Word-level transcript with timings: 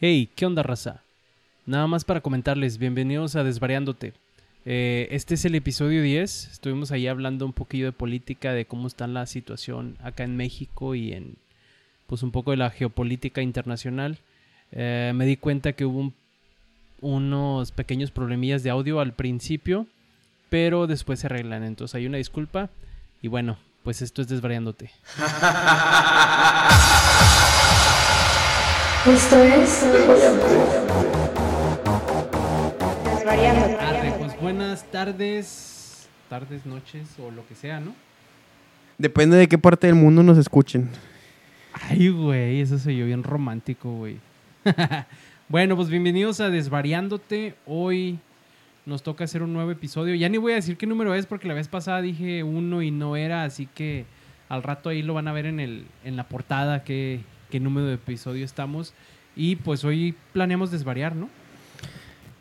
Hey, 0.00 0.28
¿qué 0.34 0.46
onda, 0.46 0.62
raza? 0.62 1.02
Nada 1.66 1.86
más 1.86 2.04
para 2.04 2.20
comentarles, 2.22 2.78
bienvenidos 2.78 3.36
a 3.36 3.44
Desvariándote. 3.44 4.12
Eh, 4.64 5.08
este 5.10 5.34
es 5.34 5.44
el 5.44 5.54
episodio 5.54 6.02
10. 6.02 6.48
Estuvimos 6.52 6.90
ahí 6.90 7.06
hablando 7.06 7.44
un 7.46 7.52
poquillo 7.52 7.86
de 7.86 7.92
política, 7.92 8.52
de 8.52 8.64
cómo 8.64 8.86
está 8.86 9.06
la 9.06 9.26
situación 9.26 9.96
acá 10.02 10.24
en 10.24 10.36
México 10.36 10.94
y 10.94 11.12
en, 11.12 11.34
pues, 12.06 12.22
un 12.22 12.30
poco 12.30 12.50
de 12.50 12.56
la 12.56 12.70
geopolítica 12.70 13.42
internacional. 13.42 14.18
Eh, 14.72 15.12
me 15.14 15.26
di 15.26 15.36
cuenta 15.36 15.72
que 15.72 15.84
hubo 15.84 16.00
un- 16.00 16.14
unos 17.02 17.72
pequeños 17.72 18.10
problemillas 18.10 18.62
de 18.62 18.70
audio 18.70 19.00
al 19.00 19.12
principio, 19.12 19.86
pero 20.48 20.86
después 20.86 21.20
se 21.20 21.26
arreglan. 21.26 21.62
Entonces 21.64 21.94
hay 21.94 22.06
una 22.06 22.16
disculpa. 22.18 22.70
Y 23.22 23.28
bueno, 23.28 23.58
pues 23.84 24.00
esto 24.02 24.22
es 24.22 24.28
Desvariándote. 24.28 24.90
Esto 29.06 29.42
es 29.42 29.82
Desvariando. 29.90 30.44
Arre, 33.80 34.12
pues 34.18 34.38
buenas 34.38 34.84
tardes, 34.90 36.06
tardes, 36.28 36.66
noches 36.66 37.08
o 37.18 37.30
lo 37.30 37.46
que 37.48 37.54
sea, 37.54 37.80
¿no? 37.80 37.94
Depende 38.98 39.38
de 39.38 39.48
qué 39.48 39.56
parte 39.56 39.86
del 39.86 39.96
mundo 39.96 40.22
nos 40.22 40.36
escuchen. 40.36 40.90
Ay, 41.72 42.10
güey, 42.10 42.60
eso 42.60 42.78
se 42.78 42.90
oyó 42.90 43.06
bien 43.06 43.22
romántico, 43.22 43.90
güey. 43.90 44.18
bueno, 45.48 45.76
pues 45.76 45.88
bienvenidos 45.88 46.40
a 46.40 46.50
Desvariándote. 46.50 47.54
Hoy 47.64 48.18
nos 48.84 49.02
toca 49.02 49.24
hacer 49.24 49.42
un 49.42 49.54
nuevo 49.54 49.70
episodio. 49.70 50.14
Ya 50.14 50.28
ni 50.28 50.36
voy 50.36 50.52
a 50.52 50.56
decir 50.56 50.76
qué 50.76 50.86
número 50.86 51.14
es 51.14 51.24
porque 51.24 51.48
la 51.48 51.54
vez 51.54 51.68
pasada 51.68 52.02
dije 52.02 52.42
uno 52.42 52.82
y 52.82 52.90
no 52.90 53.16
era, 53.16 53.44
así 53.44 53.66
que 53.66 54.04
al 54.50 54.62
rato 54.62 54.90
ahí 54.90 55.00
lo 55.00 55.14
van 55.14 55.26
a 55.26 55.32
ver 55.32 55.46
en, 55.46 55.58
el, 55.58 55.86
en 56.04 56.16
la 56.16 56.28
portada 56.28 56.84
qué, 56.84 57.20
qué 57.50 57.60
número 57.60 57.86
de 57.86 57.94
episodio 57.94 58.44
estamos. 58.44 58.94
Y 59.36 59.56
pues 59.56 59.84
hoy 59.84 60.14
planeamos 60.32 60.70
desvariar, 60.70 61.14
¿no? 61.14 61.28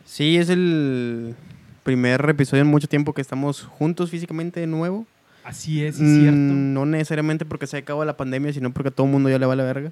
Sí, 0.05 0.37
es 0.37 0.49
el 0.49 1.35
primer 1.83 2.27
episodio 2.29 2.61
en 2.63 2.69
mucho 2.69 2.87
tiempo 2.87 3.13
que 3.13 3.21
estamos 3.21 3.63
juntos 3.63 4.09
físicamente 4.09 4.59
de 4.59 4.67
nuevo. 4.67 5.05
Así 5.43 5.83
es, 5.83 5.99
es 5.99 6.19
cierto. 6.19 6.37
Mm, 6.37 6.73
No 6.73 6.85
necesariamente 6.85 7.45
porque 7.45 7.67
se 7.67 7.77
acabó 7.77 8.03
la 8.05 8.17
pandemia, 8.17 8.53
sino 8.53 8.71
porque 8.71 8.89
a 8.89 8.91
todo 8.91 9.07
el 9.07 9.13
mundo 9.13 9.29
ya 9.29 9.39
le 9.39 9.45
va 9.45 9.55
la 9.55 9.63
verga. 9.63 9.91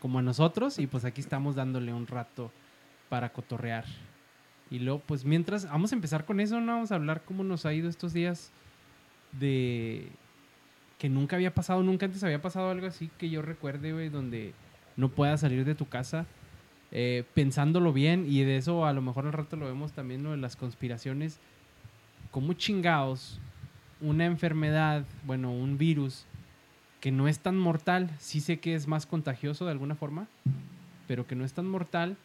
como 0.00 0.18
a 0.18 0.22
nosotros 0.22 0.78
y 0.78 0.86
pues 0.86 1.04
aquí 1.04 1.20
estamos 1.20 1.54
dándole 1.56 1.92
un 1.92 2.06
rato 2.06 2.50
para 3.10 3.30
cotorrear. 3.30 3.84
Y 4.70 4.78
luego, 4.78 5.02
pues 5.04 5.24
mientras, 5.26 5.68
vamos 5.68 5.92
a 5.92 5.94
empezar 5.96 6.24
con 6.24 6.40
eso, 6.40 6.58
¿no? 6.60 6.72
Vamos 6.72 6.92
a 6.92 6.94
hablar 6.94 7.22
cómo 7.26 7.42
nos 7.44 7.66
ha 7.66 7.74
ido 7.74 7.88
estos 7.90 8.12
días 8.14 8.50
de 9.32 10.06
que 11.00 11.08
nunca 11.08 11.36
había 11.36 11.54
pasado, 11.54 11.82
nunca 11.82 12.04
antes 12.04 12.22
había 12.22 12.42
pasado 12.42 12.70
algo 12.70 12.86
así 12.86 13.10
que 13.16 13.30
yo 13.30 13.40
recuerde, 13.40 14.10
donde 14.10 14.52
no 14.96 15.08
puedas 15.08 15.40
salir 15.40 15.64
de 15.64 15.74
tu 15.74 15.88
casa 15.88 16.26
eh, 16.92 17.24
pensándolo 17.32 17.94
bien 17.94 18.26
y 18.28 18.42
de 18.42 18.58
eso 18.58 18.84
a 18.84 18.92
lo 18.92 19.00
mejor 19.00 19.24
al 19.24 19.32
rato 19.32 19.56
lo 19.56 19.64
vemos 19.64 19.92
también, 19.92 20.22
lo 20.22 20.32
de 20.32 20.36
las 20.36 20.56
conspiraciones, 20.56 21.40
como 22.30 22.52
chingados, 22.52 23.40
una 24.02 24.26
enfermedad, 24.26 25.06
bueno, 25.24 25.50
un 25.50 25.78
virus 25.78 26.26
que 27.00 27.10
no 27.10 27.28
es 27.28 27.38
tan 27.38 27.56
mortal, 27.56 28.10
sí 28.18 28.40
sé 28.40 28.60
que 28.60 28.74
es 28.74 28.86
más 28.86 29.06
contagioso 29.06 29.64
de 29.64 29.70
alguna 29.70 29.94
forma, 29.94 30.28
pero 31.08 31.26
que 31.26 31.34
no 31.34 31.46
es 31.46 31.54
tan 31.54 31.66
mortal, 31.66 32.18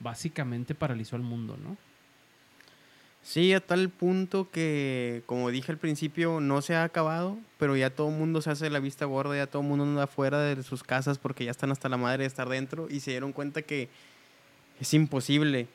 básicamente 0.00 0.74
paralizó 0.74 1.16
al 1.16 1.22
mundo, 1.22 1.58
¿no? 1.62 1.76
Sí, 3.26 3.52
a 3.54 3.60
tal 3.60 3.90
punto 3.90 4.52
que, 4.52 5.24
como 5.26 5.50
dije 5.50 5.72
al 5.72 5.78
principio, 5.78 6.38
no 6.38 6.62
se 6.62 6.76
ha 6.76 6.84
acabado, 6.84 7.36
pero 7.58 7.76
ya 7.76 7.90
todo 7.90 8.08
el 8.08 8.14
mundo 8.14 8.40
se 8.40 8.50
hace 8.50 8.70
la 8.70 8.78
vista 8.78 9.04
gorda, 9.04 9.34
ya 9.34 9.48
todo 9.48 9.62
el 9.62 9.68
mundo 9.68 9.82
anda 9.82 10.04
afuera 10.04 10.38
de 10.38 10.62
sus 10.62 10.84
casas 10.84 11.18
porque 11.18 11.44
ya 11.44 11.50
están 11.50 11.72
hasta 11.72 11.88
la 11.88 11.96
madre 11.96 12.22
de 12.22 12.28
estar 12.28 12.48
dentro 12.48 12.86
y 12.88 13.00
se 13.00 13.10
dieron 13.10 13.32
cuenta 13.32 13.62
que 13.62 13.88
es 14.80 14.94
imposible 14.94 15.66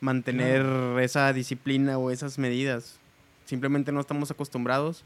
mantener 0.00 0.66
esa 1.00 1.32
disciplina 1.32 1.98
o 1.98 2.10
esas 2.10 2.36
medidas. 2.36 2.98
Simplemente 3.44 3.92
no 3.92 4.00
estamos 4.00 4.32
acostumbrados 4.32 5.04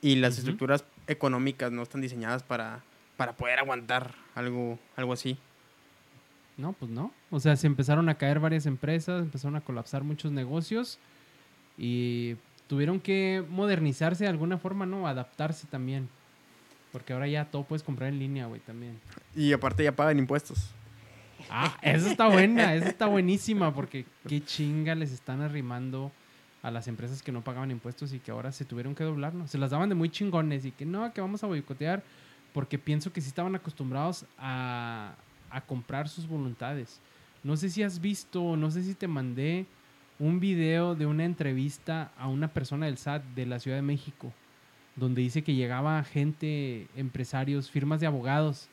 y 0.00 0.14
las 0.14 0.34
Ujú. 0.34 0.42
estructuras 0.42 0.84
económicas 1.08 1.72
no 1.72 1.82
están 1.82 2.02
diseñadas 2.02 2.44
para, 2.44 2.84
para 3.16 3.32
poder 3.32 3.58
aguantar 3.58 4.14
algo, 4.36 4.78
algo 4.94 5.12
así. 5.12 5.36
No, 6.56 6.72
pues 6.72 6.88
no. 6.88 7.12
O 7.32 7.40
sea, 7.40 7.56
se 7.56 7.66
empezaron 7.66 8.08
a 8.08 8.14
caer 8.14 8.38
varias 8.38 8.64
empresas, 8.66 9.20
empezaron 9.22 9.56
a 9.56 9.60
colapsar 9.60 10.04
muchos 10.04 10.30
negocios 10.30 11.00
y 11.76 12.36
tuvieron 12.66 13.00
que 13.00 13.44
modernizarse 13.50 14.24
de 14.24 14.30
alguna 14.30 14.58
forma, 14.58 14.86
¿no? 14.86 15.06
Adaptarse 15.06 15.66
también. 15.66 16.08
Porque 16.90 17.12
ahora 17.12 17.26
ya 17.26 17.46
todo 17.46 17.64
puedes 17.64 17.82
comprar 17.82 18.10
en 18.10 18.18
línea, 18.18 18.46
güey, 18.46 18.60
también. 18.60 18.98
Y 19.34 19.52
aparte 19.52 19.84
ya 19.84 19.96
pagan 19.96 20.18
impuestos. 20.18 20.70
Ah, 21.50 21.76
esa 21.82 22.10
está 22.10 22.28
buena, 22.28 22.74
esa 22.74 22.88
está 22.88 23.06
buenísima, 23.06 23.74
porque 23.74 24.04
qué 24.28 24.44
chinga 24.44 24.94
les 24.94 25.12
están 25.12 25.40
arrimando 25.40 26.12
a 26.62 26.70
las 26.70 26.86
empresas 26.88 27.22
que 27.22 27.32
no 27.32 27.42
pagaban 27.42 27.70
impuestos 27.70 28.12
y 28.12 28.20
que 28.20 28.30
ahora 28.30 28.52
se 28.52 28.64
tuvieron 28.64 28.94
que 28.94 29.04
doblar, 29.04 29.34
¿no? 29.34 29.48
Se 29.48 29.58
las 29.58 29.70
daban 29.70 29.88
de 29.88 29.94
muy 29.94 30.08
chingones 30.10 30.64
y 30.64 30.70
que 30.70 30.84
no, 30.84 31.12
que 31.12 31.20
vamos 31.20 31.42
a 31.42 31.46
boicotear, 31.46 32.02
porque 32.52 32.78
pienso 32.78 33.12
que 33.12 33.20
sí 33.20 33.28
estaban 33.28 33.54
acostumbrados 33.54 34.24
a, 34.38 35.14
a 35.50 35.60
comprar 35.62 36.08
sus 36.08 36.28
voluntades. 36.28 37.00
No 37.42 37.56
sé 37.56 37.70
si 37.70 37.82
has 37.82 38.00
visto, 38.00 38.56
no 38.56 38.70
sé 38.70 38.82
si 38.84 38.94
te 38.94 39.08
mandé 39.08 39.66
un 40.18 40.40
video 40.40 40.94
de 40.94 41.06
una 41.06 41.24
entrevista 41.24 42.12
a 42.16 42.28
una 42.28 42.48
persona 42.48 42.86
del 42.86 42.98
SAT 42.98 43.24
de 43.34 43.46
la 43.46 43.58
Ciudad 43.58 43.76
de 43.76 43.82
México, 43.82 44.32
donde 44.96 45.22
dice 45.22 45.42
que 45.42 45.54
llegaba 45.54 46.02
gente, 46.04 46.86
empresarios, 46.96 47.70
firmas 47.70 48.00
de 48.00 48.06
abogados 48.06 48.68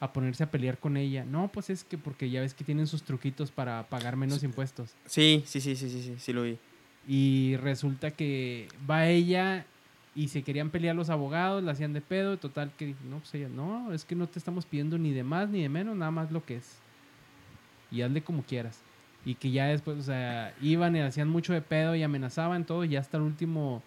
a 0.00 0.12
ponerse 0.12 0.44
a 0.44 0.50
pelear 0.50 0.78
con 0.78 0.96
ella. 0.96 1.24
No, 1.24 1.48
pues 1.48 1.70
es 1.70 1.84
que 1.84 1.98
porque 1.98 2.30
ya 2.30 2.40
ves 2.40 2.54
que 2.54 2.64
tienen 2.64 2.86
sus 2.86 3.02
truquitos 3.02 3.50
para 3.50 3.88
pagar 3.88 4.16
menos 4.16 4.42
impuestos. 4.42 4.94
Sí, 5.04 5.42
sí, 5.46 5.60
sí, 5.60 5.76
sí, 5.76 5.90
sí, 5.90 6.02
sí, 6.02 6.14
sí 6.18 6.32
lo 6.32 6.42
vi. 6.42 6.58
Y 7.06 7.56
resulta 7.56 8.10
que 8.10 8.68
va 8.88 9.08
ella 9.08 9.66
y 10.14 10.28
se 10.28 10.42
querían 10.42 10.70
pelear 10.70 10.94
los 10.94 11.10
abogados, 11.10 11.62
la 11.62 11.72
hacían 11.72 11.92
de 11.92 12.00
pedo, 12.00 12.38
total 12.38 12.72
que 12.76 12.94
no, 13.08 13.18
pues 13.18 13.34
ella, 13.34 13.48
no, 13.48 13.92
es 13.92 14.04
que 14.04 14.14
no 14.14 14.26
te 14.26 14.38
estamos 14.38 14.66
pidiendo 14.66 14.98
ni 14.98 15.12
de 15.12 15.24
más 15.24 15.48
ni 15.48 15.62
de 15.62 15.68
menos, 15.68 15.96
nada 15.96 16.10
más 16.10 16.30
lo 16.30 16.44
que 16.44 16.56
es. 16.56 16.76
Y 17.90 18.02
hazle 18.02 18.22
como 18.22 18.42
quieras. 18.42 18.80
Y 19.28 19.34
que 19.34 19.50
ya 19.50 19.66
después, 19.66 19.98
o 19.98 20.02
sea, 20.02 20.54
iban 20.62 20.96
y 20.96 21.00
hacían 21.00 21.28
mucho 21.28 21.52
de 21.52 21.60
pedo 21.60 21.94
y 21.94 22.02
amenazaban 22.02 22.64
todo, 22.64 22.84
y 22.84 22.96
hasta 22.96 23.18
el 23.18 23.24
último 23.24 23.82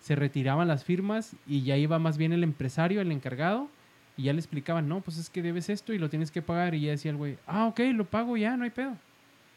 se 0.00 0.14
retiraban 0.14 0.68
las 0.68 0.84
firmas 0.84 1.34
y 1.48 1.64
ya 1.64 1.76
iba 1.76 1.98
más 1.98 2.16
bien 2.16 2.32
el 2.32 2.44
empresario, 2.44 3.00
el 3.00 3.10
encargado, 3.10 3.68
y 4.16 4.22
ya 4.22 4.32
le 4.32 4.38
explicaban, 4.38 4.88
no, 4.88 5.00
pues 5.00 5.18
es 5.18 5.30
que 5.30 5.42
debes 5.42 5.68
esto 5.68 5.92
y 5.92 5.98
lo 5.98 6.10
tienes 6.10 6.30
que 6.30 6.42
pagar. 6.42 6.76
Y 6.76 6.82
ya 6.82 6.92
decía 6.92 7.10
el 7.10 7.16
güey, 7.16 7.38
ah, 7.48 7.66
ok, 7.66 7.80
lo 7.92 8.04
pago 8.04 8.36
ya, 8.36 8.56
no 8.56 8.62
hay 8.62 8.70
pedo. 8.70 8.96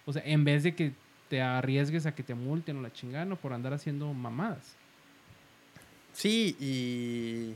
O 0.08 0.14
sea, 0.14 0.24
en 0.26 0.44
vez 0.44 0.64
de 0.64 0.74
que 0.74 0.94
te 1.30 1.40
arriesgues 1.40 2.08
a 2.08 2.16
que 2.16 2.24
te 2.24 2.34
multen 2.34 2.78
o 2.78 2.82
la 2.82 2.92
chingada, 2.92 3.36
por 3.36 3.54
andar 3.54 3.74
haciendo 3.74 4.12
mamadas. 4.16 4.76
Sí, 6.14 6.58
y, 6.60 7.54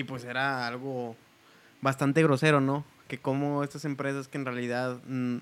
y 0.00 0.04
pues 0.04 0.24
era 0.24 0.66
algo 0.66 1.14
bastante 1.82 2.22
grosero, 2.22 2.62
¿no? 2.62 2.86
Que 3.06 3.18
como 3.18 3.62
estas 3.64 3.84
empresas 3.84 4.28
que 4.28 4.38
en 4.38 4.46
realidad 4.46 4.98
mm, 5.06 5.36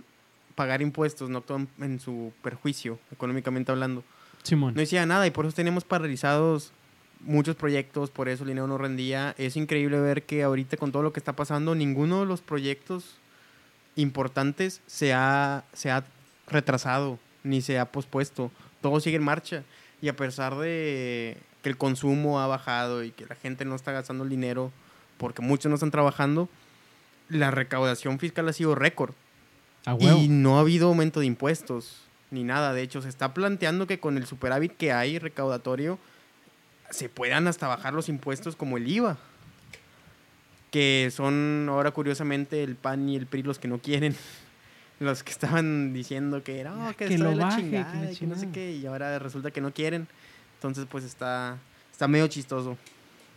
pagar 0.60 0.82
impuestos 0.82 1.31
no 1.31 1.38
actúan 1.38 1.69
en 1.81 2.00
su 2.00 2.34
perjuicio, 2.43 2.98
económicamente 3.10 3.72
hablando, 3.72 4.04
Simón. 4.43 4.75
no 4.75 4.82
hacía 4.82 5.06
nada 5.06 5.26
y 5.26 5.31
por 5.31 5.47
eso 5.47 5.54
teníamos 5.54 5.84
paralizados 5.84 6.75
muchos 7.21 7.56
proyectos, 7.56 8.10
por 8.10 8.28
eso 8.28 8.43
el 8.43 8.48
dinero 8.48 8.66
no 8.66 8.76
rendía. 8.76 9.34
Es 9.38 9.56
increíble 9.56 9.99
ver 10.00 10.25
que 10.25 10.43
ahorita 10.43 10.76
con 10.76 10.93
todo 10.93 11.03
lo 11.03 11.15
que 11.15 11.19
está 11.19 11.32
pasando, 11.32 11.75
ninguno 11.75 12.20
de 12.20 12.26
los 12.26 12.43
proyectos 12.43 13.16
importantes 13.97 14.82
se 14.87 15.15
ha, 15.15 15.65
se 15.72 15.91
ha 15.91 16.04
retrasado 16.47 17.19
ni 17.43 17.62
se 17.62 17.78
ha 17.78 17.87
pospuesto. 17.87 18.50
Todo 18.82 19.00
sigue 19.00 19.16
en 19.16 19.22
marcha. 19.22 19.62
Y 20.03 20.09
a 20.09 20.16
pesar 20.16 20.56
de 20.56 21.38
que 21.62 21.70
el 21.70 21.78
consumo 21.78 22.38
ha 22.38 22.47
bajado 22.47 23.03
y 23.03 23.12
que 23.12 23.25
la 23.25 23.34
gente 23.34 23.65
no 23.65 23.76
está 23.76 23.93
gastando 23.93 24.25
el 24.25 24.31
dinero 24.31 24.72
porque 25.16 25.41
muchos 25.41 25.70
no 25.70 25.76
están 25.76 25.91
trabajando, 25.91 26.50
la 27.31 27.50
recaudación 27.50 28.19
fiscal 28.19 28.47
ha 28.47 28.53
sido 28.53 28.75
récord. 28.75 29.15
Y 29.98 30.28
no 30.28 30.56
ha 30.58 30.60
habido 30.60 30.88
aumento 30.88 31.20
de 31.20 31.26
impuestos 31.26 32.02
ni 32.31 32.44
nada. 32.44 32.72
De 32.72 32.82
hecho, 32.82 33.02
se 33.02 33.08
está 33.08 33.34
planteando 33.34 33.87
que 33.87 33.99
con 33.99 34.16
el 34.16 34.26
superávit 34.26 34.76
que 34.76 34.93
hay 34.93 35.19
recaudatorio 35.19 35.99
se 36.90 37.08
puedan 37.08 37.46
hasta 37.49 37.66
bajar 37.69 37.94
los 37.94 38.08
impuestos 38.08 38.56
como 38.56 38.76
el 38.76 38.87
IVA. 38.88 39.16
Que 40.70 41.10
son 41.12 41.66
ahora 41.69 41.90
curiosamente 41.90 42.62
el 42.62 42.76
PAN 42.76 43.08
y 43.08 43.16
el 43.16 43.26
PRI 43.26 43.43
los 43.43 43.58
que 43.58 43.69
no 43.69 43.78
quieren. 43.78 44.14
Los 45.00 45.22
que 45.22 45.32
estaban 45.32 45.94
diciendo 45.94 46.43
que 46.44 46.60
era, 46.60 46.75
Ya, 46.76 46.90
"Oh, 46.90 46.93
que, 46.94 47.06
que 47.06 47.16
lo 47.16 47.32
la 47.34 47.46
baje, 47.46 47.62
que 47.62 47.62
chingada 47.70 47.94
la 47.94 48.00
que 48.00 48.26
no 48.26 48.34
sé 48.34 48.40
chingada". 48.40 48.52
qué. 48.52 48.72
Y 48.72 48.84
ahora 48.84 49.19
resulta 49.19 49.50
que 49.50 49.62
no 49.62 49.72
quieren. 49.72 50.06
Entonces, 50.56 50.84
pues 50.90 51.05
está, 51.05 51.56
está 51.90 52.06
medio 52.06 52.26
chistoso. 52.28 52.76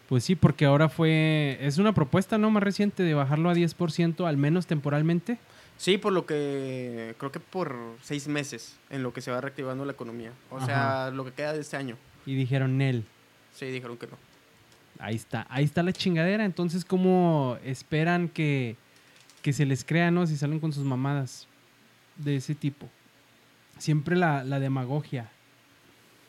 Pues 0.10 0.26
sí, 0.26 0.36
porque 0.36 0.66
ahora 0.66 0.90
fue. 0.90 1.58
Es 1.62 1.78
una 1.78 1.94
propuesta, 1.94 2.38
¿no? 2.38 2.52
Más 2.52 2.62
reciente 2.64 3.02
de 3.02 3.14
bajarlo 3.14 3.50
a 3.50 3.54
10%, 3.54 4.28
al 4.28 4.36
menos 4.36 4.68
temporalmente. 4.68 5.38
Sí, 5.78 5.98
por 5.98 6.14
lo 6.14 6.26
que 6.26 7.16
creo 7.18 7.32
que 7.32 7.40
por 7.40 7.76
seis 8.02 8.28
meses 8.28 8.78
en 8.90 9.04
lo 9.04 9.12
que 9.14 9.22
se 9.22 9.32
va 9.32 9.42
reactivando 9.42 9.84
la 9.86 9.92
economía. 9.92 10.32
O 10.50 10.64
sea, 10.66 11.12
lo 11.12 11.26
que 11.26 11.32
queda 11.32 11.54
de 11.54 11.62
este 11.62 11.78
año. 11.78 11.98
Y 12.26 12.36
dijeron, 12.36 12.78
Nel. 12.78 13.04
Sí, 13.54 13.66
dijeron 13.66 13.98
que 13.98 14.08
no. 14.08 14.18
Ahí 15.00 15.16
está, 15.16 15.46
ahí 15.50 15.66
está 15.66 15.84
la 15.84 15.92
chingadera. 15.92 16.46
Entonces, 16.46 16.86
¿cómo 16.86 17.58
esperan 17.64 18.30
que, 18.30 18.78
que 19.42 19.52
se 19.52 19.66
les 19.66 19.84
crea, 19.84 20.12
no? 20.12 20.26
Si 20.26 20.38
salen 20.38 20.60
con 20.60 20.72
sus 20.72 20.86
mamadas. 20.86 21.48
de 22.18 22.36
ese 22.38 22.56
tipo. 22.56 22.88
Siempre 23.78 24.16
la, 24.16 24.44
la 24.44 24.60
demagogia. 24.60 25.30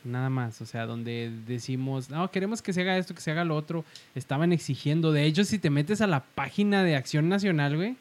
Nada 0.02 0.28
más, 0.28 0.60
o 0.60 0.66
sea, 0.66 0.84
donde 0.84 1.32
decimos, 1.46 2.10
no, 2.10 2.30
queremos 2.30 2.60
que 2.60 2.74
se 2.74 2.82
haga 2.82 2.98
esto, 2.98 3.14
que 3.14 3.22
se 3.22 3.30
haga 3.30 3.44
lo 3.44 3.56
otro. 3.56 3.84
Estaban 4.14 4.52
exigiendo. 4.52 5.12
De 5.12 5.24
hecho, 5.24 5.44
si 5.44 5.58
te 5.58 5.70
metes 5.70 6.00
a 6.00 6.06
la 6.06 6.24
página 6.24 6.84
de 6.84 6.96
Acción 6.96 7.28
Nacional, 7.28 7.76
güey, 7.76 7.96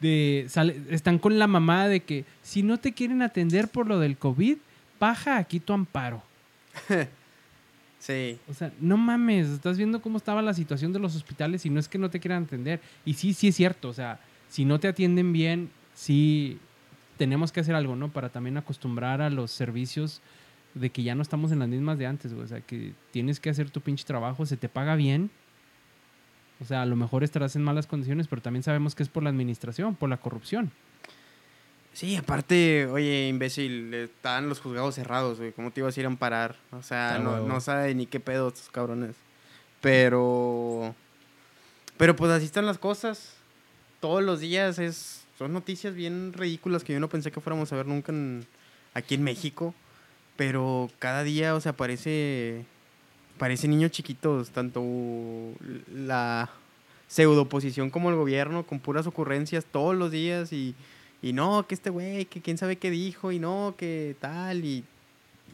de, 0.00 0.46
sale- 0.48 0.80
están 0.90 1.18
con 1.18 1.38
la 1.38 1.46
mamá 1.46 1.88
de 1.88 2.00
que 2.00 2.24
si 2.42 2.62
no 2.62 2.78
te 2.78 2.92
quieren 2.92 3.22
atender 3.22 3.68
por 3.68 3.86
lo 3.86 3.98
del 3.98 4.16
COVID, 4.16 4.56
baja 5.00 5.36
aquí 5.38 5.60
tu 5.60 5.72
amparo. 5.72 6.22
Sí. 8.00 8.38
O 8.48 8.54
sea, 8.54 8.72
no 8.80 8.96
mames, 8.96 9.48
estás 9.48 9.76
viendo 9.76 10.00
cómo 10.00 10.18
estaba 10.18 10.40
la 10.40 10.54
situación 10.54 10.92
de 10.92 11.00
los 11.00 11.16
hospitales 11.16 11.66
y 11.66 11.70
no 11.70 11.80
es 11.80 11.88
que 11.88 11.98
no 11.98 12.08
te 12.10 12.20
quieran 12.20 12.44
atender. 12.44 12.80
Y 13.04 13.14
sí, 13.14 13.34
sí 13.34 13.48
es 13.48 13.56
cierto, 13.56 13.88
o 13.88 13.92
sea, 13.92 14.20
si 14.48 14.64
no 14.64 14.78
te 14.78 14.86
atienden 14.86 15.32
bien, 15.32 15.68
sí 15.94 16.58
tenemos 17.16 17.50
que 17.50 17.58
hacer 17.60 17.74
algo, 17.74 17.96
¿no? 17.96 18.08
Para 18.12 18.28
también 18.28 18.56
acostumbrar 18.56 19.20
a 19.20 19.30
los 19.30 19.50
servicios 19.50 20.22
de 20.74 20.90
que 20.90 21.02
ya 21.02 21.16
no 21.16 21.22
estamos 21.22 21.50
en 21.50 21.58
las 21.58 21.68
mismas 21.68 21.98
de 21.98 22.06
antes, 22.06 22.32
güey. 22.32 22.44
O 22.44 22.48
sea, 22.48 22.60
que 22.60 22.92
tienes 23.10 23.40
que 23.40 23.50
hacer 23.50 23.68
tu 23.68 23.80
pinche 23.80 24.04
trabajo, 24.04 24.46
se 24.46 24.56
te 24.56 24.68
paga 24.68 24.94
bien. 24.94 25.28
O 26.60 26.64
sea, 26.64 26.82
a 26.82 26.86
lo 26.86 26.96
mejor 26.96 27.22
estarás 27.24 27.54
en 27.56 27.62
malas 27.62 27.86
condiciones, 27.86 28.26
pero 28.28 28.42
también 28.42 28.62
sabemos 28.62 28.94
que 28.94 29.02
es 29.02 29.08
por 29.08 29.22
la 29.22 29.30
administración, 29.30 29.94
por 29.94 30.08
la 30.08 30.16
corrupción. 30.16 30.72
Sí, 31.92 32.16
aparte, 32.16 32.86
oye, 32.86 33.28
imbécil, 33.28 33.92
están 33.94 34.48
los 34.48 34.60
juzgados 34.60 34.94
cerrados, 34.94 35.38
güey. 35.38 35.52
¿Cómo 35.52 35.70
te 35.72 35.80
ibas 35.80 35.96
a 35.96 36.00
ir 36.00 36.06
a 36.06 36.08
amparar? 36.08 36.56
O 36.72 36.82
sea, 36.82 37.18
no, 37.18 37.60
sabe 37.60 37.94
ni 37.94 38.06
qué 38.06 38.20
pedo 38.20 38.48
estos 38.48 38.68
cabrones. 38.70 39.16
Pero. 39.80 40.94
Pero 41.96 42.14
pues 42.14 42.30
así 42.30 42.44
están 42.44 42.66
las 42.66 42.78
cosas. 42.78 43.34
Todos 44.00 44.22
los 44.22 44.40
días 44.40 44.78
es. 44.78 45.24
Son 45.38 45.52
noticias 45.52 45.94
bien 45.94 46.32
ridículas 46.32 46.82
que 46.84 46.92
yo 46.92 47.00
no 47.00 47.08
pensé 47.08 47.30
que 47.30 47.40
fuéramos 47.40 47.72
a 47.72 47.76
ver 47.76 47.86
nunca 47.86 48.12
en- 48.12 48.46
aquí 48.94 49.14
en 49.14 49.22
México. 49.22 49.74
Pero 50.36 50.90
cada 50.98 51.22
día, 51.24 51.54
o 51.54 51.60
sea, 51.60 51.72
parece. 51.72 52.64
Parece 53.38 53.68
niños 53.68 53.92
chiquitos, 53.92 54.50
tanto 54.50 54.82
la 55.94 56.50
pseudo 57.06 57.42
oposición 57.42 57.90
como 57.90 58.10
el 58.10 58.16
gobierno, 58.16 58.66
con 58.66 58.80
puras 58.80 59.06
ocurrencias 59.06 59.64
todos 59.64 59.96
los 59.96 60.10
días 60.10 60.52
y. 60.52 60.74
Y 61.20 61.32
no, 61.32 61.66
que 61.66 61.74
este 61.74 61.90
güey, 61.90 62.26
que 62.26 62.40
quién 62.40 62.58
sabe 62.58 62.76
qué 62.76 62.92
dijo, 62.92 63.32
y 63.32 63.40
no, 63.40 63.74
que 63.76 64.14
tal, 64.20 64.64
y 64.64 64.84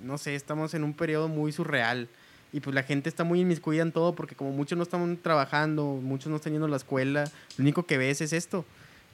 no 0.02 0.18
sé, 0.18 0.34
estamos 0.34 0.74
en 0.74 0.84
un 0.84 0.92
periodo 0.92 1.28
muy 1.28 1.52
surreal. 1.52 2.08
Y 2.52 2.60
pues 2.60 2.74
la 2.74 2.82
gente 2.82 3.08
está 3.08 3.24
muy 3.24 3.40
inmiscuida 3.40 3.82
en 3.82 3.90
todo 3.90 4.14
porque 4.14 4.36
como 4.36 4.52
muchos 4.52 4.76
no 4.76 4.84
están 4.84 5.16
trabajando, 5.16 5.98
muchos 6.02 6.28
no 6.30 6.36
están 6.36 6.52
yendo 6.52 6.66
a 6.66 6.70
la 6.70 6.76
escuela, 6.76 7.24
lo 7.56 7.62
único 7.62 7.84
que 7.84 7.98
ves 7.98 8.20
es 8.20 8.32
esto. 8.32 8.64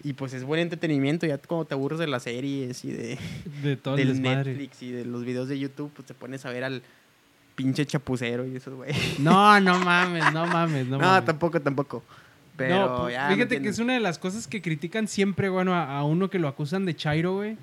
Y 0.02 0.14
pues 0.14 0.32
es 0.32 0.44
buen 0.44 0.60
entretenimiento, 0.60 1.26
ya 1.26 1.38
cuando 1.38 1.66
te 1.66 1.74
aburres 1.74 1.98
de 1.98 2.06
las 2.06 2.24
series 2.24 2.84
y 2.84 2.90
de 2.90 3.18
De 3.62 3.76
todo 3.76 3.96
el 3.96 4.20
del. 4.20 4.22
Netflix 4.22 4.82
y 4.82 4.90
de 4.90 5.04
los 5.04 5.24
videos 5.24 5.48
de 5.48 5.58
YouTube, 5.58 5.92
pues 5.94 6.06
te 6.06 6.14
pones 6.14 6.44
a 6.46 6.50
ver 6.50 6.64
al 6.64 6.82
pinche 7.54 7.84
chapucero 7.86 8.46
y 8.46 8.56
esos 8.56 8.74
güey. 8.74 8.92
No, 9.18 9.58
no 9.60 9.78
mames, 9.80 10.32
no 10.32 10.46
mames, 10.46 10.86
no 10.86 10.98
No, 10.98 11.04
mames. 11.06 11.24
tampoco, 11.24 11.60
tampoco. 11.60 12.02
Pero 12.56 12.88
no, 12.88 13.02
pues, 13.02 13.14
ya, 13.14 13.28
¿me 13.28 13.34
fíjate 13.34 13.62
que 13.62 13.68
es 13.68 13.78
una 13.78 13.94
de 13.94 14.00
las 14.00 14.18
cosas 14.18 14.46
que 14.46 14.60
critican 14.60 15.08
siempre, 15.08 15.48
bueno, 15.48 15.74
a, 15.74 15.98
a 15.98 16.04
uno 16.04 16.28
que 16.30 16.38
lo 16.38 16.48
acusan 16.48 16.84
de 16.84 16.94
Chairo, 16.94 17.34
güey. 17.34 17.56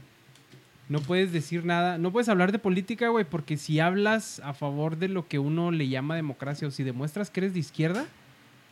No 0.89 1.01
puedes 1.01 1.31
decir 1.33 1.65
nada, 1.65 1.97
no 1.97 2.11
puedes 2.11 2.29
hablar 2.29 2.51
de 2.51 2.59
política, 2.59 3.09
güey, 3.09 3.25
porque 3.25 3.57
si 3.57 3.79
hablas 3.79 4.39
a 4.43 4.53
favor 4.53 4.97
de 4.97 5.09
lo 5.09 5.27
que 5.27 5.37
uno 5.37 5.69
le 5.71 5.89
llama 5.89 6.15
democracia 6.15 6.67
o 6.67 6.71
si 6.71 6.83
demuestras 6.83 7.29
que 7.29 7.41
eres 7.41 7.53
de 7.53 7.59
izquierda, 7.59 8.05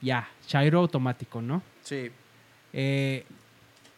ya, 0.01 0.29
Chairo 0.47 0.79
automático, 0.79 1.41
¿no? 1.41 1.61
Sí. 1.81 2.09
Eh, 2.71 3.25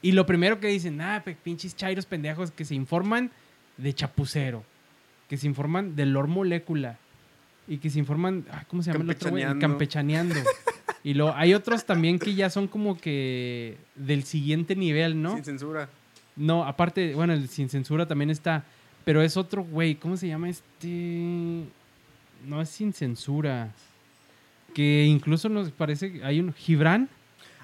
y 0.01 0.11
lo 0.13 0.25
primero 0.25 0.59
que 0.59 0.67
dicen, 0.67 0.99
ah, 1.01 1.23
pinches 1.43 1.75
chairos 1.75 2.05
pendejos 2.05 2.51
que 2.51 2.65
se 2.65 2.73
informan 2.75 3.31
de 3.77 3.93
chapucero, 3.93 4.63
que 5.29 5.37
se 5.37 5.45
informan 5.47 5.95
de 5.95 6.05
Lord 6.07 6.27
Molécula 6.29 6.97
y 7.67 7.77
que 7.77 7.89
se 7.89 7.99
informan, 7.99 8.45
¿cómo 8.67 8.81
se 8.81 8.91
llama 8.91 9.03
el 9.03 9.11
otro 9.11 9.31
güey? 9.31 9.43
Campechaneando. 9.59 10.35
Y 11.03 11.13
lo, 11.13 11.35
hay 11.35 11.53
otros 11.53 11.85
también 11.85 12.19
que 12.19 12.33
ya 12.33 12.49
son 12.49 12.67
como 12.67 12.97
que 12.97 13.77
del 13.95 14.23
siguiente 14.23 14.75
nivel, 14.75 15.21
¿no? 15.21 15.35
Sin 15.35 15.45
censura. 15.45 15.89
No, 16.35 16.63
aparte, 16.65 17.13
bueno, 17.13 17.33
el 17.33 17.47
sin 17.49 17.69
censura 17.69 18.05
también 18.05 18.29
está, 18.29 18.63
pero 19.05 19.21
es 19.21 19.37
otro 19.37 19.63
güey, 19.63 19.95
¿cómo 19.95 20.17
se 20.17 20.27
llama 20.27 20.49
este? 20.49 21.63
No 22.45 22.61
es 22.61 22.69
sin 22.69 22.93
censura. 22.93 23.71
Que 24.73 25.05
incluso 25.05 25.49
nos 25.49 25.71
parece, 25.71 26.21
hay 26.23 26.39
un 26.39 26.53
Gibran. 26.53 27.09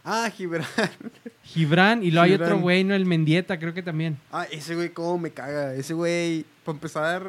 Ah, 0.03 0.29
Gibran. 0.35 0.65
Gibran 1.43 2.03
y 2.03 2.11
luego 2.11 2.23
hay 2.23 2.33
otro 2.33 2.59
güey, 2.59 2.83
¿no? 2.83 2.95
El 2.95 3.05
Mendieta, 3.05 3.59
creo 3.59 3.73
que 3.73 3.83
también. 3.83 4.17
Ah, 4.31 4.45
ese 4.51 4.75
güey 4.75 4.89
cómo 4.89 5.17
me 5.17 5.31
caga. 5.31 5.73
Ese 5.75 5.93
güey, 5.93 6.45
para 6.65 6.75
empezar, 6.75 7.27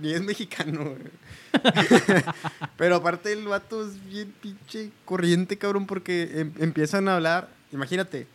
ni 0.00 0.12
es 0.12 0.22
mexicano. 0.22 0.84
güey. 0.84 1.02
Pero 2.76 2.96
aparte 2.96 3.32
el 3.32 3.44
vato 3.46 3.86
es 3.86 4.04
bien 4.08 4.32
pinche 4.40 4.90
corriente, 5.04 5.56
cabrón, 5.58 5.86
porque 5.86 6.40
em- 6.40 6.52
empiezan 6.58 7.08
a 7.08 7.16
hablar. 7.16 7.48
Imagínate, 7.72 8.26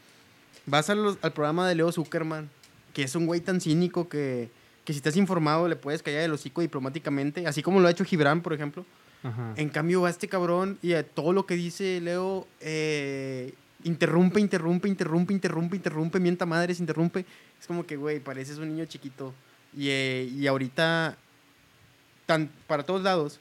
vas 0.65 0.89
a 0.89 0.95
los- 0.95 1.17
al 1.21 1.33
programa 1.33 1.67
de 1.67 1.75
Leo 1.75 1.91
Zuckerman, 1.91 2.49
que 2.93 3.03
es 3.03 3.15
un 3.15 3.25
güey 3.25 3.41
tan 3.41 3.61
cínico 3.61 4.07
que, 4.09 4.49
que 4.85 4.93
si 4.93 4.97
estás 4.97 5.15
informado 5.17 5.67
le 5.67 5.75
puedes 5.75 6.03
callar 6.03 6.21
el 6.21 6.31
hocico 6.33 6.61
diplomáticamente, 6.61 7.47
así 7.47 7.61
como 7.63 7.79
lo 7.79 7.87
ha 7.87 7.91
hecho 7.91 8.05
Gibran, 8.05 8.41
por 8.41 8.53
ejemplo. 8.53 8.85
Ajá. 9.23 9.53
En 9.55 9.69
cambio, 9.69 10.01
va 10.01 10.09
este 10.09 10.27
cabrón 10.27 10.77
y 10.81 10.93
a 10.93 11.03
todo 11.07 11.31
lo 11.31 11.45
que 11.45 11.55
dice 11.55 12.01
Leo 12.01 12.45
eh, 12.59 13.53
interrumpe, 13.85 14.41
interrumpe, 14.41 14.89
interrumpe, 14.89 15.33
interrumpe, 15.33 15.75
interrumpe, 15.77 16.19
mienta 16.19 16.45
madres, 16.45 16.79
interrumpe. 16.81 17.25
Es 17.59 17.65
como 17.67 17.85
que, 17.85 17.95
güey, 17.95 18.19
pareces 18.19 18.57
un 18.57 18.67
niño 18.67 18.85
chiquito. 18.85 19.33
Y, 19.75 19.87
eh, 19.89 20.29
y 20.35 20.45
ahorita, 20.45 21.17
tan, 22.33 22.49
para 22.67 22.83
todos 22.83 23.03
lados, 23.03 23.39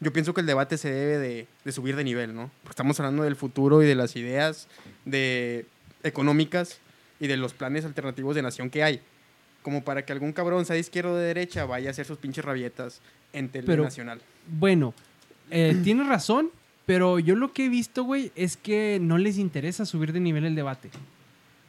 yo 0.00 0.12
pienso 0.12 0.32
que 0.32 0.40
el 0.42 0.46
debate 0.46 0.78
se 0.78 0.90
debe 0.92 1.18
de, 1.18 1.46
de 1.64 1.72
subir 1.72 1.96
de 1.96 2.04
nivel, 2.04 2.34
¿no? 2.34 2.50
Porque 2.62 2.70
estamos 2.72 3.00
hablando 3.00 3.24
del 3.24 3.34
futuro 3.34 3.82
y 3.82 3.86
de 3.86 3.96
las 3.96 4.14
ideas 4.14 4.68
de 5.04 5.66
económicas 6.04 6.78
y 7.18 7.26
de 7.26 7.36
los 7.36 7.52
planes 7.52 7.84
alternativos 7.84 8.36
de 8.36 8.42
nación 8.42 8.70
que 8.70 8.84
hay. 8.84 9.00
Como 9.62 9.82
para 9.82 10.04
que 10.04 10.12
algún 10.12 10.32
cabrón, 10.32 10.64
sea 10.64 10.74
de 10.74 10.80
izquierda 10.80 11.10
o 11.10 11.16
de 11.16 11.26
derecha, 11.26 11.64
vaya 11.66 11.88
a 11.88 11.90
hacer 11.90 12.06
sus 12.06 12.18
pinches 12.18 12.44
rabietas 12.44 13.00
en 13.32 13.48
tele 13.48 13.66
Pero- 13.66 13.82
nacional. 13.82 14.20
Bueno, 14.46 14.94
eh, 15.50 15.76
tienes 15.84 16.06
razón, 16.06 16.50
pero 16.86 17.18
yo 17.18 17.34
lo 17.34 17.52
que 17.52 17.66
he 17.66 17.68
visto, 17.68 18.04
güey, 18.04 18.30
es 18.36 18.56
que 18.56 18.98
no 19.02 19.18
les 19.18 19.36
interesa 19.36 19.84
subir 19.84 20.12
de 20.12 20.20
nivel 20.20 20.44
el 20.44 20.54
debate. 20.54 20.90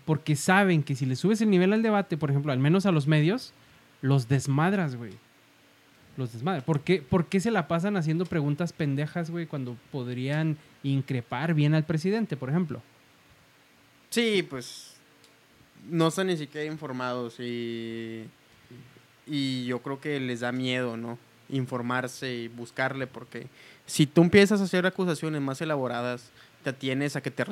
Porque 0.05 0.35
saben 0.35 0.83
que 0.83 0.95
si 0.95 1.07
le 1.07 1.15
subes 1.15 1.41
el 1.41 1.49
nivel 1.49 1.73
al 1.73 1.81
debate, 1.81 2.15
por 2.15 2.29
ejemplo, 2.29 2.51
al 2.51 2.59
menos 2.59 2.85
a 2.85 2.91
los 2.91 3.07
medios, 3.07 3.53
los 4.01 4.27
desmadras, 4.27 4.95
güey. 4.95 5.13
Los 6.19 6.33
desmadras. 6.33 6.65
¿Por 6.65 6.81
qué, 6.81 7.01
por 7.01 7.27
qué 7.27 7.39
se 7.39 7.49
la 7.49 7.69
pasan 7.69 7.95
haciendo 7.95 8.25
preguntas 8.25 8.73
pendejas, 8.73 9.31
güey, 9.31 9.45
cuando 9.45 9.77
podrían 9.89 10.57
increpar 10.83 11.53
bien 11.53 11.73
al 11.73 11.85
presidente, 11.85 12.35
por 12.35 12.49
ejemplo? 12.49 12.81
Sí, 14.09 14.43
pues 14.43 14.95
no 15.89 16.09
están 16.09 16.27
ni 16.27 16.35
siquiera 16.35 16.69
informados 16.69 17.39
y, 17.39 18.25
y 19.27 19.63
yo 19.65 19.81
creo 19.81 20.01
que 20.01 20.19
les 20.19 20.41
da 20.41 20.51
miedo, 20.51 20.97
¿no? 20.97 21.17
Informarse 21.47 22.35
y 22.35 22.47
buscarle 22.49 23.07
porque 23.07 23.47
si 23.85 24.05
tú 24.05 24.21
empiezas 24.21 24.59
a 24.59 24.65
hacer 24.65 24.85
acusaciones 24.85 25.41
más 25.41 25.61
elaboradas, 25.61 26.31
te 26.65 26.71
atienes 26.71 27.15
a 27.15 27.21
que 27.21 27.31
te, 27.31 27.45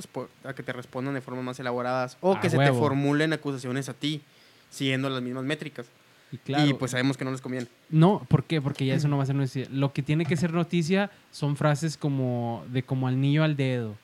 a 0.43 0.53
que 0.53 0.63
te 0.63 0.73
respondan 0.73 1.13
de 1.13 1.21
formas 1.21 1.45
más 1.45 1.59
elaboradas 1.61 2.17
o 2.19 2.37
que 2.41 2.49
se 2.49 2.57
te 2.57 2.73
formulen 2.73 3.31
acusaciones 3.31 3.87
a 3.87 3.93
ti 3.93 4.21
siguiendo 4.69 5.09
las 5.09 5.21
mismas 5.21 5.45
métricas. 5.45 5.87
Y 6.31 6.37
claro. 6.37 6.65
Y 6.67 6.73
pues 6.73 6.91
sabemos 6.91 7.15
que 7.17 7.23
no 7.25 7.31
les 7.31 7.41
conviene. 7.41 7.67
No, 7.89 8.25
¿por 8.27 8.43
qué? 8.43 8.61
Porque 8.61 8.85
ya 8.85 8.95
eso 8.95 9.07
no 9.07 9.17
va 9.17 9.23
a 9.23 9.25
ser 9.27 9.35
noticia. 9.35 9.67
Lo 9.71 9.93
que 9.93 10.03
tiene 10.03 10.25
que 10.25 10.35
ser 10.35 10.51
noticia 10.53 11.09
son 11.31 11.55
frases 11.55 11.95
como 11.97 12.65
de 12.69 12.83
como 12.83 13.07
al 13.07 13.19
niño 13.21 13.43
al 13.43 13.55
dedo. 13.55 13.95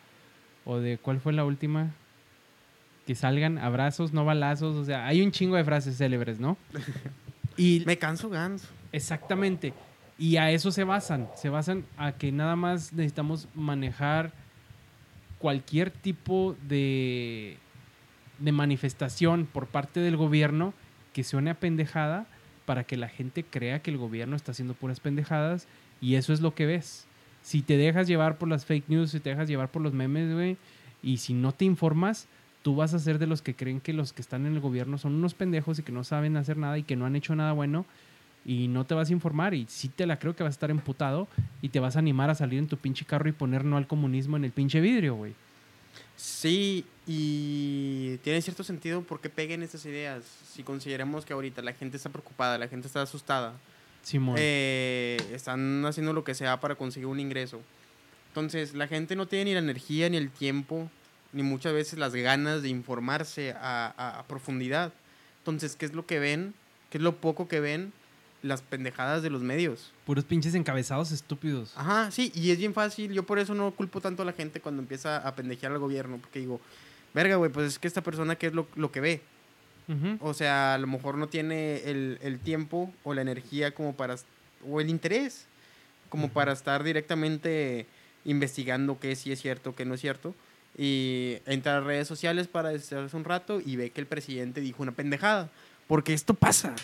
O 0.65 0.77
de 0.77 0.97
¿cuál 0.97 1.19
fue 1.19 1.33
la 1.33 1.43
última? 1.43 1.91
Que 3.05 3.15
salgan 3.15 3.57
abrazos, 3.57 4.13
no 4.13 4.23
balazos. 4.23 4.75
O 4.77 4.85
sea, 4.85 5.05
hay 5.05 5.21
un 5.21 5.31
chingo 5.31 5.57
de 5.57 5.65
frases 5.65 5.97
célebres, 5.97 6.39
¿no? 6.39 6.57
Y 7.57 7.83
Me 7.85 7.97
canso 7.97 8.29
ganso. 8.29 8.67
exactamente. 8.91 9.73
Y 10.17 10.37
a 10.37 10.49
eso 10.49 10.71
se 10.71 10.83
basan. 10.85 11.27
Se 11.35 11.49
basan 11.49 11.85
a 11.97 12.13
que 12.13 12.31
nada 12.31 12.55
más 12.55 12.93
necesitamos 12.93 13.47
manejar 13.53 14.31
cualquier 15.37 15.91
tipo 15.91 16.55
de, 16.67 17.57
de 18.39 18.51
manifestación 18.51 19.45
por 19.45 19.67
parte 19.67 19.99
del 19.99 20.15
gobierno 20.17 20.73
que 21.13 21.23
suene 21.23 21.51
a 21.51 21.53
pendejada 21.55 22.25
para 22.65 22.83
que 22.83 22.97
la 22.97 23.09
gente 23.09 23.43
crea 23.43 23.81
que 23.81 23.91
el 23.91 23.97
gobierno 23.97 24.35
está 24.35 24.51
haciendo 24.51 24.73
puras 24.73 24.99
pendejadas 24.99 25.67
y 26.01 26.15
eso 26.15 26.33
es 26.33 26.41
lo 26.41 26.53
que 26.55 26.65
ves. 26.65 27.05
Si 27.41 27.61
te 27.61 27.77
dejas 27.77 28.07
llevar 28.07 28.37
por 28.37 28.49
las 28.49 28.65
fake 28.65 28.89
news, 28.89 29.11
si 29.11 29.19
te 29.19 29.29
dejas 29.29 29.47
llevar 29.47 29.69
por 29.69 29.81
los 29.81 29.93
memes, 29.93 30.33
güey, 30.33 30.57
y 31.01 31.17
si 31.17 31.33
no 31.33 31.51
te 31.51 31.65
informas, 31.65 32.27
tú 32.61 32.75
vas 32.75 32.93
a 32.93 32.99
ser 32.99 33.19
de 33.19 33.27
los 33.27 33.41
que 33.41 33.55
creen 33.55 33.81
que 33.81 33.93
los 33.93 34.13
que 34.13 34.21
están 34.21 34.45
en 34.45 34.53
el 34.53 34.59
gobierno 34.61 34.97
son 34.97 35.13
unos 35.13 35.33
pendejos 35.33 35.79
y 35.79 35.83
que 35.83 35.91
no 35.91 36.03
saben 36.03 36.37
hacer 36.37 36.57
nada 36.57 36.77
y 36.77 36.83
que 36.83 36.95
no 36.95 37.05
han 37.05 37.15
hecho 37.15 37.35
nada 37.35 37.51
bueno 37.51 37.85
y 38.45 38.67
no 38.67 38.85
te 38.85 38.93
vas 38.93 39.09
a 39.09 39.13
informar 39.13 39.53
y 39.53 39.65
sí 39.69 39.89
te 39.89 40.05
la 40.05 40.19
creo 40.19 40.35
que 40.35 40.43
vas 40.43 40.51
a 40.51 40.57
estar 40.57 40.71
emputado 40.71 41.27
y 41.61 41.69
te 41.69 41.79
vas 41.79 41.95
a 41.95 41.99
animar 41.99 42.29
a 42.29 42.35
salir 42.35 42.59
en 42.59 42.67
tu 42.67 42.77
pinche 42.77 43.05
carro 43.05 43.29
y 43.29 43.33
poner 43.33 43.65
no 43.65 43.77
al 43.77 43.87
comunismo 43.87 44.37
en 44.37 44.45
el 44.45 44.51
pinche 44.51 44.81
vidrio, 44.81 45.15
güey. 45.15 45.33
Sí, 46.15 46.85
y 47.05 48.17
tiene 48.19 48.41
cierto 48.41 48.63
sentido 48.63 49.01
porque 49.03 49.29
peguen 49.29 49.63
estas 49.63 49.85
ideas. 49.85 50.23
Si 50.53 50.63
consideramos 50.63 51.25
que 51.25 51.33
ahorita 51.33 51.61
la 51.61 51.73
gente 51.73 51.97
está 51.97 52.09
preocupada, 52.09 52.57
la 52.57 52.67
gente 52.67 52.87
está 52.87 53.01
asustada, 53.01 53.53
Simón. 54.03 54.35
eh, 54.39 55.17
están 55.33 55.85
haciendo 55.85 56.13
lo 56.13 56.23
que 56.23 56.35
sea 56.35 56.59
para 56.59 56.75
conseguir 56.75 57.07
un 57.07 57.19
ingreso. 57.19 57.61
Entonces, 58.29 58.73
la 58.73 58.87
gente 58.87 59.15
no 59.15 59.27
tiene 59.27 59.45
ni 59.45 59.53
la 59.53 59.59
energía, 59.59 60.09
ni 60.09 60.17
el 60.17 60.29
tiempo, 60.31 60.89
ni 61.33 61.43
muchas 61.43 61.73
veces 61.73 61.99
las 61.99 62.13
ganas 62.13 62.61
de 62.61 62.69
informarse 62.69 63.51
a, 63.51 63.93
a- 63.97 64.19
a 64.19 64.23
profundidad. 64.27 64.93
Entonces, 65.39 65.75
¿qué 65.75 65.85
es 65.85 65.93
lo 65.93 66.05
que 66.05 66.19
ven? 66.19 66.53
¿Qué 66.89 66.99
es 66.99 67.03
lo 67.03 67.15
poco 67.17 67.47
que 67.47 67.59
ven? 67.59 67.91
Las 68.43 68.61
pendejadas 68.61 69.23
de 69.23 69.29
los 69.31 69.41
medios. 69.41 69.91
Puros 70.05 70.25
pinches 70.25 70.53
encabezados 70.53 71.11
estúpidos. 71.11 71.73
Ajá, 71.75 72.11
sí, 72.11 72.31
y 72.35 72.51
es 72.51 72.57
bien 72.59 72.73
fácil. 72.73 73.11
Yo 73.13 73.23
por 73.23 73.39
eso 73.39 73.55
no 73.55 73.71
culpo 73.71 73.99
tanto 74.01 74.21
a 74.21 74.25
la 74.25 74.33
gente 74.33 74.59
cuando 74.59 74.81
empieza 74.81 75.17
a 75.17 75.33
pendejear 75.33 75.71
al 75.71 75.79
gobierno, 75.79 76.17
porque 76.17 76.39
digo, 76.39 76.59
verga, 77.13 77.37
güey, 77.37 77.49
pues 77.51 77.67
es 77.67 77.79
que 77.79 77.87
esta 77.87 78.03
persona, 78.03 78.35
¿qué 78.35 78.47
es 78.47 78.53
lo, 78.53 78.67
lo 78.75 78.91
que 78.91 78.99
ve? 78.99 79.21
Ujú. 79.87 80.17
O 80.19 80.33
sea, 80.33 80.75
a 80.75 80.77
lo 80.77 80.87
mejor 80.87 81.17
no 81.17 81.27
tiene 81.27 81.77
el, 81.89 82.19
el 82.21 82.37
tiempo 82.39 82.93
o 83.03 83.13
la 83.13 83.21
energía 83.21 83.73
como 83.73 83.95
para, 83.95 84.15
o 84.69 84.79
el 84.81 84.89
interés, 84.89 85.45
como 86.09 86.25
Ujú. 86.25 86.33
para 86.33 86.51
estar 86.51 86.83
directamente 86.83 87.87
investigando 88.25 88.99
qué 88.99 89.15
sí 89.15 89.31
es 89.31 89.41
cierto, 89.41 89.73
qué 89.73 89.85
no 89.85 89.93
es 89.95 90.01
cierto. 90.01 90.35
Y 90.77 91.37
entra 91.45 91.77
a 91.77 91.81
redes 91.81 92.07
sociales 92.07 92.47
para 92.47 92.69
distraerse 92.69 93.15
un 93.15 93.23
rato 93.23 93.61
y 93.65 93.75
ve 93.77 93.91
que 93.91 94.01
el 94.01 94.07
presidente 94.07 94.59
dijo 94.59 94.83
una 94.83 94.91
pendejada. 94.91 95.49
Porque 95.87 96.13
esto 96.13 96.33
pasa. 96.33 96.75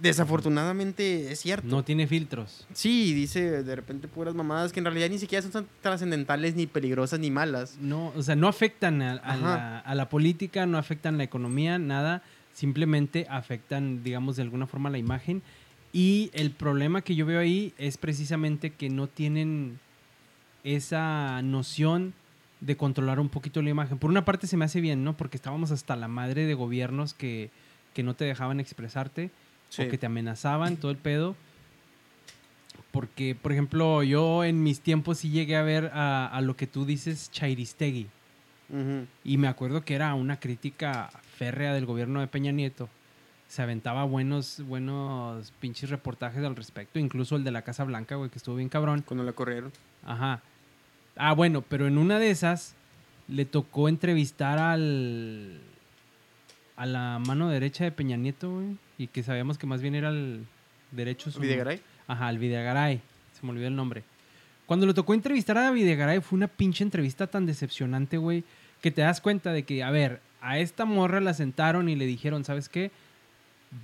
Desafortunadamente 0.00 1.32
es 1.32 1.40
cierto. 1.40 1.66
No 1.66 1.82
tiene 1.82 2.06
filtros. 2.06 2.66
Sí, 2.72 3.14
dice 3.14 3.62
de 3.62 3.76
repente 3.76 4.06
puras 4.06 4.34
mamadas 4.34 4.72
que 4.72 4.78
en 4.78 4.84
realidad 4.84 5.08
ni 5.10 5.18
siquiera 5.18 5.42
son 5.42 5.50
tan 5.50 5.66
trascendentales, 5.80 6.54
ni 6.54 6.66
peligrosas, 6.66 7.18
ni 7.18 7.30
malas. 7.30 7.76
No, 7.80 8.12
o 8.14 8.22
sea, 8.22 8.36
no 8.36 8.46
afectan 8.48 9.02
a, 9.02 9.14
la, 9.14 9.78
a 9.80 9.94
la 9.94 10.08
política, 10.08 10.66
no 10.66 10.78
afectan 10.78 11.18
la 11.18 11.24
economía, 11.24 11.78
nada. 11.78 12.22
Simplemente 12.52 13.26
afectan, 13.28 14.02
digamos, 14.04 14.36
de 14.36 14.42
alguna 14.42 14.66
forma 14.66 14.90
la 14.90 14.98
imagen. 14.98 15.42
Y 15.92 16.30
el 16.32 16.50
problema 16.50 17.02
que 17.02 17.14
yo 17.14 17.26
veo 17.26 17.40
ahí 17.40 17.72
es 17.78 17.98
precisamente 17.98 18.70
que 18.70 18.90
no 18.90 19.06
tienen 19.06 19.80
esa 20.62 21.40
noción 21.42 22.14
de 22.60 22.76
controlar 22.76 23.20
un 23.20 23.28
poquito 23.28 23.62
la 23.62 23.70
imagen. 23.70 23.98
Por 23.98 24.10
una 24.10 24.24
parte 24.24 24.46
se 24.46 24.56
me 24.56 24.64
hace 24.64 24.80
bien, 24.80 25.02
¿no? 25.02 25.16
Porque 25.16 25.36
estábamos 25.36 25.70
hasta 25.70 25.96
la 25.96 26.08
madre 26.08 26.46
de 26.46 26.54
gobiernos 26.54 27.14
que, 27.14 27.50
que 27.94 28.02
no 28.02 28.14
te 28.14 28.24
dejaban 28.24 28.60
expresarte 28.60 29.30
o 29.72 29.88
que 29.88 29.98
te 29.98 30.06
amenazaban, 30.06 30.76
todo 30.76 30.90
el 30.90 30.96
pedo. 30.96 31.36
Porque, 32.90 33.34
por 33.34 33.52
ejemplo, 33.52 34.02
yo 34.02 34.44
en 34.44 34.62
mis 34.62 34.80
tiempos 34.80 35.18
sí 35.18 35.30
llegué 35.30 35.56
a 35.56 35.62
ver 35.62 35.90
a, 35.92 36.26
a 36.26 36.40
lo 36.40 36.56
que 36.56 36.66
tú 36.66 36.84
dices, 36.84 37.30
Chairistegui. 37.30 38.08
Y 39.24 39.38
me 39.38 39.48
acuerdo 39.48 39.82
que 39.82 39.94
era 39.94 40.14
una 40.14 40.38
crítica 40.38 41.10
férrea 41.36 41.72
del 41.72 41.86
gobierno 41.86 42.20
de 42.20 42.26
Peña 42.26 42.52
Nieto. 42.52 42.88
Se 43.48 43.62
aventaba 43.62 44.04
buenos, 44.04 44.62
buenos 44.66 45.52
pinches 45.58 45.88
reportajes 45.88 46.44
al 46.44 46.54
respecto. 46.54 46.98
Incluso 46.98 47.36
el 47.36 47.44
de 47.44 47.50
la 47.50 47.62
Casa 47.62 47.84
Blanca, 47.84 48.16
güey, 48.16 48.30
que 48.30 48.36
estuvo 48.36 48.56
bien 48.56 48.68
cabrón. 48.68 49.02
Cuando 49.06 49.24
la 49.24 49.32
corrieron. 49.32 49.72
Ajá. 50.04 50.42
Ah, 51.16 51.32
bueno, 51.32 51.62
pero 51.62 51.86
en 51.86 51.96
una 51.96 52.18
de 52.18 52.30
esas 52.30 52.74
le 53.26 53.46
tocó 53.46 53.88
entrevistar 53.88 54.58
al. 54.58 55.60
a 56.76 56.84
la 56.84 57.18
mano 57.26 57.48
derecha 57.48 57.84
de 57.84 57.92
Peña 57.92 58.18
Nieto, 58.18 58.50
güey. 58.50 58.76
Y 58.98 59.06
que 59.06 59.22
sabíamos 59.22 59.56
que 59.58 59.66
más 59.66 59.80
bien 59.80 59.94
era 59.94 60.08
el 60.10 60.44
derecho 60.90 61.30
su- 61.30 61.40
Videgaray. 61.40 61.80
Ajá, 62.06 62.26
al 62.28 62.38
Videgaray. 62.38 63.00
Se 63.38 63.46
me 63.46 63.52
olvidó 63.52 63.68
el 63.68 63.76
nombre. 63.76 64.02
Cuando 64.66 64.86
le 64.86 64.92
tocó 64.94 65.14
entrevistar 65.14 65.56
a 65.56 65.70
Videgaray 65.70 66.20
fue 66.20 66.36
una 66.36 66.48
pinche 66.48 66.84
entrevista 66.84 67.26
tan 67.26 67.46
decepcionante, 67.46 68.18
güey, 68.18 68.44
que 68.82 68.90
te 68.90 69.00
das 69.02 69.20
cuenta 69.20 69.52
de 69.52 69.62
que, 69.62 69.82
a 69.82 69.90
ver, 69.90 70.20
a 70.40 70.58
esta 70.58 70.84
morra 70.84 71.20
la 71.20 71.32
sentaron 71.34 71.88
y 71.88 71.96
le 71.96 72.06
dijeron, 72.06 72.44
¿sabes 72.44 72.68
qué? 72.68 72.90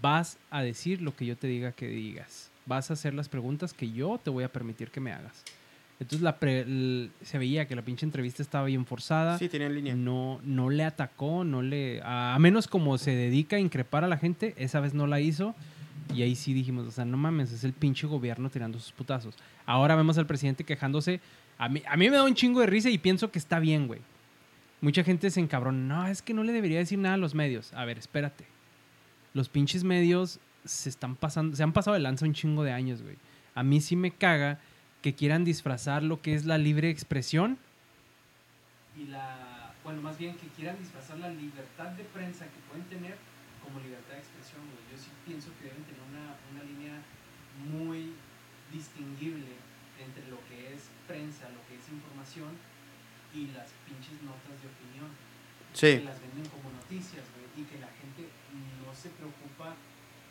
Vas 0.03 0.39
a 0.51 0.63
decir 0.63 1.01
lo 1.03 1.15
que 1.15 1.27
yo 1.27 1.37
te 1.37 1.47
diga 1.47 1.73
que 1.73 1.87
digas. 1.89 2.51
Vas 2.67 2.91
a 2.91 2.95
hacer 2.95 3.15
las 3.15 3.29
preguntas 3.29 3.73
que 3.75 3.93
yo 3.93 4.19
te 4.23 4.31
voy 4.31 4.45
a 4.45 4.49
permitir 4.53 4.91
que 4.91 5.01
me 5.01 5.13
hagas. 5.13 5.43
Entonces 6.05 6.23
la 6.23 6.39
pre- 6.39 7.09
se 7.23 7.39
veía 7.39 7.67
que 7.67 7.75
la 7.75 7.81
pinche 7.83 8.05
entrevista 8.05 8.43
estaba 8.43 8.67
bien 8.67 8.85
forzada. 8.85 9.39
Sí, 9.39 9.49
tenía 9.49 9.67
en 9.69 9.75
línea. 9.75 9.95
No, 9.95 10.39
no 10.45 10.69
le 10.69 10.85
atacó, 10.85 11.45
no 11.45 11.63
le. 11.63 12.03
A, 12.03 12.35
a 12.35 12.39
menos 12.39 12.69
como 12.69 12.99
se 12.99 13.13
dedica 13.15 13.57
a 13.57 13.59
increpar 13.59 14.05
a 14.05 14.09
la 14.09 14.19
gente, 14.19 14.55
esa 14.59 14.81
vez 14.81 14.93
no 14.93 15.07
la 15.07 15.21
hizo. 15.21 15.55
Y 16.15 16.21
ahí 16.21 16.35
sí 16.35 16.53
dijimos, 16.53 16.87
o 16.87 16.91
sea, 16.91 17.07
no 17.07 17.17
mames, 17.17 17.51
es 17.53 17.65
el 17.65 17.73
pinche 17.73 18.07
gobierno 18.07 18.51
tirando 18.51 18.79
sus 18.79 18.93
putazos. 18.93 19.35
Ahora 19.65 19.97
vemos 19.97 20.19
al 20.19 20.27
presidente 20.27 20.63
quejándose. 20.63 21.21
A 21.57 21.71
mí, 21.71 21.83
a 21.89 21.97
mí 21.97 22.11
me 22.11 22.17
da 22.17 22.25
un 22.25 22.35
chingo 22.35 22.61
de 22.61 22.67
risa 22.67 22.91
y 22.91 22.99
pienso 22.99 23.31
que 23.31 23.39
está 23.39 23.59
bien, 23.59 23.87
güey. 23.87 24.01
Mucha 24.83 25.03
gente 25.03 25.31
se 25.31 25.41
encabrona. 25.41 25.79
No, 25.79 26.07
es 26.07 26.21
que 26.21 26.35
no 26.35 26.45
le 26.45 26.53
debería 26.53 26.79
decir 26.79 26.99
nada 26.99 27.15
a 27.15 27.19
los 27.19 27.35
medios. 27.35 27.73
A 27.73 27.87
ver, 27.87 27.97
espérate. 27.97 28.45
Los 29.33 29.49
pinches 29.49 29.83
medios 29.85 30.39
se 30.67 30.91
están 30.91 31.17
pasando, 31.17 31.57
se 31.57 31.63
han 31.63 31.73
pasado 31.73 31.95
de 31.95 32.01
lanza 32.01 32.27
un 32.27 32.35
chingo 32.35 32.63
de 32.63 32.73
años, 32.73 33.01
güey. 33.03 33.17
A 33.55 33.63
mí 33.63 33.81
sí 33.81 33.97
me 33.97 34.11
caga 34.11 34.59
que 35.05 35.13
quieran 35.13 35.45
disfrazar 35.45 36.03
lo 36.03 36.23
que 36.23 36.33
es 36.33 36.47
la 36.47 36.57
libre 36.57 36.89
expresión 36.89 37.59
y 38.97 39.05
la, 39.13 39.69
bueno, 39.85 40.01
más 40.01 40.17
bien 40.17 40.33
que 40.41 40.49
quieran 40.57 40.79
disfrazar 40.81 41.19
la 41.19 41.29
libertad 41.29 41.93
de 41.93 42.05
prensa 42.05 42.49
que 42.49 42.57
pueden 42.73 42.89
tener 42.89 43.13
como 43.61 43.85
libertad 43.85 44.17
de 44.17 44.25
expresión. 44.25 44.65
Yo 44.89 44.97
sí 44.97 45.13
pienso 45.29 45.53
que 45.61 45.69
deben 45.69 45.85
tener 45.85 46.01
una, 46.09 46.41
una 46.57 46.65
línea 46.65 46.97
muy 47.69 48.17
distinguible 48.73 49.53
entre 50.01 50.25
lo 50.33 50.41
que 50.49 50.73
es 50.73 50.89
prensa, 51.05 51.53
lo 51.53 51.61
que 51.69 51.77
es 51.77 51.85
información 51.93 52.57
y 53.37 53.53
las 53.53 53.77
pinches 53.85 54.17
notas 54.25 54.57
de 54.57 54.73
opinión 54.73 55.13
que 55.13 55.77
Sí. 55.77 56.01
las 56.01 56.17
venden 56.17 56.49
como 56.49 56.73
noticias, 56.73 57.29
güey, 57.37 57.45
y 57.61 57.69
que 57.69 57.77
la 57.77 57.93
gente 58.01 58.25
no 58.81 58.89
se 58.97 59.13
preocupa 59.21 59.77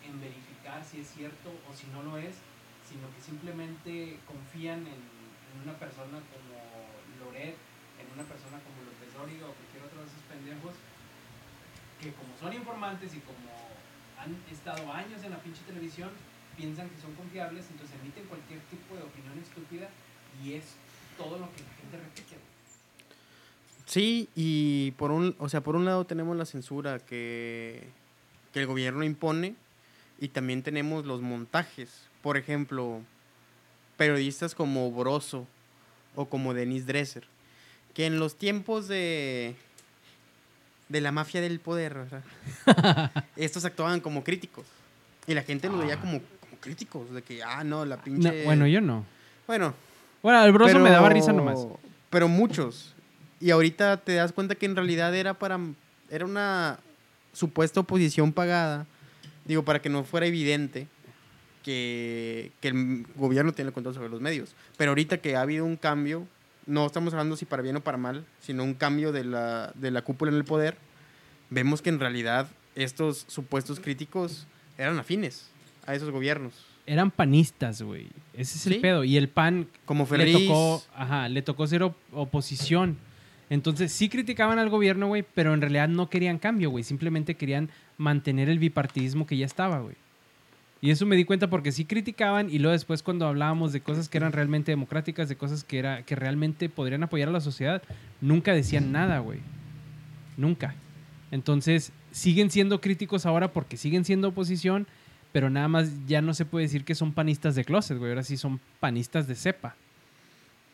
en 0.02 0.18
verificar 0.18 0.82
si 0.82 1.06
es 1.06 1.14
cierto 1.14 1.54
o 1.70 1.78
si 1.78 1.86
no 1.94 2.02
lo 2.02 2.18
es, 2.18 2.42
sino 2.88 3.08
que 3.16 3.22
simplemente 3.22 4.20
confían 4.28 4.86
en, 4.88 5.24
una 5.64 5.78
persona 5.78 6.18
como 6.34 6.58
Loret, 7.22 7.56
en 8.02 8.08
una 8.18 8.26
persona 8.26 8.58
como 8.66 8.84
López 8.90 9.14
Dóriga 9.14 9.46
o 9.46 9.54
cualquier 9.54 9.86
otro 9.86 10.02
de 10.02 10.10
esos 10.10 10.26
pendejos, 10.26 10.74
que 12.02 12.12
como 12.18 12.34
son 12.42 12.52
informantes 12.52 13.14
y 13.14 13.22
como 13.22 13.54
han 14.18 14.34
estado 14.52 14.92
años 14.92 15.24
en 15.24 15.32
la 15.32 15.38
pinche 15.38 15.62
televisión, 15.64 16.10
piensan 16.58 16.90
que 16.90 17.00
son 17.00 17.14
confiables, 17.14 17.70
entonces 17.70 17.96
emiten 18.02 18.26
cualquier 18.26 18.60
tipo 18.68 18.96
de 18.98 19.04
opinión 19.04 19.38
estúpida 19.38 19.90
y 20.44 20.54
es 20.54 20.76
todo 21.18 21.38
lo 21.38 21.48
que 21.54 21.62
la 21.62 21.74
gente 21.80 21.98
repite. 21.98 22.38
Sí, 23.86 24.30
y 24.36 24.92
por 24.92 25.12
un, 25.12 25.36
o 25.40 25.50
sea, 25.50 25.62
por 25.62 25.76
un 25.76 25.86
lado 25.86 26.06
tenemos 26.06 26.36
la 26.36 26.46
censura 26.46 27.00
que, 27.00 27.88
que 28.54 28.62
el 28.62 28.68
gobierno 28.68 29.04
impone 29.04 29.56
y 30.20 30.30
también 30.30 30.64
tenemos 30.64 31.06
los 31.06 31.22
montajes. 31.22 32.10
Por 32.24 32.38
ejemplo, 32.38 33.02
periodistas 33.98 34.56
como 34.56 34.92
Broso 34.92 35.46
o 36.16 36.26
como 36.26 36.54
Denise 36.54 36.86
Dresser, 36.86 37.26
que 37.94 38.06
en 38.06 38.18
los 38.18 38.38
tiempos 38.38 38.88
de, 38.88 39.56
de 40.88 41.02
la 41.02 41.12
mafia 41.12 41.42
del 41.42 41.60
poder, 41.60 41.98
estos 43.36 43.66
actuaban 43.66 44.00
como 44.00 44.24
críticos. 44.24 44.66
Y 45.28 45.34
la 45.34 45.44
gente 45.44 45.70
los 45.70 45.80
veía 45.80 46.00
como, 46.00 46.22
como 46.40 46.58
críticos, 46.62 47.14
de 47.14 47.22
que, 47.22 47.44
ah, 47.44 47.64
no, 47.64 47.86
la 47.86 47.98
No, 47.98 48.04
pinche... 48.04 48.46
bueno, 48.46 48.68
yo 48.68 48.82
no. 48.82 49.06
Bueno, 49.46 49.74
Bueno, 50.22 50.44
el 50.46 50.52
broso 50.54 50.80
me 50.80 50.90
daba 50.90 51.10
risa 51.10 51.34
nomás. 51.34 51.60
Pero 52.10 52.30
muchos. 52.30 52.94
Y 53.42 53.52
ahorita 53.52 53.98
te 53.98 54.14
das 54.16 54.32
cuenta 54.32 54.56
que 54.56 54.66
en 54.66 54.76
realidad 54.78 55.14
era 55.14 55.34
para. 55.34 55.60
Era 56.10 56.26
una 56.26 56.80
supuesta 57.34 57.82
oposición 57.82 58.32
pagada. 58.32 58.86
Digo, 59.44 59.64
para 59.66 59.82
que 59.82 59.90
no 59.90 60.06
fuera 60.06 60.26
evidente 60.26 60.88
que, 61.64 62.52
que 62.62 62.68
el 62.68 63.06
gobierno 63.16 63.54
tiene 63.54 63.70
el 63.70 63.74
control 63.74 63.96
sobre 63.96 64.10
los 64.10 64.22
medios. 64.22 64.54
Pero 64.78 64.92
ahorita 64.92 65.18
que 65.18 65.36
ha 65.36 65.42
habido 65.42 65.66
un 65.66 65.78
cambio, 65.78 66.28
no 66.68 66.86
estamos 66.86 67.14
hablando 67.14 67.36
si 67.36 67.46
para 67.46 67.64
bien 67.64 67.78
o 67.78 67.82
para 67.82 67.98
mal, 67.98 68.26
sino 68.42 68.64
un 68.64 68.74
cambio 68.74 69.12
de 69.12 69.24
la, 69.24 69.72
de 69.76 69.90
la 69.92 70.02
cúpula 70.04 70.32
en 70.32 70.38
el 70.38 70.44
poder, 70.46 70.78
vemos 71.50 71.82
que 71.82 71.90
en 71.90 72.00
realidad 72.00 72.48
estos 72.76 73.26
supuestos 73.28 73.80
críticos 73.80 74.46
eran 74.78 74.98
afines 75.00 75.50
a 75.86 75.96
esos 75.96 76.10
gobiernos. 76.12 76.54
Eran 76.86 77.12
panistas, 77.12 77.82
güey. 77.82 78.08
Ese 78.34 78.58
es 78.58 78.68
el 78.68 78.74
Sí. 78.74 78.80
pedo. 78.80 79.04
Y 79.06 79.16
el 79.16 79.30
PAN 79.30 79.68
Como 79.86 80.06
le 80.18 80.34
tocó, 80.34 80.84
ajá, 80.96 81.30
le 81.30 81.42
tocó 81.42 81.66
ser 81.68 81.84
op- 81.84 81.96
oposición. 82.12 82.98
Entonces 83.50 83.92
sí 83.92 84.10
criticaban 84.10 84.58
al 84.60 84.70
gobierno, 84.70 85.08
güey, 85.08 85.24
pero 85.36 85.54
en 85.54 85.62
realidad 85.62 85.88
no 85.88 86.10
querían 86.10 86.40
cambio, 86.40 86.70
güey. 86.72 86.84
Simplemente 86.84 87.36
querían 87.36 87.70
mantener 87.98 88.50
el 88.50 88.60
bipartidismo 88.60 89.26
que 89.28 89.38
ya 89.38 89.46
estaba, 89.46 89.80
güey. 89.80 89.96
Y 90.84 90.92
eso 90.92 91.06
me 91.06 91.16
di 91.16 91.24
cuenta 91.24 91.50
porque 91.50 91.72
sí 91.72 91.86
criticaban 91.86 92.50
y 92.50 92.60
luego 92.60 92.74
después 92.74 93.04
cuando 93.04 93.26
hablábamos 93.26 93.72
de 93.72 93.80
cosas 93.80 94.10
que 94.10 94.18
eran 94.18 94.34
realmente 94.34 94.70
democráticas, 94.74 95.30
de 95.30 95.38
cosas 95.38 95.64
que, 95.64 95.80
era, 95.80 96.04
que 96.04 96.14
realmente 96.14 96.68
podrían 96.68 97.04
apoyar 97.04 97.30
a 97.30 97.32
la 97.32 97.40
sociedad, 97.40 97.82
nunca 98.20 98.54
decían 98.54 98.92
nada, 98.92 99.20
güey. 99.20 99.40
Nunca. 100.36 100.76
Entonces 101.32 101.94
siguen 102.12 102.52
siendo 102.52 102.82
críticos 102.82 103.26
ahora 103.26 103.54
porque 103.54 103.78
siguen 103.78 104.04
siendo 104.04 104.28
oposición, 104.28 104.86
pero 105.32 105.50
nada 105.50 105.70
más 105.70 105.90
ya 106.06 106.22
no 106.22 106.34
se 106.34 106.44
puede 106.44 106.66
decir 106.66 106.84
que 106.84 106.96
son 106.96 107.14
panistas 107.14 107.56
de 107.56 107.64
closet, 107.64 107.98
güey. 107.98 108.12
Ahora 108.12 108.24
sí 108.24 108.36
son 108.36 108.60
panistas 108.82 109.26
de 109.26 109.36
cepa. 109.36 109.78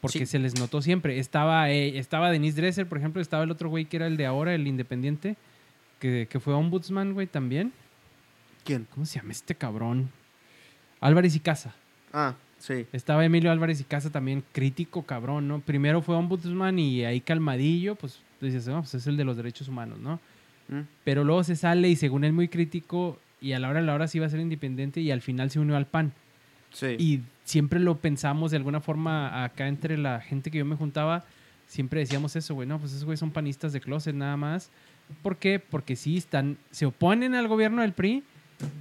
Porque 0.02 0.20
Sí. 0.20 0.26
se 0.26 0.40
les 0.40 0.58
notó 0.60 0.82
siempre. 0.82 1.20
Estaba, 1.20 1.70
eh, 1.70 2.00
estaba 2.00 2.32
Denise 2.32 2.60
Dresser, 2.60 2.88
por 2.88 2.98
ejemplo, 2.98 3.22
estaba 3.22 3.44
el 3.44 3.52
otro 3.52 3.70
güey 3.70 3.86
que 3.86 3.98
era 3.98 4.08
el 4.08 4.18
de 4.18 4.26
ahora, 4.26 4.56
el 4.56 4.66
independiente, 4.66 5.36
que, 6.00 6.28
que 6.28 6.40
fue 6.40 6.56
ombudsman, 6.56 7.14
güey, 7.14 7.28
también. 7.28 7.74
¿Quién? 8.70 8.86
¿Cómo 8.94 9.04
se 9.08 9.18
llama 9.18 9.32
este 9.32 9.56
cabrón? 9.56 10.12
Álvarez 11.02 11.36
y 11.36 11.40
Casa. 11.40 11.74
Ah, 12.14 12.36
sí. 12.60 12.86
Estaba 12.94 13.26
Emilio 13.26 13.52
Álvarez 13.52 13.82
y 13.82 13.84
Casa 13.84 14.12
también 14.12 14.44
crítico, 14.52 15.02
cabrón, 15.02 15.48
¿no? 15.48 15.60
Primero 15.60 16.04
fue 16.04 16.16
ombudsman 16.16 16.78
y 16.78 17.04
ahí 17.04 17.20
calmadillo, 17.20 17.96
pues 17.96 18.20
dices, 18.40 18.68
no, 18.68 18.82
pues 18.82 18.94
es 18.94 19.08
el 19.08 19.18
de 19.18 19.24
los 19.24 19.38
derechos 19.38 19.70
humanos, 19.70 19.98
¿no? 19.98 20.20
Mm. 20.68 20.82
Pero 21.04 21.24
luego 21.24 21.44
se 21.44 21.56
sale 21.56 21.90
y 21.90 21.96
según 21.96 22.24
él 22.24 22.32
muy 22.32 22.48
crítico 22.48 23.18
y 23.42 23.54
a 23.54 23.60
la 23.60 23.70
hora 23.70 23.80
de 23.80 23.88
la 23.88 23.96
hora 23.96 24.08
sí 24.08 24.20
iba 24.20 24.28
a 24.28 24.30
ser 24.30 24.40
independiente 24.40 25.02
y 25.02 25.10
al 25.10 25.22
final 25.22 25.50
se 25.50 25.60
unió 25.60 25.76
al 25.76 25.88
PAN. 25.88 26.14
Sí. 26.72 26.96
Y 27.00 27.24
siempre 27.46 27.80
lo 27.80 27.98
pensamos 27.98 28.52
de 28.52 28.58
alguna 28.58 28.82
forma 28.82 29.46
acá 29.46 29.68
entre 29.68 29.98
la 29.98 30.22
gente 30.22 30.52
que 30.52 30.60
yo 30.60 30.66
me 30.66 30.76
juntaba, 30.76 31.26
siempre 31.66 32.02
decíamos 32.02 32.36
eso, 32.36 32.54
güey, 32.54 32.68
no, 32.68 32.78
pues 32.78 32.92
esos 32.92 33.04
güeyes 33.04 33.20
son 33.20 33.32
panistas 33.32 33.74
de 33.74 33.82
closet 33.82 34.14
nada 34.14 34.38
más. 34.38 34.70
¿Por 35.24 35.38
qué? 35.38 35.58
Porque 35.58 35.96
sí 35.96 36.18
están, 36.18 36.60
se 36.70 36.86
oponen 36.86 37.34
al 37.34 37.48
gobierno 37.48 37.82
del 37.82 37.94
PRI, 37.94 38.24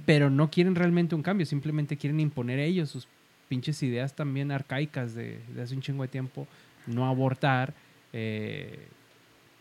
pero 0.05 0.29
no 0.29 0.49
quieren 0.49 0.75
realmente 0.75 1.15
un 1.15 1.23
cambio, 1.23 1.45
simplemente 1.45 1.97
quieren 1.97 2.19
imponer 2.19 2.59
ellos 2.59 2.89
sus 2.89 3.07
pinches 3.47 3.81
ideas 3.83 4.15
también 4.15 4.51
arcaicas 4.51 5.15
de, 5.15 5.39
de 5.53 5.61
hace 5.61 5.75
un 5.75 5.81
chingo 5.81 6.03
de 6.03 6.09
tiempo, 6.09 6.47
no 6.85 7.07
abortar, 7.07 7.73
eh, 8.13 8.87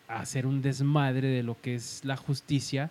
hacer 0.08 0.46
un 0.46 0.62
desmadre 0.62 1.28
de 1.28 1.42
lo 1.42 1.60
que 1.60 1.74
es 1.74 2.04
la 2.04 2.16
justicia. 2.16 2.90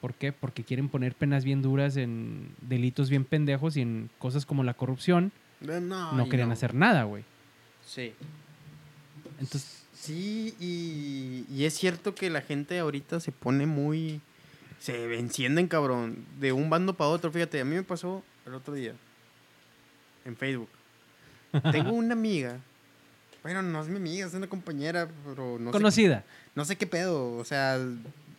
¿Por 0.00 0.14
qué? 0.14 0.32
Porque 0.32 0.62
quieren 0.62 0.88
poner 0.88 1.14
penas 1.14 1.44
bien 1.44 1.60
duras 1.60 1.96
en 1.96 2.50
delitos 2.60 3.10
bien 3.10 3.24
pendejos 3.24 3.76
y 3.76 3.80
en 3.82 4.10
cosas 4.18 4.46
como 4.46 4.62
la 4.62 4.74
corrupción 4.74 5.32
No, 5.60 5.80
no 5.80 6.28
querían 6.28 6.52
hacer 6.52 6.72
nada, 6.74 7.02
güey. 7.02 7.24
Sí. 7.84 8.12
Entonces, 9.40 9.78
Sí, 10.00 10.54
y, 10.60 11.44
y 11.52 11.64
es 11.64 11.74
cierto 11.74 12.14
que 12.14 12.30
la 12.30 12.40
gente 12.40 12.78
ahorita 12.78 13.18
se 13.18 13.32
pone 13.32 13.66
muy... 13.66 14.20
Se 14.78 15.18
encienden, 15.18 15.66
cabrón, 15.66 16.24
de 16.38 16.52
un 16.52 16.70
bando 16.70 16.94
para 16.94 17.10
otro. 17.10 17.32
Fíjate, 17.32 17.60
a 17.60 17.64
mí 17.64 17.74
me 17.74 17.82
pasó 17.82 18.22
el 18.46 18.54
otro 18.54 18.74
día 18.74 18.94
en 20.24 20.36
Facebook. 20.36 20.68
Tengo 21.72 21.92
una 21.92 22.12
amiga. 22.12 22.58
Bueno, 23.42 23.62
no 23.62 23.80
es 23.80 23.88
mi 23.88 23.96
amiga, 23.96 24.26
es 24.26 24.34
una 24.34 24.46
compañera, 24.46 25.08
pero 25.26 25.58
no 25.58 25.70
sé, 25.70 25.72
conocida. 25.72 26.24
no 26.54 26.64
sé 26.64 26.76
qué 26.76 26.86
pedo. 26.86 27.36
O 27.36 27.44
sea, 27.44 27.78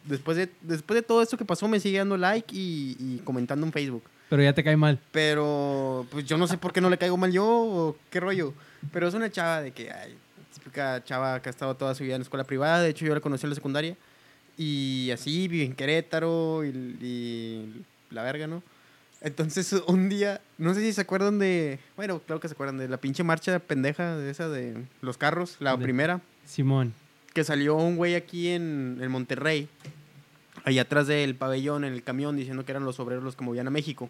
después 0.06 0.38
de, 0.38 0.50
después 0.62 0.96
de 0.96 1.02
todo 1.02 1.22
esto 1.22 1.38
que 1.38 1.46
pasó, 1.46 1.68
me 1.68 1.80
sigue 1.80 1.98
dando 1.98 2.18
like 2.18 2.54
y, 2.56 2.96
y 3.00 3.22
comentando 3.24 3.66
en 3.66 3.74
Facebook. 3.74 4.04
Pero 4.30 4.44
ya 4.44 4.54
te 4.54 4.64
cae 4.64 4.78
mal. 4.78 5.00
Pero, 5.12 6.06
pues 6.12 6.26
yo 6.26 6.38
no 6.38 6.48
sé 6.48 6.58
por 6.58 6.72
qué 6.72 6.82
no 6.82 6.90
le 6.90 6.98
caigo 7.00 7.18
mal 7.18 7.32
yo 7.32 7.46
o 7.46 7.98
qué 8.12 8.20
rollo. 8.20 8.54
Pero 8.94 9.08
es 9.08 9.14
una 9.16 9.32
chava 9.32 9.62
de 9.62 9.72
que, 9.72 9.92
ay, 9.92 10.16
típica 10.54 11.04
chava 11.04 11.42
que 11.42 11.50
ha 11.50 11.52
estado 11.52 11.76
toda 11.76 11.96
su 11.96 12.04
vida 12.04 12.16
en 12.16 12.22
escuela 12.22 12.44
privada. 12.44 12.82
De 12.82 12.90
hecho, 12.90 13.06
yo 13.06 13.16
la 13.16 13.22
conocí 13.22 13.46
en 13.46 13.50
la 13.50 13.56
secundaria. 13.56 13.98
Y 14.62 15.10
así, 15.12 15.48
vive 15.48 15.64
en 15.64 15.74
Querétaro 15.74 16.66
y, 16.66 16.68
y 16.70 17.84
la 18.12 18.24
verga, 18.24 18.46
¿no? 18.46 18.62
Entonces, 19.22 19.72
un 19.88 20.10
día, 20.10 20.42
no 20.58 20.74
sé 20.74 20.82
si 20.82 20.92
se 20.92 21.00
acuerdan 21.02 21.40
de, 21.40 21.80
bueno, 21.96 22.20
claro 22.20 22.42
que 22.42 22.50
se 22.50 22.54
acuerdan 22.56 22.78
de 22.78 22.90
la 22.90 22.98
pinche 22.98 23.24
marcha 23.24 23.58
pendeja 23.60 24.18
de 24.18 24.30
esa 24.30 24.50
de 24.50 24.84
los 25.02 25.18
carros, 25.18 25.56
la 25.62 25.78
De- 25.78 25.84
primera, 25.84 26.20
Simón. 26.46 26.94
que 27.34 27.44
salió 27.46 27.76
un 27.78 27.96
güey 27.96 28.16
aquí 28.16 28.50
en, 28.50 28.98
en 29.02 29.10
Monterrey, 29.10 29.70
allá 30.66 30.82
atrás 30.82 31.08
del 31.08 31.36
pabellón, 31.36 31.86
en 31.86 31.94
el 31.94 32.04
camión, 32.04 32.36
diciendo 32.36 32.66
que 32.66 32.74
eran 32.74 32.84
los 32.84 33.00
obreros 33.00 33.24
los 33.24 33.38
que 33.38 33.46
movían 33.46 33.68
a 33.68 33.72
México. 33.72 34.10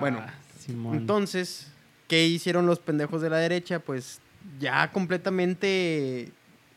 Bueno, 0.00 0.18
Ah, 0.20 0.34
Simón. 0.58 0.96
Entonces, 0.96 1.68
¿qué 2.08 2.26
hicieron 2.26 2.66
los 2.66 2.80
pendejos 2.80 3.22
de 3.22 3.30
la 3.30 3.36
derecha? 3.38 3.78
Pues 3.78 4.18
ya 4.58 4.90
completamente 4.90 6.32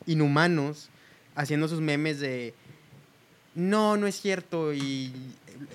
inhumanos, 0.06 0.88
haciendo 1.34 1.68
sus 1.68 1.80
memes 1.80 2.20
de, 2.20 2.54
no, 3.54 3.96
no 3.96 4.06
es 4.06 4.20
cierto, 4.20 4.72
y 4.72 5.12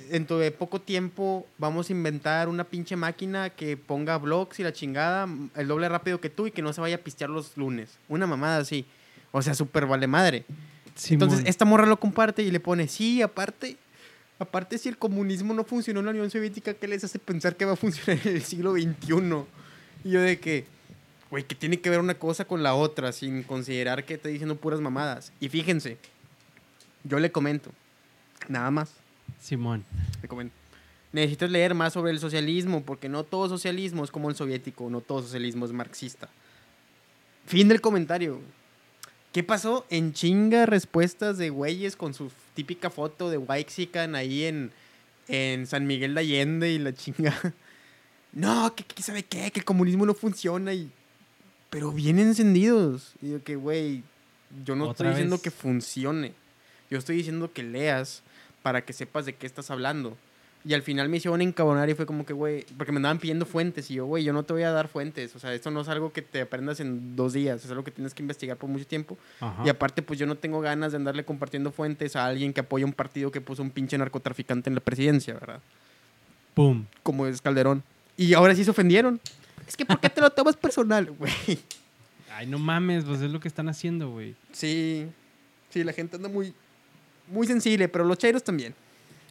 dentro 0.09 0.37
de 0.37 0.51
poco 0.51 0.81
tiempo 0.81 1.47
vamos 1.57 1.89
a 1.89 1.93
inventar 1.93 2.49
una 2.49 2.63
pinche 2.63 2.95
máquina 2.95 3.49
que 3.49 3.77
ponga 3.77 4.17
blogs 4.17 4.60
y 4.60 4.63
la 4.63 4.73
chingada 4.73 5.27
el 5.55 5.67
doble 5.67 5.89
rápido 5.89 6.19
que 6.19 6.29
tú 6.29 6.47
y 6.47 6.51
que 6.51 6.62
no 6.62 6.73
se 6.73 6.82
vaya 6.82 6.95
a 6.95 6.99
pistear 6.99 7.29
los 7.29 7.58
lunes. 7.58 7.97
Una 8.10 8.27
mamada 8.27 8.58
así. 8.58 8.86
O 9.32 9.41
sea, 9.41 9.53
súper 9.53 9.86
vale 9.86 10.08
madre. 10.08 10.45
Entonces, 11.10 11.43
esta 11.45 11.65
morra 11.65 11.86
lo 11.86 11.99
comparte 11.99 12.41
y 12.41 12.49
le 12.49 12.60
pone, 12.60 12.88
sí, 12.88 13.21
aparte, 13.21 13.77
aparte 14.39 14.77
si 14.77 14.89
el 14.89 14.97
comunismo 14.97 15.53
no 15.53 15.63
funcionó 15.63 15.99
en 15.99 16.05
la 16.08 16.12
Unión 16.12 16.32
Soviética, 16.32 16.73
¿qué 16.73 16.88
les 16.88 17.03
hace 17.03 17.19
pensar 17.19 17.55
que 17.55 17.65
va 17.65 17.73
a 17.73 17.75
funcionar 17.75 18.19
en 18.25 18.38
el 18.38 18.41
siglo 18.41 18.73
XXI? 18.73 19.45
Y 20.03 20.10
yo 20.10 20.21
de 20.21 20.39
que, 20.39 20.65
güey, 21.29 21.43
que 21.43 21.55
tiene 21.55 21.79
que 21.79 21.89
ver 21.89 21.99
una 21.99 22.15
cosa 22.15 22.45
con 22.45 22.63
la 22.63 22.75
otra, 22.75 23.11
sin 23.11 23.43
considerar 23.43 24.05
que 24.05 24.15
estoy 24.15 24.33
diciendo 24.33 24.55
puras 24.55 24.81
mamadas. 24.81 25.31
Y 25.39 25.49
fíjense, 25.49 25.97
yo 27.03 27.19
le 27.19 27.31
comento, 27.31 27.71
nada 28.47 28.71
más, 28.71 28.93
Simón. 29.39 29.85
le 30.21 30.27
comento. 30.27 30.55
Necesitas 31.11 31.49
leer 31.49 31.73
más 31.73 31.93
sobre 31.93 32.11
el 32.11 32.19
socialismo, 32.19 32.83
porque 32.83 33.09
no 33.09 33.23
todo 33.23 33.47
socialismo 33.49 34.03
es 34.03 34.11
como 34.11 34.29
el 34.29 34.35
soviético, 34.35 34.89
no 34.89 35.01
todo 35.01 35.21
socialismo 35.21 35.65
es 35.65 35.71
marxista. 35.71 36.29
Fin 37.45 37.69
del 37.69 37.81
comentario. 37.81 38.41
¿Qué 39.31 39.43
pasó? 39.43 39.85
En 39.89 40.13
chinga 40.13 40.65
respuestas 40.65 41.37
de 41.37 41.49
güeyes 41.49 41.95
con 41.95 42.13
su 42.13 42.31
típica 42.55 42.89
foto 42.89 43.29
de 43.29 43.37
Waxican 43.37 44.15
ahí 44.15 44.43
en, 44.43 44.71
en 45.27 45.65
San 45.67 45.87
Miguel 45.87 46.13
de 46.13 46.21
Allende 46.21 46.71
y 46.71 46.79
la 46.79 46.93
chinga. 46.93 47.33
No, 48.33 48.75
que, 48.75 48.83
que 48.83 49.01
sabe 49.01 49.23
qué, 49.23 49.49
que 49.49 49.59
el 49.61 49.65
comunismo 49.65 50.05
no 50.05 50.13
funciona 50.13 50.71
y... 50.71 50.91
Pero 51.69 51.91
bien 51.91 52.19
encendidos. 52.19 53.13
Y 53.21 53.32
yo 53.32 53.43
que, 53.43 53.56
güey, 53.56 54.03
yo 54.65 54.75
no 54.75 54.91
estoy 54.91 55.10
diciendo 55.10 55.36
vez. 55.36 55.43
que 55.43 55.51
funcione. 55.51 56.34
Yo 56.89 56.97
estoy 56.97 57.17
diciendo 57.17 57.51
que 57.51 57.63
leas 57.63 58.23
para 58.63 58.82
que 58.82 58.93
sepas 58.93 59.25
de 59.25 59.36
qué 59.36 59.45
estás 59.45 59.69
hablando. 59.71 60.17
Y 60.65 60.73
al 60.73 60.82
final 60.82 61.08
me 61.08 61.17
hicieron 61.17 61.41
encabronar 61.41 61.89
y 61.89 61.93
fue 61.93 62.06
como 62.06 62.25
que, 62.25 62.34
güey, 62.34 62.65
porque 62.77 62.91
me 62.91 62.97
andaban 62.97 63.19
pidiendo 63.19 63.45
fuentes. 63.45 63.89
Y 63.89 63.95
yo, 63.95 64.06
güey, 64.06 64.23
yo 64.23 64.34
no 64.34 64.43
te 64.43 64.53
voy 64.53 64.63
a 64.63 64.71
dar 64.71 64.88
fuentes. 64.89 65.36
O 65.36 65.39
sea, 65.39 65.53
esto 65.53 65.71
no 65.71 65.82
es 65.82 65.88
algo 65.88 66.12
que 66.12 66.21
te 66.21 66.41
aprendas 66.41 66.80
en 66.80 67.15
dos 67.15 67.34
días. 67.34 67.63
Es 67.63 67.71
algo 67.71 67.84
que 67.84 67.91
tienes 67.91 68.13
que 68.13 68.21
investigar 68.21 68.58
por 68.58 68.69
mucho 68.69 68.86
tiempo. 68.86 69.17
Ajá. 69.39 69.63
Y 69.65 69.69
aparte, 69.69 70.01
pues 70.01 70.19
yo 70.19 70.25
no 70.25 70.36
tengo 70.36 70.60
ganas 70.60 70.91
de 70.91 70.97
andarle 70.97 71.23
compartiendo 71.23 71.71
fuentes 71.71 72.15
a 72.17 72.25
alguien 72.25 72.51
que 72.51 72.62
apoya 72.62 72.86
un 72.86 72.93
partido 72.93 73.32
que 73.32 73.39
puso 73.39 73.62
un 73.62 73.71
pinche 73.71 73.97
narcotraficante 73.97 74.69
en 74.69 74.75
la 74.75 74.82
presidencia, 74.82 75.36
¿verdad? 75.36 75.62
Pum. 76.53 76.86
Como 77.03 77.27
es 77.27 77.41
Calderón. 77.41 77.84
Y 78.17 78.34
ahora 78.34 78.53
sí 78.53 78.65
se 78.65 78.71
ofendieron. 78.71 79.21
Es 79.67 79.75
que, 79.75 79.86
¿por 79.86 79.99
qué 79.99 80.10
te 80.10 80.21
lo 80.21 80.30
tomas 80.30 80.56
personal, 80.56 81.12
güey? 81.12 81.32
Ay, 82.34 82.47
no 82.47 82.58
mames, 82.60 83.03
pues 83.03 83.21
es 83.21 83.32
lo 83.32 83.39
que 83.39 83.47
están 83.47 83.67
haciendo, 83.69 84.12
güey. 84.12 84.36
Sí. 84.51 85.06
Sí, 85.69 85.84
la 85.84 85.91
gente 85.93 86.15
anda 86.15 86.30
muy, 86.30 86.53
muy 87.27 87.45
sensible, 87.47 87.88
pero 87.89 88.06
los 88.06 88.17
chairos 88.17 88.43
también. 88.43 88.73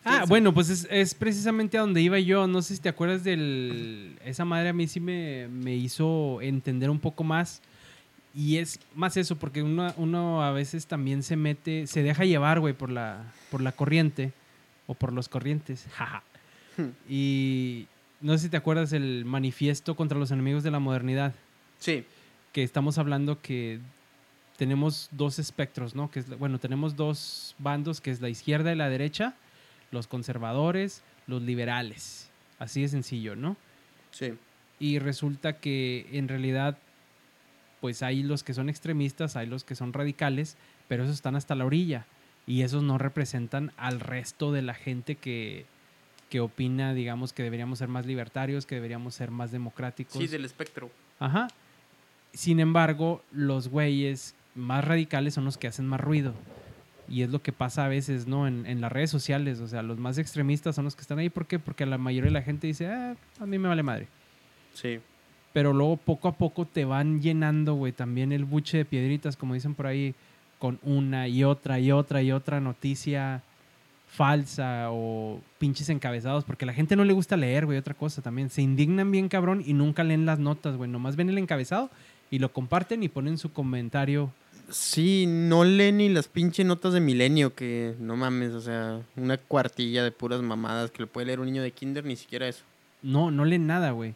Ah, 0.05 0.21
Sí. 0.23 0.29
bueno, 0.29 0.53
pues 0.55 0.69
es, 0.69 0.87
es 0.91 1.15
precisamente 1.15 1.79
a 1.79 1.81
donde 1.81 2.01
iba 2.01 2.19
yo. 2.19 2.47
No 2.47 2.63
sé 2.63 2.77
si 2.77 2.81
te 2.83 2.89
acuerdas 2.89 3.25
del... 3.25 4.17
Esa 4.25 4.45
madre 4.45 4.69
a 4.69 4.73
mí 4.73 4.87
sí 4.87 5.01
me, 5.01 5.49
me 5.49 5.75
hizo 5.75 6.41
entender 6.43 6.91
un 6.91 7.01
poco 7.01 7.25
más. 7.25 7.61
Y 8.35 8.59
es 8.59 8.79
más 8.95 9.17
eso, 9.17 9.37
porque 9.37 9.63
uno, 9.63 9.93
uno 9.97 10.43
a 10.45 10.53
veces 10.53 10.87
también 10.87 11.23
se 11.23 11.37
mete, 11.37 11.87
se 11.87 12.03
deja 12.03 12.25
llevar, 12.25 12.61
güey, 12.61 12.75
por 12.75 12.91
la, 12.91 13.33
por 13.51 13.63
la 13.63 13.73
corriente. 13.73 14.33
O 14.87 14.95
por 14.95 15.13
los 15.13 15.29
corrientes. 15.29 15.87
Jaja. 15.95 16.23
Hmm. 16.77 16.91
y 17.09 17.87
no 18.21 18.33
sé 18.33 18.45
si 18.45 18.49
te 18.49 18.57
acuerdas 18.57 18.93
el 18.93 19.25
manifiesto 19.25 19.97
contra 19.97 20.19
los 20.19 20.31
enemigos 20.31 20.63
de 20.63 20.71
la 20.71 20.79
modernidad. 20.79 21.35
Sí. 21.79 22.05
que 22.53 22.63
estamos 22.63 22.97
hablando 22.97 23.43
que 23.43 23.81
tenemos 24.57 25.09
dos 25.13 25.39
espectros, 25.39 25.95
¿no? 25.95 26.11
Que 26.11 26.21
es, 26.21 26.39
bueno, 26.39 26.59
tenemos 26.59 26.97
dos 26.97 27.55
bandos, 27.59 28.01
que 28.01 28.11
es 28.11 28.23
la 28.23 28.31
izquierda 28.31 28.73
y 28.73 28.77
la 28.77 28.89
derecha, 28.89 29.35
los 29.91 30.07
conservadores, 30.07 31.03
los 31.27 31.43
liberales. 31.43 32.31
Así 32.59 32.81
de 32.81 32.89
sencillo, 32.89 33.37
¿no? 33.37 33.57
Sí. 34.11 34.33
Y 34.79 34.99
resulta 34.99 35.59
que 35.59 36.07
en 36.13 36.29
realidad, 36.29 36.79
pues 37.83 38.03
hay 38.03 38.23
los 38.23 38.43
que 38.43 38.55
son 38.55 38.71
extremistas, 38.71 39.37
hay 39.37 39.47
los 39.47 39.65
que 39.65 39.75
son 39.75 39.93
radicales, 39.93 40.57
pero 40.89 41.05
esos 41.05 41.17
están 41.17 41.37
hasta 41.37 41.55
la 41.55 41.67
orilla. 41.67 42.07
Y 42.47 42.63
esos 42.63 42.83
no 42.83 42.97
representan 42.97 43.73
al 43.77 44.01
resto 44.01 44.53
de 44.53 44.63
la 44.63 44.75
gente 44.75 45.17
que, 45.17 45.67
que 46.29 46.41
opina, 46.41 46.95
digamos, 46.95 47.33
que 47.33 47.43
deberíamos 47.43 47.79
ser 47.79 47.89
más 47.89 48.07
libertarios, 48.07 48.67
que 48.67 48.75
deberíamos 48.75 49.15
ser 49.15 49.31
más 49.31 49.53
democráticos. 49.53 50.21
Sí, 50.21 50.27
del 50.27 50.45
espectro. 50.45 50.91
Ajá. 51.19 51.49
Sin 52.33 52.61
embargo, 52.61 53.23
los 53.33 53.69
güeyes 53.69 54.35
más 54.55 54.85
radicales 54.85 55.35
son 55.35 55.45
los 55.45 55.57
que 55.57 55.69
hacen 55.69 55.87
más 55.87 56.01
ruido. 56.01 56.35
Y 57.09 57.23
es 57.23 57.31
lo 57.31 57.41
que 57.41 57.53
pasa 57.53 57.85
a 57.85 57.89
veces, 57.89 58.27
¿no? 58.27 58.49
En, 58.49 58.67
en 58.67 58.81
las 58.81 58.91
redes 58.91 59.11
sociales. 59.11 59.61
O 59.61 59.69
sea, 59.69 59.83
los 59.83 59.99
más 59.99 60.19
extremistas 60.19 60.75
son 60.75 60.85
los 60.85 60.97
que 60.97 61.03
están 61.03 61.19
ahí. 61.19 61.31
¿Por 61.31 61.47
qué? 61.47 61.59
Porque 61.61 61.87
la 61.87 61.99
mayoría 61.99 62.31
de 62.31 62.35
la 62.35 62.43
gente 62.43 62.67
dice, 62.67 62.89
ah, 62.89 63.15
a 63.39 63.47
mí 63.47 63.59
me 63.59 63.69
vale 63.69 63.85
madre. 63.85 64.09
Sí. 64.75 64.99
Pero 65.53 65.73
luego 65.73 65.97
poco 65.97 66.29
a 66.29 66.37
poco 66.37 66.67
te 66.67 66.85
van 66.85 67.23
llenando, 67.23 67.75
güey, 67.75 67.93
también 67.93 68.33
el 68.33 68.45
buche 68.45 68.79
de 68.79 68.85
piedritas, 68.85 69.37
como 69.37 69.55
dicen 69.55 69.75
por 69.75 69.87
ahí, 69.87 70.15
con 70.59 70.79
una 70.83 71.29
y 71.29 71.45
otra 71.45 71.79
y 71.79 71.93
otra 71.93 72.23
y 72.23 72.33
otra 72.33 72.61
noticia 72.61 73.43
falsa 74.07 74.89
o 74.91 75.41
pinches 75.59 75.89
encabezados, 75.89 76.45
porque 76.45 76.65
a 76.65 76.67
la 76.67 76.73
gente 76.73 76.97
no 76.97 77.05
le 77.05 77.13
gusta 77.13 77.37
leer, 77.37 77.67
güey, 77.67 77.79
otra 77.79 77.95
cosa 77.95 78.23
también. 78.23 78.51
Se 78.51 78.63
indignan 78.63 79.11
bien 79.11 79.29
cabrón 79.29 79.63
y 79.65 79.75
nunca 79.75 80.05
leen 80.05 80.27
las 80.27 80.39
notas, 80.39 80.77
güey, 80.77 80.91
nomás 80.91 81.17
ven 81.17 81.29
el 81.29 81.39
encabezado 81.39 81.91
y 82.31 82.39
lo 82.39 82.53
comparten 82.53 83.03
y 83.03 83.09
ponen 83.09 83.39
su 83.39 83.53
comentario. 83.53 84.33
Sí, 84.71 85.27
no 85.29 85.65
lee 85.65 85.93
ni 85.93 86.09
las 86.09 86.27
pinches 86.29 86.67
notas 86.67 86.93
de 86.93 87.01
milenio, 87.01 87.55
que 87.55 87.95
no 88.01 88.17
mames, 88.17 88.53
o 88.53 88.61
sea, 88.61 89.01
una 89.17 89.37
cuartilla 89.37 90.03
de 90.03 90.11
puras 90.11 90.43
mamadas 90.43 90.91
que 90.91 91.03
lo 91.03 91.09
puede 91.09 91.27
leer 91.27 91.41
un 91.41 91.47
niño 91.47 91.63
de 91.63 91.71
kinder, 91.71 92.05
ni 92.05 92.17
siquiera 92.17 92.49
eso. 92.49 92.65
No, 93.03 93.31
no 93.31 93.45
leen 93.45 93.67
nada, 93.67 93.93
güey. 93.93 94.15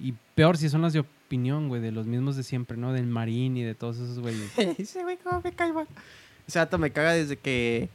Y 0.00 0.14
peor 0.34 0.56
si 0.56 0.68
son 0.68 0.82
las 0.82 0.92
de 0.92 1.00
opinión, 1.00 1.68
güey, 1.68 1.82
de 1.82 1.92
los 1.92 2.06
mismos 2.06 2.36
de 2.36 2.42
siempre, 2.42 2.76
¿no? 2.76 2.92
Del 2.92 3.06
Marín 3.06 3.56
y 3.56 3.62
de 3.62 3.74
todos 3.74 3.96
esos 3.98 4.18
güeyes. 4.20 4.56
Ese 4.78 5.02
güey, 5.02 5.18
cómo 5.18 5.40
me 5.42 5.52
cae 5.52 5.72
mal. 5.72 5.86
Ese 6.46 6.58
dato 6.58 6.78
me 6.78 6.90
caga 6.90 7.12
desde 7.12 7.36
que 7.36 7.88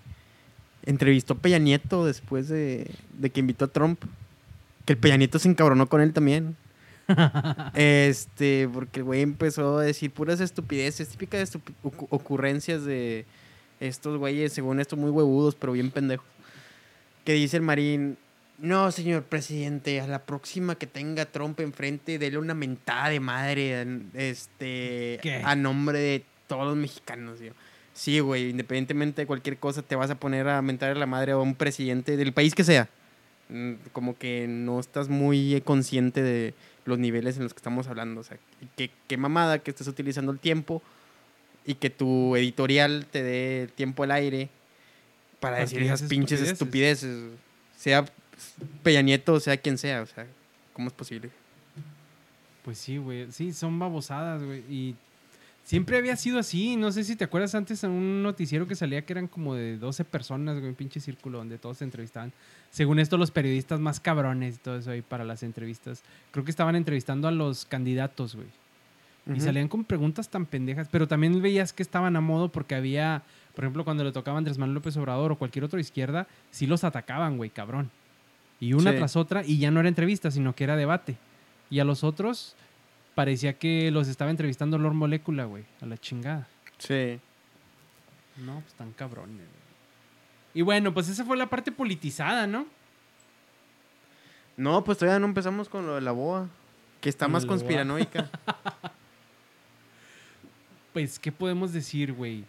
entrevistó 0.86 1.36
Peña 1.36 1.58
Nieto 1.60 2.06
después 2.06 2.48
de, 2.50 2.90
de 3.18 3.30
que 3.30 3.40
invitó 3.40 3.66
a 3.66 3.68
Trump. 3.70 4.02
Que 4.86 4.94
el 4.94 5.00
Peña 5.00 5.18
Nieto 5.18 5.40
se 5.40 5.50
encabronó 5.50 5.88
con 5.88 6.02
él 6.02 6.14
también. 6.14 6.56
este, 7.74 8.70
porque 8.74 9.00
el 9.00 9.04
güey 9.04 9.22
empezó 9.22 9.80
a 9.80 9.84
decir 9.84 10.12
puras 10.12 10.40
estupideces, 10.40 11.10
típicas 11.10 11.54
estupi- 11.54 11.74
ocu- 11.84 12.08
ocurrencias 12.10 12.86
de 12.86 13.26
estos 13.80 14.18
güeyes, 14.18 14.54
según 14.54 14.80
esto, 14.80 14.96
muy 14.98 15.10
huevudos, 15.10 15.56
pero 15.56 15.74
bien 15.74 15.92
pendejos. 15.92 16.26
Que 17.26 17.34
dice 17.34 17.58
el 17.58 17.64
Marín, 17.64 18.18
no, 18.58 18.92
señor 18.92 19.24
presidente, 19.24 20.02
a 20.02 20.08
la 20.08 20.20
próxima 20.20 20.76
que 20.76 20.86
tenga 20.88 21.26
Trump 21.26 21.60
enfrente, 21.62 22.20
dele 22.20 22.38
una 22.38 22.54
mentada 22.54 23.10
de 23.10 23.20
madre 23.20 23.82
este, 24.14 25.20
¿Qué? 25.22 25.42
a 25.44 25.56
nombre 25.56 26.00
de 26.00 26.26
todos 26.48 26.66
los 26.68 26.76
mexicanos. 26.78 27.40
Yo. 27.40 27.52
Sí, 27.94 28.20
güey, 28.20 28.50
independientemente 28.50 29.22
de 29.24 29.28
cualquier 29.28 29.58
cosa, 29.58 29.82
te 29.82 29.96
vas 29.96 30.10
a 30.10 30.16
poner 30.16 30.48
a 30.48 30.62
mentar 30.62 30.92
a 30.92 30.96
la 30.96 31.06
madre 31.06 31.34
a 31.34 31.38
un 31.38 31.56
presidente 31.56 32.16
del 32.18 32.32
país 32.34 32.56
que 32.56 32.64
sea. 32.64 32.88
Mm, 33.50 33.74
Como 33.92 34.18
que 34.18 34.48
no 34.48 34.80
estás 34.80 35.10
muy 35.10 35.56
eh, 35.56 35.62
consciente 35.62 36.22
de 36.22 36.54
los 36.86 36.98
niveles 37.00 37.38
en 37.38 37.44
los 37.44 37.54
que 37.54 37.58
estamos 37.60 37.88
hablando. 37.88 38.22
O 38.22 38.24
sea, 38.24 38.38
qué, 38.78 38.90
qué 39.08 39.18
mamada 39.18 39.60
que 39.60 39.72
estés 39.72 39.88
utilizando 39.88 40.32
el 40.32 40.40
tiempo 40.40 40.82
y 41.66 41.76
que 41.76 41.90
tu 41.90 42.36
editorial 42.36 43.06
te 43.12 43.22
dé 43.22 43.64
el 43.64 43.72
tiempo 43.72 44.04
al 44.04 44.12
aire 44.12 44.50
para 45.40 45.58
decir 45.58 45.82
esas 45.84 46.04
pinches 46.04 46.42
estupideces. 46.42 47.10
estupideces. 47.10 47.40
Sea 47.78 48.06
Peña 48.84 49.02
Nieto, 49.02 49.40
sea 49.40 49.58
quien 49.58 49.78
sea. 49.78 50.02
O 50.02 50.06
sea, 50.06 50.26
¿cómo 50.74 50.88
es 50.88 50.94
posible? 50.94 51.30
Pues 52.64 52.78
sí, 52.78 52.98
güey. 52.98 53.32
Sí, 53.32 53.52
son 53.54 53.78
babosadas, 53.80 54.42
güey. 54.44 54.60
Y 54.70 54.96
siempre 55.70 55.98
había 56.00 56.16
sido 56.16 56.40
así. 56.40 56.76
No 56.78 56.92
sé 56.92 57.04
si 57.04 57.16
te 57.16 57.24
acuerdas 57.26 57.54
antes 57.54 57.84
en 57.84 57.92
un 57.92 58.24
noticiero 58.24 58.66
que 58.66 58.74
salía 58.74 59.06
que 59.06 59.14
eran 59.14 59.28
como 59.28 59.54
de 59.54 59.78
12 59.78 60.04
personas, 60.04 60.56
güey, 60.58 60.70
un 60.70 60.74
pinche 60.76 61.00
círculo 61.00 61.38
donde 61.38 61.60
todos 61.60 61.78
se 61.78 61.84
entrevistaban. 61.84 62.34
Según 62.72 62.98
esto, 62.98 63.18
los 63.18 63.30
periodistas 63.30 63.80
más 63.80 64.00
cabrones 64.00 64.56
y 64.56 64.58
todo 64.58 64.78
eso 64.78 64.90
ahí 64.90 65.04
para 65.04 65.24
las 65.26 65.44
entrevistas. 65.44 66.02
Creo 66.32 66.44
que 66.44 66.50
estaban 66.50 66.76
entrevistando 66.76 67.28
a 67.28 67.32
los 67.32 67.66
candidatos, 67.66 68.36
güey. 68.36 68.48
Y 69.36 69.42
salían 69.42 69.68
con 69.68 69.84
preguntas 69.84 70.28
tan 70.30 70.48
pendejas, 70.48 70.88
pero 70.90 71.08
también 71.08 71.40
veías 71.40 71.72
que 71.72 71.84
estaban 71.84 72.16
a 72.16 72.22
modo 72.22 72.52
porque 72.52 72.74
había, 72.74 73.22
por 73.54 73.64
ejemplo, 73.64 73.84
cuando 73.84 74.04
le 74.04 74.12
tocaba 74.12 74.38
a 74.38 74.40
Andrés 74.40 74.58
Manuel 74.58 74.74
López 74.74 74.98
Obrador 74.98 75.32
o 75.32 75.38
cualquier 75.38 75.66
otro 75.66 75.78
de 75.78 75.82
izquierda, 75.82 76.26
sí 76.50 76.66
los 76.66 76.84
atacaban, 76.84 77.38
güey, 77.38 77.52
cabrón. 77.52 77.92
Y 78.60 78.74
una 78.74 78.90
Sí. 78.92 78.98
tras 78.98 79.16
otra, 79.16 79.46
y 79.46 79.60
ya 79.60 79.70
no 79.70 79.82
era 79.82 79.90
entrevista, 79.90 80.32
sino 80.32 80.56
que 80.56 80.64
era 80.64 80.76
debate. 80.76 81.16
Y 81.70 81.78
a 81.78 81.84
los 81.84 82.04
otros 82.04 82.56
parecía 83.16 83.54
que 83.58 83.92
los 83.92 84.08
estaba 84.08 84.32
entrevistando 84.32 84.78
Lord 84.78 84.94
Molécula, 84.94 85.46
güey, 85.46 85.66
a 85.82 85.86
la 85.86 85.98
chingada. 85.98 86.48
Sí. 86.78 87.20
No, 88.38 88.62
pues 88.62 88.74
tan 88.74 88.92
cabrones. 88.94 89.36
güey. 89.36 89.60
Y 90.54 90.62
bueno, 90.62 90.94
pues 90.94 91.10
esa 91.10 91.26
fue 91.26 91.38
la 91.38 91.50
parte 91.50 91.72
politizada, 91.72 92.48
¿no? 92.48 92.66
No, 94.58 94.84
pues 94.84 94.98
todavía 94.98 95.20
no 95.20 95.28
empezamos 95.28 95.70
con 95.70 95.86
lo 95.86 95.96
de 95.96 96.02
la 96.02 96.12
boa, 96.12 96.50
que 97.02 97.10
está 97.10 97.28
más 97.28 97.46
conspiranoica. 97.46 98.30
Pues, 100.92 101.20
¿qué 101.20 101.32
podemos 101.32 101.72
decir, 101.72 102.14
güey? 102.14 102.44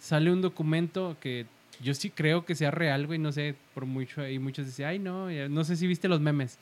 Sale 0.00 0.32
un 0.32 0.42
documento 0.42 1.16
que 1.20 1.46
yo 1.80 1.94
sí 1.94 2.10
creo 2.10 2.44
que 2.44 2.56
sea 2.56 2.72
real, 2.72 3.06
güey. 3.06 3.20
No 3.20 3.30
sé, 3.30 3.54
por 3.72 3.86
mucho 3.86 4.20
ahí 4.20 4.38
muchos 4.40 4.66
dicen, 4.66 4.86
ay, 4.86 4.98
no, 4.98 5.30
no 5.48 5.64
sé 5.64 5.76
si 5.76 5.86
viste 5.86 6.08
los 6.08 6.20
memes 6.20 6.58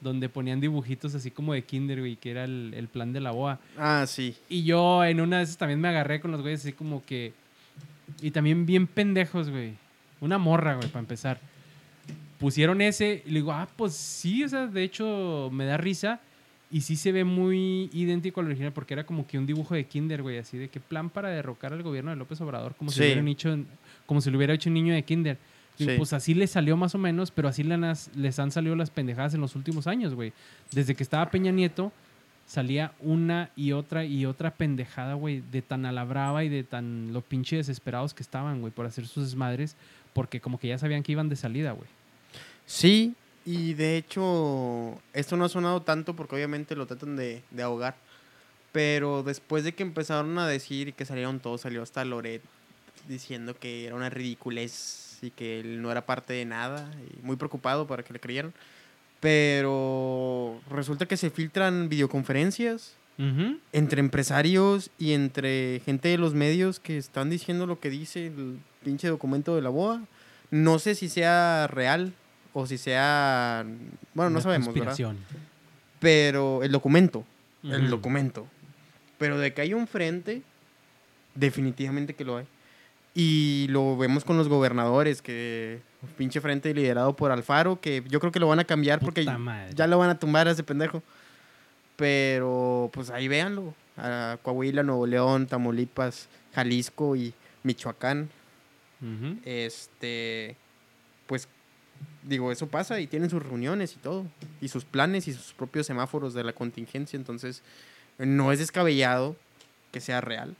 donde 0.00 0.28
ponían 0.28 0.60
dibujitos 0.60 1.14
así 1.14 1.30
como 1.30 1.52
de 1.54 1.62
Kinder, 1.62 2.00
güey, 2.00 2.16
que 2.16 2.30
era 2.30 2.44
el, 2.44 2.72
el 2.76 2.88
plan 2.88 3.12
de 3.12 3.20
la 3.20 3.30
boa. 3.32 3.58
ah, 3.76 4.04
sí. 4.06 4.36
Y 4.48 4.64
yo 4.64 5.04
en 5.04 5.20
una 5.20 5.38
de 5.38 5.44
esas 5.44 5.56
también 5.58 5.80
me 5.80 5.88
agarré 5.88 6.20
con 6.20 6.30
los 6.30 6.40
güeyes 6.42 6.60
así 6.60 6.72
como 6.72 7.04
que... 7.04 7.32
Y 8.22 8.30
también 8.30 8.64
bien 8.66 8.86
pendejos, 8.86 9.50
güey. 9.50 9.72
Una 10.20 10.38
morra, 10.38 10.74
güey, 10.76 10.88
para 10.88 11.00
empezar. 11.00 11.38
Pusieron 12.38 12.80
ese 12.80 13.22
y 13.26 13.30
le 13.30 13.34
digo, 13.40 13.52
ah, 13.52 13.68
pues 13.76 13.94
sí, 13.94 14.44
o 14.44 14.48
sea, 14.48 14.66
de 14.66 14.82
hecho 14.84 15.50
me 15.52 15.64
da 15.64 15.76
risa. 15.76 16.20
Y 16.70 16.82
sí 16.82 16.96
se 16.96 17.12
ve 17.12 17.24
muy 17.24 17.88
idéntico 17.92 18.40
al 18.40 18.46
original 18.46 18.72
porque 18.72 18.94
era 18.94 19.04
como 19.04 19.26
que 19.26 19.38
un 19.38 19.46
dibujo 19.46 19.74
de 19.74 19.84
Kinder, 19.86 20.22
güey, 20.22 20.38
así 20.38 20.58
de 20.58 20.68
que 20.68 20.80
plan 20.80 21.08
para 21.10 21.30
derrocar 21.30 21.72
al 21.72 21.82
gobierno 21.82 22.10
de 22.10 22.16
López 22.16 22.40
Obrador, 22.42 22.74
como 22.76 22.90
si, 22.90 22.96
Sí. 22.96 23.00
lo 23.00 23.06
hubieran 23.06 23.28
hecho, 23.28 23.58
como 24.06 24.20
si 24.20 24.30
lo 24.30 24.36
hubiera 24.36 24.52
hecho 24.54 24.68
un 24.68 24.74
niño 24.74 24.92
de 24.94 25.02
Kinder. 25.02 25.38
Y 25.78 25.86
pues 25.96 26.12
así 26.12 26.34
les 26.34 26.50
salió 26.50 26.76
más 26.76 26.94
o 26.94 26.98
menos, 26.98 27.30
pero 27.30 27.48
así 27.48 27.62
les 27.62 28.38
han 28.38 28.50
salido 28.50 28.74
las 28.74 28.90
pendejadas 28.90 29.34
en 29.34 29.40
los 29.40 29.54
últimos 29.54 29.86
años, 29.86 30.14
güey. 30.14 30.32
Desde 30.72 30.94
que 30.94 31.02
estaba 31.02 31.30
Peña 31.30 31.52
Nieto, 31.52 31.92
salía 32.46 32.92
una 33.00 33.50
y 33.54 33.72
otra 33.72 34.04
y 34.04 34.26
otra 34.26 34.50
pendejada, 34.54 35.14
güey, 35.14 35.42
de 35.52 35.62
tan 35.62 35.86
a 35.86 35.92
la 35.92 36.04
brava 36.04 36.42
y 36.44 36.48
de 36.48 36.64
tan 36.64 37.12
lo 37.12 37.20
pinche 37.20 37.56
desesperados 37.56 38.14
que 38.14 38.22
estaban, 38.22 38.60
güey, 38.60 38.72
por 38.72 38.86
hacer 38.86 39.06
sus 39.06 39.24
desmadres, 39.24 39.76
porque 40.14 40.40
como 40.40 40.58
que 40.58 40.68
ya 40.68 40.78
sabían 40.78 41.02
que 41.02 41.12
iban 41.12 41.28
de 41.28 41.36
salida, 41.36 41.72
güey. 41.72 41.88
Sí, 42.66 43.14
y 43.44 43.74
de 43.74 43.96
hecho, 43.96 45.00
esto 45.12 45.36
no 45.36 45.44
ha 45.44 45.48
sonado 45.48 45.82
tanto 45.82 46.14
porque 46.14 46.34
obviamente 46.34 46.74
lo 46.74 46.86
tratan 46.86 47.16
de, 47.16 47.42
de 47.50 47.62
ahogar. 47.62 47.96
Pero 48.72 49.22
después 49.22 49.64
de 49.64 49.72
que 49.72 49.82
empezaron 49.82 50.38
a 50.38 50.46
decir 50.46 50.88
y 50.88 50.92
que 50.92 51.06
salieron 51.06 51.40
todos, 51.40 51.62
salió 51.62 51.82
hasta 51.82 52.04
Loret 52.04 52.42
diciendo 53.08 53.58
que 53.58 53.86
era 53.86 53.94
una 53.94 54.10
ridiculez 54.10 55.07
y 55.22 55.30
que 55.30 55.60
él 55.60 55.82
no 55.82 55.90
era 55.90 56.06
parte 56.06 56.32
de 56.32 56.44
nada. 56.44 56.90
Y 57.14 57.24
muy 57.24 57.36
preocupado 57.36 57.86
para 57.86 58.02
que 58.02 58.12
le 58.12 58.20
creyeran. 58.20 58.52
Pero 59.20 60.60
resulta 60.70 61.06
que 61.06 61.16
se 61.16 61.30
filtran 61.30 61.88
videoconferencias 61.88 62.94
Ujú. 63.18 63.58
entre 63.72 64.00
empresarios 64.00 64.90
y 64.98 65.12
entre 65.12 65.80
gente 65.84 66.08
de 66.08 66.18
los 66.18 66.34
medios 66.34 66.78
que 66.78 66.96
están 66.98 67.30
diciendo 67.30 67.66
lo 67.66 67.80
que 67.80 67.90
dice 67.90 68.28
el 68.28 68.58
pinche 68.84 69.08
documento 69.08 69.56
de 69.56 69.62
la 69.62 69.70
BOA. 69.70 70.02
No 70.50 70.78
sé 70.78 70.94
si 70.94 71.08
sea 71.08 71.66
real 71.66 72.12
o 72.52 72.66
si 72.66 72.78
sea... 72.78 73.66
Bueno, 74.14 74.30
no 74.30 74.40
sabemos, 74.40 74.72
¿verdad? 74.72 74.96
Pero 76.00 76.62
el 76.62 76.70
documento, 76.72 77.24
el 77.64 77.82
Ujú. 77.82 77.90
documento. 77.90 78.46
Pero 79.18 79.38
de 79.38 79.52
que 79.52 79.62
hay 79.62 79.74
un 79.74 79.88
frente, 79.88 80.42
definitivamente 81.34 82.14
que 82.14 82.24
lo 82.24 82.36
hay. 82.36 82.46
Y 83.20 83.66
lo 83.70 83.96
vemos 83.96 84.24
con 84.24 84.36
los 84.36 84.48
gobernadores, 84.48 85.22
que 85.22 85.80
un 86.02 86.08
pinche 86.10 86.40
frente 86.40 86.72
liderado 86.72 87.16
por 87.16 87.32
Alfaro, 87.32 87.80
que 87.80 88.04
yo 88.08 88.20
creo 88.20 88.30
que 88.30 88.38
lo 88.38 88.46
van 88.46 88.60
a 88.60 88.64
cambiar 88.64 89.00
porque 89.00 89.22
Puta 89.22 89.38
madre. 89.38 89.74
ya 89.74 89.88
lo 89.88 89.98
van 89.98 90.10
a 90.10 90.18
tumbar 90.20 90.46
a 90.46 90.52
ese 90.52 90.62
pendejo. 90.62 91.02
Pero 91.96 92.90
pues 92.92 93.10
ahí 93.10 93.26
véanlo. 93.26 93.74
A 93.96 94.38
Coahuila, 94.44 94.84
Nuevo 94.84 95.04
León, 95.04 95.48
Tamaulipas, 95.48 96.28
Jalisco 96.54 97.16
y 97.16 97.34
Michoacán. 97.64 98.30
Este, 99.44 100.54
pues 101.26 101.48
digo, 102.22 102.52
eso 102.52 102.68
pasa 102.68 103.00
y 103.00 103.08
tienen 103.08 103.30
sus 103.30 103.42
reuniones 103.42 103.94
y 103.94 103.96
todo. 103.96 104.26
Y 104.60 104.68
sus 104.68 104.84
planes 104.84 105.26
y 105.26 105.32
sus 105.32 105.52
propios 105.54 105.88
semáforos 105.88 106.34
de 106.34 106.44
la 106.44 106.52
contingencia. 106.52 107.16
Entonces, 107.16 107.62
no 108.16 108.52
es 108.52 108.60
descabellado 108.60 109.34
que 109.90 110.00
sea 110.00 110.20
real. 110.20 110.54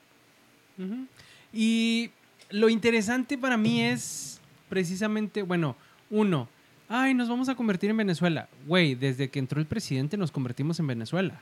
Ujú. 0.77 1.07
Y 1.53 2.11
lo 2.51 2.69
interesante 2.69 3.37
para 3.39 3.57
mí 3.57 3.83
es 3.83 4.41
precisamente, 4.69 5.43
bueno, 5.43 5.77
uno, 6.11 6.49
ay, 6.89 7.15
nos 7.15 7.29
vamos 7.29 7.49
a 7.49 7.55
convertir 7.55 7.91
en 7.91 7.97
Venezuela. 7.97 8.49
Güey, 8.67 8.95
desde 8.95 9.29
que 9.29 9.39
entró 9.39 9.61
el 9.61 9.67
presidente 9.67 10.17
nos 10.17 10.31
convertimos 10.33 10.79
en 10.81 10.87
Venezuela. 10.87 11.41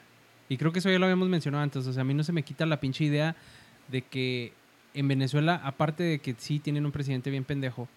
Y 0.49 0.57
creo 0.57 0.73
que 0.73 0.79
eso 0.79 0.91
ya 0.91 0.99
lo 0.99 1.07
habíamos 1.07 1.29
mencionado 1.29 1.63
antes. 1.65 1.87
O 1.87 1.93
sea, 1.93 2.03
a 2.03 2.05
mí 2.05 2.15
no 2.15 2.23
se 2.25 2.33
me 2.33 2.43
quita 2.43 2.67
la 2.67 2.81
pinche 2.81 3.05
idea 3.05 3.35
de 3.89 4.03
que 4.03 4.53
en 4.95 5.09
Venezuela, 5.09 5.61
aparte 5.65 6.03
de 6.03 6.19
que 6.21 6.35
sí 6.39 6.59
tienen 6.59 6.87
un 6.87 6.93
presidente 6.93 7.31
bien 7.31 7.45
pendejo 7.45 7.89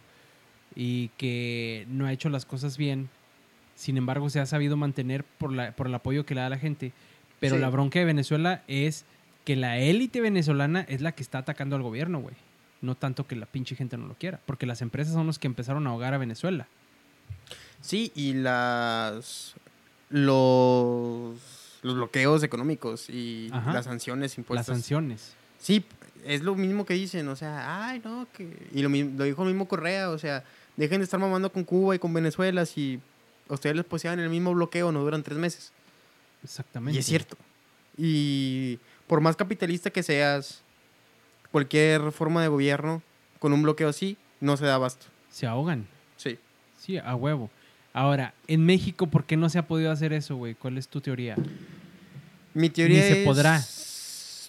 y 0.75 1.09
que 1.17 1.85
no 1.89 2.05
ha 2.05 2.11
hecho 2.13 2.29
las 2.29 2.45
cosas 2.45 2.77
bien, 2.77 3.09
sin 3.75 3.97
embargo 3.97 4.29
se 4.29 4.39
ha 4.39 4.45
sabido 4.45 4.77
mantener 4.77 5.23
por, 5.23 5.51
la, 5.53 5.71
por 5.71 5.87
el 5.87 5.95
apoyo 5.95 6.25
que 6.25 6.35
le 6.35 6.41
da 6.41 6.49
la 6.49 6.57
gente. 6.57 6.91
Pero 7.39 7.55
Sí. 7.55 7.61
la 7.61 7.69
bronca 7.69 7.99
de 7.99 8.05
Venezuela 8.05 8.63
es 8.67 9.05
que 9.45 9.55
la 9.55 9.77
élite 9.77 10.19
venezolana 10.19 10.81
es 10.81 11.01
la 11.01 11.13
que 11.13 11.23
está 11.23 11.37
atacando 11.39 11.75
al 11.75 11.81
gobierno, 11.83 12.19
güey. 12.19 12.35
No 12.81 12.95
tanto 12.95 13.27
que 13.27 13.35
la 13.35 13.45
pinche 13.45 13.75
gente 13.75 13.97
no 13.97 14.07
lo 14.07 14.13
quiera. 14.15 14.39
Porque 14.45 14.65
las 14.65 14.81
empresas 14.81 15.13
son 15.13 15.27
los 15.27 15.37
que 15.39 15.47
empezaron 15.47 15.85
a 15.87 15.89
ahogar 15.91 16.13
a 16.13 16.17
Venezuela. 16.17 16.67
Sí, 17.81 18.11
y 18.15 18.33
las 18.33 19.55
los, 20.09 21.35
los 21.81 21.95
bloqueos 21.95 22.43
económicos 22.43 23.09
y 23.09 23.49
Ajá. 23.51 23.73
las 23.73 23.85
sanciones 23.85 24.31
Las 24.31 24.37
impuestas. 24.37 24.65
sanciones. 24.67 25.33
Sí, 25.59 25.83
es 26.25 26.41
lo 26.41 26.55
mismo 26.55 26.85
que 26.85 26.93
dicen, 26.93 27.27
o 27.27 27.35
sea, 27.35 27.87
ay, 27.87 28.01
no, 28.03 28.27
que... 28.33 28.67
Y 28.73 28.81
lo, 28.81 28.89
lo 28.89 29.23
dijo 29.23 29.43
el 29.43 29.49
mismo 29.49 29.67
Correa, 29.67 30.09
o 30.09 30.17
sea, 30.17 30.43
dejen 30.77 30.99
de 30.99 31.03
estar 31.05 31.19
mamando 31.19 31.51
con 31.51 31.63
Cuba 31.63 31.95
y 31.95 31.99
con 31.99 32.13
Venezuela 32.13 32.65
si 32.65 32.99
ustedes 33.47 33.75
les 33.75 33.85
posean 33.85 34.19
el 34.19 34.29
mismo 34.29 34.53
bloqueo, 34.53 34.91
no 34.91 35.01
duran 35.01 35.23
tres 35.23 35.37
meses. 35.37 35.71
Exactamente. 36.43 36.95
Y 36.97 36.99
es 36.99 37.05
cierto. 37.05 37.37
Y 37.97 38.79
por 39.07 39.21
más 39.21 39.35
capitalista 39.35 39.89
que 39.89 40.03
seas, 40.03 40.61
cualquier 41.51 42.11
forma 42.11 42.41
de 42.41 42.47
gobierno, 42.47 43.01
con 43.39 43.53
un 43.53 43.63
bloqueo 43.63 43.89
así, 43.89 44.17
no 44.39 44.57
se 44.57 44.65
da 44.65 44.75
abasto. 44.75 45.07
Se 45.29 45.47
ahogan. 45.47 45.87
Sí. 46.17 46.37
Sí, 46.77 46.97
a 46.97 47.15
huevo. 47.15 47.49
Ahora, 47.93 48.33
en 48.47 48.65
México, 48.65 49.07
¿por 49.07 49.25
qué 49.25 49.35
no 49.35 49.49
se 49.49 49.59
ha 49.59 49.67
podido 49.67 49.91
hacer 49.91 50.13
eso, 50.13 50.35
güey? 50.35 50.55
¿Cuál 50.55 50.77
es 50.77 50.87
tu 50.87 51.01
teoría? 51.01 51.35
Mi 52.53 52.69
teoría 52.69 53.01
se 53.01 53.21
es, 53.21 53.25
podrá. 53.25 53.61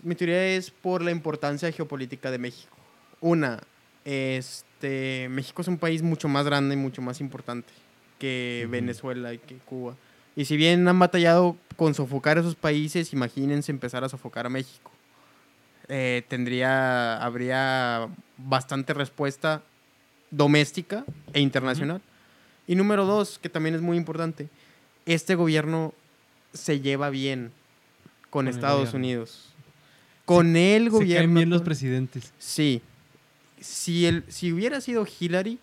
Mi 0.02 0.14
teoría 0.14 0.46
es 0.46 0.70
por 0.70 1.02
la 1.02 1.10
importancia 1.10 1.70
geopolítica 1.72 2.30
de 2.30 2.38
México. 2.38 2.76
Una, 3.20 3.60
este, 4.04 5.28
México 5.30 5.62
es 5.62 5.68
un 5.68 5.78
país 5.78 6.02
mucho 6.02 6.28
más 6.28 6.44
grande 6.44 6.74
y 6.74 6.78
mucho 6.78 7.02
más 7.02 7.20
importante 7.20 7.72
que. 8.18 8.66
Venezuela 8.70 9.32
y 9.32 9.38
que 9.38 9.56
Cuba. 9.56 9.96
Y 10.36 10.44
si 10.44 10.56
bien 10.56 10.86
han 10.86 10.98
batallado 10.98 11.56
con 11.76 11.94
sofocar 11.94 12.38
esos 12.38 12.54
países, 12.54 13.12
imagínense 13.12 13.72
empezar 13.72 14.04
a 14.04 14.08
sofocar 14.08 14.46
a 14.46 14.48
México. 14.48 14.92
Eh, 15.92 16.22
tendría, 16.28 17.20
habría 17.20 18.08
bastante 18.38 18.94
respuesta 18.94 19.60
doméstica 20.30 21.04
e 21.32 21.40
internacional. 21.40 22.00
Y 22.68 22.76
número 22.76 23.04
dos, 23.04 23.40
que 23.40 23.48
también 23.48 23.74
es 23.74 23.80
muy 23.80 23.96
importante, 23.96 24.48
este 25.04 25.34
gobierno 25.34 25.92
se 26.52 26.78
lleva 26.80 27.10
bien 27.10 27.50
con, 28.30 28.44
Con 28.44 28.48
el 28.48 28.54
Estados. 28.54 28.94
Unidos. 28.94 29.48
Con 30.24 30.54
el 30.56 30.84
Se 30.84 30.90
gobierno. 30.90 31.16
caen 31.26 31.34
bien 31.34 31.50
los 31.50 31.62
presidentes. 31.62 32.32
Sí. 32.38 32.82
Si, 33.60 34.06
el, 34.06 34.22
si 34.28 34.52
hubiera 34.52 34.80
sido 34.80 35.04
Hillary, 35.04 35.58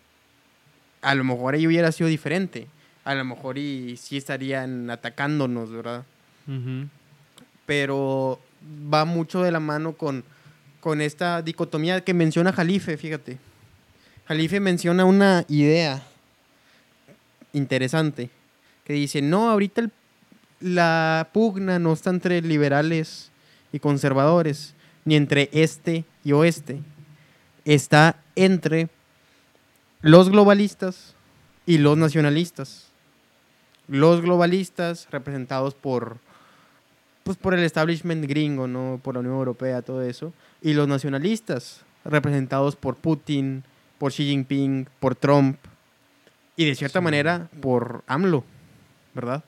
a 1.02 1.16
lo 1.16 1.24
mejor 1.24 1.54
ahí 1.56 1.66
hubiera 1.66 1.94
sido 1.94 2.10
diferente. 2.10 2.68
A 3.06 3.16
lo 3.16 3.24
mejor 3.24 3.58
y 3.58 3.96
sí 3.96 4.18
estarían 4.18 4.90
atacándonos, 4.90 5.72
¿verdad? 5.72 6.04
Ujú. 6.48 6.90
Pero 7.66 8.42
va 8.94 9.06
mucho 9.06 9.42
de 9.42 9.52
la 9.52 9.60
mano 9.60 9.94
con, 9.94 10.24
con 10.80 11.02
esta 11.02 11.42
dicotomía 11.42 12.02
que 12.02 12.14
menciona 12.14 12.54
Jalife, 12.54 12.98
fíjate. 12.98 13.38
Jalife 14.28 14.60
menciona 14.60 15.06
una 15.06 15.46
idea 15.48 16.04
interesante 17.54 18.30
que 18.84 18.94
dice, 18.94 19.22
no, 19.22 19.50
ahorita 19.50 19.90
la 20.60 21.30
pugna 21.34 21.80
no 21.80 21.94
está 21.94 22.10
entre 22.10 22.42
liberales 22.42 23.32
y 23.72 23.80
conservadores, 23.80 24.74
ni 25.06 25.16
entre 25.16 25.50
este 25.54 26.06
y 26.24 26.32
oeste. 26.32 26.82
Está 27.66 28.22
entre 28.36 28.90
los 30.02 30.30
globalistas 30.30 31.16
y 31.66 31.78
los 31.78 31.98
nacionalistas. 31.98 32.88
Los 33.88 34.22
globalistas 34.22 35.08
representados 35.12 35.74
por 35.74 36.18
pues 37.28 37.38
por 37.38 37.54
el 37.54 37.64
establishment 37.64 38.26
gringo, 38.26 38.68
¿no? 38.68 39.00
Por 39.04 39.16
la 39.16 39.20
Unión 39.20 39.36
Europea, 39.36 39.82
todo 39.82 40.02
eso. 40.02 40.34
Y 40.62 40.74
los 40.74 40.88
nacionalistas, 40.88 41.82
representados 42.06 42.76
por 42.78 42.96
Putin, 42.96 43.64
por 43.98 44.12
Xi 44.14 44.24
Jinping, 44.30 44.88
por 45.02 45.16
Trump. 45.16 45.58
Y 46.56 46.66
de 46.66 46.76
cierta 46.76 47.00
Sí. 47.00 47.04
manera, 47.04 47.50
por 47.62 48.04
AMLO, 48.08 48.44
¿verdad? 49.14 49.44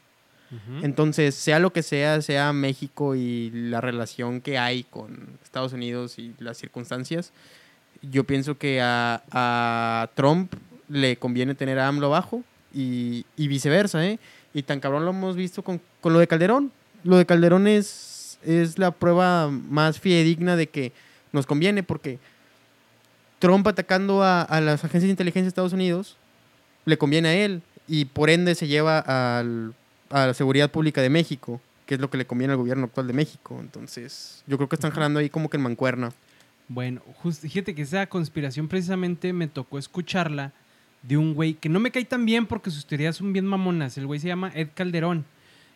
Ujú. 0.52 0.84
Entonces, 0.86 1.36
sea 1.36 1.60
lo 1.60 1.72
que 1.72 1.82
sea, 1.84 2.22
sea 2.22 2.52
México 2.54 3.16
y 3.16 3.50
la 3.52 3.80
relación 3.82 4.42
que 4.42 4.58
hay 4.58 4.84
con 4.84 5.38
Estados 5.44 5.72
Unidos 5.74 6.20
y 6.20 6.34
las 6.40 6.58
circunstancias, 6.58 7.32
yo 8.02 8.26
pienso 8.26 8.58
que 8.58 8.82
a, 8.82 9.24
a 9.32 10.10
Trump 10.16 10.54
le 10.90 11.16
conviene 11.18 11.56
tener 11.56 11.80
a 11.80 11.88
AMLO 11.88 12.08
abajo 12.08 12.44
y, 12.74 13.26
y 13.38 13.48
viceversa, 13.48 14.06
¿eh? 14.06 14.20
Y 14.54 14.64
tan 14.64 14.80
cabrón 14.80 15.06
lo 15.06 15.12
hemos 15.12 15.36
visto 15.36 15.64
con, 15.64 15.80
con 16.02 16.12
lo 16.14 16.20
de 16.20 16.28
Calderón. 16.28 16.72
Lo 17.04 17.18
de 17.18 17.26
Calderón 17.26 17.68
es, 17.68 18.38
es 18.44 18.78
la 18.78 18.92
prueba 18.92 19.50
más 19.50 20.00
fidedigna 20.00 20.56
de 20.56 20.68
que 20.68 20.92
nos 21.32 21.46
conviene 21.46 21.84
porque 21.84 22.20
Trump 23.40 23.66
atacando 23.68 24.24
a, 24.24 24.42
a 24.42 24.60
las 24.62 24.84
agencias 24.84 25.04
de 25.04 25.10
inteligencia 25.12 25.44
de 25.44 25.50
Estados 25.50 25.74
Unidos 25.74 26.18
le 26.86 26.98
conviene 26.98 27.30
a 27.30 27.34
él 27.36 27.62
y 27.88 28.06
por 28.06 28.30
ende 28.30 28.56
se 28.56 28.68
lleva 28.68 29.00
al, 29.00 29.74
a 30.10 30.28
la 30.28 30.34
seguridad 30.34 30.70
pública 30.72 31.02
de 31.02 31.10
México, 31.10 31.62
que 31.86 31.96
es 31.96 32.02
lo 32.02 32.10
que 32.10 32.18
le 32.18 32.26
conviene 32.28 32.52
al 32.54 32.58
gobierno 32.58 32.86
actual 32.86 33.08
de 33.08 33.14
México. 33.14 33.58
Entonces, 33.60 34.44
yo 34.48 34.58
creo 34.58 34.68
que 34.70 34.76
están 34.76 34.92
jalando 34.92 35.20
ahí 35.20 35.30
como 35.30 35.50
que 35.50 35.58
en 35.58 35.64
mancuerna. 35.64 36.12
Bueno, 36.68 37.02
just- 37.24 37.42
fíjate 37.42 37.74
que 37.74 37.82
esa 37.82 38.06
conspiración 38.08 38.68
precisamente 38.68 39.34
me 39.34 39.48
tocó 39.48 39.80
escucharla 39.80 40.52
de 41.02 41.18
un 41.18 41.34
güey 41.34 41.54
que 41.54 41.70
no 41.70 41.80
me 41.80 41.92
cae 41.92 42.06
tan 42.06 42.26
bien 42.26 42.46
porque 42.46 42.70
sus 42.70 42.86
teorías 42.86 43.16
son 43.16 43.32
bien 43.34 43.46
mamonas. 43.46 43.98
El 43.98 44.06
güey 44.06 44.20
se 44.20 44.28
llama 44.28 44.52
Ed 44.54 44.70
Calderón. 44.76 45.26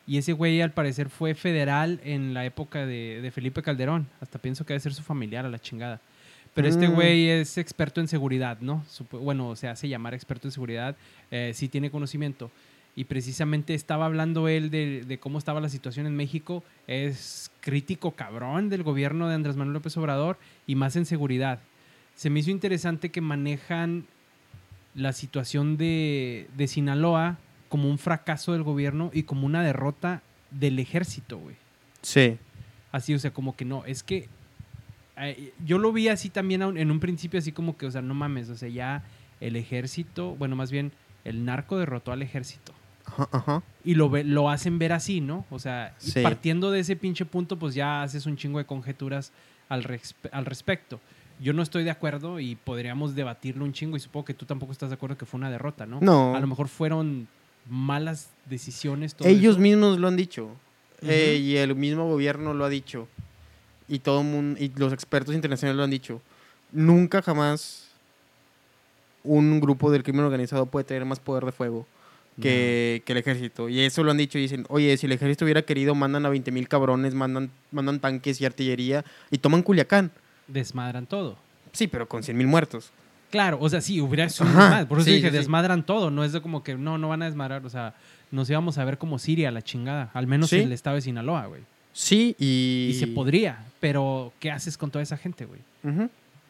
Y 0.06 0.18
ese 0.18 0.34
güey 0.34 0.62
al 0.62 0.72
parecer 0.72 1.10
fue 1.10 1.34
federal 1.34 2.00
en 2.04 2.34
la 2.34 2.46
época 2.46 2.86
de, 2.86 3.20
de 3.22 3.32
Felipe 3.32 3.62
Calderón. 3.62 4.08
Hasta 4.20 4.38
pienso 4.40 4.66
que 4.66 4.74
debe 4.74 4.82
ser 4.82 4.94
su 4.94 5.02
familiar 5.04 5.46
a 5.46 5.50
la 5.50 5.60
chingada. 5.60 6.02
Pero 6.54 6.68
este 6.68 6.88
Mm. 6.90 6.94
güey 6.94 7.30
es 7.30 7.58
experto 7.58 8.00
en 8.02 8.08
seguridad, 8.08 8.60
¿no? 8.60 8.84
Supo- 8.90 9.20
bueno, 9.20 9.56
se 9.56 9.68
hace 9.68 9.88
llamar 9.88 10.14
experto 10.14 10.48
en 10.48 10.52
seguridad. 10.52 10.96
eh, 11.32 11.52
sí 11.56 11.68
tiene 11.70 11.90
conocimiento. 11.90 12.52
Y 12.96 13.06
precisamente 13.06 13.74
estaba 13.74 14.06
hablando 14.06 14.48
él 14.48 14.70
de, 14.70 15.04
de 15.08 15.18
cómo 15.18 15.40
estaba 15.40 15.60
la 15.62 15.70
situación 15.70 16.06
en 16.06 16.16
México. 16.16 16.64
Es 16.86 17.50
crítico 17.62 18.12
cabrón 18.12 18.70
del 18.70 18.84
gobierno 18.84 19.28
de 19.30 19.34
Andrés 19.36 19.56
Manuel 19.56 19.74
López 19.74 19.98
Obrador 19.98 20.38
y 20.68 20.76
más 20.76 20.96
en 20.96 21.06
seguridad. 21.08 21.58
Se 22.16 22.30
me 22.30 22.42
hizo 22.42 22.52
interesante 22.52 23.10
que 23.10 23.20
manejan 23.22 24.06
la 24.94 25.12
situación 25.14 25.76
de, 25.78 26.48
de 26.56 26.68
Sinaloa 26.68 27.40
como 27.74 27.90
un 27.90 27.98
fracaso 27.98 28.54
del 28.54 28.62
gobierno 28.62 29.10
y 29.16 29.24
como 29.24 29.48
una 29.48 29.64
derrota 29.64 30.22
del 30.52 30.78
ejército, 30.78 31.40
güey. 31.40 31.56
Sí. 32.04 32.38
Así, 32.92 33.16
o 33.16 33.18
sea, 33.18 33.32
como 33.34 33.56
que 33.56 33.66
no, 33.66 33.84
es 33.86 34.04
que 34.04 34.30
eh, 35.18 35.52
yo 35.66 35.80
lo 35.80 35.92
vi 35.92 36.08
así 36.08 36.30
también 36.30 36.62
en 36.62 36.92
un 36.92 37.00
principio, 37.00 37.40
así 37.40 37.52
como 37.52 37.76
que, 37.76 37.88
o 37.88 37.92
sea, 37.92 38.04
no 38.04 38.14
mames, 38.14 38.48
o 38.50 38.56
sea, 38.56 38.70
ya 38.70 39.02
el 39.42 39.56
ejército, 39.56 40.36
bueno, 40.36 40.56
más 40.56 40.70
bien 40.70 40.92
el 41.26 41.46
narco 41.46 41.80
derrotó 41.80 42.12
al 42.12 42.22
ejército. 42.22 42.74
Ajá, 43.06 43.28
ajá. 43.32 43.64
Y 43.84 43.96
lo, 43.96 44.08
ve- 44.12 44.24
lo 44.24 44.52
hacen 44.52 44.78
ver 44.78 44.94
así, 44.94 45.20
¿no? 45.20 45.44
O 45.50 45.58
sea, 45.58 45.96
y 46.06 46.22
partiendo 46.22 46.70
de 46.70 46.82
ese 46.82 46.96
pinche 46.96 47.26
punto, 47.26 47.58
pues 47.58 47.74
ya 47.74 48.04
haces 48.04 48.28
un 48.28 48.38
chingo 48.38 48.60
de 48.60 48.66
conjeturas 48.66 49.32
al, 49.68 49.84
respe- 49.84 50.30
al 50.32 50.46
respecto. 50.46 51.00
Yo 51.40 51.54
no 51.54 51.64
estoy 51.64 51.84
de 51.84 51.90
acuerdo 51.90 52.40
y 52.40 52.54
podríamos 52.54 53.16
debatirlo 53.16 53.66
un 53.66 53.74
chingo 53.74 53.98
y 53.98 54.00
supongo 54.00 54.26
que 54.26 54.36
tú 54.36 54.46
tampoco 54.46 54.72
estás 54.72 54.90
de 54.92 54.94
acuerdo 54.94 55.18
que 55.18 55.26
fue 55.26 55.40
una 55.40 55.50
derrota, 55.50 55.88
¿no? 55.88 56.00
No. 56.00 56.36
A 56.36 56.40
lo 56.40 56.46
mejor 56.46 56.68
fueron 56.68 57.28
malas 57.70 58.30
decisiones. 58.46 59.16
todo 59.16 59.28
Ellos 59.28 59.54
eso. 59.54 59.62
mismos 59.62 60.00
lo 60.00 60.08
han 60.08 60.16
dicho. 60.18 60.50
eh, 61.02 61.38
y 61.42 61.58
el 61.58 61.76
mismo 61.76 62.08
gobierno 62.08 62.54
lo 62.54 62.66
ha 62.66 62.70
dicho. 62.70 63.08
Y 63.90 64.00
todo 64.00 64.24
mundo, 64.24 64.60
y 64.62 64.72
los 64.78 64.94
expertos 64.94 65.36
internacionales 65.36 65.78
lo 65.78 65.84
han 65.84 65.90
dicho. 65.92 66.22
Nunca 66.72 67.22
jamás 67.22 67.90
un 69.24 69.60
grupo 69.60 69.92
del 69.92 70.04
crimen 70.04 70.26
organizado 70.26 70.66
puede 70.66 70.84
tener 70.86 71.06
más 71.06 71.20
poder 71.20 71.46
de 71.46 71.52
fuego 71.52 71.86
que, 72.42 73.04
que 73.06 73.12
el 73.14 73.18
ejército. 73.20 73.70
Y 73.70 73.80
eso 73.82 74.04
lo 74.04 74.12
han 74.12 74.18
dicho 74.18 74.38
y 74.38 74.42
dicen, 74.42 74.66
oye, 74.70 74.96
si 74.98 75.06
el 75.06 75.12
ejército 75.12 75.46
hubiera 75.46 75.62
querido, 75.62 75.94
mandan 75.96 76.26
a 76.26 76.30
20 76.30 76.52
mil 76.52 76.68
cabrones, 76.68 77.14
mandan, 77.14 77.52
mandan 77.72 78.00
tanques 78.00 78.42
y 78.42 78.46
artillería 78.46 79.06
y 79.30 79.38
toman 79.38 79.62
Culiacán. 79.62 80.12
Desmadran 80.48 81.06
todo. 81.06 81.38
Sí, 81.74 81.88
pero 81.88 82.08
con 82.08 82.24
100 82.24 82.36
mil 82.38 82.48
muertos. 82.48 82.92
Claro, 83.34 83.58
o 83.60 83.68
sea, 83.68 83.82
sí, 83.82 84.00
hubiera 84.00 84.30
sido 84.30 84.48
Ajá, 84.48 84.62
desmadre. 84.62 84.86
Por 84.86 85.00
eso 85.00 85.06
sí, 85.06 85.16
dije, 85.16 85.32
sí, 85.32 85.36
desmadran 85.36 85.84
todo. 85.84 86.12
No 86.12 86.24
es 86.24 86.34
de 86.34 86.40
como 86.42 86.62
que 86.64 86.76
no, 86.76 87.00
no 87.00 87.10
van 87.10 87.24
a 87.24 87.26
desmadrar. 87.26 87.66
O 87.66 87.70
sea, 87.72 87.96
nos 88.30 88.48
íbamos 88.48 88.78
a 88.78 88.86
ver 88.86 89.00
como 89.00 89.18
Siria, 89.18 89.50
la 89.50 89.64
chingada. 89.64 90.12
Al 90.14 90.28
menos 90.28 90.52
Sí. 90.52 90.58
el 90.58 90.72
estado 90.72 90.98
de 90.98 91.02
Sinaloa, 91.02 91.48
güey. 91.48 91.62
Sí, 91.94 92.36
y... 92.38 92.90
Y 92.92 92.94
se 93.00 93.08
podría. 93.08 93.66
Pero, 93.80 94.32
¿qué 94.40 94.52
haces 94.52 94.78
con 94.78 94.92
toda 94.92 95.02
esa 95.02 95.18
gente, 95.18 95.46
güey? 95.46 95.62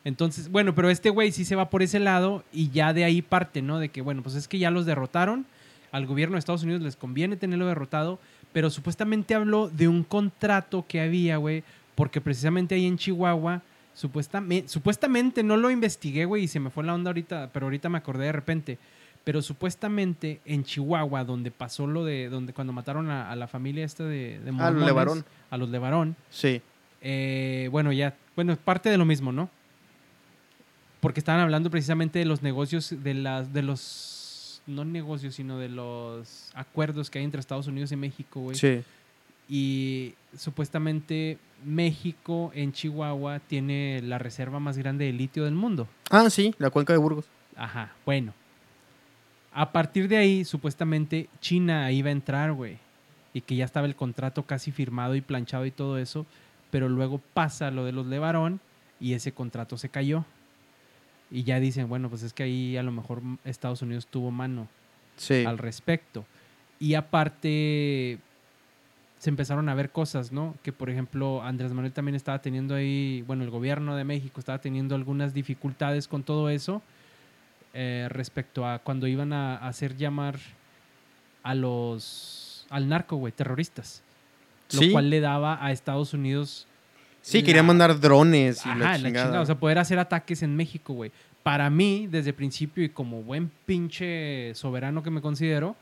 Entonces, 0.03 0.51
bueno, 0.51 0.75
pero 0.75 0.89
este 0.89 1.09
güey 1.09 1.31
sí 1.31 1.45
se 1.45 1.55
va 1.55 1.69
por 1.69 1.81
ese 1.83 1.99
lado 1.99 2.43
y 2.51 2.69
ya 2.69 2.91
de 2.91 3.05
ahí 3.05 3.21
parte, 3.21 3.61
¿no? 3.61 3.79
De 3.79 3.87
que, 3.87 4.01
bueno, 4.01 4.21
pues 4.21 4.35
es 4.35 4.49
que 4.49 4.59
ya 4.59 4.69
los 4.69 4.85
derrotaron. 4.85 5.45
Al 5.93 6.05
gobierno 6.05 6.33
de 6.35 6.39
Estados 6.39 6.63
Unidos 6.63 6.81
les 6.81 6.97
conviene 6.97 7.37
tenerlo 7.37 7.65
derrotado. 7.65 8.19
Pero 8.51 8.69
supuestamente 8.69 9.35
habló 9.35 9.69
de 9.69 9.87
un 9.87 10.03
contrato 10.03 10.83
que 10.85 10.99
había, 10.99 11.37
güey. 11.37 11.63
Porque 11.95 12.19
precisamente 12.19 12.75
ahí 12.75 12.85
en 12.85 12.97
Chihuahua, 12.97 13.61
supuestamente, 13.93 14.67
supuestamente 14.67 15.43
no 15.43 15.57
lo 15.57 15.69
investigué, 15.69 16.25
güey, 16.25 16.43
y 16.43 16.47
se 16.47 16.59
me 16.59 16.69
fue 16.69 16.83
la 16.83 16.93
onda 16.93 17.09
ahorita, 17.09 17.49
pero 17.53 17.65
ahorita 17.67 17.89
me 17.89 17.97
acordé 17.97 18.25
de 18.25 18.31
repente. 18.31 18.77
Pero 19.23 19.41
supuestamente 19.41 20.41
en 20.43 20.65
Chihuahua, 20.65 21.23
donde 21.23 21.49
pasó 21.49 21.87
lo 21.87 22.03
de, 22.03 22.27
donde 22.27 22.51
cuando 22.51 22.73
mataron 22.73 23.09
a, 23.09 23.31
a 23.31 23.35
la 23.37 23.47
familia 23.47 23.85
esta 23.85 24.03
de, 24.03 24.39
de 24.39 24.49
A 24.49 24.51
los 24.51 24.55
mormones, 24.55 24.85
Levarón. 24.85 25.25
A 25.49 25.57
los 25.57 25.69
Levarón. 25.69 26.15
Sí. 26.29 26.61
Eh, 27.01 27.69
bueno, 27.71 27.91
ya, 27.91 28.15
bueno, 28.35 28.51
es 28.53 28.59
parte 28.59 28.89
de 28.89 28.97
lo 28.97 29.05
mismo, 29.05 29.31
¿no? 29.31 29.49
Porque 30.99 31.19
estaban 31.19 31.41
hablando 31.41 31.69
precisamente 31.69 32.19
de 32.19 32.25
los 32.25 32.41
negocios, 32.41 32.95
de 33.03 33.13
las, 33.13 33.53
de 33.53 33.61
los, 33.61 34.61
no 34.67 34.85
negocios, 34.85 35.35
sino 35.35 35.57
de 35.57 35.69
los 35.69 36.49
acuerdos 36.53 37.09
que 37.09 37.19
hay 37.19 37.25
entre 37.25 37.39
Estados 37.39 37.67
Unidos 37.67 37.91
y 37.91 37.97
México, 37.97 38.39
güey. 38.39 38.55
Sí. 38.55 38.83
Y 39.49 40.13
supuestamente 40.37 41.37
México 41.65 42.51
en 42.53 42.71
Chihuahua 42.73 43.39
tiene 43.39 44.01
la 44.03 44.17
reserva 44.17 44.59
más 44.59 44.77
grande 44.77 45.05
de 45.05 45.13
litio 45.13 45.45
del 45.45 45.53
mundo. 45.55 45.87
Ah, 46.09 46.29
sí, 46.29 46.53
la 46.57 46.69
cuenca 46.69 46.93
de 46.93 46.99
Burgos. 46.99 47.25
Ajá, 47.55 47.93
bueno. 48.05 48.33
A 49.53 49.71
partir 49.71 50.07
de 50.07 50.17
ahí, 50.17 50.45
supuestamente 50.45 51.29
China 51.39 51.91
iba 51.91 52.09
a 52.09 52.13
entrar, 52.13 52.53
güey. 52.53 52.77
Y 53.33 53.41
que 53.41 53.55
ya 53.55 53.65
estaba 53.65 53.85
el 53.87 53.95
contrato 53.95 54.43
casi 54.43 54.71
firmado 54.71 55.15
y 55.15 55.21
planchado 55.21 55.65
y 55.65 55.71
todo 55.71 55.97
eso. 55.97 56.25
pero 56.71 56.89
luego 56.89 57.19
pasa 57.35 57.69
lo 57.69 57.85
de 57.85 57.91
los 57.91 58.07
Levarón 58.07 58.59
y 58.99 59.13
ese 59.13 59.31
contrato 59.31 59.77
se 59.77 59.89
cayó. 59.89 60.25
Y 61.29 61.43
ya 61.43 61.59
dicen, 61.59 61.87
bueno, 61.87 62.09
pues 62.09 62.23
es 62.23 62.33
que 62.33 62.41
ahí 62.41 62.77
a 62.77 62.81
lo 62.81 62.91
mejor 62.91 63.21
Estados 63.45 63.83
Unidos 63.83 64.07
tuvo 64.07 64.31
mano 64.31 64.67
Sí. 65.15 65.45
al 65.45 65.59
respecto. 65.59 66.25
Y 66.79 66.95
aparte 66.95 68.17
se 69.23 69.29
empezaron 69.29 69.69
a 69.69 69.73
ver 69.73 69.89
cosas, 69.91 70.33
¿no? 70.33 70.53
Que 70.63 70.73
por 70.73 70.89
ejemplo 70.89 71.41
Andrés 71.41 71.71
Manuel 71.71 71.93
también 71.93 72.15
estaba 72.15 72.41
teniendo 72.41 72.75
ahí, 72.75 73.23
bueno, 73.25 73.43
el 73.45 73.49
gobierno 73.51 73.95
de 73.95 74.03
México 74.03 74.41
estaba 74.41 74.59
teniendo 74.59 74.95
algunas 74.95 75.33
dificultades 75.33 76.09
con 76.09 76.23
todo 76.23 76.49
eso 76.49 76.81
eh, 77.73 78.07
respecto 78.09 78.67
a 78.67 78.79
cuando 78.79 79.07
iban 79.07 79.31
a, 79.31 79.55
a 79.55 79.69
hacer 79.69 79.95
llamar 79.95 80.35
a 81.41 81.55
los 81.55 82.65
al 82.69 82.89
narco, 82.89 83.15
güey, 83.15 83.31
terroristas. 83.31 84.01
Lo 84.73 84.79
Sí. 84.81 84.91
cual 84.91 85.09
le 85.09 85.19
daba 85.21 85.63
a 85.63 85.71
Estados 85.71 86.13
Unidos 86.13 86.67
Sí, 87.21 87.39
la- 87.39 87.45
quería 87.45 87.63
mandar 87.63 87.97
drones 88.01 88.65
y 88.65 88.69
Ajá, 88.69 88.77
la 88.77 88.85
la 88.91 88.97
chingada. 88.97 89.25
chingada. 89.27 89.41
O 89.41 89.45
sea, 89.45 89.55
poder 89.55 89.77
hacer 89.79 89.99
ataques 89.99 90.43
en 90.43 90.55
México, 90.57 90.93
güey. 90.93 91.11
Para 91.43 91.69
mí, 91.69 92.07
desde 92.11 92.31
el 92.31 92.35
principio 92.35 92.83
y 92.83 92.89
como 92.89 93.21
buen 93.23 93.49
pinche 93.65 94.53
soberano 94.55 95.01
que 95.01 95.11
me 95.11 95.21
considero, 95.21 95.75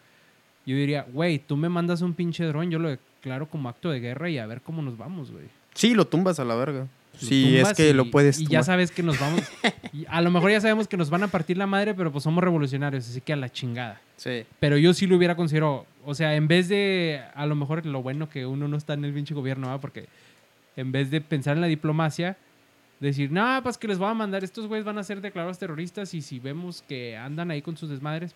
yo 0.65 0.76
diría, 0.76 1.06
güey, 1.12 1.39
tú 1.39 1.58
me 1.58 1.69
mandas 1.69 2.02
un 2.02 2.13
pinche 2.13 2.43
dron, 2.45 2.69
yo 2.69 2.80
lo 2.80 2.89
declaro 2.89 3.47
como 3.50 3.69
acto 3.69 3.89
de 3.89 4.00
guerra 4.00 4.30
y 4.30 4.38
a 4.38 4.45
ver 4.45 4.62
cómo 4.62 4.82
nos 4.82 4.97
vamos, 4.97 5.32
güey. 5.32 5.45
Sí, 5.74 5.93
lo 5.93 6.06
tumbas 6.06 6.39
a 6.39 6.45
la 6.45 6.56
verga. 6.56 6.88
Lo 7.13 7.19
Sí, 7.28 7.58
es 7.58 7.74
que 7.74 7.89
y- 7.89 7.93
lo 7.93 8.10
puedes 8.10 8.39
Y 8.39 8.43
ya 8.43 8.47
tumbar. 8.50 8.63
sabes 8.63 8.91
que 8.91 9.04
nos 9.04 9.19
vamos. 9.19 9.41
y 9.93 10.06
a 10.08 10.21
lo 10.21 10.32
mejor 10.32 10.52
ya 10.52 10.62
sabemos 10.62 10.88
que 10.88 10.97
nos 10.97 11.10
van 11.10 11.24
a 11.24 11.28
partir 11.28 11.58
la 11.58 11.67
madre, 11.67 11.93
pero 11.93 12.12
pues 12.12 12.24
somos 12.24 12.43
revolucionarios, 12.43 13.08
así 13.10 13.19
que 13.21 13.34
a 13.34 13.36
la 13.36 13.50
chingada. 13.50 14.00
Sí. 14.17 14.43
Pero 14.60 14.78
yo 14.78 14.93
sí 14.93 15.08
lo 15.08 15.17
hubiera 15.17 15.36
considerado. 15.36 15.86
O 16.06 16.15
sea, 16.15 16.36
en 16.36 16.47
vez 16.47 16.69
de. 16.69 17.21
A 17.36 17.45
lo 17.45 17.56
mejor 17.56 17.86
lo 17.86 18.02
bueno 18.02 18.30
que 18.30 18.45
uno 18.45 18.67
no 18.67 18.78
está 18.78 18.93
en 18.93 19.04
el 19.06 19.13
pinche 19.13 19.34
gobierno, 19.34 19.67
¿va? 19.67 19.80
Porque 19.82 20.06
en 20.78 20.91
vez 20.91 21.12
de 21.12 21.19
pensar 21.21 21.56
en 21.58 21.62
la 21.62 21.67
diplomacia, 21.67 22.38
decir, 23.00 23.32
no, 23.32 23.60
pues 23.63 23.78
que 23.78 23.88
les 23.88 23.97
voy 23.97 24.08
a 24.10 24.13
mandar, 24.13 24.43
estos 24.43 24.67
güeyes 24.67 24.86
van 24.86 24.97
a 24.97 25.04
ser 25.04 25.21
declarados 25.21 25.58
terroristas 25.60 26.13
y 26.13 26.21
si 26.21 26.39
vemos 26.39 26.84
que 26.88 27.17
andan 27.17 27.52
ahí 27.52 27.62
con 27.62 27.76
sus 27.78 27.89
desmadres, 27.89 28.34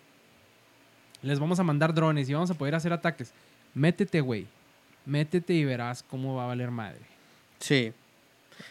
les 1.22 1.38
vamos 1.38 1.58
a 1.58 1.62
mandar 1.62 1.94
drones 1.94 2.28
y 2.28 2.34
vamos 2.34 2.50
a 2.50 2.54
poder 2.54 2.74
hacer 2.74 2.92
ataques. 2.92 3.32
Métete, 3.74 4.20
güey. 4.20 4.46
Métete 5.04 5.54
y 5.54 5.64
verás 5.64 6.02
cómo 6.02 6.34
va 6.34 6.44
a 6.44 6.46
valer 6.48 6.70
madre. 6.70 7.00
Sí. 7.60 7.92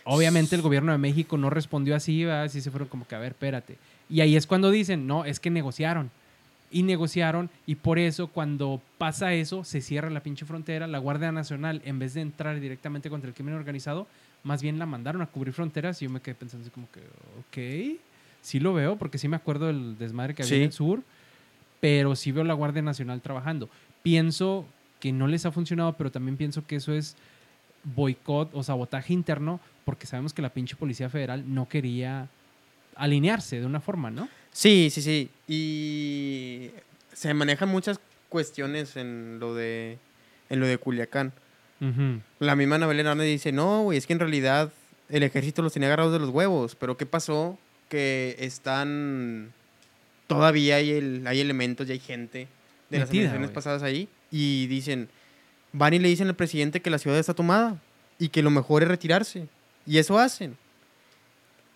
Obviamente 0.04 0.56
el 0.56 0.62
gobierno 0.62 0.92
de 0.92 0.98
México 0.98 1.38
no 1.38 1.50
respondió 1.50 1.96
así, 1.96 2.24
¿verdad? 2.26 2.44
Así 2.44 2.62
se 2.62 2.72
fueron 2.72 2.88
como 2.88 3.08
que, 3.08 3.16
a 3.16 3.20
ver, 3.20 3.32
espérate. 3.34 3.78
Y 4.10 4.22
ahí 4.22 4.36
es 4.36 4.48
cuando 4.48 4.72
dicen, 4.72 5.08
no, 5.08 5.26
es 5.26 5.40
que 5.40 5.50
negociaron. 5.50 6.12
Y 6.72 6.84
negociaron, 6.84 7.50
y 7.66 7.76
por 7.76 8.00
eso 8.00 8.28
cuando 8.28 8.82
pasa 8.98 9.34
eso, 9.34 9.64
se 9.64 9.82
cierra 9.82 10.10
la 10.10 10.22
pinche 10.22 10.46
frontera. 10.46 10.88
La 10.88 10.98
Guardia 10.98 11.32
Nacional, 11.32 11.82
en 11.86 12.00
vez 12.00 12.16
de 12.16 12.22
entrar 12.22 12.60
directamente 12.60 13.10
contra 13.10 13.30
el 13.30 13.34
crimen 13.36 13.54
organizado, 13.54 14.08
más 14.44 14.62
bien 14.62 14.78
la 14.80 14.86
mandaron 14.86 15.22
a 15.22 15.28
cubrir 15.28 15.54
fronteras. 15.54 16.02
Y 16.02 16.06
yo 16.06 16.12
me 16.12 16.20
quedé 16.22 16.36
pensando 16.36 16.64
así 16.64 16.72
como 16.72 16.88
que, 16.92 17.00
ok, 17.40 18.00
sí 18.42 18.60
lo 18.60 18.74
veo, 18.74 18.98
porque 18.98 19.18
sí 19.18 19.28
me 19.28 19.36
acuerdo 19.38 19.68
del 19.68 19.98
desmadre 19.98 20.34
que 20.34 20.42
había 20.44 20.50
Sí. 20.50 20.56
en 20.58 20.64
el 20.64 20.72
sur, 20.74 21.04
pero 21.80 22.16
sí 22.16 22.32
veo 22.32 22.44
la 22.44 22.54
Guardia 22.54 22.82
Nacional 22.82 23.22
trabajando. 23.22 23.70
Pienso 24.04 24.66
que 25.00 25.12
no 25.12 25.28
les 25.28 25.46
ha 25.46 25.52
funcionado, 25.52 25.94
pero 25.94 26.12
también 26.12 26.38
pienso 26.38 26.66
que 26.66 26.78
eso 26.78 26.94
es 26.94 27.16
boicot 27.84 28.50
o 28.54 28.64
sabotaje 28.64 29.14
interno, 29.14 29.60
porque 29.84 30.08
sabemos 30.08 30.34
que 30.34 30.42
la 30.42 30.50
pinche 30.50 30.76
Policía 30.76 31.10
Federal 31.10 31.44
no 31.54 31.68
quería 31.68 32.28
alinearse 32.96 33.60
de 33.60 33.66
una 33.66 33.82
forma, 33.82 34.10
¿no? 34.10 34.28
Sí, 34.52 34.90
sí, 34.90 35.02
sí. 35.02 35.30
Y 35.48 36.72
se 37.14 37.34
manejan 37.34 37.70
muchas 37.70 38.00
cuestiones 38.30 38.98
en 38.98 39.40
lo 39.40 39.54
de 39.54 39.98
en 40.50 40.60
lo 40.60 40.68
de 40.68 40.78
Culiacán. 40.78 41.34
La 42.40 42.56
misma 42.56 42.78
Anabel 42.78 43.00
Hernández 43.00 43.28
dice, 43.28 43.52
no, 43.52 43.84
güey, 43.84 43.98
es 43.98 44.08
que 44.08 44.14
en 44.14 44.20
realidad 44.20 44.72
el 45.10 45.22
ejército 45.24 45.62
los 45.62 45.74
tenía 45.74 45.88
agarrados 45.88 46.14
de 46.14 46.20
los 46.20 46.30
huevos. 46.30 46.76
Pero 46.76 46.98
¿qué 46.98 47.06
pasó? 47.06 47.60
Que 47.90 48.36
están... 48.40 49.54
Todavía 50.28 50.78
hay, 50.78 50.92
el, 50.92 51.28
hay 51.28 51.40
elementos 51.40 51.88
y 51.88 51.94
hay 51.94 52.00
gente 52.00 52.48
de 52.90 53.00
las 53.00 53.10
administraciones 53.10 53.52
pasadas 53.52 53.84
ahí. 53.84 54.08
Y 54.32 54.68
dicen, 54.68 55.10
van 55.72 55.94
y 55.94 56.00
le 56.00 56.08
dicen 56.08 56.28
al 56.28 56.36
presidente 56.36 56.82
que 56.82 56.90
la 56.90 56.98
ciudad 56.98 57.20
está 57.20 57.34
tomada 57.34 57.80
y 58.18 58.30
que 58.30 58.42
lo 58.42 58.50
mejor 58.50 58.84
es 58.84 58.90
retirarse. 58.90 59.48
Y 59.86 59.98
eso 59.98 60.18
hacen. 60.18 60.58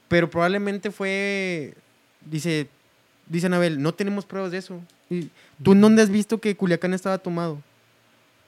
Pero 0.08 0.30
probablemente 0.30 0.90
fue, 0.90 1.76
dice, 2.26 2.68
dice 3.28 3.46
Anabel, 3.46 3.82
no 3.82 3.94
tenemos 3.94 4.26
pruebas 4.26 4.52
de 4.52 4.58
eso. 4.58 4.82
Y, 5.10 5.30
¿Tú 5.64 5.74
en 5.74 5.82
dónde 5.82 6.02
has 6.02 6.10
visto 6.10 6.40
que 6.40 6.56
Culiacán 6.56 6.94
estaba 6.94 7.20
tomado? 7.20 7.62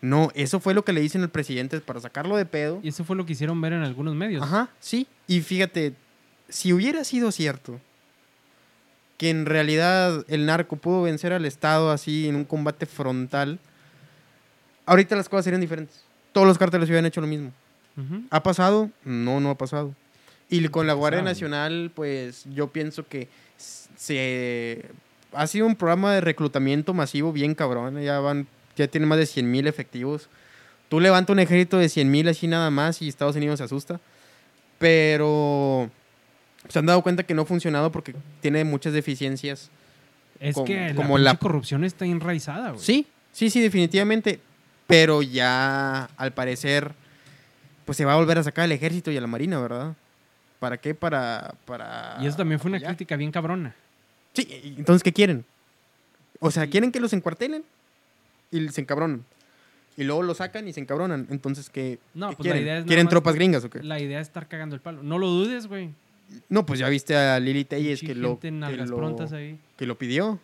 No, 0.02 0.32
eso 0.34 0.60
fue 0.60 0.74
lo 0.74 0.84
que 0.84 0.94
le 0.94 1.02
dicen 1.02 1.22
al 1.22 1.30
presidente 1.30 1.80
para 1.80 2.00
sacarlo 2.00 2.36
de 2.36 2.46
pedo. 2.46 2.80
Y 2.82 2.90
eso 2.90 3.04
fue 3.04 3.16
lo 3.16 3.26
que 3.26 3.34
hicieron 3.34 3.62
ver 3.62 3.74
en 3.74 3.84
algunos 3.84 4.16
medios. 4.16 4.42
Ajá, 4.42 4.70
sí. 4.80 5.06
Y 5.28 5.42
fíjate, 5.42 5.94
si 6.50 6.74
hubiera 6.74 7.04
sido 7.04 7.32
cierto 7.32 7.80
que 9.22 9.30
en 9.30 9.46
realidad 9.46 10.26
el 10.30 10.48
narco 10.48 10.78
pudo 10.78 11.04
vencer 11.04 11.32
al 11.32 11.46
Estado 11.46 11.92
así 11.92 12.28
en 12.28 12.36
un 12.36 12.44
combate 12.44 12.88
frontal, 12.88 13.60
ahorita 14.88 15.16
las 15.16 15.30
cosas 15.30 15.44
serían 15.44 15.62
diferentes. 15.62 16.02
Todos 16.32 16.48
los 16.48 16.58
cárteles 16.58 16.90
hubieran 16.90 17.06
hecho 17.06 17.22
lo 17.22 17.28
mismo. 17.28 17.52
¿Ha 18.32 18.42
pasado? 18.42 18.90
No, 19.06 19.40
no 19.40 19.52
ha 19.52 19.58
pasado. 19.60 19.94
Y 20.50 20.68
con 20.70 20.88
la 20.88 20.94
Guardia. 20.94 21.22
Nacional, 21.22 21.92
pues 21.94 22.46
yo 22.56 22.70
pienso 22.70 23.08
que 23.08 23.30
se 23.58 24.86
ha 25.34 25.46
sido 25.46 25.68
un 25.68 25.76
programa 25.76 26.16
de 26.16 26.22
reclutamiento 26.22 26.96
masivo 26.96 27.32
bien 27.32 27.54
cabrón. 27.54 28.02
Ya 28.02 28.20
van, 28.22 28.48
ya 28.76 28.88
tiene 28.88 29.06
más 29.06 29.20
de 29.20 29.28
100 29.28 29.52
mil 29.52 29.68
efectivos. 29.68 30.30
Tú 30.90 31.00
levanta 31.00 31.32
un 31.32 31.38
ejército 31.38 31.78
de 31.78 31.90
100 31.90 32.10
mil 32.10 32.28
así 32.28 32.48
nada 32.48 32.72
más 32.72 33.04
y 33.04 33.08
Estados 33.08 33.36
Unidos 33.36 33.60
se 33.60 33.66
asusta. 33.66 34.00
Pero 34.80 35.92
se 36.72 36.80
han 36.80 36.86
dado 36.86 37.02
cuenta 37.04 37.24
que 37.24 37.34
no 37.34 37.44
ha 37.44 37.46
funcionado 37.46 37.92
porque 37.92 38.16
tiene 38.42 38.64
muchas 38.64 38.94
deficiencias. 38.94 39.70
Es 40.40 40.56
Como- 40.56 40.66
que 40.66 40.94
como 40.96 41.18
la, 41.18 41.36
corrupción 41.36 41.84
está 41.84 42.06
enraizada, 42.06 42.72
güey. 42.72 42.82
Sí, 42.84 43.06
sí, 43.32 43.50
sí, 43.50 43.62
definitivamente. 43.62 44.40
Pero 44.88 45.22
ya, 45.22 46.06
al 46.18 46.34
parecer, 46.34 46.92
pues 47.86 47.98
se 47.98 48.06
va 48.06 48.14
a 48.14 48.16
volver 48.18 48.38
a 48.40 48.44
sacar 48.44 48.66
el 48.66 48.72
ejército 48.72 49.12
y 49.12 49.18
a 49.18 49.22
la 49.22 49.28
marina, 49.28 49.60
¿verdad? 49.60 49.94
¿Para 50.60 50.78
qué? 50.78 50.94
Para... 50.96 51.54
para 51.66 52.18
Y 52.22 52.28
eso 52.28 52.38
también 52.38 52.60
fue 52.60 52.70
una 52.70 52.80
crítica 52.82 53.16
bien 53.16 53.32
cabrona. 53.32 53.74
Sí, 54.34 54.74
entonces, 54.78 55.04
¿qué 55.04 55.14
quieren? 55.14 55.46
O 56.40 56.52
sea, 56.52 56.68
quieren 56.68 56.92
que 56.92 57.00
los 57.00 57.14
encuartelen 57.14 57.64
y 58.52 58.68
se 58.70 58.82
encabronan. 58.82 59.24
Y 59.98 60.04
luego 60.04 60.24
los 60.24 60.38
sacan 60.38 60.68
y 60.68 60.74
se 60.74 60.80
encabronan. 60.80 61.28
Entonces, 61.30 61.70
¿qué, 61.70 62.00
No, 62.14 62.30
qué 62.30 62.36
pues 62.38 62.48
la 62.48 62.54
quieren? 62.54 62.64
idea 62.64 62.74
es 62.76 62.80
nada 62.80 62.88
¿Quieren 62.88 63.06
más- 63.06 63.12
tropas 63.12 63.36
gringas 63.36 63.64
o 63.64 63.70
qué? 63.70 63.84
La 63.84 64.00
idea 64.00 64.20
es 64.20 64.28
estar 64.28 64.48
cagando 64.48 64.76
el 64.76 64.82
palo. 64.82 65.04
No 65.04 65.18
lo 65.20 65.28
dudes, 65.28 65.68
güey. 65.68 65.90
No, 66.50 66.66
pues 66.66 66.80
ya 66.80 66.90
viste 66.90 67.16
a 67.16 67.40
Lili 67.40 67.66
Telles 67.66 68.02
que 68.02 68.16
lo, 68.16 68.40
que, 68.40 68.52
lo, 68.52 69.26
ahí. 69.36 69.60
que 69.78 69.86
lo 69.86 69.98
pidió. 69.98 70.40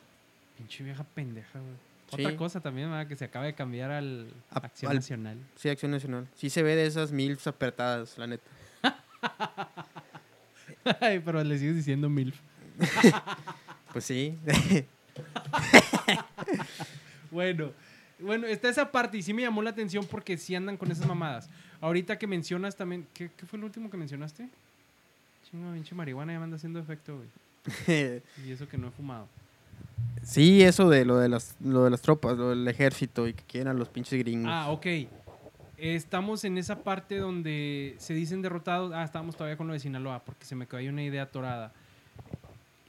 Pinche 0.57 0.83
vieja 0.83 1.03
pendeja, 1.03 1.59
güey. 1.59 1.73
Sí. 2.15 2.21
Otra 2.25 2.37
cosa 2.37 2.61
también, 2.61 2.89
¿verdad? 2.89 3.07
Que 3.07 3.15
se 3.15 3.25
acaba 3.25 3.45
de 3.45 3.53
cambiar 3.53 3.91
al 3.91 4.27
A- 4.51 4.59
Acción 4.59 4.91
al- 4.91 4.97
Nacional. 4.97 5.37
Sí, 5.55 5.69
Acción 5.69 5.91
Nacional. 5.91 6.27
Sí 6.35 6.49
se 6.49 6.63
ve 6.63 6.75
de 6.75 6.85
esas 6.85 7.11
mil 7.11 7.37
apretadas, 7.45 8.17
la 8.17 8.27
neta. 8.27 8.43
Ay, 11.01 11.19
pero 11.19 11.43
le 11.43 11.57
sigues 11.57 11.75
diciendo 11.75 12.09
MILF. 12.09 12.39
Pues 13.93 14.05
sí. 14.05 14.37
Bueno, 17.31 17.71
bueno, 18.19 18.47
está 18.47 18.69
esa 18.69 18.91
parte 18.91 19.17
y 19.17 19.21
sí 19.21 19.33
me 19.33 19.41
llamó 19.41 19.61
la 19.61 19.71
atención 19.71 20.05
porque 20.05 20.37
sí 20.37 20.55
andan 20.55 20.77
con 20.77 20.89
esas 20.91 21.05
mamadas. 21.07 21.49
Ahorita 21.81 22.17
que 22.17 22.25
mencionas 22.25 22.75
también, 22.75 23.05
¿qué, 23.13 23.29
qué 23.35 23.45
fue 23.45 23.59
lo 23.59 23.65
último 23.65 23.89
que 23.89 23.97
mencionaste? 23.97 24.47
Chingo, 25.49 25.71
pinche 25.73 25.95
marihuana 25.95 26.33
ya 26.33 26.39
me 26.39 26.45
anda 26.45 26.57
haciendo 26.57 26.79
efecto, 26.79 27.17
güey. 27.17 27.29
Y 28.45 28.51
eso 28.51 28.67
que 28.67 28.77
no 28.77 28.87
he 28.87 28.91
fumado. 28.91 29.27
Sí, 30.23 30.61
eso 30.61 30.89
de 30.89 31.05
lo 31.05 31.17
de 31.17 31.29
las, 31.29 31.55
lo 31.61 31.83
de 31.85 31.89
las 31.89 32.01
tropas, 32.01 32.37
lo 32.37 32.49
del 32.49 32.67
ejército 32.67 33.27
y 33.27 33.33
que 33.33 33.43
quieran 33.43 33.75
a 33.75 33.79
los 33.79 33.89
pinches 33.89 34.19
gringos. 34.19 34.51
Ah, 34.51 34.69
ok. 34.69 34.85
Estamos 35.77 36.43
en 36.43 36.57
esa 36.57 36.83
parte 36.83 37.17
donde 37.17 37.95
se 37.99 38.13
dicen 38.13 38.41
derrotados. 38.41 38.91
Ah, 38.93 39.03
estábamos 39.03 39.35
todavía 39.35 39.57
con 39.57 39.67
lo 39.67 39.73
de 39.73 39.79
Sinaloa 39.79 40.23
porque 40.23 40.45
se 40.45 40.55
me 40.55 40.67
cayó 40.67 40.89
una 40.89 41.03
idea 41.03 41.23
atorada. 41.23 41.71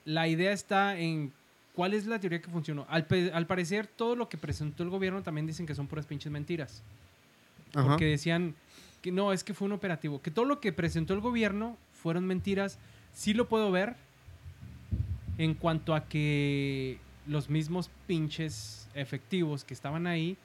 La 0.04 0.26
idea 0.26 0.52
está 0.52 0.98
en 0.98 1.32
cuál 1.74 1.94
es 1.94 2.06
la 2.06 2.18
teoría 2.18 2.40
que 2.40 2.50
funcionó. 2.50 2.86
Al, 2.88 3.06
al 3.32 3.46
parecer, 3.46 3.86
todo 3.86 4.16
lo 4.16 4.28
que 4.28 4.38
presentó 4.38 4.82
el 4.82 4.90
gobierno 4.90 5.22
también 5.22 5.46
dicen 5.46 5.66
que 5.66 5.74
son 5.74 5.86
puras 5.86 6.06
pinches 6.06 6.32
mentiras. 6.32 6.82
Ajá. 7.74 7.88
Porque 7.88 8.06
decían 8.06 8.54
que 9.02 9.12
no, 9.12 9.32
es 9.32 9.44
que 9.44 9.54
fue 9.54 9.66
un 9.66 9.72
operativo. 9.72 10.22
Que 10.22 10.30
todo 10.30 10.46
lo 10.46 10.60
que 10.60 10.72
presentó 10.72 11.12
el 11.12 11.20
gobierno 11.20 11.76
fueron 11.98 12.26
mentiras. 12.26 12.78
Sí 13.12 13.34
lo 13.34 13.48
puedo 13.48 13.70
ver 13.70 13.96
en 15.38 15.54
cuanto 15.54 15.94
a 15.94 16.04
que 16.08 16.98
los 17.26 17.50
mismos 17.50 17.90
pinches 18.06 18.88
efectivos 18.94 19.64
que 19.64 19.74
estaban 19.74 20.06
ahí 20.06 20.36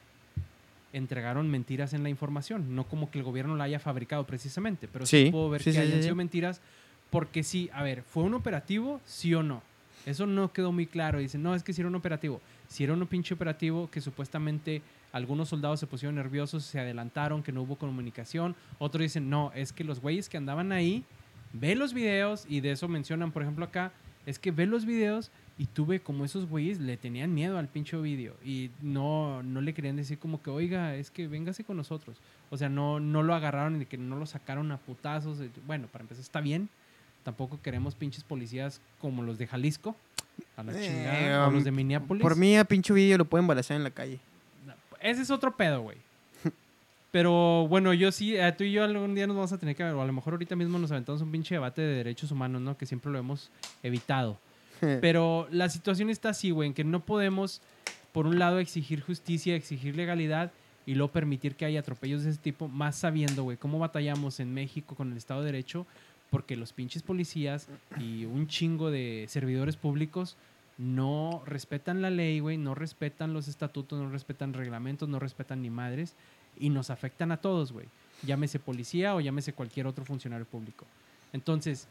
entregaron 0.92 1.50
mentiras 1.50 1.94
en 1.94 2.04
la 2.04 2.10
información. 2.10 2.76
No 2.76 2.86
como 2.86 3.10
que 3.10 3.18
el 3.20 3.24
gobierno 3.24 3.56
la 3.56 3.64
haya 3.66 3.80
fabricado 3.80 4.26
precisamente, 4.26 4.88
pero 4.88 5.06
sí, 5.06 5.26
Sí, 5.26 5.32
puedo 5.32 5.50
ver 5.50 5.62
sí, 5.62 5.72
que 5.72 5.74
sí, 5.74 5.80
hayan 5.80 5.98
sí, 5.98 6.04
sido 6.04 6.16
mentiras. 6.16 6.62
Porque 7.10 7.44
sí, 7.44 7.70
a 7.74 7.84
ver, 7.84 8.04
¿fue 8.04 8.24
un 8.24 8.34
operativo? 8.34 9.00
Sí 9.06 9.34
o 9.34 9.44
no. 9.44 9.62
Eso 10.06 10.26
no 10.26 10.52
quedó 10.52 10.72
muy 10.72 10.86
claro. 10.88 11.20
Dicen, 11.20 11.42
no, 11.44 11.56
es 11.56 11.64
que 11.64 11.74
si 11.74 11.82
era 11.82 11.88
un 11.88 11.96
operativo. 11.96 12.42
Si 12.68 12.84
era 12.84 12.94
un 12.94 13.06
pinche 13.08 13.34
operativo 13.34 13.90
que 13.90 14.02
supuestamente 14.02 14.82
algunos 15.12 15.50
soldados 15.50 15.80
se 15.80 15.88
pusieron 15.88 16.16
nerviosos, 16.16 16.64
se 16.64 16.80
adelantaron, 16.80 17.44
que 17.44 17.52
no 17.52 17.62
hubo 17.62 17.76
comunicación. 17.78 18.56
Otros 18.80 19.04
dicen, 19.04 19.30
no, 19.30 19.52
es 19.54 19.72
que 19.74 19.84
los 19.84 20.00
güeyes 20.00 20.28
que 20.28 20.38
andaban 20.38 20.72
ahí, 20.72 21.04
ve 21.54 21.76
los 21.76 21.94
videos 21.94 22.46
y 22.50 22.60
de 22.60 22.72
eso 22.72 22.88
mencionan, 22.88 23.32
por 23.32 23.42
ejemplo, 23.42 23.66
acá, 23.66 23.92
es 24.26 24.40
que 24.40 24.52
ve 24.52 24.66
los 24.66 24.86
videos 24.86 25.32
y 25.58 25.68
tuve 25.68 26.00
como 26.00 26.26
esos 26.26 26.48
güeyes 26.48 26.80
le 26.80 26.98
tenían 26.98 27.34
miedo 27.34 27.58
al 27.58 27.68
pinche 27.68 27.96
vídeo 27.98 28.36
y 28.44 28.72
no, 28.82 29.44
no 29.44 29.62
le 29.62 29.74
querían 29.74 29.96
decir 29.96 30.18
como 30.18 30.42
que, 30.42 30.50
oiga, 30.50 30.96
es 30.96 31.12
que 31.12 31.28
véngase 31.28 31.64
con 31.64 31.78
nosotros. 31.78 32.18
O 32.50 32.58
sea, 32.58 32.70
no, 32.70 33.00
no 33.00 33.24
lo 33.24 33.34
agarraron 33.36 33.82
y 33.82 33.86
que 33.86 33.98
no 33.98 34.16
lo 34.16 34.26
sacaron 34.26 34.72
a 34.72 34.78
putazos. 34.78 35.40
Bueno, 35.66 35.88
para 35.88 36.04
empezar, 36.04 36.22
está 36.22 36.42
bien. 36.42 36.70
Tampoco 37.24 37.62
queremos 37.62 37.96
pinches 37.96 38.24
policías 38.24 38.82
como 39.00 39.24
los 39.24 39.38
de 39.38 39.48
Jalisco, 39.48 39.96
a 40.58 40.64
la 40.64 40.74
Eh, 40.74 40.88
chingada, 40.88 41.46
o 41.46 41.50
um, 41.50 41.54
los 41.56 41.64
de 41.64 41.72
Minneapolis. 41.72 42.22
Por 42.22 42.36
mí, 42.36 42.58
a 42.58 42.66
pinche 42.66 42.94
vídeo 42.94 43.18
lo 43.18 43.26
pueden 43.26 43.48
balasear 43.48 43.78
en 43.78 43.84
la 43.84 43.92
calle. 43.92 44.20
Ese 45.00 45.22
es 45.22 45.32
otro 45.32 45.56
pedo, 45.56 45.82
güey. 45.82 45.98
Pero 47.14 47.68
bueno, 47.68 47.94
yo 47.94 48.12
sí, 48.12 48.36
eh, 48.36 48.52
tú 48.58 48.64
y 48.64 48.72
yo 48.72 48.84
algún 48.84 49.14
día 49.14 49.28
nos 49.28 49.36
vamos 49.36 49.54
a 49.54 49.60
tener 49.60 49.76
que 49.76 49.84
ver, 49.84 49.94
o 49.94 50.02
a 50.02 50.06
lo 50.08 50.14
mejor 50.14 50.34
ahorita 50.34 50.56
mismo 50.56 50.80
nos 50.80 50.90
aventamos 50.90 51.22
un 51.22 51.32
pinche 51.32 51.54
debate 51.54 51.84
de 51.84 51.98
derechos 51.98 52.32
humanos, 52.32 52.60
¿no? 52.60 52.76
Que 52.76 52.88
siempre 52.88 53.12
lo 53.12 53.20
hemos 53.20 53.52
evitado. 53.84 54.40
Pero 55.00 55.48
la 55.52 55.70
situación 55.70 56.10
está 56.10 56.30
así, 56.30 56.50
güey, 56.50 56.70
en 56.70 56.74
que 56.74 56.84
no 56.84 57.06
podemos, 57.06 57.62
por 58.14 58.26
un 58.26 58.40
lado, 58.40 58.58
exigir 58.58 59.02
justicia, 59.02 59.56
exigir 59.56 59.96
legalidad 59.96 60.52
y 60.88 60.96
luego 60.96 61.12
permitir 61.12 61.56
que 61.56 61.66
haya 61.66 61.82
atropellos 61.82 62.24
de 62.24 62.32
ese 62.32 62.40
tipo, 62.40 62.68
más 62.68 62.96
sabiendo, 62.96 63.44
güey, 63.44 63.58
cómo 63.58 63.78
batallamos 63.78 64.40
en 64.40 64.52
México 64.52 64.96
con 64.96 65.12
el 65.12 65.18
Estado 65.18 65.42
de 65.42 65.52
Derecho, 65.52 65.86
porque 66.32 66.56
los 66.56 66.74
pinches 66.74 67.04
policías 67.04 67.68
y 68.00 68.26
un 68.26 68.48
chingo 68.48 68.90
de 68.90 69.28
servidores 69.30 69.78
públicos 69.78 70.36
no 70.80 71.44
respetan 71.46 72.02
la 72.02 72.10
ley, 72.10 72.40
güey, 72.40 72.58
no 72.58 72.74
respetan 72.74 73.34
los 73.34 73.48
estatutos, 73.48 74.02
no 74.02 74.10
respetan 74.10 74.54
reglamentos, 74.54 75.08
no 75.08 75.20
respetan 75.20 75.62
ni 75.62 75.70
madres 75.70 76.16
y 76.60 76.70
nos 76.70 76.90
afectan 76.90 77.32
a 77.32 77.38
todos, 77.38 77.72
güey. 77.72 77.88
Llámese 78.24 78.60
policía 78.60 79.16
o 79.16 79.20
llámese 79.22 79.54
cualquier 79.54 79.88
otro 79.88 80.06
funcionario 80.06 80.46
público. 80.46 80.86
Entonces, 81.34 81.88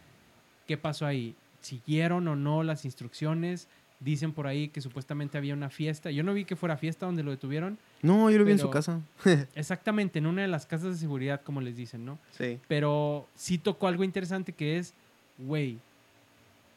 ¿qué 0.67 0.77
pasó 0.77 1.05
ahí? 1.07 1.35
¿Siguieron 1.61 2.27
o 2.29 2.37
no 2.37 2.63
las 2.63 2.85
instrucciones? 2.85 3.69
Dicen 4.01 4.33
por 4.33 4.47
ahí 4.47 4.69
que 4.69 4.81
supuestamente 4.81 5.39
había 5.39 5.55
una 5.55 5.71
fiesta. 5.71 6.11
Yo 6.11 6.23
no 6.25 6.35
vi 6.35 6.45
que 6.45 6.57
fuera 6.57 6.77
fiesta 6.77 7.07
donde 7.07 7.23
lo 7.23 7.31
detuvieron. 7.31 7.79
No, 8.03 8.31
yo 8.31 8.39
lo 8.39 8.45
vi 8.45 8.53
en 8.53 8.59
su 8.59 8.71
casa. 8.71 9.01
Exactamente, 9.55 10.19
en 10.19 10.27
una 10.27 10.43
de 10.43 10.49
las 10.49 10.67
casas 10.67 10.93
de 10.95 10.97
seguridad, 10.97 11.41
como 11.43 11.61
les 11.61 11.77
dicen, 11.77 12.05
¿no? 12.05 12.19
Sí. 12.37 12.59
Pero 12.67 13.29
sí 13.37 13.59
tocó 13.59 13.87
algo 13.87 14.03
interesante 14.03 14.53
que 14.53 14.79
es, 14.79 14.95
güey, 15.39 15.79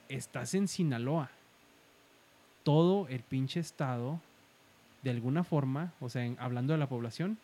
estás 0.09 0.53
en 0.53 0.67
Sinaloa. 0.67 1.31
Todo 2.63 3.07
el 3.09 3.21
pinche 3.21 3.59
estado, 3.59 4.19
de 5.03 5.11
alguna 5.11 5.43
forma, 5.43 5.93
o 5.99 6.09
sea, 6.09 6.25
en- 6.25 6.37
hablando 6.39 6.73
de 6.73 6.79
la 6.79 6.89
población, 6.89 7.37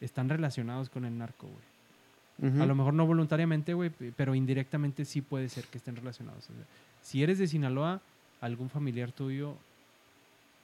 están 0.00 0.28
relacionados 0.28 0.88
con 0.90 1.04
el 1.04 1.16
narco, 1.18 1.46
güey. 1.48 1.70
A 2.62 2.64
lo 2.64 2.74
mejor 2.74 2.94
no 2.94 3.06
voluntariamente, 3.06 3.74
güey, 3.74 3.90
pero 4.16 4.34
indirectamente 4.34 5.04
sí 5.04 5.20
puede 5.20 5.50
ser 5.50 5.64
que 5.66 5.76
estén 5.76 5.94
relacionados. 5.96 6.44
O 6.48 6.54
sea, 6.54 6.64
si 7.02 7.22
eres 7.22 7.38
de 7.38 7.46
Sinaloa, 7.46 8.00
algún 8.40 8.70
familiar 8.70 9.12
tuyo 9.12 9.56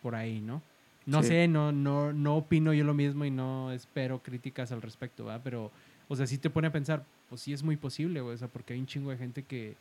por 0.02 0.14
ahí, 0.14 0.40
¿no? 0.40 0.62
No 1.04 1.22
Sí. 1.22 1.28
sé, 1.28 1.48
no, 1.48 1.72
no, 1.72 2.14
no 2.14 2.36
opino 2.36 2.72
yo 2.72 2.82
lo 2.84 2.94
mismo 2.94 3.26
y 3.26 3.30
no 3.30 3.72
espero 3.72 4.20
críticas 4.20 4.72
al 4.72 4.80
respecto, 4.80 5.26
¿verdad? 5.26 5.42
Pero, 5.44 5.70
o 6.08 6.16
sea, 6.16 6.26
sí 6.26 6.38
te 6.38 6.48
pone 6.48 6.68
a 6.68 6.72
pensar, 6.72 7.04
pues 7.28 7.42
sí 7.42 7.52
es 7.52 7.62
muy 7.62 7.76
posible, 7.76 8.22
güey, 8.22 8.34
o 8.34 8.38
sea, 8.38 8.48
porque 8.48 8.72
hay 8.72 8.80
un 8.80 8.86
chingo 8.86 9.10
de 9.10 9.18
gente 9.18 9.42
que 9.42 9.76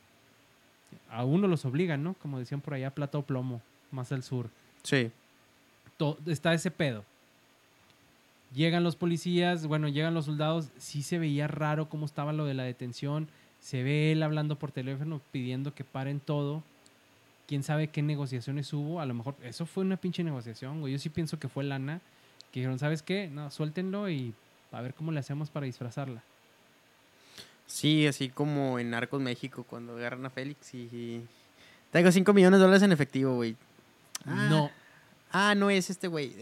a 1.09 1.23
uno 1.23 1.47
los 1.47 1.63
obligan, 1.63 2.03
¿no? 2.03 2.13
Como 2.15 2.39
decían 2.39 2.59
por 2.59 2.73
allá, 2.73 2.89
plata 2.91 3.17
o 3.17 3.21
plomo, 3.23 3.61
más 3.91 4.11
al 4.11 4.21
sur 4.21 4.49
Sí. 4.83 5.11
to- 5.97 6.17
está 6.25 6.53
ese 6.53 6.71
pedo. 6.71 7.05
Llegan 8.55 8.85
los 8.85 8.95
policías, 8.95 9.67
bueno, 9.67 9.89
llegan 9.89 10.13
los 10.13 10.25
soldados, 10.25 10.69
sí 10.77 11.03
se 11.03 11.19
veía 11.19 11.45
raro 11.45 11.89
cómo 11.89 12.05
estaba 12.05 12.31
lo 12.31 12.45
de 12.45 12.53
la 12.53 12.63
detención, 12.63 13.27
se 13.59 13.83
ve 13.83 14.13
él 14.13 14.23
hablando 14.23 14.57
por 14.57 14.71
teléfono 14.71 15.21
pidiendo 15.31 15.75
que 15.75 15.83
paren 15.83 16.21
todo. 16.21 16.63
Quién 17.47 17.63
sabe 17.63 17.89
qué 17.89 18.01
negociaciones 18.01 18.71
hubo, 18.71 19.01
a 19.01 19.05
lo 19.05 19.13
mejor 19.13 19.35
eso 19.43 19.65
fue 19.65 19.83
una 19.83 19.97
pinche 19.97 20.23
negociación, 20.23 20.79
güey. 20.79 20.93
Yo 20.93 20.99
sí 20.99 21.09
pienso 21.09 21.37
que 21.37 21.49
fue 21.49 21.65
lana, 21.65 21.99
que 22.51 22.61
dijeron, 22.61 22.79
¿sabes 22.79 23.03
qué? 23.03 23.27
No, 23.27 23.51
suéltenlo 23.51 24.09
y 24.09 24.33
a 24.71 24.81
ver 24.81 24.93
cómo 24.93 25.11
le 25.11 25.19
hacemos 25.19 25.49
para 25.49 25.65
disfrazarla. 25.65 26.23
Sí, 27.67 28.07
así 28.07 28.29
como 28.29 28.79
en 28.79 28.89
Narcos 28.89 29.21
México, 29.21 29.65
cuando 29.69 29.97
agarran 29.97 30.25
a 30.25 30.29
Félix 30.29 30.73
y... 30.73 31.21
Tengo 31.91 32.11
5 32.11 32.33
millones 32.33 32.59
de 32.59 32.63
dólares 32.63 32.83
en 32.83 32.91
efectivo, 32.93 33.35
güey. 33.35 33.55
Ah, 34.25 34.47
No, 34.49 34.71
Ah, 35.31 35.55
no 35.55 35.69
es 35.69 35.89
este 35.89 36.07
güey. 36.07 36.33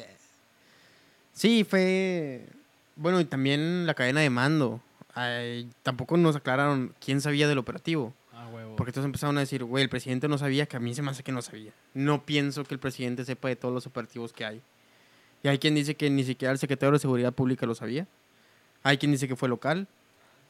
Sí, 1.33 1.63
fue... 1.63 2.47
Bueno, 2.95 3.19
y 3.19 3.25
también 3.25 3.85
la 3.85 3.93
cadena 3.93 4.21
de 4.21 4.29
mando. 4.29 4.81
Ay, 5.15 5.69
tampoco 5.81 6.17
nos 6.17 6.35
aclararon 6.35 6.93
quién 7.03 7.21
sabía 7.21 7.47
del 7.47 7.57
operativo. 7.57 8.13
a 8.31 8.47
huevo. 8.47 8.75
Porque 8.75 8.91
todos 8.91 9.05
empezaron 9.05 9.37
a 9.37 9.41
decir, 9.41 9.63
güey, 9.63 9.83
el 9.83 9.89
presidente 9.89 10.27
no 10.27 10.37
sabía, 10.37 10.65
que 10.65 10.77
a 10.77 10.79
mí 10.79 10.93
se 10.93 11.01
me 11.01 11.11
hace 11.11 11.23
que 11.23 11.31
no 11.31 11.41
sabía. 11.41 11.71
No 11.93 12.23
pienso 12.23 12.63
que 12.63 12.73
el 12.73 12.79
presidente 12.79 13.25
sepa 13.25 13.47
de 13.47 13.55
todos 13.55 13.73
los 13.73 13.85
operativos 13.87 14.31
que 14.31 14.45
hay. 14.45 14.61
Y 15.43 15.47
hay 15.47 15.59
quien 15.59 15.75
dice 15.75 15.95
que 15.95 16.09
ni 16.09 16.23
siquiera 16.23 16.51
el 16.51 16.59
secretario 16.59 16.93
de 16.93 16.99
Seguridad 16.99 17.33
Pública 17.33 17.65
lo 17.65 17.75
sabía. 17.75 18.07
Hay 18.83 18.97
quien 18.97 19.11
dice 19.11 19.27
que 19.27 19.35
fue 19.35 19.49
local. 19.49 19.87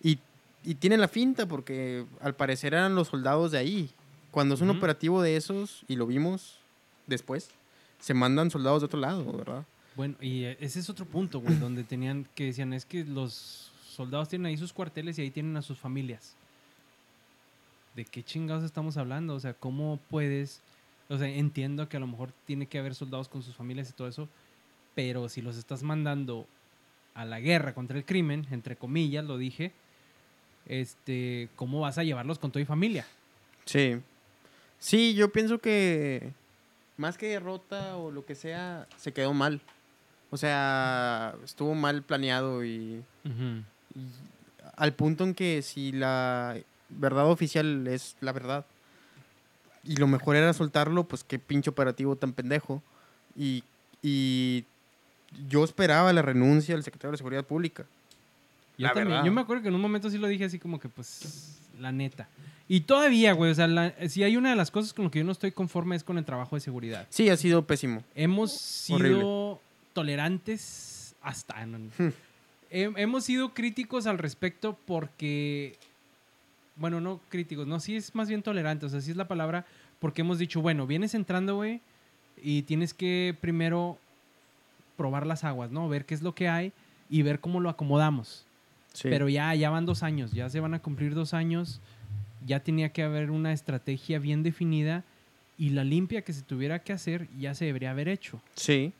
Y, 0.01 0.19
y 0.63 0.75
tiene 0.75 0.97
la 0.97 1.07
finta 1.07 1.45
porque 1.47 2.05
al 2.21 2.35
parecer 2.35 2.73
eran 2.73 2.93
los 2.95 3.07
soldados 3.07 3.51
de 3.51 3.57
ahí. 3.57 3.89
Cuando 4.31 4.55
es 4.55 4.61
un 4.61 4.69
operativo 4.69 5.21
de 5.21 5.35
esos, 5.37 5.83
y 5.87 5.95
lo 5.95 6.07
vimos 6.07 6.57
después, 7.07 7.49
se 7.99 8.13
mandan 8.13 8.49
soldados 8.49 8.81
de 8.81 8.85
otro 8.85 8.99
lado, 8.99 9.31
¿verdad? 9.31 9.63
Bueno, 9.95 10.15
y 10.19 10.45
eh, 10.45 10.57
ese 10.59 10.79
es 10.79 10.89
otro 10.89 11.05
punto, 11.05 11.39
güey, 11.39 11.55
donde 11.55 11.83
tenían 11.83 12.27
que 12.35 12.45
decían, 12.45 12.73
es 12.73 12.85
que 12.85 13.05
los 13.05 13.71
soldados 13.87 14.29
tienen 14.29 14.47
ahí 14.47 14.57
sus 14.57 14.73
cuarteles 14.73 15.17
y 15.17 15.21
ahí 15.21 15.31
tienen 15.31 15.55
a 15.57 15.61
sus 15.61 15.77
familias. 15.77 16.35
¿De 17.95 18.05
qué 18.05 18.23
chingados 18.23 18.63
estamos 18.63 18.97
hablando? 18.97 19.35
O 19.35 19.39
sea, 19.39 19.53
¿cómo 19.53 19.99
puedes? 20.09 20.61
O 21.09 21.17
sea, 21.17 21.27
entiendo 21.27 21.87
que 21.89 21.97
a 21.97 21.99
lo 21.99 22.07
mejor 22.07 22.31
tiene 22.45 22.65
que 22.65 22.79
haber 22.79 22.95
soldados 22.95 23.29
con 23.29 23.43
sus 23.43 23.55
familias 23.55 23.89
y 23.89 23.93
todo 23.93 24.07
eso, 24.07 24.27
pero 24.95 25.29
si 25.29 25.41
los 25.41 25.57
estás 25.57 25.83
mandando 25.83 26.47
a 27.13 27.25
la 27.25 27.39
guerra 27.39 27.75
contra 27.75 27.97
el 27.97 28.05
crimen, 28.05 28.47
entre 28.49 28.75
comillas, 28.75 29.23
lo 29.23 29.37
dije, 29.37 29.73
este, 30.65 31.49
¿cómo 31.55 31.81
vas 31.81 31.99
a 31.99 32.03
llevarlos 32.03 32.39
con 32.39 32.51
toda 32.51 32.63
y 32.63 32.65
familia? 32.65 33.05
Sí. 33.65 33.99
Sí, 34.79 35.13
yo 35.13 35.31
pienso 35.31 35.59
que 35.59 36.31
más 36.97 37.17
que 37.17 37.27
derrota 37.27 37.97
o 37.97 38.11
lo 38.11 38.25
que 38.25 38.35
sea, 38.35 38.87
se 38.97 39.13
quedó 39.13 39.33
mal. 39.33 39.61
O 40.33 40.37
sea, 40.37 41.35
estuvo 41.45 41.75
mal 41.75 42.01
planeado 42.01 42.65
y, 42.65 43.03
y 43.23 44.01
al 44.75 44.93
punto 44.93 45.23
en 45.25 45.35
que 45.35 45.61
si 45.61 45.91
la 45.91 46.57
verdad 46.89 47.27
oficial 47.29 47.85
es 47.87 48.15
la 48.19 48.31
verdad 48.31 48.65
y 49.83 49.97
lo 49.97 50.07
mejor 50.07 50.35
era 50.35 50.51
soltarlo, 50.53 51.03
pues 51.03 51.23
qué 51.23 51.37
pinche 51.37 51.69
operativo 51.69 52.15
tan 52.15 52.33
pendejo. 52.33 52.81
Y, 53.37 53.63
y 54.01 54.65
yo 55.49 55.63
esperaba 55.63 56.11
la 56.13 56.23
renuncia 56.23 56.73
del 56.73 56.83
secretario 56.83 57.11
de 57.11 57.17
Seguridad 57.17 57.45
Pública. 57.45 57.83
Yo 58.79 58.87
La 58.87 58.93
también. 58.93 59.09
verdad. 59.09 59.25
Yo 59.25 59.31
me 59.31 59.41
acuerdo 59.41 59.61
que 59.61 59.67
en 59.69 59.75
un 59.75 59.81
momento 59.81 60.09
sí 60.09 60.17
lo 60.17 60.25
dije 60.27 60.45
así 60.45 60.57
como 60.57 60.79
que, 60.79 60.89
pues, 60.89 61.59
la 61.79 61.91
neta. 61.91 62.27
Y 62.67 62.81
todavía, 62.81 63.33
güey, 63.33 63.51
o 63.51 63.55
sea, 63.55 63.67
la- 63.67 63.93
si 64.09 64.23
hay 64.23 64.35
una 64.35 64.49
de 64.49 64.55
las 64.55 64.71
cosas 64.71 64.93
con 64.93 65.05
lo 65.05 65.11
que 65.11 65.19
yo 65.19 65.25
no 65.25 65.31
estoy 65.31 65.51
conforme 65.51 65.95
es 65.95 66.03
con 66.03 66.17
el 66.17 66.25
trabajo 66.25 66.55
de 66.55 66.59
seguridad. 66.61 67.05
Sí, 67.11 67.29
ha 67.29 67.37
sido 67.37 67.67
pésimo. 67.67 68.03
Hemos 68.15 68.51
sido 68.53 68.97
Horrible. 68.97 69.59
Tolerantes 69.93 71.15
hasta... 71.21 71.65
no. 71.65 71.77
Hmm. 71.97 72.09
Hem- 72.71 72.95
hemos 72.97 73.25
sido 73.25 73.53
críticos 73.53 74.07
al 74.07 74.17
respecto 74.17 74.77
porque... 74.85 75.77
Bueno, 76.75 76.99
no 76.99 77.19
críticos, 77.29 77.67
no, 77.67 77.79
sí 77.79 77.95
es 77.95 78.15
más 78.15 78.27
bien 78.27 78.41
tolerantes, 78.41 78.87
o 78.87 78.89
sea, 78.89 79.01
sí 79.01 79.11
es 79.11 79.17
la 79.17 79.27
palabra, 79.27 79.63
porque 79.99 80.21
hemos 80.21 80.39
dicho, 80.39 80.59
bueno, 80.59 80.87
vienes 80.87 81.13
entrando, 81.13 81.55
güey, 81.57 81.81
y 82.41 82.63
tienes 82.63 82.95
que 82.95 83.37
primero 83.39 83.99
probar 84.97 85.27
las 85.27 85.43
aguas, 85.43 85.69
¿no? 85.69 85.87
Ver 85.87 86.05
qué 86.05 86.15
es 86.15 86.23
lo 86.23 86.33
que 86.33 86.49
hay 86.49 86.73
y 87.11 87.21
ver 87.21 87.39
cómo 87.39 87.59
lo 87.59 87.69
acomodamos. 87.69 88.47
Sí. 88.91 89.07
Pero 89.07 89.29
ya, 89.29 89.53
ya 89.53 89.69
van 89.69 89.85
dos 89.85 90.01
años, 90.01 90.31
ya 90.31 90.49
se 90.49 90.59
van 90.59 90.73
a 90.73 90.79
cumplir 90.79 91.13
dos 91.13 91.35
años, 91.35 91.79
ya 92.43 92.59
tenía 92.59 92.89
que 92.89 93.03
haber 93.03 93.29
una 93.29 93.53
estrategia 93.53 94.17
bien 94.17 94.41
definida 94.41 95.03
y 95.59 95.69
la 95.69 95.83
limpia 95.83 96.23
que 96.23 96.33
se 96.33 96.41
tuviera 96.41 96.79
que 96.79 96.91
hacer 96.91 97.27
ya 97.37 97.53
se 97.53 97.65
debería 97.65 97.91
haber 97.91 98.07
hecho, 98.07 98.41
sí. 98.55 98.93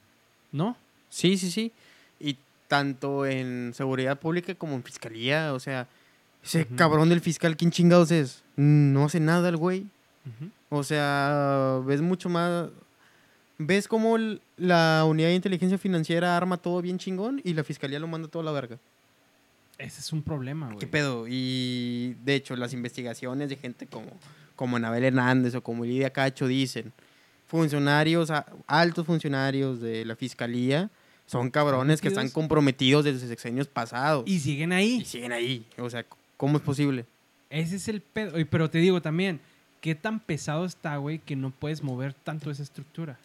¿no? 0.51 0.77
Sí, 1.13 1.37
sí, 1.37 1.51
sí. 1.51 1.71
Y 2.19 2.37
tanto 2.67 3.25
en 3.27 3.71
seguridad 3.75 4.19
pública 4.19 4.55
como 4.55 4.73
en 4.73 4.83
fiscalía, 4.83 5.53
o 5.53 5.59
sea, 5.59 5.87
ese 6.43 6.65
cabrón 6.65 7.09
del 7.09 7.21
fiscal, 7.21 7.55
¿quién 7.55 7.69
chingados 7.69 8.09
es? 8.11 8.41
No 8.55 9.05
hace 9.05 9.19
nada 9.19 9.47
el 9.49 9.57
güey. 9.57 9.85
O 10.69 10.83
sea, 10.83 11.79
ves 11.85 12.01
mucho 12.01 12.29
más... 12.29 12.69
¿Ves 13.59 13.87
cómo 13.87 14.15
el- 14.15 14.41
la 14.57 15.03
unidad 15.07 15.27
de 15.27 15.35
inteligencia 15.35 15.77
financiera 15.77 16.35
arma 16.35 16.57
todo 16.57 16.81
bien 16.81 16.97
chingón 16.97 17.39
y 17.43 17.53
la 17.53 17.63
fiscalía 17.63 17.99
lo 17.99 18.07
manda 18.07 18.27
toda 18.27 18.43
la 18.43 18.51
verga? 18.51 18.79
Ese 19.77 19.99
es 20.01 20.11
un 20.11 20.23
problema, 20.23 20.67
güey. 20.67 20.79
¿Qué 20.79 20.87
pedo? 20.87 21.25
Y 21.29 22.15
de 22.25 22.33
hecho, 22.35 22.55
las 22.55 22.73
investigaciones 22.73 23.49
de 23.49 23.55
gente 23.57 23.85
como, 23.85 24.07
como 24.55 24.77
Anabel 24.77 25.03
Hernández 25.03 25.53
o 25.53 25.61
como 25.61 25.85
Lidia 25.85 26.09
Cacho 26.09 26.47
dicen, 26.47 26.91
funcionarios, 27.47 28.29
altos 28.65 29.05
funcionarios 29.05 29.79
de 29.81 30.03
la 30.05 30.15
fiscalía, 30.15 30.89
son 31.25 31.49
cabrones 31.49 32.01
que 32.01 32.09
están 32.09 32.29
Comprometidos. 32.29 33.05
desde 33.05 33.27
sexenios 33.27 33.67
pasados. 33.67 34.23
Y 34.27 34.39
siguen 34.39 34.71
ahí. 34.71 34.99
Y 35.01 35.05
siguen 35.05 35.31
ahí. 35.31 35.65
O 35.77 35.89
sea, 35.89 36.05
¿cómo 36.37 36.57
es 36.57 36.63
posible? 36.63 37.05
Ese 37.49 37.77
es 37.77 37.87
el 37.87 38.01
pedo. 38.01 38.33
Pero 38.49 38.69
te 38.69 38.79
digo 38.79 39.01
también, 39.01 39.39
¿qué 39.81 39.95
tan 39.95 40.19
pesado 40.19 40.65
está, 40.65 40.97
güey, 40.97 41.19
que 41.19 41.35
no 41.35 41.51
puedes 41.51 41.83
mover 41.83 42.13
tanto 42.13 42.51
esa 42.51 42.63
estructura? 42.63 43.17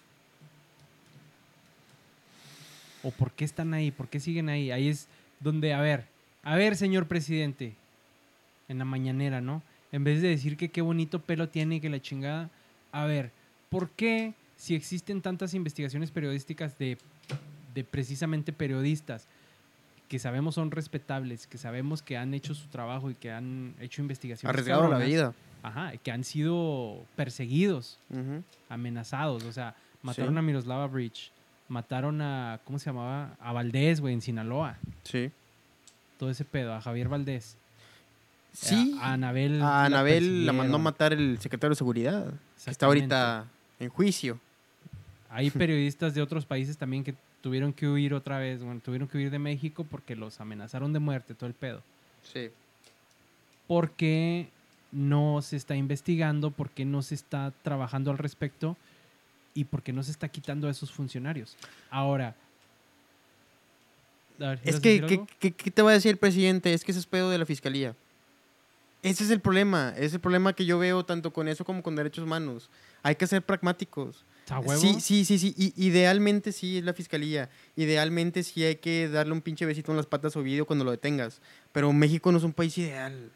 ¿O 3.03 3.11
por 3.11 3.33
qué 3.33 3.45
están 3.45 3.75
ahí? 3.75 3.91
¿Por 3.91 4.09
qué 4.09 4.21
siguen 4.21 4.49
ahí? 4.49 4.71
Ahí 4.71 4.89
es 4.89 5.07
donde, 5.41 5.73
a 5.73 5.81
ver, 5.81 6.07
a 6.43 6.57
ver, 6.57 6.77
señor 6.77 7.07
presidente, 7.07 7.75
en 8.69 8.79
la 8.79 8.85
mañanera, 8.85 9.41
¿no? 9.41 9.63
En 9.93 10.05
vez 10.05 10.21
de 10.21 10.29
decir 10.29 10.57
que 10.57 10.69
qué 10.69 10.83
bonito 10.83 11.21
pelo 11.21 11.49
tiene 11.49 11.77
y 11.77 11.81
que 11.81 11.89
la 11.89 12.01
chingada, 12.01 12.51
a 12.93 13.07
ver, 13.07 13.31
¿por 13.71 13.91
qué 13.91 14.35
si 14.57 14.75
existen 14.75 15.23
tantas 15.23 15.55
investigaciones 15.55 16.11
periodísticas 16.11 16.77
de, 16.79 16.99
de 17.79 17.85
precisamente 17.85 18.53
periodistas 18.53 19.29
que 20.09 20.19
sabemos 20.19 20.57
son 20.57 20.71
respetables, 20.73 21.47
que 21.47 21.59
sabemos 21.59 22.03
que 22.03 22.17
han 22.17 22.35
hecho 22.35 22.55
su 22.55 22.67
trabajo 22.69 23.11
y 23.11 23.15
que 23.15 23.31
han 23.31 23.75
hecho 23.79 24.03
investigaciones 24.03 24.49
Arriesgado 24.53 24.89
la 24.89 24.99
vida. 24.99 25.33
Ajá, 25.63 25.93
que 25.99 26.11
han 26.11 26.25
sido 26.25 27.05
perseguidos, 27.15 27.99
amenazados. 28.69 29.45
O 29.45 29.53
sea, 29.53 29.75
mataron 30.03 30.35
Sí. 30.35 30.39
a 30.39 30.43
Miroslava 30.43 30.87
Bridge, 30.87 31.31
mataron 31.69 32.21
a, 32.23 32.61
¿cómo 32.65 32.79
se 32.79 32.87
llamaba? 32.87 33.37
A 33.41 33.53
Valdés, 33.53 34.01
güey, 34.01 34.15
en 34.15 34.21
Sinaloa. 34.23 34.79
Sí. 35.05 35.31
Todo 36.19 36.31
ese 36.31 36.45
pedo, 36.45 36.75
a 36.75 36.81
Javier 36.81 37.09
Valdés. 37.09 37.57
Sí. 38.53 38.99
A, 39.01 39.11
a 39.11 39.13
Anabel. 39.13 39.63
A 39.63 39.85
Anabel 39.85 40.47
la 40.47 40.53
mandó 40.53 40.77
a 40.77 40.81
matar 40.81 41.13
el 41.13 41.39
secretario 41.39 41.71
de 41.75 41.77
Seguridad, 41.77 42.33
que 42.65 42.71
está 42.71 42.87
ahorita 42.87 43.47
en 43.79 43.89
juicio. 43.91 44.41
Hay 45.31 45.51
periodistas 45.51 46.15
de 46.15 46.23
otros 46.23 46.47
países 46.47 46.79
también 46.79 47.05
que 47.05 47.15
tuvieron 47.41 47.73
que 47.73 47.89
huir 47.89 48.15
otra 48.15 48.39
vez, 48.39 48.63
bueno, 48.63 48.81
tuvieron 48.85 49.09
que 49.09 49.17
huir 49.19 49.31
de 49.31 49.39
México 49.39 49.87
porque 49.91 50.17
los 50.17 50.41
amenazaron 50.41 50.93
de 50.93 50.99
muerte, 50.99 51.35
todo 51.35 51.47
el 51.47 51.55
pedo. 51.55 51.83
Sí. 52.33 52.51
porque 53.67 54.49
no 54.93 55.41
se 55.43 55.57
está 55.57 55.77
investigando, 55.77 56.51
porque 56.51 56.85
no 56.85 57.03
se 57.03 57.15
está 57.15 57.53
trabajando 57.63 58.11
al 58.11 58.19
respecto 58.19 58.77
y 59.55 59.65
porque 59.65 59.93
no 59.93 60.03
se 60.03 60.11
está 60.11 60.29
quitando 60.29 60.67
a 60.69 60.71
esos 60.71 60.91
funcionarios. 60.91 61.57
Ahora, 61.91 62.35
a 64.41 64.45
ver, 64.51 64.61
Es 64.65 64.69
¿ibas 64.69 64.79
a 64.79 64.83
que, 64.83 65.01
¿qué, 65.07 65.21
qué- 65.39 65.53
qué 65.53 65.71
te 65.71 65.83
va 65.83 65.91
a 65.91 65.95
decir 65.95 66.11
el 66.13 66.17
presidente? 66.17 66.73
Es 66.73 66.85
que 66.85 66.93
ese 66.93 67.01
es 67.01 67.07
pedo 67.07 67.29
de 67.31 67.39
la 67.39 67.45
fiscalía. 67.47 67.95
Ese 69.03 69.25
es 69.25 69.31
el 69.31 69.41
problema. 69.41 69.93
Es 69.97 70.15
el 70.15 70.21
problema 70.21 70.53
que 70.53 70.65
yo 70.65 70.79
veo 70.79 71.05
tanto 71.05 71.33
con 71.33 71.49
eso 71.49 71.65
como 71.65 71.83
con 71.83 71.95
derechos 71.97 72.25
humanos. 72.25 72.69
Hay 73.03 73.17
que 73.17 73.27
ser 73.27 73.43
pragmáticos. 73.43 74.25
¿A 74.51 74.61
huevo? 74.61 74.81
Sí, 74.81 74.97
sí, 75.01 75.25
sí, 75.25 75.39
sí. 75.39 75.55
I- 75.57 75.75
idealmente 75.87 76.53
sí 76.53 76.79
es 76.79 76.85
la 76.85 76.95
fiscalía. 76.95 77.51
Idealmente 77.77 78.43
sí 78.43 78.65
hay 78.65 78.77
que 78.77 79.09
darle 79.09 79.33
un 79.33 79.43
pinche 79.43 79.67
besito 79.67 79.91
en 79.93 79.97
las 79.97 80.07
patas 80.07 80.35
a 80.37 80.39
Ovidio 80.41 80.67
cuando 80.67 80.85
lo 80.85 80.91
detengas. 80.91 81.41
Pero 81.73 81.93
México 81.93 82.33
no 82.33 82.39
es 82.39 82.45
un 82.45 82.53
país 82.53 82.77
ideal. 82.79 83.31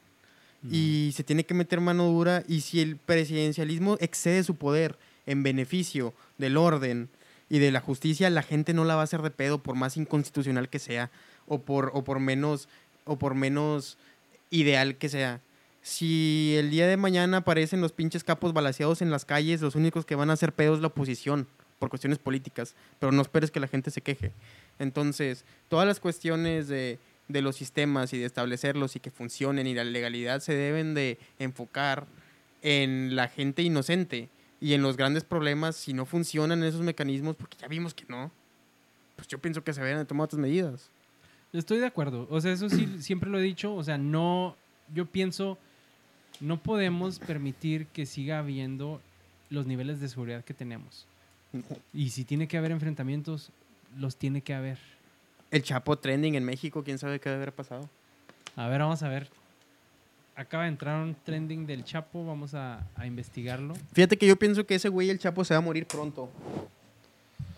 Y 0.70 1.10
se 1.16 1.24
tiene 1.24 1.44
que 1.44 1.54
meter 1.54 1.80
mano 1.80 2.04
dura. 2.06 2.44
Y 2.46 2.60
si 2.60 2.80
el 2.80 2.96
presidencialismo 2.96 3.96
excede 4.00 4.44
su 4.44 4.54
poder 4.54 4.96
en 5.26 5.42
beneficio 5.42 6.14
del 6.38 6.56
orden 6.56 7.08
y 7.50 7.58
de 7.58 7.72
la 7.72 7.80
justicia, 7.80 8.30
la 8.30 8.42
gente 8.42 8.72
no 8.72 8.84
la 8.84 8.94
va 8.94 9.00
a 9.00 9.04
hacer 9.04 9.22
de 9.22 9.30
pedo 9.32 9.58
por 9.62 9.74
más 9.74 9.96
inconstitucional 9.96 10.68
que 10.68 10.78
sea 10.78 11.10
o 11.46 11.58
por, 11.60 11.90
o 11.94 12.04
por 12.04 12.20
menos 12.20 12.68
o 13.04 13.18
por 13.18 13.34
menos 13.34 13.98
ideal 14.50 14.96
que 14.96 15.08
sea. 15.08 15.40
Si 15.82 16.54
el 16.56 16.70
día 16.70 16.86
de 16.86 16.96
mañana 16.96 17.38
aparecen 17.38 17.80
los 17.80 17.92
pinches 17.92 18.24
capos 18.24 18.52
balaseados 18.52 19.02
en 19.02 19.10
las 19.10 19.24
calles, 19.24 19.60
los 19.60 19.74
únicos 19.74 20.06
que 20.06 20.14
van 20.14 20.30
a 20.30 20.34
hacer 20.34 20.52
pedo 20.52 20.74
es 20.74 20.80
la 20.80 20.86
oposición 20.86 21.48
por 21.78 21.88
cuestiones 21.90 22.18
políticas, 22.18 22.76
pero 23.00 23.10
no 23.10 23.20
esperes 23.20 23.50
que 23.50 23.58
la 23.58 23.66
gente 23.66 23.90
se 23.90 24.00
queje. 24.00 24.32
Entonces, 24.78 25.44
todas 25.68 25.86
las 25.86 25.98
cuestiones 25.98 26.68
de, 26.68 27.00
de 27.26 27.42
los 27.42 27.56
sistemas 27.56 28.12
y 28.12 28.18
de 28.18 28.26
establecerlos 28.26 28.94
y 28.94 29.00
que 29.00 29.10
funcionen 29.10 29.66
y 29.66 29.74
la 29.74 29.82
legalidad 29.82 30.40
se 30.40 30.54
deben 30.54 30.94
de 30.94 31.18
enfocar 31.40 32.06
en 32.62 33.16
la 33.16 33.26
gente 33.28 33.62
inocente 33.62 34.28
y 34.60 34.74
en 34.74 34.82
los 34.82 34.96
grandes 34.96 35.24
problemas 35.24 35.74
si 35.74 35.92
no 35.92 36.06
funcionan 36.06 36.62
esos 36.62 36.82
mecanismos, 36.82 37.34
porque 37.34 37.56
ya 37.60 37.66
vimos 37.66 37.94
que 37.94 38.04
no. 38.08 38.30
Pues 39.16 39.26
yo 39.26 39.38
pienso 39.38 39.64
que 39.64 39.72
se 39.72 39.82
deben 39.82 39.98
de 39.98 40.04
tomar 40.04 40.26
otras 40.26 40.40
medidas. 40.40 40.88
Estoy 41.52 41.78
de 41.78 41.86
acuerdo. 41.86 42.28
O 42.30 42.40
sea, 42.40 42.52
eso 42.52 42.68
sí, 42.70 42.88
siempre 43.00 43.28
lo 43.28 43.38
he 43.38 43.42
dicho. 43.42 43.74
O 43.74 43.82
sea, 43.82 43.98
no, 43.98 44.56
yo 44.94 45.06
pienso, 45.06 45.58
no 46.43 46.61
podemos 46.61 47.20
permitir 47.20 47.86
que 47.86 48.05
siga 48.05 48.40
habiendo 48.40 49.01
los 49.49 49.64
niveles 49.64 50.01
de 50.01 50.09
seguridad 50.09 50.45
que 50.45 50.53
tenemos. 50.53 51.07
Y 51.95 52.11
si 52.11 52.24
tiene 52.24 52.49
que 52.49 52.59
haber 52.59 52.72
enfrentamientos, 52.72 53.51
los 53.97 54.16
tiene 54.16 54.40
que 54.40 54.53
haber. 54.53 54.78
El 55.53 55.62
Chapo 55.62 55.97
trending 55.97 56.34
en 56.34 56.45
México, 56.45 56.82
quién 56.82 56.99
sabe 56.99 57.20
qué 57.20 57.28
debe 57.28 57.43
haber 57.43 57.55
pasado. 57.55 57.88
A 58.57 58.66
ver, 58.68 58.80
vamos 58.80 59.03
a 59.05 59.09
ver. 59.09 59.28
Acaba 60.34 60.64
de 60.64 60.70
entrar 60.70 61.01
un 61.01 61.14
trending 61.14 61.64
del 61.66 61.84
Chapo, 61.84 62.26
vamos 62.26 62.55
a, 62.55 62.88
a 62.97 63.07
investigarlo. 63.07 63.74
Fíjate 63.93 64.16
que 64.16 64.26
yo 64.26 64.36
pienso 64.36 64.66
que 64.66 64.74
ese 64.74 64.88
güey, 64.88 65.11
el 65.11 65.20
Chapo, 65.20 65.45
se 65.45 65.55
va 65.55 65.59
a 65.59 65.62
morir 65.62 65.86
pronto. 65.86 66.28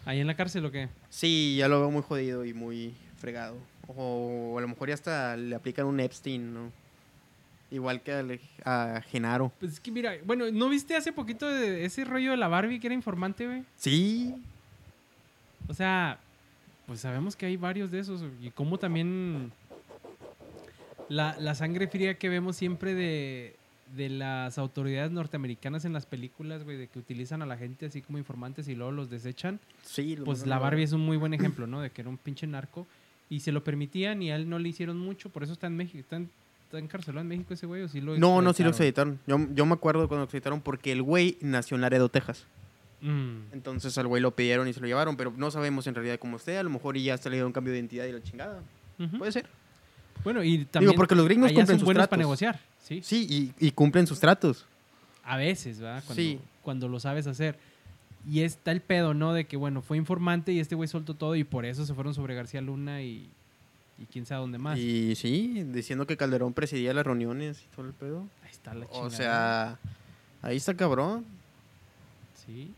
¿Ahí 0.05 0.21
en 0.21 0.27
la 0.27 0.37
cárcel 0.37 0.67
o 0.67 0.71
qué? 0.71 0.91
Sí, 1.09 1.57
ya 1.59 1.69
lo 1.69 1.81
veo 1.81 1.91
muy 1.91 2.03
jodido 2.03 2.45
y 2.45 2.53
muy 2.53 2.95
fregado. 3.17 3.57
O 3.87 4.59
a 4.59 4.61
lo 4.61 4.69
mejor 4.69 4.89
ya 4.89 4.95
hasta 4.95 5.37
le 5.37 5.55
aplican 5.55 5.87
un 5.87 6.01
Epstein, 6.01 6.53
¿no? 6.53 6.84
Igual 7.75 8.03
que 8.03 8.13
al- 8.13 8.41
a 8.65 9.03
Genaro. 9.11 9.53
Pues 9.59 9.73
es 9.73 9.81
que 9.81 9.91
mira, 9.91 10.15
bueno, 10.25 10.45
¿no 10.53 10.69
viste 10.69 10.95
hace 10.95 11.13
poquito 11.13 11.49
de 11.49 11.85
ese 11.85 12.05
rollo 12.05 12.31
de 12.31 12.37
la 12.37 12.47
Barbie 12.49 12.79
que 12.79 12.87
era 12.87 12.95
informante, 12.95 13.47
güey? 13.47 13.65
Sí, 13.77 14.35
O 15.67 15.75
sea, 15.75 16.19
pues 16.87 17.01
sabemos 17.01 17.35
que 17.37 17.47
hay 17.47 17.57
varios 17.57 17.91
de 17.91 17.99
esos. 17.99 18.23
Y 18.43 18.51
como 18.51 18.79
también 18.79 19.51
la, 21.09 21.37
la 21.41 21.55
sangre 21.55 21.89
fría 21.89 22.15
que 22.19 22.29
vemos 22.29 22.57
siempre 22.57 22.95
de, 22.95 23.57
de 23.97 24.09
las 24.09 24.57
autoridades 24.59 25.11
norteamericanas 25.11 25.85
en 25.85 25.93
las 25.93 26.07
películas, 26.07 26.65
güey, 26.65 26.77
de 26.77 26.87
que 26.89 26.99
utilizan 26.99 27.43
a 27.43 27.47
la 27.47 27.57
gente 27.57 27.87
así 27.87 28.03
como 28.03 28.19
informantes 28.19 28.69
y 28.69 28.75
luego 28.75 28.93
los 28.93 29.11
desechan. 29.11 29.59
sí. 29.83 30.17
lo 30.17 30.25
Pues 30.25 30.47
la 30.47 30.59
Barbie 30.59 30.85
es 30.85 30.93
un 30.93 31.01
muy 31.05 31.17
buen 31.17 31.35
ejemplo, 31.35 31.67
¿no? 31.67 31.81
De 31.81 31.91
que 31.91 32.03
era 32.03 32.11
un 32.11 32.19
pinche 32.19 32.47
narco 32.47 32.87
y 33.31 33.41
se 33.41 33.51
lo 33.53 33.65
permitían 33.65 34.23
y 34.23 34.31
a 34.31 34.37
él 34.37 34.49
no 34.49 34.59
le 34.59 34.69
hicieron 34.69 34.99
mucho, 34.99 35.31
por 35.31 35.43
eso 35.43 35.53
está 35.55 35.67
en 35.67 35.77
México. 35.77 35.99
¿Está, 35.99 36.17
en- 36.17 36.31
está 36.77 36.85
encarcelado 36.85 37.23
en 37.23 37.29
México 37.29 37.55
ese 37.55 37.67
güey 37.67 37.83
o 37.83 37.89
sí 37.89 38.01
lo 38.01 38.19
No, 38.19 38.43
no, 38.43 38.53
sí 38.53 38.63
lo 38.63 38.71
extraditaron? 38.71 39.21
Yo, 39.27 39.39
yo 39.55 39.67
me 39.67 39.75
acuerdo 39.75 40.09
cuando 40.09 40.21
lo 40.21 40.25
extraditaron 40.25 40.61
porque 40.61 40.93
el 40.93 41.03
güey 41.03 41.39
nació 41.41 41.77
en 41.77 41.81
Laredo, 41.81 42.09
Texas. 42.09 42.47
Mm. 43.01 43.53
Entonces 43.53 43.97
al 43.99 44.07
güey 44.07 44.23
lo 44.23 44.35
pidieron 44.35 44.67
y 44.67 44.73
se 44.73 44.81
lo 44.81 44.87
llevaron, 44.87 45.17
pero 45.17 45.33
no 45.37 45.51
sabemos 45.51 45.87
en 45.87 45.95
realidad 45.95 46.19
cómo 46.19 46.37
esté. 46.37 46.59
A 46.59 46.63
lo 46.63 46.71
mejor 46.71 46.97
ya 46.97 47.17
se 47.19 47.31
le 47.31 47.37
dio 47.37 47.47
un 47.47 47.53
cambio 47.53 47.73
de 47.73 47.79
identidad 47.79 48.07
y 48.07 48.13
la 48.13 48.23
chingada. 48.23 48.63
Puede 49.19 49.33
ser. 49.33 49.47
Bueno, 50.23 50.43
y 50.43 50.65
también 50.65 50.95
porque 50.95 51.15
los 51.15 51.25
gringos 51.27 51.49
allá 51.51 51.57
cumplen 51.57 51.67
son 51.75 51.81
sus 51.81 51.85
buenos 51.85 52.01
tratos. 52.01 52.11
para 52.11 52.23
negociar, 52.23 52.61
¿sí? 52.83 53.01
Sí, 53.03 53.53
y, 53.59 53.67
y 53.67 53.71
cumplen 53.73 54.07
sus 54.07 54.21
tratos. 54.21 54.65
A 55.23 55.37
veces, 55.37 55.81
¿verdad? 55.81 56.03
Cuando, 56.07 56.23
Sí. 56.23 56.39
cuando 56.63 56.89
lo 56.89 56.99
sabes 57.01 57.27
hacer. 57.27 57.59
Y 58.27 58.41
está 58.41 58.73
el 58.73 58.81
pedo, 58.81 59.13
¿no? 59.13 59.35
De 59.35 59.45
que, 59.45 59.57
bueno, 59.59 59.83
fue 59.83 59.99
informante 59.99 60.53
y 60.53 60.61
este 60.61 60.75
güey 60.75 60.89
soltó 60.89 61.15
todo 61.15 61.37
y 61.37 61.45
por 61.45 61.67
eso 61.67 61.85
se 61.85 61.93
fueron 61.93 62.15
sobre 62.15 62.35
García 62.35 62.63
Luna 62.63 63.03
y, 63.03 63.29
y 63.99 64.07
quién 64.07 64.27
sabe 64.27 64.41
dónde 64.43 64.59
más. 64.59 64.79
Y 64.79 65.15
sí, 65.15 65.63
diciendo 65.69 66.07
que 66.07 66.17
Calderón 66.17 66.53
presidía 66.53 66.93
las 66.95 67.05
reuniones 67.07 67.63
y 67.63 67.75
todo 67.77 67.87
el 67.87 67.93
pedo. 67.93 68.27
Ahí 68.43 68.51
está 68.51 68.75
la 68.75 68.87
chingada. 68.87 69.07
O 69.07 69.11
sea, 69.11 69.79
ahí 70.43 70.57
está 70.57 70.75
cabrón. 70.75 71.25
Sí. 72.47 72.73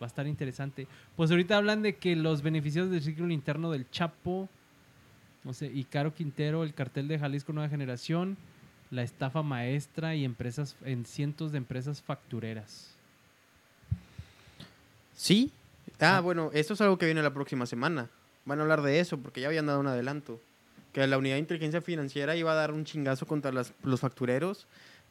Va 0.00 0.06
a 0.06 0.08
estar 0.08 0.26
interesante. 0.26 0.86
Pues 1.16 1.30
ahorita 1.30 1.56
hablan 1.56 1.82
de 1.82 1.96
que 1.96 2.16
los 2.16 2.42
beneficios 2.42 2.90
del 2.90 3.02
ciclo 3.02 3.28
interno 3.30 3.70
del 3.70 3.90
Chapo, 3.90 4.48
no 5.42 5.52
sé, 5.54 5.66
y 5.72 5.84
Caro 5.84 6.14
Quintero, 6.14 6.62
el 6.64 6.74
cartel 6.74 7.08
de 7.08 7.18
Jalisco 7.18 7.52
Nueva 7.52 7.68
Generación, 7.70 8.36
la 8.90 9.02
estafa 9.02 9.42
maestra 9.42 10.14
y 10.14 10.24
empresas, 10.24 10.76
en 10.84 11.06
cientos 11.06 11.50
de 11.52 11.58
empresas 11.58 12.02
factureras. 12.02 12.90
Sí. 15.14 15.50
Ah, 15.98 16.18
Ah. 16.18 16.20
bueno, 16.20 16.50
esto 16.52 16.74
es 16.74 16.80
algo 16.80 16.98
que 16.98 17.06
viene 17.06 17.22
la 17.22 17.32
próxima 17.32 17.64
semana. 17.66 18.08
Van 18.46 18.58
a 18.58 18.62
hablar 18.62 18.80
de 18.82 19.00
eso 19.00 19.18
porque 19.18 19.40
ya 19.42 19.48
habían 19.48 19.66
dado 19.66 19.80
un 19.80 19.86
adelanto. 19.86 20.40
Que 20.94 21.06
la 21.06 21.18
unidad 21.18 21.34
de 21.34 21.40
inteligencia 21.40 21.82
financiera 21.82 22.34
iba 22.36 22.52
a 22.52 22.54
dar 22.54 22.72
un 22.72 22.84
chingazo 22.86 23.26
contra 23.26 23.52
las- 23.52 23.74
los 23.82 24.00
factureros 24.00 24.66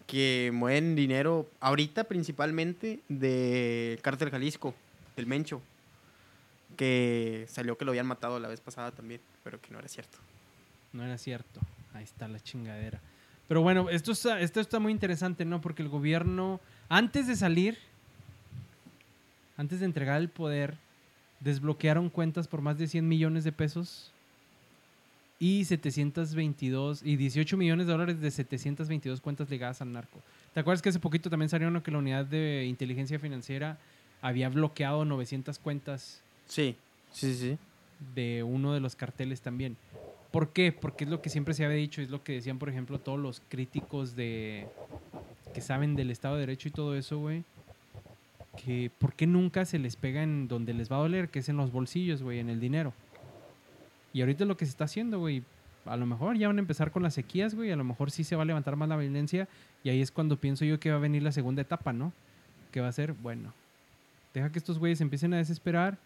que 0.08 0.50
mueven 0.54 0.96
dinero 0.96 1.48
ahorita 1.60 2.06
principalmente 2.06 3.00
de 3.10 4.00
Cártel 4.02 4.32
Jalisco, 4.32 4.74
del 5.16 5.28
Mencho. 5.28 5.62
Que 6.78 7.46
salió 7.50 7.78
que 7.78 7.86
lo 7.86 7.92
habían 7.92 8.08
matado 8.08 8.40
la 8.40 8.48
vez 8.48 8.60
pasada 8.62 8.92
también, 8.92 9.22
pero 9.44 9.62
que 9.62 9.72
no 9.72 9.80
era 9.80 9.88
cierto. 9.88 10.18
No 10.94 11.04
era 11.04 11.18
cierto. 11.18 11.60
Ahí 11.94 12.04
está 12.04 12.28
la 12.28 12.40
chingadera. 12.40 13.00
Pero 13.48 13.62
bueno, 13.62 13.90
esto 13.90 14.12
está, 14.12 14.40
esto 14.42 14.60
está 14.60 14.80
muy 14.80 14.92
interesante, 14.92 15.46
¿no? 15.46 15.62
Porque 15.62 15.84
el 15.84 15.90
gobierno, 15.90 16.60
antes 16.90 17.28
de 17.28 17.36
salir, 17.36 17.78
antes 19.58 19.80
de 19.80 19.86
entregar 19.86 20.20
el 20.20 20.30
poder, 20.30 20.76
desbloquearon 21.46 22.10
cuentas 22.10 22.48
por 22.50 22.62
más 22.62 22.78
de 22.78 22.88
100 22.88 23.08
millones 23.08 23.43
de 23.46 23.52
pesos 23.54 24.12
y 25.39 25.64
722 25.66 27.04
y 27.04 27.16
18 27.18 27.56
millones 27.56 27.86
de 27.86 27.91
dólares 27.93 28.20
de 28.20 28.32
722 28.32 29.22
cuentas 29.22 29.50
ligadas 29.50 29.82
al 29.82 29.91
narco. 29.93 30.20
¿Te 30.54 30.60
acuerdas 30.60 30.82
que 30.82 30.89
hace 30.89 31.00
poquito 31.00 31.30
también 31.30 31.50
salió 31.50 31.68
uno 31.68 31.84
que 31.84 31.91
la 31.91 32.00
unidad 32.00 32.26
de 32.26 32.66
inteligencia 32.68 33.20
financiera 33.20 33.78
había 34.22 34.50
bloqueado 34.50 35.06
900 35.06 35.60
cuentas 35.60 36.22
Sí, 36.48 36.76
sí, 37.12 37.36
sí. 37.36 37.58
de 38.16 38.41
uno 38.43 38.74
de 38.74 38.80
los 38.80 38.96
carteles 38.96 39.41
también? 39.41 39.78
¿Por 40.32 40.50
qué? 40.52 40.72
Porque 40.72 41.04
es 41.04 41.10
lo 41.10 41.22
que 41.22 41.30
siempre 41.30 41.54
se 41.54 41.64
había 41.64 41.78
dicho, 41.78 42.02
es 42.02 42.10
lo 42.10 42.24
que 42.24 42.34
decían, 42.34 42.58
por 42.58 42.70
ejemplo, 42.70 43.00
todos 43.00 43.20
los 43.20 43.41
críticos 43.50 44.16
de 44.16 44.68
que 45.54 45.62
saben 45.62 45.96
del 45.96 46.10
Estado 46.12 46.36
de 46.36 46.41
Derecho 46.41 46.68
y 46.70 46.72
todo 46.72 46.96
eso, 46.96 47.20
güey. 47.20 47.43
Que 48.64 48.91
¿por 48.97 49.14
qué 49.14 49.28
nunca 49.28 49.66
se 49.66 49.80
les 49.80 49.95
pega 49.95 50.24
en 50.24 50.47
donde 50.47 50.74
les 50.74 50.91
va 50.91 50.95
a 50.97 50.99
doler, 50.99 51.30
que 51.30 51.39
es 51.39 51.49
en 51.49 51.58
los 51.58 51.72
bolsillos, 51.72 52.24
güey, 52.24 52.39
en 52.39 52.49
el 52.49 52.60
dinero? 52.60 52.93
Y 54.14 54.22
ahorita 54.22 54.43
es 54.43 54.47
lo 54.47 54.58
que 54.58 54.66
se 54.66 54.72
está 54.72 54.86
haciendo, 54.86 55.20
güey. 55.20 55.43
A 55.86 55.97
lo 55.97 56.06
mejor 56.06 56.36
ya 56.38 56.47
van 56.47 56.58
a 56.58 56.62
empezar 56.62 56.91
con 56.91 57.03
las 57.03 57.14
sequías, 57.14 57.53
güey. 57.53 57.72
A 57.72 57.76
lo 57.76 57.84
mejor 57.84 58.10
sí 58.10 58.24
se 58.24 58.36
va 58.36 58.41
a 58.41 58.45
levantar 58.45 58.76
más 58.76 58.89
la 58.89 58.97
violencia. 58.97 59.47
Y 59.84 59.89
ahí 59.89 60.01
es 60.01 60.10
cuando 60.12 60.38
pienso 60.39 60.66
yo 60.66 60.80
que 60.80 60.89
va 60.89 60.95
a 60.97 60.99
venir 60.99 61.22
la 61.22 61.32
segunda 61.32 61.62
etapa, 61.62 61.93
¿no? 61.93 62.12
Que 62.72 62.82
va 62.82 62.88
a 62.88 62.91
ser, 62.91 63.14
bueno, 63.14 63.53
deja 64.34 64.51
que 64.51 64.58
estos 64.60 64.80
güeyes 64.80 64.99
empiecen 65.01 65.34
a 65.34 65.38
desesperar 65.38 65.97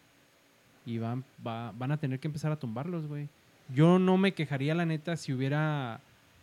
y 0.85 0.97
van, 0.97 1.23
va- 1.45 1.71
van 1.71 1.91
a 1.91 1.97
tener 1.97 2.19
que 2.19 2.27
empezar 2.27 2.51
a 2.51 2.57
tumbarlos, 2.59 3.07
güey. 3.07 3.29
Yo 3.73 3.99
no 3.99 4.17
me 4.17 4.33
quejaría, 4.33 4.73
la 4.75 4.85
neta, 4.85 5.15
si 5.15 5.31
hubiera 5.31 6.01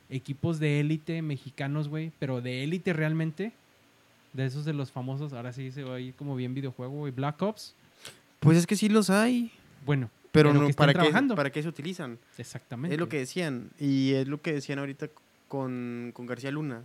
equipos 0.09 0.59
de 0.61 0.81
élite 0.81 1.21
mexicanos, 1.21 1.89
güey, 1.89 2.13
pero 2.21 2.41
de 2.41 2.63
élite 2.63 2.93
realmente, 2.93 3.53
de 4.37 4.47
esos 4.47 4.65
de 4.65 4.73
los 4.75 4.93
famosos, 4.93 5.33
ahora 5.33 5.53
sí 5.53 5.71
se 5.73 5.83
va 5.83 5.97
ahí 5.97 6.13
como 6.13 6.37
bien 6.37 6.55
videojuego, 6.55 6.93
güey, 6.93 7.13
Black 7.13 7.41
Ops. 7.43 7.75
Pues 8.41 8.59
es 8.59 8.67
que 8.67 8.77
sí 8.77 8.89
los 8.89 9.09
hay. 9.11 9.51
Bueno, 9.85 10.11
Pero, 10.31 10.51
Pero 10.51 10.61
no, 10.63 10.69
que 10.69 10.75
¿para, 10.75 10.93
qué. 10.93 11.11
¿para 11.35 11.51
qué 11.51 11.63
se 11.63 11.69
utilizan? 11.69 12.19
exactamente. 12.37 12.95
Es 12.95 13.01
lo 13.01 13.09
que 13.09 13.19
decían. 13.19 13.71
Y 13.81 14.13
es 14.13 14.29
lo 14.29 14.41
que 14.43 14.53
decían 14.53 14.79
ahorita 14.79 15.09
con, 15.49 16.11
con 16.15 16.27
García 16.27 16.51
Luna. 16.51 16.83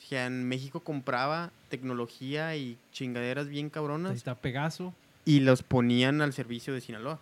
Decían, 0.00 0.44
México 0.44 0.80
compraba 0.80 1.50
tecnología 1.68 2.56
y 2.56 2.76
chingaderas 2.92 3.48
bien 3.48 3.66
Ahí 3.66 3.70
cabronas 3.70 4.16
está 4.16 4.34
Pegaso, 4.34 4.94
y 5.24 5.40
los 5.40 5.62
ponían 5.62 6.20
al 6.20 6.32
servicio 6.32 6.74
de 6.74 6.80
Sinaloa. 6.80 7.20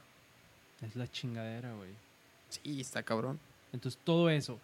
es 0.81 0.97
la 0.97 1.07
chingadera, 1.11 1.75
güey. 1.75 1.91
Sí, 2.49 2.81
está 2.81 3.03
cabrón. 3.03 3.39
Entonces, 3.73 4.01
todo 4.05 4.31
eso, 4.31 4.59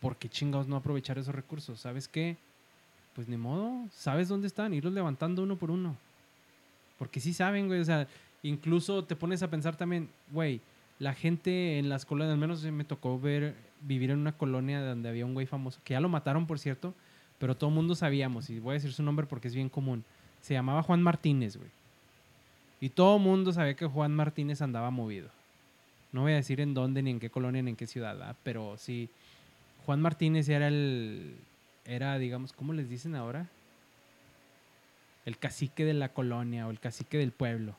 ¿por 0.00 0.16
qué 0.16 0.28
chingados 0.28 0.66
no 0.66 0.76
aprovechar 0.76 1.18
esos 1.18 1.34
recursos? 1.34 1.80
¿Sabes 1.80 2.08
qué? 2.08 2.36
Pues 3.14 3.28
ni 3.28 3.36
modo, 3.36 3.86
¿sabes 3.92 4.28
dónde 4.28 4.46
están? 4.46 4.72
Irlos 4.72 4.92
levantando 4.92 5.42
uno 5.42 5.56
por 5.56 5.70
uno. 5.70 5.96
Porque 6.98 7.20
sí 7.20 7.32
saben, 7.32 7.66
güey, 7.66 7.80
o 7.80 7.84
sea, 7.84 8.06
incluso 8.42 9.04
te 9.04 9.16
pones 9.16 9.42
a 9.42 9.50
pensar 9.50 9.76
también, 9.76 10.08
güey, 10.30 10.60
la 10.98 11.14
gente 11.14 11.78
en 11.78 11.88
las 11.88 12.04
colonias, 12.04 12.32
al 12.32 12.38
menos 12.38 12.62
me 12.62 12.84
tocó 12.84 13.18
ver, 13.18 13.54
vivir 13.82 14.10
en 14.10 14.18
una 14.18 14.32
colonia 14.32 14.80
donde 14.80 15.08
había 15.08 15.26
un 15.26 15.34
güey 15.34 15.46
famoso, 15.46 15.80
que 15.84 15.94
ya 15.94 16.00
lo 16.00 16.08
mataron, 16.08 16.46
por 16.46 16.58
cierto, 16.58 16.94
pero 17.38 17.56
todo 17.56 17.70
el 17.70 17.76
mundo 17.76 17.94
sabíamos, 17.94 18.48
y 18.50 18.60
voy 18.60 18.70
a 18.70 18.74
decir 18.74 18.92
su 18.92 19.02
nombre 19.02 19.26
porque 19.26 19.48
es 19.48 19.54
bien 19.54 19.68
común, 19.68 20.04
se 20.40 20.54
llamaba 20.54 20.82
Juan 20.82 21.02
Martínez, 21.02 21.56
güey. 21.56 21.70
Y 22.80 22.88
todo 22.88 23.16
el 23.16 23.22
mundo 23.22 23.52
sabía 23.52 23.74
que 23.74 23.86
Juan 23.86 24.14
Martínez 24.14 24.62
andaba 24.62 24.90
movido. 24.90 25.28
No 26.12 26.22
voy 26.22 26.32
a 26.32 26.36
decir 26.36 26.60
en 26.60 26.74
dónde, 26.74 27.02
ni 27.02 27.10
en 27.10 27.20
qué 27.20 27.30
colonia, 27.30 27.62
ni 27.62 27.70
en 27.70 27.76
qué 27.76 27.86
ciudad, 27.86 28.36
pero 28.42 28.76
sí, 28.76 29.08
Juan 29.86 30.00
Martínez 30.00 30.48
era 30.48 30.68
el, 30.68 31.34
era, 31.84 32.18
digamos, 32.18 32.52
¿cómo 32.52 32.72
les 32.72 32.88
dicen 32.88 33.14
ahora? 33.14 33.48
El 35.24 35.38
cacique 35.38 35.84
de 35.84 35.94
la 35.94 36.10
colonia 36.10 36.66
o 36.66 36.70
el 36.70 36.80
cacique 36.80 37.18
del 37.18 37.32
pueblo. 37.32 37.76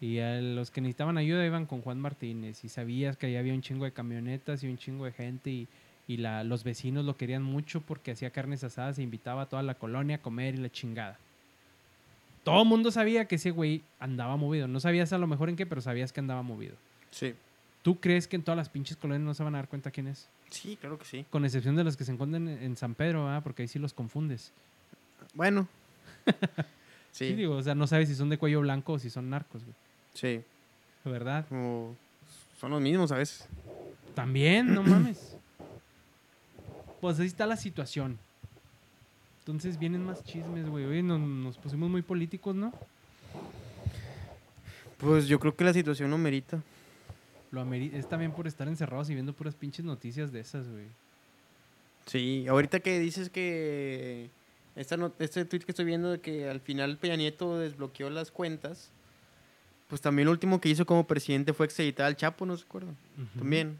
Y 0.00 0.20
a 0.20 0.40
los 0.40 0.70
que 0.70 0.80
necesitaban 0.80 1.18
ayuda 1.18 1.44
iban 1.44 1.66
con 1.66 1.82
Juan 1.82 2.00
Martínez 2.00 2.64
y 2.64 2.70
sabías 2.70 3.18
que 3.18 3.26
ahí 3.26 3.36
había 3.36 3.52
un 3.52 3.60
chingo 3.60 3.84
de 3.84 3.92
camionetas 3.92 4.64
y 4.64 4.68
un 4.68 4.78
chingo 4.78 5.04
de 5.04 5.12
gente 5.12 5.50
y, 5.50 5.68
y 6.08 6.16
la, 6.16 6.44
los 6.44 6.64
vecinos 6.64 7.04
lo 7.04 7.18
querían 7.18 7.42
mucho 7.42 7.82
porque 7.82 8.12
hacía 8.12 8.30
carnes 8.30 8.64
asadas 8.64 8.98
e 8.98 9.02
invitaba 9.02 9.42
a 9.42 9.48
toda 9.50 9.62
la 9.62 9.74
colonia 9.74 10.16
a 10.16 10.22
comer 10.22 10.54
y 10.54 10.58
la 10.58 10.70
chingada. 10.70 11.18
Todo 12.42 12.62
el 12.62 12.68
mundo 12.68 12.90
sabía 12.90 13.26
que 13.26 13.34
ese 13.34 13.50
güey 13.50 13.82
andaba 13.98 14.38
movido. 14.38 14.66
No 14.66 14.80
sabías 14.80 15.12
a 15.12 15.18
lo 15.18 15.26
mejor 15.26 15.50
en 15.50 15.56
qué, 15.56 15.66
pero 15.66 15.82
sabías 15.82 16.10
que 16.10 16.20
andaba 16.20 16.40
movido. 16.40 16.74
Sí. 17.10 17.34
¿Tú 17.82 18.00
crees 18.00 18.26
que 18.26 18.36
en 18.36 18.42
todas 18.42 18.56
las 18.56 18.70
pinches 18.70 18.96
colonias 18.96 19.26
no 19.26 19.34
se 19.34 19.42
van 19.42 19.54
a 19.56 19.58
dar 19.58 19.68
cuenta 19.68 19.90
quién 19.90 20.06
es? 20.06 20.26
Sí, 20.50 20.76
claro 20.76 20.98
que 20.98 21.04
sí. 21.04 21.24
Con 21.30 21.44
excepción 21.44 21.76
de 21.76 21.84
los 21.84 21.96
que 21.96 22.04
se 22.04 22.12
encuentran 22.12 22.48
en, 22.48 22.76
San 22.76 22.94
Pedro, 22.94 23.24
¿verdad? 23.24 23.42
Porque 23.42 23.62
ahí 23.62 23.68
sí 23.68 23.78
los 23.78 23.94
confundes. 23.94 24.52
Bueno. 25.34 25.68
Sí. 27.12 27.30
sí, 27.30 27.34
digo, 27.34 27.56
o 27.56 27.62
sea, 27.62 27.74
no 27.74 27.88
sabes 27.88 28.08
si 28.08 28.14
son 28.14 28.28
de 28.28 28.38
cuello 28.38 28.60
blanco 28.60 28.92
o 28.92 28.98
si 29.00 29.10
son 29.10 29.30
narcos, 29.30 29.64
güey. 29.64 29.74
sí. 30.14 30.44
¿Verdad? 31.04 31.44
Como 31.48 31.96
son 32.60 32.70
los 32.70 32.80
mismos 32.80 33.10
a 33.10 33.16
veces. 33.16 33.48
También, 34.14 34.72
no 34.72 34.84
mames. 34.84 35.36
Pues 37.00 37.18
ahí 37.18 37.26
está 37.26 37.46
la 37.46 37.56
situación. 37.56 38.16
Entonces 39.40 39.76
vienen 39.76 40.04
más 40.04 40.22
chismes, 40.22 40.68
güey. 40.68 40.84
Oye, 40.84 41.02
nos, 41.02 41.18
nos 41.18 41.58
pusimos 41.58 41.90
muy 41.90 42.02
políticos, 42.02 42.54
¿no? 42.54 42.72
Pues 44.98 45.26
yo 45.26 45.40
creo 45.40 45.56
que 45.56 45.64
la 45.64 45.72
situación 45.72 46.10
no 46.10 46.18
merita. 46.18 46.62
Lo 47.52 47.72
es 47.74 48.08
también 48.08 48.32
por 48.32 48.46
estar 48.46 48.68
encerrados 48.68 49.10
y 49.10 49.14
viendo 49.14 49.32
puras 49.32 49.54
pinches 49.54 49.84
noticias 49.84 50.30
de 50.32 50.40
esas, 50.40 50.68
güey. 50.68 50.84
Sí, 52.06 52.46
ahorita 52.48 52.80
que 52.80 52.98
dices 53.00 53.28
que 53.28 54.30
esta 54.76 54.96
no- 54.96 55.12
este 55.18 55.44
tweet 55.44 55.60
que 55.60 55.72
estoy 55.72 55.84
viendo 55.84 56.10
de 56.10 56.20
que 56.20 56.48
al 56.48 56.60
final 56.60 56.96
Peña 56.96 57.16
Nieto 57.16 57.58
desbloqueó 57.58 58.08
las 58.10 58.30
cuentas, 58.30 58.90
pues 59.88 60.00
también 60.00 60.26
lo 60.26 60.32
último 60.32 60.60
que 60.60 60.68
hizo 60.68 60.86
como 60.86 61.06
presidente 61.06 61.52
fue 61.52 61.66
extraditar 61.66 62.06
al 62.06 62.16
Chapo, 62.16 62.46
¿no 62.46 62.56
se 62.56 62.64
acuerdan? 62.64 62.96
También. 63.36 63.76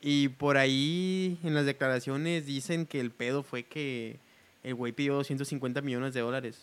Y 0.00 0.28
por 0.28 0.56
ahí 0.56 1.38
en 1.42 1.54
las 1.54 1.66
declaraciones 1.66 2.46
dicen 2.46 2.86
que 2.86 3.00
el 3.00 3.10
pedo 3.10 3.42
fue 3.42 3.64
que 3.64 4.16
el 4.62 4.74
güey 4.76 4.92
pidió 4.92 5.14
250 5.14 5.80
millones 5.80 6.14
de 6.14 6.20
dólares 6.20 6.60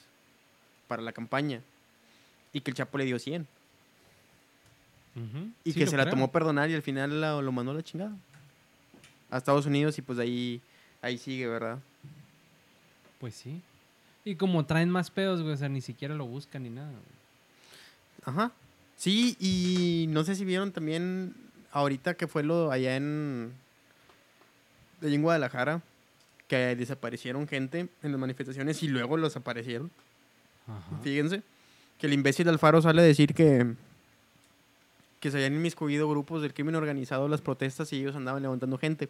para 0.88 1.02
la 1.02 1.12
campaña 1.12 1.62
y 2.54 2.62
que 2.62 2.72
el 2.72 2.76
Chapo 2.78 2.98
le 2.98 3.04
dio 3.06 3.20
100 3.20 3.46
Y 5.64 5.72
Sí, 5.72 5.80
que 5.80 5.88
se 5.88 5.96
la 5.98 6.04
creo. 6.04 6.14
tomó 6.16 6.32
perdonar 6.32 6.70
y 6.70 6.74
al 6.74 6.82
final 6.82 7.22
lo 7.22 7.52
mandó 7.52 7.72
a 7.72 7.76
la 7.76 7.84
chingada 7.84 8.16
a 9.32 9.38
Estados 9.38 9.66
Unidos 9.66 9.98
y 9.98 10.02
pues 10.02 10.20
ahí 10.20 10.62
ahí 11.02 11.18
sigue, 11.18 11.48
¿verdad? 11.48 11.80
Pues 13.20 13.34
sí. 13.36 13.62
Y 14.24 14.36
como 14.36 14.66
traen 14.66 14.90
más 14.90 15.10
pedos, 15.12 15.42
güey, 15.42 15.54
o 15.54 15.58
sea, 15.58 15.70
ni 15.70 15.82
siquiera 15.82 16.16
lo 16.16 16.26
buscan 16.26 16.64
ni 16.64 16.70
nada, 16.70 16.90
güey. 16.90 17.02
Ajá. 18.26 18.52
Sí, 18.98 19.36
y 19.40 20.08
no 20.10 20.24
sé 20.24 20.36
si 20.36 20.46
vieron 20.46 20.72
también 20.72 21.34
ahorita 21.72 22.16
que 22.16 22.28
fue 22.28 22.44
lo 22.44 22.72
allá 22.72 22.96
en 22.96 23.54
allá 25.02 25.14
en 25.16 25.22
Guadalajara 25.22 25.82
que 26.48 26.76
desaparecieron 26.76 27.48
gente 27.48 27.88
en 28.04 28.12
las 28.12 28.20
manifestaciones 28.20 28.82
y 28.84 28.88
luego 28.88 29.18
los 29.18 29.36
aparecieron. 29.36 29.92
Ajá. 30.68 31.02
Fíjense 31.04 31.42
que 32.00 32.08
el 32.08 32.14
imbécil 32.14 32.48
Alfaro 32.50 32.82
sale 32.82 33.02
a 33.02 33.06
decir 33.06 33.34
que 33.34 33.74
que 35.26 35.32
se 35.32 35.38
habían 35.38 35.56
inmiscuido 35.56 36.08
grupos 36.08 36.44
del 36.44 36.54
crimen 36.54 36.76
organizado 36.76 37.28
las 37.28 37.42
protestas 37.42 37.92
y 37.92 37.96
ellos 37.98 38.16
andaban 38.16 38.44
levantando 38.44 38.78
gente. 38.78 39.10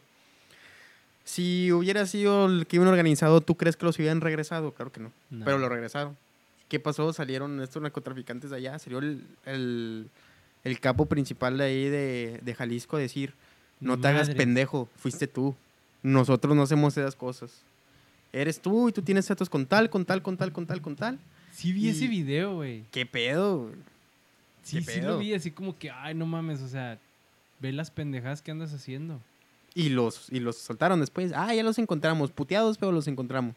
Si 1.26 1.72
hubiera 1.74 2.06
sido 2.06 2.46
el 2.46 2.68
crimen 2.68 2.88
organizado, 2.88 3.42
¿tú 3.42 3.56
crees 3.56 3.76
que 3.76 3.86
los 3.86 3.98
hubieran 3.98 4.22
regresado? 4.22 4.72
Claro 4.72 4.92
que 4.92 5.02
no. 5.02 5.12
No. 5.30 5.44
Pero 5.44 5.58
lo 5.58 5.68
regresaron. 5.68 6.16
¿Qué 6.70 6.80
pasó? 6.80 7.12
Salieron 7.14 7.60
estos 7.62 7.82
narcotraficantes 7.82 8.50
de 8.52 8.56
allá. 8.56 8.80
Salió 8.80 9.00
el, 9.00 9.24
el, 9.46 10.08
el 10.64 10.80
capo 10.80 11.08
principal 11.08 11.58
de 11.58 11.64
ahí 11.66 11.90
de, 11.90 12.40
de 12.44 12.56
Jalisco 12.56 12.96
a 12.96 13.00
decir, 13.00 13.34
no 13.80 14.00
te 14.00 14.08
hagas 14.08 14.30
pendejo, 14.30 14.88
fuiste 14.96 15.28
tú. 15.28 15.54
Nosotros 16.02 16.56
no 16.56 16.62
hacemos 16.64 16.96
esas 16.98 17.16
cosas. 17.16 17.52
Eres 18.32 18.60
tú 18.62 18.88
y 18.90 18.92
tú 18.94 19.02
tienes 19.02 19.28
datos 19.28 19.50
con 19.50 19.66
tal, 19.66 19.90
con 19.90 20.06
tal, 20.06 20.22
con 20.22 20.38
tal, 20.38 20.52
con 20.54 20.66
tal, 20.66 20.82
con 20.82 20.96
tal. 20.96 21.20
Sí 21.52 21.74
vi 21.74 21.90
ese 21.90 22.06
y- 22.06 22.08
video, 22.08 22.56
güey. 22.56 22.84
¿Qué 22.92 23.06
pedo? 23.06 23.64
güey? 23.64 23.74
Sí, 24.66 24.84
¿Qué 24.84 24.92
sí 24.94 25.02
lo 25.02 25.20
vi 25.20 25.34
así 25.34 25.52
como 25.52 25.78
que, 25.78 25.92
ay, 25.92 26.14
no 26.16 26.26
mames, 26.26 26.60
o 26.62 26.68
sea, 26.68 27.00
ve 27.60 27.72
las 27.72 27.92
pendejadas 27.92 28.42
que 28.42 28.50
andas 28.52 28.74
haciendo. 28.74 29.22
Y 29.76 29.90
los, 29.90 30.28
y 30.32 30.40
los 30.40 30.58
soltaron 30.58 31.00
después. 31.00 31.32
Ah, 31.36 31.54
ya 31.54 31.62
los 31.64 31.78
encontramos. 31.78 32.32
Puteados, 32.32 32.78
pero 32.80 32.92
los 32.92 33.08
encontramos. 33.08 33.56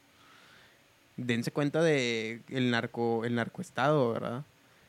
Dense 1.16 1.50
cuenta 1.50 1.82
de 1.82 2.42
el 2.48 2.70
narco, 2.70 3.24
el 3.24 3.34
narcoestado, 3.34 4.12
¿verdad? 4.12 4.44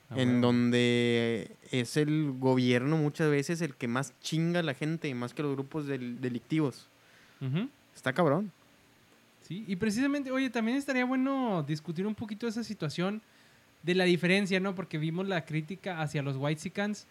Ah, 0.09 0.15
en 0.19 0.29
huevo. 0.29 0.41
donde 0.41 1.51
es 1.71 1.97
el 1.97 2.33
gobierno 2.37 2.97
muchas 2.97 3.29
veces 3.29 3.61
el 3.61 3.75
que 3.75 3.87
más 3.87 4.13
chinga 4.21 4.59
a 4.59 4.63
la 4.63 4.73
gente, 4.73 5.13
más 5.15 5.33
que 5.33 5.41
los 5.43 5.53
grupos 5.53 5.87
del- 5.87 6.19
delictivos. 6.19 6.87
Ujú. 7.41 7.69
Está 7.95 8.11
cabrón. 8.13 8.51
Sí, 9.47 9.63
y 9.67 9.75
precisamente, 9.77 10.31
oye, 10.31 10.49
también 10.49 10.77
estaría 10.77 11.05
bueno 11.05 11.63
discutir 11.67 12.05
un 12.05 12.13
poquito 12.15 12.47
esa 12.47 12.63
situación 12.63 13.21
de 13.83 13.95
la 13.95 14.03
diferencia, 14.03 14.59
¿no? 14.59 14.75
Porque 14.75 14.97
vimos 14.97 15.27
la 15.27 15.45
crítica 15.45 16.01
hacia 16.01 16.21
los 16.21 16.37
Whitesicans, 16.37 17.07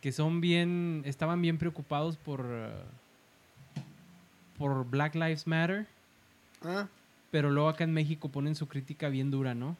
que 0.00 0.12
son 0.12 0.40
bien, 0.40 1.02
estaban 1.04 1.40
bien 1.42 1.58
preocupados 1.58 2.16
por, 2.16 2.46
eh, 2.48 2.70
por 4.58 4.88
Black 4.88 5.14
Lives 5.14 5.46
Matter, 5.46 5.86
Ah, 6.62 6.88
pero 7.30 7.50
luego 7.50 7.68
acá 7.70 7.84
en 7.84 7.92
México 7.94 8.28
ponen 8.28 8.54
su 8.54 8.66
crítica 8.68 9.08
bien 9.08 9.30
dura, 9.30 9.54
¿no? 9.54 9.76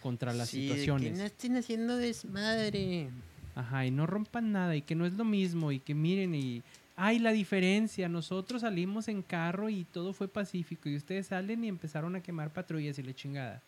Contra 0.00 0.32
las 0.32 0.48
situaciones. 0.48 1.18
estén 1.18 1.56
haciendo 1.56 1.96
desmadre. 1.96 3.10
Ajá, 3.54 3.84
y 3.84 3.90
no 3.90 4.06
rompan 4.06 4.52
nada, 4.52 4.76
y 4.76 4.82
que 4.82 4.94
no 4.94 5.04
es 5.04 5.14
lo 5.14 5.24
mismo, 5.24 5.72
y 5.72 5.80
que 5.80 5.94
miren, 5.94 6.34
y 6.34 6.62
ay, 6.96 7.18
la 7.18 7.32
diferencia, 7.32 8.08
nosotros 8.08 8.62
salimos 8.62 9.08
en 9.08 9.22
carro 9.22 9.68
y 9.68 9.84
todo 9.84 10.12
fue 10.12 10.28
pacífico 10.28 10.88
y 10.88 10.96
ustedes 10.96 11.26
salen 11.26 11.64
y 11.64 11.68
empezaron 11.68 12.14
a 12.16 12.22
quemar 12.22 12.52
patrullas 12.52 12.98
y 12.98 13.02
la 13.02 13.14
chingada. 13.14 13.62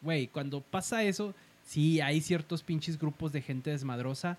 Güey, 0.00 0.28
cuando 0.28 0.60
pasa 0.60 1.02
eso, 1.02 1.34
sí 1.64 2.00
hay 2.00 2.20
ciertos 2.20 2.62
pinches 2.62 2.98
grupos 2.98 3.32
de 3.32 3.42
gente 3.42 3.70
desmadrosa 3.70 4.38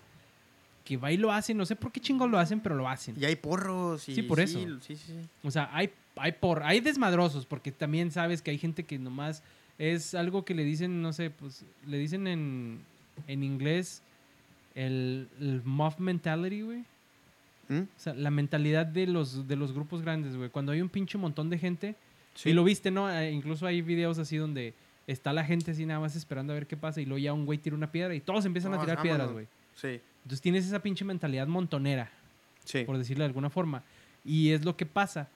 que 0.84 0.96
va 0.96 1.12
y 1.12 1.16
lo 1.18 1.30
hacen, 1.30 1.56
no 1.56 1.66
sé 1.66 1.76
por 1.76 1.92
qué 1.92 2.00
chingos 2.00 2.30
lo 2.30 2.38
hacen, 2.38 2.60
pero 2.60 2.74
lo 2.74 2.88
hacen. 2.88 3.14
Y 3.20 3.24
hay 3.24 3.36
porros. 3.36 4.08
Y, 4.08 4.14
Sí, 4.14 4.22
por 4.22 4.40
eso. 4.40 4.58
Sí, 4.80 4.96
sí, 4.96 4.96
sí. 4.96 5.14
O 5.42 5.50
sea, 5.50 5.68
hay, 5.72 5.90
hay 6.16 6.32
por, 6.32 6.62
hay 6.62 6.80
desmadrosos, 6.80 7.44
porque 7.46 7.70
también 7.70 8.10
sabes 8.10 8.40
que 8.42 8.50
hay 8.50 8.58
gente 8.58 8.84
que 8.84 8.98
nomás 8.98 9.42
es 9.78 10.14
algo 10.14 10.44
que 10.44 10.54
le 10.54 10.64
dicen, 10.64 11.02
no 11.02 11.12
sé, 11.12 11.30
pues 11.30 11.64
le 11.86 11.98
dicen 11.98 12.26
en, 12.26 12.80
en 13.28 13.42
inglés 13.44 14.02
el, 14.74 15.28
el 15.40 15.62
mob 15.64 15.98
mentality, 15.98 16.62
güey. 16.62 16.84
¿Mm? 17.68 17.80
O 17.82 17.86
sea, 18.00 18.14
la 18.14 18.30
mentalidad 18.30 18.86
de 18.86 19.06
los, 19.06 19.46
de 19.46 19.56
los 19.56 19.72
grupos 19.72 20.02
grandes, 20.02 20.36
güey. 20.36 20.48
Cuando 20.50 20.72
hay 20.72 20.80
un 20.80 20.88
pinche 20.88 21.18
montón 21.18 21.50
de 21.50 21.58
gente, 21.58 21.94
Sí. 22.34 22.50
y 22.50 22.52
lo 22.52 22.62
viste, 22.64 22.90
¿no? 22.90 23.10
Eh, 23.10 23.32
incluso 23.32 23.66
hay 23.66 23.82
videos 23.82 24.18
así 24.18 24.36
donde 24.36 24.72
está 25.10 25.32
la 25.32 25.44
gente 25.44 25.72
así 25.72 25.84
nada 25.86 26.00
más 26.00 26.14
esperando 26.16 26.52
a 26.52 26.54
ver 26.54 26.66
qué 26.66 26.76
pasa 26.76 27.00
y 27.00 27.04
luego 27.04 27.18
ya 27.18 27.32
un 27.32 27.46
güey 27.46 27.58
tira 27.58 27.76
una 27.76 27.90
piedra 27.90 28.14
y 28.14 28.20
todos 28.20 28.44
empiezan 28.44 28.74
a 28.74 28.80
tirar 28.80 29.02
piedras, 29.02 29.30
güey. 29.30 29.46
Sí, 29.74 30.00
Entonces 30.22 30.40
tienes 30.40 30.66
esa 30.66 30.80
pinche 30.80 31.04
mentalidad 31.04 31.46
montonera 31.46 32.10
sí. 32.64 32.84
por 32.84 32.98
decirlo 32.98 33.22
de 33.24 33.28
alguna 33.28 33.50
forma. 33.50 33.82
Y 34.24 34.50
es 34.50 34.64
lo 34.64 34.76
que 34.76 34.86
pasa. 34.86 35.28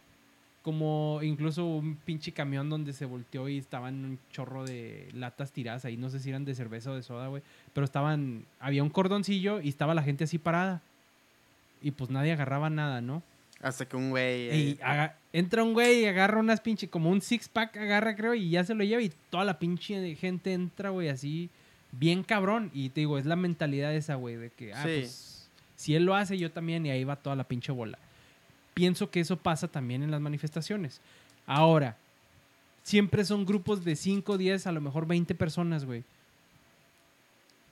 Como 0.62 1.20
incluso 1.22 1.66
un 1.66 1.96
pinche 1.96 2.32
camión 2.32 2.70
donde 2.70 2.94
se 2.94 3.04
volteó 3.04 3.50
y 3.50 3.58
estaban 3.58 4.02
un 4.02 4.18
chorro 4.32 4.64
de 4.64 5.10
latas 5.12 5.52
tiradas 5.52 5.84
ahí, 5.84 5.98
no 5.98 6.08
sé 6.08 6.20
si 6.20 6.30
eran 6.30 6.46
de 6.46 6.54
cerveza 6.54 6.90
o 6.90 6.94
de 6.94 7.02
soda, 7.02 7.26
güey. 7.26 7.42
Pero 7.74 7.84
estaban, 7.84 8.46
había 8.60 8.82
un 8.82 8.88
cordoncillo 8.88 9.60
y 9.60 9.68
estaba 9.68 9.92
la 9.94 10.02
gente 10.02 10.24
así 10.24 10.38
parada. 10.38 10.80
Y 11.82 11.90
pues 11.90 12.08
nadie 12.08 12.32
agarraba 12.32 12.70
nada, 12.70 13.02
¿no? 13.02 13.22
Hasta 13.64 13.88
que 13.88 13.96
un 13.96 14.10
güey... 14.10 14.54
Y 14.54 14.78
eh, 14.84 15.10
entra 15.32 15.64
un 15.64 15.72
güey 15.72 16.00
y 16.00 16.04
agarra 16.04 16.38
unas 16.38 16.60
pinche, 16.60 16.88
como 16.88 17.08
un 17.10 17.22
six 17.22 17.48
pack 17.48 17.76
agarra, 17.78 18.14
creo, 18.14 18.34
y 18.34 18.50
ya 18.50 18.62
se 18.62 18.74
lo 18.74 18.84
lleva 18.84 19.00
y 19.00 19.10
toda 19.30 19.44
la 19.44 19.58
pinche 19.58 20.14
gente 20.16 20.52
entra, 20.52 20.90
güey, 20.90 21.08
así, 21.08 21.48
bien 21.92 22.22
cabrón. 22.22 22.70
Y 22.74 22.90
te 22.90 23.00
digo, 23.00 23.16
es 23.16 23.24
la 23.24 23.36
mentalidad 23.36 23.94
esa, 23.94 24.16
güey, 24.16 24.36
de 24.36 24.50
que, 24.50 24.74
ah, 24.74 24.82
Sí. 24.82 25.00
pues, 25.00 25.48
si 25.76 25.94
él 25.94 26.04
lo 26.04 26.14
hace, 26.14 26.36
yo 26.36 26.50
también, 26.52 26.84
y 26.84 26.90
ahí 26.90 27.04
va 27.04 27.16
toda 27.16 27.36
la 27.36 27.44
pinche 27.44 27.72
bola. 27.72 27.98
Pienso 28.74 29.10
que 29.10 29.20
eso 29.20 29.38
pasa 29.38 29.66
también 29.66 30.02
en 30.02 30.10
las 30.10 30.20
manifestaciones. 30.20 31.00
Ahora, 31.46 31.96
siempre 32.82 33.24
son 33.24 33.46
grupos 33.46 33.82
de 33.84 33.96
5, 33.96 34.36
10, 34.36 34.66
a 34.66 34.72
lo 34.72 34.80
mejor 34.82 35.06
20 35.06 35.34
personas, 35.34 35.84
güey. 35.86 36.04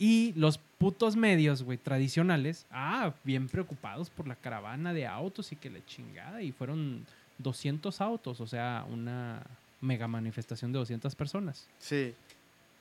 Y 0.02 0.32
los 0.34 0.58
putos 0.58 1.14
medios, 1.14 1.62
güey, 1.62 1.78
tradicionales, 1.78 2.66
ah, 2.72 3.14
bien 3.22 3.46
preocupados 3.48 4.10
por 4.10 4.26
la 4.26 4.34
caravana 4.34 4.92
de 4.92 5.06
autos 5.06 5.52
y 5.52 5.56
que 5.56 5.70
la 5.70 5.78
chingada. 5.86 6.42
Y 6.42 6.50
fueron 6.50 7.06
200 7.38 8.00
autos, 8.00 8.40
o 8.40 8.46
sea, 8.48 8.84
una 8.90 9.44
mega 9.80 10.08
manifestación 10.08 10.72
de 10.72 10.80
200 10.80 11.14
personas. 11.14 11.68
Sí. 11.78 12.14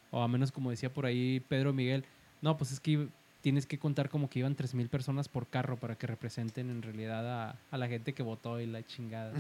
O 0.10 0.24
a 0.24 0.28
menos 0.28 0.52
como 0.52 0.72
decía 0.72 0.92
por 0.92 1.06
ahí 1.06 1.44
Pedro 1.48 1.74
Miguel, 1.74 2.06
no, 2.42 2.58
pues 2.58 2.72
es 2.72 2.80
que 2.80 3.08
tienes 3.42 3.68
que 3.68 3.78
contar 3.78 4.10
como 4.10 4.28
que 4.28 4.40
iban 4.40 4.56
3.000 4.56 4.90
personas 4.90 5.28
por 5.28 5.46
carro 5.46 5.78
para 5.78 5.94
que 5.96 6.08
representen 6.08 6.72
en 6.72 6.82
realidad 6.82 7.50
a, 7.50 7.56
a 7.70 7.78
la 7.78 7.88
gente 7.88 8.14
que 8.14 8.24
votó 8.24 8.60
y 8.60 8.66
la 8.66 8.84
chingada. 8.84 9.32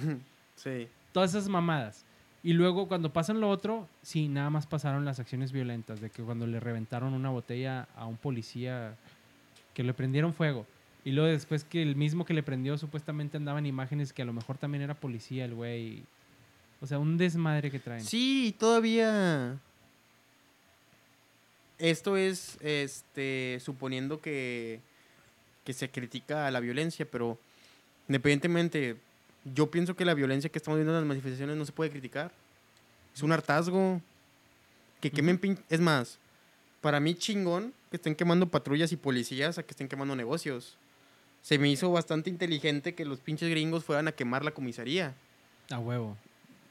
Sí. 0.55 0.88
Todas 1.13 1.32
esas 1.32 1.49
mamadas. 1.49 2.05
Y 2.43 2.53
luego 2.53 2.87
cuando 2.87 3.13
pasan 3.13 3.39
lo 3.39 3.49
otro, 3.49 3.87
sí, 4.01 4.27
nada 4.27 4.49
más 4.49 4.65
pasaron 4.65 5.05
las 5.05 5.19
acciones 5.19 5.51
violentas, 5.51 6.01
de 6.01 6.09
que 6.09 6.23
cuando 6.23 6.47
le 6.47 6.59
reventaron 6.59 7.13
una 7.13 7.29
botella 7.29 7.87
a 7.95 8.07
un 8.07 8.17
policía, 8.17 8.95
que 9.73 9.83
le 9.83 9.93
prendieron 9.93 10.33
fuego. 10.33 10.65
Y 11.03 11.11
luego 11.11 11.29
después 11.29 11.63
que 11.63 11.81
el 11.81 11.95
mismo 11.95 12.25
que 12.25 12.33
le 12.33 12.43
prendió 12.43 12.77
supuestamente 12.77 13.37
andaban 13.37 13.65
imágenes 13.65 14.13
que 14.13 14.21
a 14.21 14.25
lo 14.25 14.33
mejor 14.33 14.57
también 14.57 14.83
era 14.83 14.93
policía 14.93 15.45
el 15.45 15.55
güey. 15.55 16.03
O 16.79 16.87
sea, 16.87 16.99
un 16.99 17.17
desmadre 17.17 17.71
que 17.71 17.79
traen. 17.79 18.03
Sí, 18.03 18.55
todavía. 18.57 19.57
Esto 21.77 22.17
es 22.17 22.57
este 22.61 23.59
suponiendo 23.63 24.21
que, 24.21 24.79
que 25.63 25.73
se 25.73 25.89
critica 25.89 26.45
a 26.45 26.51
la 26.51 26.59
violencia, 26.59 27.07
pero 27.09 27.39
independientemente, 28.07 28.97
yo 29.45 29.71
pienso 29.71 29.95
que 29.95 30.05
la 30.05 30.13
violencia 30.13 30.49
que 30.49 30.57
estamos 30.59 30.77
viendo 30.77 30.91
en 30.93 30.99
las 30.99 31.07
manifestaciones 31.07 31.55
no 31.57 31.65
se 31.65 31.71
puede 31.71 31.89
criticar. 31.89 32.31
Es 33.15 33.23
un 33.23 33.31
hartazgo. 33.31 34.01
Que 34.99 35.09
quemen 35.11 35.39
pin- 35.39 35.57
Es 35.69 35.79
más, 35.79 36.19
para 36.81 36.99
mí 36.99 37.15
chingón 37.15 37.73
que 37.89 37.97
estén 37.97 38.15
quemando 38.15 38.47
patrullas 38.47 38.91
y 38.91 38.97
policías 38.97 39.57
a 39.57 39.63
que 39.63 39.71
estén 39.71 39.87
quemando 39.87 40.15
negocios. 40.15 40.77
Se 41.41 41.57
me 41.57 41.69
hizo 41.69 41.91
bastante 41.91 42.29
inteligente 42.29 42.93
que 42.93 43.03
los 43.03 43.19
pinches 43.19 43.49
gringos 43.49 43.83
fueran 43.83 44.07
a 44.07 44.11
quemar 44.11 44.45
la 44.45 44.51
comisaría. 44.51 45.15
A 45.71 45.79
huevo. 45.79 46.15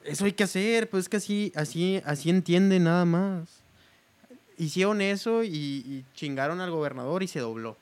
Eso 0.04 0.24
hay 0.24 0.32
que 0.32 0.44
hacer, 0.44 0.88
pues 0.88 1.04
es 1.04 1.08
que 1.08 1.16
así, 1.16 1.52
así, 1.56 2.00
así 2.06 2.30
entienden 2.30 2.84
nada 2.84 3.04
más. 3.04 3.48
Hicieron 4.56 5.00
eso 5.00 5.42
y, 5.42 5.48
y 5.50 6.04
chingaron 6.14 6.60
al 6.60 6.70
gobernador 6.70 7.22
y 7.22 7.28
se 7.28 7.40
dobló. 7.40 7.76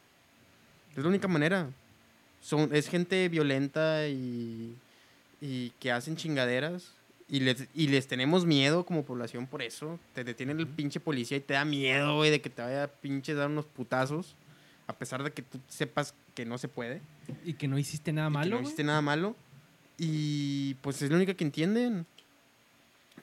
Es 0.97 1.03
la 1.03 1.09
única 1.09 1.29
manera. 1.29 1.69
Son, 2.41 2.75
es 2.75 2.89
gente 2.89 3.29
violenta 3.29 4.09
y, 4.09 4.75
y 5.41 5.71
que 5.81 5.93
hacen 5.93 6.17
chingaderas. 6.17 6.93
Y 7.31 7.41
les, 7.41 7.69
y 7.75 7.89
les 7.89 8.07
tenemos 8.07 8.47
miedo 8.47 8.87
como 8.87 9.05
población 9.05 9.47
por 9.47 9.61
eso. 9.61 9.99
Te 10.15 10.25
detienen 10.25 10.61
el 10.61 10.67
pinche 10.67 10.99
policía 10.99 11.37
y 11.37 11.41
te 11.41 11.55
da 11.55 11.65
miedo, 11.65 12.17
güey, 12.17 12.31
de 12.31 12.41
que 12.41 12.49
te 12.49 12.63
vaya 12.63 12.85
a 12.85 12.89
pinche 12.89 13.35
dar 13.35 13.49
unos 13.49 13.67
putazos. 13.67 14.35
A 14.87 14.95
pesar 14.95 15.23
de 15.23 15.31
que 15.31 15.43
tú 15.43 15.61
sepas 15.69 16.15
que 16.35 16.47
no 16.47 16.57
se 16.57 16.69
puede. 16.69 17.03
Y 17.45 17.53
que 17.53 17.69
no 17.69 17.79
hiciste 17.79 18.15
nada 18.15 18.29
y 18.29 18.33
que 18.33 18.39
malo. 18.39 18.51
no 18.51 18.57
güey. 18.57 18.65
hiciste 18.65 18.85
nada 18.85 19.03
malo. 19.03 19.37
Y 19.99 20.75
pues 20.75 21.03
es 21.03 21.11
la 21.11 21.17
única 21.17 21.35
que 21.35 21.45
entienden. 21.45 22.07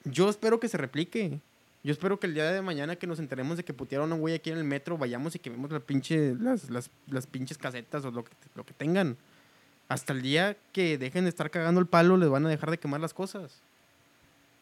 Yo 0.04 0.30
espero 0.30 0.60
que 0.60 0.68
se 0.68 0.78
replique. 0.78 1.40
Yo 1.86 1.92
espero 1.92 2.20
que 2.20 2.26
el 2.26 2.34
día 2.34 2.52
de 2.52 2.64
mañana 2.64 2.96
que 2.96 3.06
nos 3.06 3.20
enteremos 3.20 3.58
de 3.58 3.64
que 3.64 3.72
putearon 3.72 4.12
a 4.12 4.16
un 4.16 4.22
güey 4.22 4.34
aquí 4.34 4.50
en 4.50 4.58
el 4.58 4.64
metro, 4.64 4.98
vayamos 4.98 5.36
y 5.36 5.40
quememos 5.40 5.70
la 5.70 5.80
pinche, 5.80 6.34
las, 6.34 6.72
las, 6.72 6.90
las 7.12 7.28
pinches 7.28 7.60
casetas 7.60 8.04
o 8.06 8.10
lo 8.10 8.24
que, 8.24 8.32
lo 8.56 8.66
que 8.66 8.74
tengan. 8.74 9.18
Hasta 9.88 10.12
el 10.12 10.24
día 10.24 10.58
que 10.74 10.98
dejen 10.98 11.26
de 11.26 11.30
estar 11.30 11.52
cagando 11.52 11.80
el 11.80 11.86
palo, 11.86 12.18
les 12.18 12.28
van 12.28 12.44
a 12.48 12.50
dejar 12.50 12.72
de 12.72 12.80
quemar 12.80 13.02
las 13.02 13.14
cosas. 13.14 13.62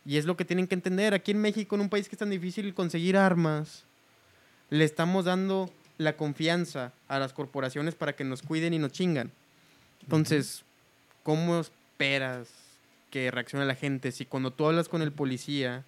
Y 0.06 0.18
es 0.18 0.26
lo 0.26 0.36
que 0.36 0.44
tienen 0.44 0.68
que 0.68 0.76
entender. 0.76 1.14
Aquí 1.14 1.32
en 1.32 1.40
México, 1.40 1.76
en 1.76 1.84
un 1.84 1.88
país 1.90 2.10
que 2.10 2.16
es 2.16 2.20
tan 2.20 2.30
difícil 2.30 2.74
conseguir 2.74 3.16
armas, 3.16 3.86
le 4.70 4.84
estamos 4.84 5.24
dando 5.24 5.72
la 5.98 6.18
confianza 6.18 6.92
a 7.08 7.20
las 7.20 7.32
corporaciones 7.32 7.96
para 7.96 8.18
que 8.18 8.26
nos 8.26 8.42
cuiden 8.42 8.74
y 8.74 8.80
nos 8.80 8.92
chingan. 8.92 9.32
Entonces, 10.02 10.66
¿cómo 11.24 11.62
esperas 11.62 12.50
que 13.12 13.32
reaccione 13.32 13.66
la 13.66 13.76
gente 13.76 14.12
si 14.12 14.26
cuando 14.26 14.52
tú 14.52 14.66
hablas 14.66 14.90
con 14.90 15.02
el 15.02 15.14
policía 15.14 15.86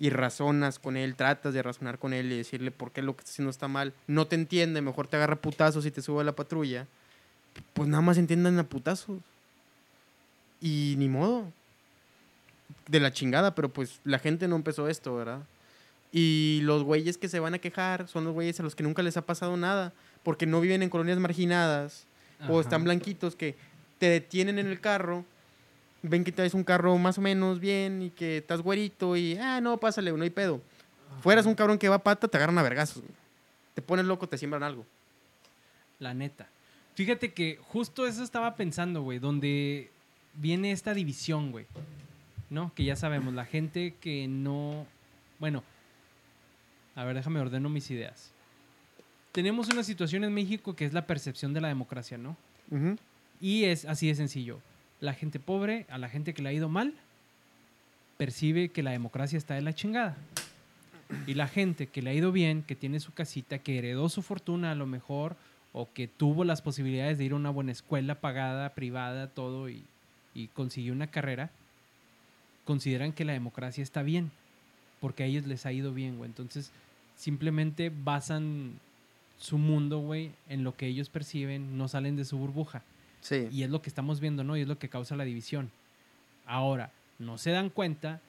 y 0.00 0.10
razonas 0.10 0.78
con 0.78 0.96
él, 0.96 1.16
tratas 1.16 1.54
de 1.54 1.62
razonar 1.62 1.98
con 1.98 2.12
él 2.12 2.32
y 2.32 2.36
decirle 2.36 2.70
por 2.70 2.92
qué 2.92 3.02
lo 3.02 3.16
que 3.16 3.20
está 3.20 3.32
haciendo 3.32 3.50
está 3.50 3.68
mal, 3.68 3.92
no 4.06 4.26
te 4.26 4.36
entiende, 4.36 4.80
mejor 4.80 5.08
te 5.08 5.16
agarra 5.16 5.36
putazos 5.36 5.86
y 5.86 5.90
te 5.90 6.02
sube 6.02 6.20
a 6.20 6.24
la 6.24 6.36
patrulla, 6.36 6.86
pues 7.72 7.88
nada 7.88 8.02
más 8.02 8.18
entiendan 8.18 8.58
a 8.58 8.64
putazos. 8.64 9.18
Y 10.60 10.94
ni 10.98 11.08
modo. 11.08 11.52
De 12.86 13.00
la 13.00 13.12
chingada, 13.12 13.54
pero 13.54 13.68
pues 13.68 14.00
la 14.04 14.18
gente 14.18 14.48
no 14.48 14.56
empezó 14.56 14.88
esto, 14.88 15.14
¿verdad? 15.14 15.40
Y 16.12 16.60
los 16.62 16.84
güeyes 16.84 17.18
que 17.18 17.28
se 17.28 17.40
van 17.40 17.54
a 17.54 17.58
quejar 17.58 18.08
son 18.08 18.24
los 18.24 18.34
güeyes 18.34 18.58
a 18.60 18.62
los 18.62 18.74
que 18.74 18.82
nunca 18.82 19.02
les 19.02 19.16
ha 19.16 19.22
pasado 19.22 19.56
nada, 19.56 19.92
porque 20.22 20.46
no 20.46 20.60
viven 20.60 20.82
en 20.82 20.90
colonias 20.90 21.18
marginadas, 21.18 22.06
o 22.48 22.60
están 22.60 22.84
blanquitos 22.84 23.34
que 23.36 23.56
te 23.98 24.08
detienen 24.08 24.58
en 24.58 24.68
el 24.68 24.80
carro, 24.80 25.24
ven 26.02 26.24
que 26.24 26.32
traes 26.32 26.54
un 26.54 26.64
carro 26.64 26.96
más 26.98 27.18
o 27.18 27.20
menos 27.20 27.60
bien 27.60 28.02
y 28.02 28.10
que 28.10 28.38
estás 28.38 28.60
güerito 28.60 29.16
y, 29.16 29.36
ah, 29.36 29.60
no, 29.60 29.78
pásale, 29.78 30.12
no 30.12 30.22
hay 30.22 30.30
pedo. 30.30 30.60
Fueras 31.20 31.46
un 31.46 31.54
cabrón 31.54 31.78
que 31.78 31.88
va 31.88 31.96
a 31.96 32.02
pata, 32.02 32.28
te 32.28 32.36
agarran 32.36 32.58
a 32.58 32.62
vergazos. 32.62 33.02
Te 33.74 33.82
pones 33.82 34.06
loco, 34.06 34.28
te 34.28 34.38
siembran 34.38 34.62
algo. 34.62 34.86
La 35.98 36.14
neta. 36.14 36.48
Fíjate 36.94 37.32
que 37.32 37.58
justo 37.62 38.06
eso 38.06 38.22
estaba 38.22 38.56
pensando, 38.56 39.02
güey, 39.02 39.18
donde 39.18 39.90
viene 40.34 40.72
esta 40.72 40.94
división, 40.94 41.50
güey. 41.50 41.66
¿No? 42.50 42.72
Que 42.74 42.84
ya 42.84 42.96
sabemos, 42.96 43.34
la 43.34 43.44
gente 43.44 43.94
que 44.00 44.26
no... 44.26 44.86
Bueno, 45.38 45.62
a 46.94 47.04
ver, 47.04 47.14
déjame 47.14 47.40
ordeno 47.40 47.68
mis 47.68 47.90
ideas. 47.90 48.32
Tenemos 49.32 49.68
una 49.68 49.84
situación 49.84 50.24
en 50.24 50.34
México 50.34 50.74
que 50.74 50.84
es 50.84 50.92
la 50.92 51.06
percepción 51.06 51.52
de 51.52 51.60
la 51.60 51.68
democracia, 51.68 52.18
¿no? 52.18 52.36
Ujú. 52.70 52.96
Y 53.40 53.64
es 53.64 53.84
así 53.84 54.08
de 54.08 54.14
sencillo. 54.14 54.60
La 55.00 55.14
gente 55.14 55.38
pobre, 55.38 55.86
a 55.88 55.98
la 55.98 56.08
gente 56.08 56.34
que 56.34 56.42
le 56.42 56.48
ha 56.48 56.52
ido 56.52 56.68
mal, 56.68 56.94
percibe 58.16 58.68
que 58.68 58.82
la 58.82 58.90
democracia 58.90 59.38
está 59.38 59.54
de 59.54 59.62
la 59.62 59.72
chingada. 59.72 60.16
Y 61.26 61.34
la 61.34 61.48
gente 61.48 61.86
que 61.86 62.02
le 62.02 62.10
ha 62.10 62.14
ido 62.14 62.32
bien, 62.32 62.62
que 62.62 62.74
tiene 62.74 63.00
su 63.00 63.12
casita, 63.14 63.58
que 63.60 63.78
heredó 63.78 64.08
su 64.08 64.20
fortuna 64.22 64.72
a 64.72 64.74
lo 64.74 64.86
mejor, 64.86 65.36
o 65.72 65.88
que 65.92 66.08
tuvo 66.08 66.44
las 66.44 66.60
posibilidades 66.60 67.18
de 67.18 67.24
ir 67.24 67.32
a 67.32 67.36
una 67.36 67.50
buena 67.50 67.72
escuela 67.72 68.16
pagada, 68.16 68.74
privada, 68.74 69.28
todo, 69.28 69.68
y, 69.70 69.84
consiguió 70.54 70.92
una 70.92 71.08
carrera, 71.08 71.50
consideran 72.64 73.12
que 73.12 73.24
la 73.24 73.32
democracia 73.32 73.82
está 73.82 74.02
bien, 74.02 74.30
porque 75.00 75.24
a 75.24 75.26
ellos 75.26 75.46
les 75.46 75.66
ha 75.66 75.72
ido 75.72 75.92
bien, 75.92 76.16
güey. 76.16 76.30
Entonces, 76.30 76.70
simplemente 77.16 77.90
basan 77.90 78.78
su 79.38 79.58
mundo, 79.58 79.98
güey, 79.98 80.30
en 80.48 80.62
lo 80.62 80.76
que 80.76 80.86
ellos 80.86 81.08
perciben, 81.08 81.76
no 81.76 81.88
salen 81.88 82.14
de 82.14 82.24
su 82.24 82.38
burbuja. 82.38 82.82
Sí. 83.20 83.48
Y 83.50 83.62
es 83.62 83.70
lo 83.70 83.82
que 83.82 83.88
estamos 83.88 84.20
viendo, 84.20 84.44
¿no? 84.44 84.56
Y 84.56 84.62
es 84.62 84.68
lo 84.68 84.78
que 84.78 84.88
causa 84.88 85.16
la 85.16 85.24
división. 85.24 85.70
Ahora, 86.46 86.92
no 87.18 87.38
se 87.38 87.50
dan 87.50 87.70
cuenta 87.70 88.20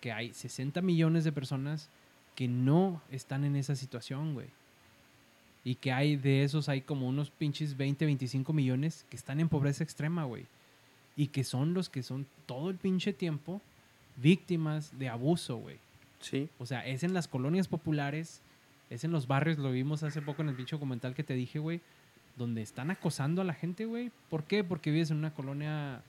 que 0.00 0.12
hay 0.12 0.32
60 0.32 0.82
millones 0.82 1.24
de 1.24 1.32
personas 1.32 1.88
que 2.34 2.48
no 2.48 3.00
están 3.10 3.44
en 3.44 3.56
esa 3.56 3.76
situación, 3.76 4.34
güey. 4.34 4.48
Y 5.64 5.76
que 5.76 5.92
hay 5.92 6.16
de 6.16 6.44
esos, 6.44 6.68
hay 6.68 6.82
como 6.82 7.08
unos 7.08 7.30
pinches 7.30 7.76
20, 7.76 8.04
25 8.04 8.52
millones 8.52 9.06
que 9.08 9.16
están 9.16 9.40
en 9.40 9.48
pobreza 9.48 9.82
extrema, 9.82 10.24
güey. 10.24 10.46
Y 11.16 11.28
que 11.28 11.42
son 11.42 11.72
los 11.72 11.88
que 11.88 12.02
son 12.02 12.26
todo 12.46 12.70
el 12.70 12.76
pinche 12.76 13.12
tiempo 13.12 13.62
víctimas 14.16 14.98
de 14.98 15.08
abuso, 15.08 15.56
güey. 15.56 15.78
Sí. 16.20 16.48
O 16.58 16.66
sea, 16.66 16.86
es 16.86 17.02
en 17.02 17.14
las 17.14 17.28
colonias 17.28 17.68
populares, 17.68 18.42
es 18.90 19.04
en 19.04 19.12
los 19.12 19.26
barrios, 19.26 19.58
lo 19.58 19.70
vimos 19.70 20.02
hace 20.02 20.22
poco 20.22 20.42
en 20.42 20.50
el 20.50 20.54
pinche 20.54 20.76
documental 20.76 21.14
que 21.14 21.24
te 21.24 21.34
dije, 21.34 21.58
güey, 21.58 21.80
donde 22.36 22.62
están 22.62 22.90
acosando 22.90 23.42
a 23.42 23.44
la 23.44 23.54
gente, 23.54 23.86
güey. 23.86 24.10
¿Por 24.28 24.44
qué? 24.44 24.64
Porque 24.64 24.90
vives 24.90 25.10
en 25.10 25.18
una 25.18 25.32
colonia 25.32 26.02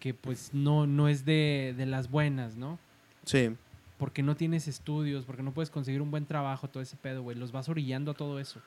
que 0.00 0.14
pues 0.14 0.52
no, 0.52 0.86
no 0.86 1.08
es 1.08 1.24
de, 1.24 1.74
de 1.76 1.86
las 1.86 2.10
buenas, 2.10 2.56
¿no? 2.56 2.78
Sí. 3.24 3.54
Porque 3.98 4.22
no 4.22 4.36
tienes 4.36 4.68
estudios, 4.68 5.24
porque 5.24 5.42
no 5.42 5.52
puedes 5.52 5.70
conseguir 5.70 6.02
un 6.02 6.10
buen 6.10 6.26
trabajo, 6.26 6.68
todo 6.68 6.82
ese 6.82 6.96
pedo, 6.96 7.22
güey. 7.22 7.36
Los 7.36 7.52
vas 7.52 7.68
orillando 7.68 8.10
a 8.10 8.14
todo 8.14 8.38
eso. 8.38 8.60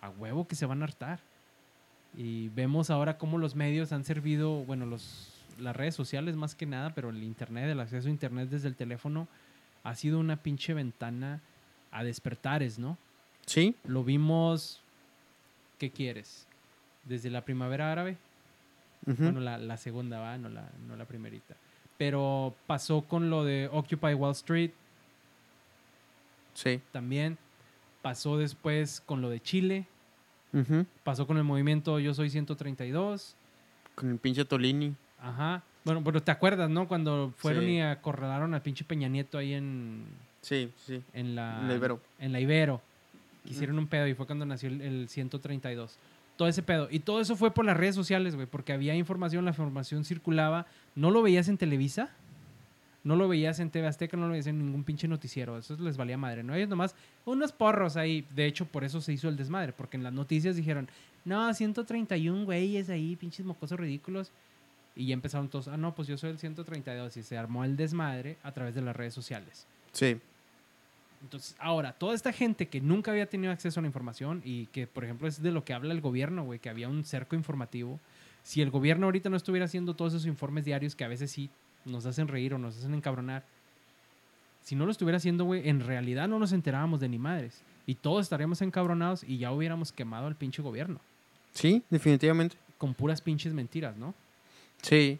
A 0.00 0.10
huevo 0.10 0.46
que 0.46 0.54
se 0.54 0.66
van 0.66 0.82
a 0.82 0.84
hartar. 0.84 1.20
Y 2.16 2.48
vemos 2.50 2.90
ahora 2.90 3.18
cómo 3.18 3.38
los 3.38 3.54
medios 3.54 3.92
han 3.92 4.04
servido, 4.04 4.64
bueno, 4.64 4.86
los, 4.86 5.32
las 5.58 5.76
redes 5.76 5.94
sociales 5.94 6.36
más 6.36 6.54
que 6.54 6.66
nada, 6.66 6.94
pero 6.94 7.10
el 7.10 7.22
internet, 7.22 7.68
el 7.70 7.80
acceso 7.80 8.08
a 8.08 8.10
internet 8.10 8.48
desde 8.48 8.68
el 8.68 8.74
teléfono, 8.74 9.28
ha 9.84 9.94
sido 9.94 10.18
una 10.18 10.36
pinche 10.36 10.74
ventana 10.74 11.40
a 11.90 12.04
despertares, 12.04 12.78
¿no? 12.78 12.98
Sí. 13.46 13.76
Lo 13.84 14.04
vimos, 14.04 14.82
¿qué 15.80 15.90
quieres? 15.90 16.46
Desde 17.04 17.30
la 17.30 17.44
primavera 17.44 17.90
árabe, 17.90 18.16
bueno, 19.06 19.40
la, 19.40 19.56
la 19.58 19.76
segunda, 19.78 20.20
va, 20.20 20.36
no 20.38 20.48
la, 20.50 20.70
no 20.86 20.94
la 20.94 21.06
primerita. 21.06 21.56
Pero 21.96 22.54
pasó 22.66 23.00
con 23.02 23.30
lo 23.30 23.44
de 23.44 23.68
Occupy 23.72 24.14
Wall 24.14 24.32
Street 24.32 24.70
Sí. 26.54 26.80
también. 26.92 27.38
Pasó 28.02 28.36
después 28.38 29.00
con 29.04 29.20
lo 29.22 29.30
de 29.30 29.40
Chile. 29.40 29.86
Ujú. 30.52 30.84
Pasó 31.04 31.26
con 31.26 31.36
el 31.38 31.44
movimiento 31.44 31.98
Yo 31.98 32.12
Soy 32.14 32.28
132. 32.30 33.36
Con 33.94 34.10
el 34.10 34.18
pinche 34.18 34.44
Tolini. 34.44 34.94
Ajá. 35.18 35.62
Bueno, 35.84 36.02
pero 36.04 36.22
te 36.22 36.30
acuerdas, 36.30 36.68
¿no? 36.68 36.88
Cuando 36.88 37.32
fueron 37.36 37.64
Sí. 37.64 37.72
y 37.72 37.80
acorralaron 37.80 38.52
al 38.54 38.62
pinche 38.62 38.84
Peña 38.84 39.08
Nieto 39.08 39.38
ahí 39.38 39.54
en, 39.54 40.04
Sí, 40.42 40.72
sí. 40.76 41.02
en 41.14 41.34
la... 41.34 41.60
En 41.60 41.68
la 41.68 41.74
Ibero. 41.74 42.00
En 42.18 42.32
la 42.32 42.40
Ibero. 42.40 42.82
Que 43.44 43.50
Hicieron 43.50 43.78
un 43.78 43.86
pedo 43.86 44.06
y 44.06 44.14
fue 44.14 44.26
cuando 44.26 44.44
nació 44.46 44.68
el, 44.68 44.80
el 44.80 45.08
132. 45.08 45.98
Todo 46.36 46.48
ese 46.48 46.62
pedo. 46.62 46.88
Y 46.90 47.00
todo 47.00 47.20
eso 47.20 47.36
fue 47.36 47.52
por 47.52 47.64
las 47.64 47.76
redes 47.76 47.94
sociales, 47.94 48.34
güey. 48.34 48.46
Porque 48.46 48.72
había 48.72 48.94
información, 48.94 49.44
la 49.44 49.50
información 49.50 50.04
circulaba. 50.04 50.66
No 50.94 51.10
lo 51.10 51.22
veías 51.22 51.48
en 51.48 51.58
Televisa. 51.58 52.10
No 53.02 53.16
lo 53.16 53.28
veías 53.28 53.58
en 53.60 53.70
TV 53.70 53.86
Azteca, 53.86 54.16
no 54.16 54.26
lo 54.26 54.32
veías 54.32 54.46
en 54.46 54.58
ningún 54.58 54.84
pinche 54.84 55.08
noticiero. 55.08 55.56
Eso 55.56 55.74
les 55.78 55.96
valía 55.96 56.18
madre, 56.18 56.42
¿no? 56.42 56.54
Ellos 56.54 56.68
nomás, 56.68 56.94
unos 57.24 57.52
porros 57.52 57.96
ahí. 57.96 58.26
De 58.34 58.44
hecho, 58.44 58.66
por 58.66 58.84
eso 58.84 59.00
se 59.00 59.12
hizo 59.12 59.28
el 59.28 59.36
desmadre. 59.36 59.72
Porque 59.72 59.96
en 59.96 60.02
las 60.02 60.12
noticias 60.12 60.56
dijeron, 60.56 60.88
no, 61.24 61.52
131 61.52 62.44
güeyes 62.44 62.90
ahí, 62.90 63.16
pinches 63.16 63.46
mocosos 63.46 63.80
ridículos. 63.80 64.32
Y 64.94 65.06
ya 65.06 65.14
empezaron 65.14 65.48
todos, 65.48 65.68
ah, 65.68 65.76
no, 65.76 65.94
pues 65.94 66.08
yo 66.08 66.18
soy 66.18 66.30
el 66.30 66.38
132. 66.38 67.16
Y 67.16 67.22
se 67.22 67.38
armó 67.38 67.64
el 67.64 67.76
desmadre 67.76 68.36
a 68.42 68.52
través 68.52 68.74
de 68.74 68.82
las 68.82 68.94
redes 68.94 69.14
sociales. 69.14 69.66
Sí. 69.92 70.18
Entonces, 71.22 71.54
ahora, 71.58 71.92
toda 71.92 72.14
esta 72.14 72.32
gente 72.32 72.68
que 72.68 72.80
nunca 72.80 73.10
había 73.10 73.28
tenido 73.28 73.52
acceso 73.52 73.80
a 73.80 73.82
la 73.82 73.86
información 73.86 74.40
y 74.44 74.66
que, 74.66 74.86
por 74.86 75.04
ejemplo, 75.04 75.28
es 75.28 75.42
de 75.42 75.50
lo 75.50 75.64
que 75.64 75.74
habla 75.74 75.92
el 75.92 76.00
gobierno, 76.00 76.44
güey, 76.44 76.58
que 76.58 76.70
había 76.70 76.88
un 76.88 77.04
cerco 77.04 77.36
informativo. 77.36 78.00
Si 78.42 78.62
el 78.62 78.70
gobierno 78.70 79.06
ahorita 79.06 79.28
no 79.28 79.36
estuviera 79.36 79.66
haciendo 79.66 79.94
todos 79.94 80.14
esos 80.14 80.26
informes 80.26 80.64
diarios 80.64 80.94
que 80.94 81.04
a 81.04 81.08
veces 81.08 81.30
sí 81.30 81.50
nos 81.84 82.06
hacen 82.06 82.26
reír 82.26 82.54
o 82.54 82.58
nos 82.58 82.78
hacen 82.78 82.94
encabronar, 82.94 83.44
si 84.62 84.74
no 84.74 84.86
lo 84.86 84.92
estuviera 84.92 85.18
haciendo, 85.18 85.44
güey, 85.44 85.68
en 85.68 85.80
realidad 85.80 86.28
no 86.28 86.38
nos 86.38 86.52
enterábamos 86.52 87.00
de 87.00 87.08
ni 87.08 87.18
madres. 87.18 87.62
Y 87.86 87.96
todos 87.96 88.22
estaríamos 88.22 88.62
encabronados 88.62 89.24
y 89.24 89.38
ya 89.38 89.52
hubiéramos 89.52 89.92
quemado 89.92 90.26
al 90.26 90.36
pinche 90.36 90.62
gobierno. 90.62 91.00
Sí, 91.52 91.82
definitivamente. 91.90 92.56
Con 92.78 92.94
puras 92.94 93.20
pinches 93.20 93.52
mentiras, 93.52 93.96
¿no? 93.96 94.14
Sí. 94.82 95.18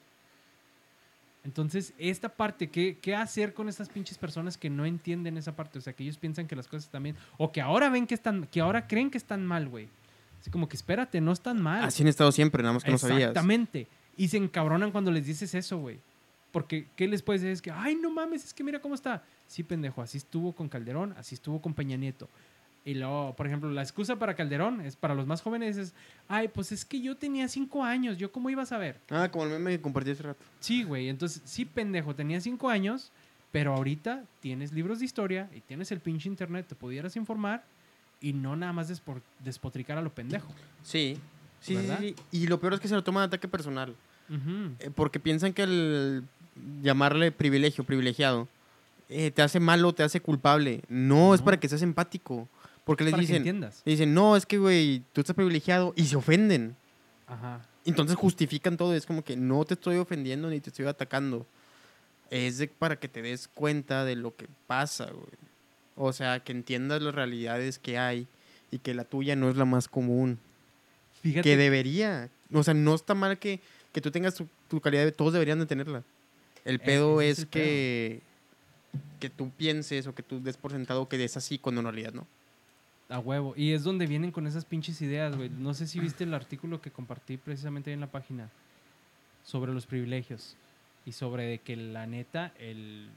Entonces, 1.42 1.94
esta 1.98 2.28
parte, 2.28 2.68
¿qué, 2.68 2.98
¿qué 3.00 3.14
hacer 3.14 3.54
con 3.54 3.68
estas 3.68 3.88
pinches 3.88 4.18
personas 4.18 4.58
que 4.58 4.68
no 4.68 4.84
entienden 4.84 5.38
esa 5.38 5.56
parte? 5.56 5.78
O 5.78 5.82
sea, 5.82 5.94
que 5.94 6.02
ellos 6.02 6.18
piensan 6.18 6.46
que 6.46 6.54
las 6.54 6.66
cosas 6.66 6.84
están 6.84 7.02
bien. 7.02 7.16
O 7.38 7.50
que 7.50 7.60
ahora 7.60 7.88
ven 7.88 8.06
que 8.06 8.14
están, 8.14 8.46
que 8.46 8.60
ahora 8.60 8.86
creen 8.86 9.10
que 9.10 9.18
están 9.18 9.46
mal, 9.46 9.68
güey. 9.68 9.88
Así 10.38 10.50
como 10.50 10.68
que 10.68 10.76
espérate, 10.76 11.20
no 11.20 11.32
están 11.32 11.60
mal. 11.60 11.84
Así 11.84 12.02
han 12.02 12.08
estado 12.08 12.32
siempre, 12.32 12.62
nada 12.62 12.74
más 12.74 12.84
que 12.84 12.90
no 12.90 12.98
sabías. 12.98 13.30
Exactamente. 13.30 13.86
Y 14.16 14.28
se 14.28 14.36
encabronan 14.36 14.90
cuando 14.90 15.10
les 15.10 15.26
dices 15.26 15.54
eso, 15.54 15.78
güey. 15.78 15.98
Porque, 16.50 16.88
¿qué 16.96 17.06
les 17.08 17.22
puedes 17.22 17.42
decir? 17.42 17.52
Es 17.52 17.62
que, 17.62 17.70
ay, 17.70 17.94
no 17.94 18.10
mames, 18.10 18.44
es 18.44 18.54
que 18.54 18.64
mira 18.64 18.80
cómo 18.80 18.94
está. 18.94 19.22
Sí, 19.46 19.62
pendejo, 19.62 20.02
así 20.02 20.18
estuvo 20.18 20.52
con 20.52 20.68
Calderón, 20.68 21.14
así 21.16 21.34
estuvo 21.34 21.60
con 21.62 21.74
Peña 21.74 21.96
Nieto. 21.96 22.28
Y 22.84 22.94
luego, 22.94 23.34
por 23.36 23.46
ejemplo, 23.46 23.70
la 23.70 23.82
excusa 23.82 24.16
para 24.16 24.34
Calderón 24.34 24.80
es 24.80 24.96
para 24.96 25.14
los 25.14 25.26
más 25.26 25.42
jóvenes 25.42 25.76
es, 25.76 25.94
ay, 26.28 26.48
pues 26.48 26.72
es 26.72 26.84
que 26.84 27.00
yo 27.02 27.16
tenía 27.16 27.46
cinco 27.48 27.84
años, 27.84 28.16
¿yo 28.16 28.32
cómo 28.32 28.48
iba 28.48 28.62
a 28.62 28.66
saber? 28.66 28.98
Ah, 29.10 29.28
como 29.30 29.44
el 29.44 29.50
meme 29.50 29.72
que 29.72 29.82
compartí 29.82 30.10
hace 30.12 30.22
rato. 30.22 30.42
Sí, 30.60 30.82
güey. 30.82 31.08
Entonces, 31.08 31.42
sí, 31.44 31.66
pendejo, 31.66 32.14
tenía 32.14 32.40
cinco 32.40 32.70
años, 32.70 33.12
pero 33.52 33.74
ahorita 33.74 34.24
tienes 34.40 34.72
libros 34.72 35.00
de 35.00 35.04
historia 35.04 35.50
y 35.54 35.60
tienes 35.60 35.92
el 35.92 36.00
pinche 36.00 36.28
internet, 36.28 36.66
te 36.68 36.74
pudieras 36.74 37.16
informar 37.16 37.64
y 38.20 38.32
no 38.32 38.56
nada 38.56 38.72
más 38.72 38.88
despotricar 39.40 39.98
a 39.98 40.02
lo 40.02 40.12
pendejo. 40.12 40.52
Sí. 40.82 41.18
Sí, 41.60 41.76
sí. 41.98 42.16
Y 42.32 42.46
lo 42.46 42.58
peor 42.58 42.74
es 42.74 42.80
que 42.80 42.88
se 42.88 42.94
lo 42.94 43.04
toman 43.04 43.22
de 43.22 43.26
ataque 43.26 43.46
personal. 43.48 43.94
Eh, 44.78 44.90
porque 44.94 45.20
piensan 45.20 45.52
que 45.52 45.64
el 45.64 46.24
llamarle 46.82 47.32
privilegio, 47.32 47.84
privilegiado, 47.84 48.48
eh, 49.08 49.30
te 49.30 49.42
hace 49.42 49.60
malo, 49.60 49.92
te 49.92 50.02
hace 50.02 50.20
culpable. 50.20 50.82
No, 50.88 51.34
es 51.34 51.42
para 51.42 51.58
que 51.58 51.68
seas 51.68 51.82
empático. 51.82 52.48
Porque 52.90 53.04
les 53.04 53.12
Para 53.12 53.20
dicen, 53.20 53.60
le 53.60 53.70
dicen, 53.92 54.12
no, 54.14 54.34
es 54.36 54.44
que, 54.46 54.58
güey, 54.58 55.04
tú 55.12 55.20
estás 55.20 55.36
privilegiado 55.36 55.92
y 55.94 56.06
se 56.06 56.16
ofenden. 56.16 56.74
Ajá. 57.28 57.60
Entonces 57.84 58.16
justifican 58.16 58.76
todo. 58.76 58.94
Es 58.96 59.06
como 59.06 59.22
que 59.22 59.36
no 59.36 59.64
te 59.64 59.74
estoy 59.74 59.96
ofendiendo 59.98 60.50
ni 60.50 60.58
te 60.58 60.70
estoy 60.70 60.86
atacando. 60.86 61.46
Es 62.30 62.58
de- 62.58 62.66
para 62.66 62.96
que 62.96 63.06
te 63.06 63.22
des 63.22 63.46
cuenta 63.46 64.04
de 64.04 64.16
lo 64.16 64.34
que 64.34 64.48
pasa, 64.66 65.04
güey. 65.04 65.24
O 65.94 66.12
sea, 66.12 66.40
que 66.40 66.50
entiendas 66.50 67.00
las 67.00 67.14
realidades 67.14 67.78
que 67.78 67.96
hay 67.96 68.26
y 68.72 68.78
que 68.80 68.92
la 68.92 69.04
tuya 69.04 69.36
no 69.36 69.48
es 69.48 69.56
la 69.56 69.64
más 69.66 69.86
común. 69.86 70.40
Fíjate. 71.22 71.48
Que 71.48 71.56
debería. 71.56 72.28
O 72.52 72.64
sea, 72.64 72.74
no 72.74 72.96
está 72.96 73.14
mal 73.14 73.38
que, 73.38 73.60
que 73.92 74.00
tú 74.00 74.10
tengas 74.10 74.34
tu, 74.34 74.48
tu 74.68 74.80
calidad 74.80 75.04
de... 75.04 75.12
Todos 75.12 75.32
deberían 75.32 75.60
de 75.60 75.66
tenerla. 75.66 76.02
El 76.64 76.76
Eh, 76.76 76.78
pedo 76.80 77.20
es 77.20 77.34
es, 77.34 77.38
el 77.44 77.46
pedo. 77.46 77.62
que... 77.64 78.20
Que 79.20 79.30
tú 79.30 79.50
pienses 79.50 80.08
o 80.08 80.14
que 80.14 80.24
tú 80.24 80.42
des 80.42 80.56
por 80.56 80.72
sentado 80.72 81.08
que 81.08 81.22
es 81.22 81.36
así 81.36 81.56
cuando 81.58 81.80
en 81.82 81.84
realidad 81.86 82.12
no. 82.12 82.26
A 83.10 83.18
huevo. 83.18 83.54
Y 83.56 83.72
es 83.72 83.82
donde 83.82 84.06
vienen 84.06 84.30
con 84.30 84.46
esas 84.46 84.64
pinches 84.64 85.00
ideas, 85.02 85.36
güey. 85.36 85.50
No 85.50 85.74
sé 85.74 85.86
si 85.86 85.98
viste 86.00 86.24
el 86.24 86.32
artículo 86.32 86.80
que 86.80 86.90
compartí 86.90 87.36
precisamente 87.36 87.90
ahí 87.90 87.94
en 87.94 88.00
la 88.00 88.06
página 88.10 88.48
sobre 89.44 89.72
los 89.74 89.84
privilegios 89.86 90.56
y 91.04 91.12
sobre 91.12 91.44
de 91.44 91.58
que 91.58 91.74
la 91.76 92.06
neta, 92.06 92.52
el, 92.58 93.10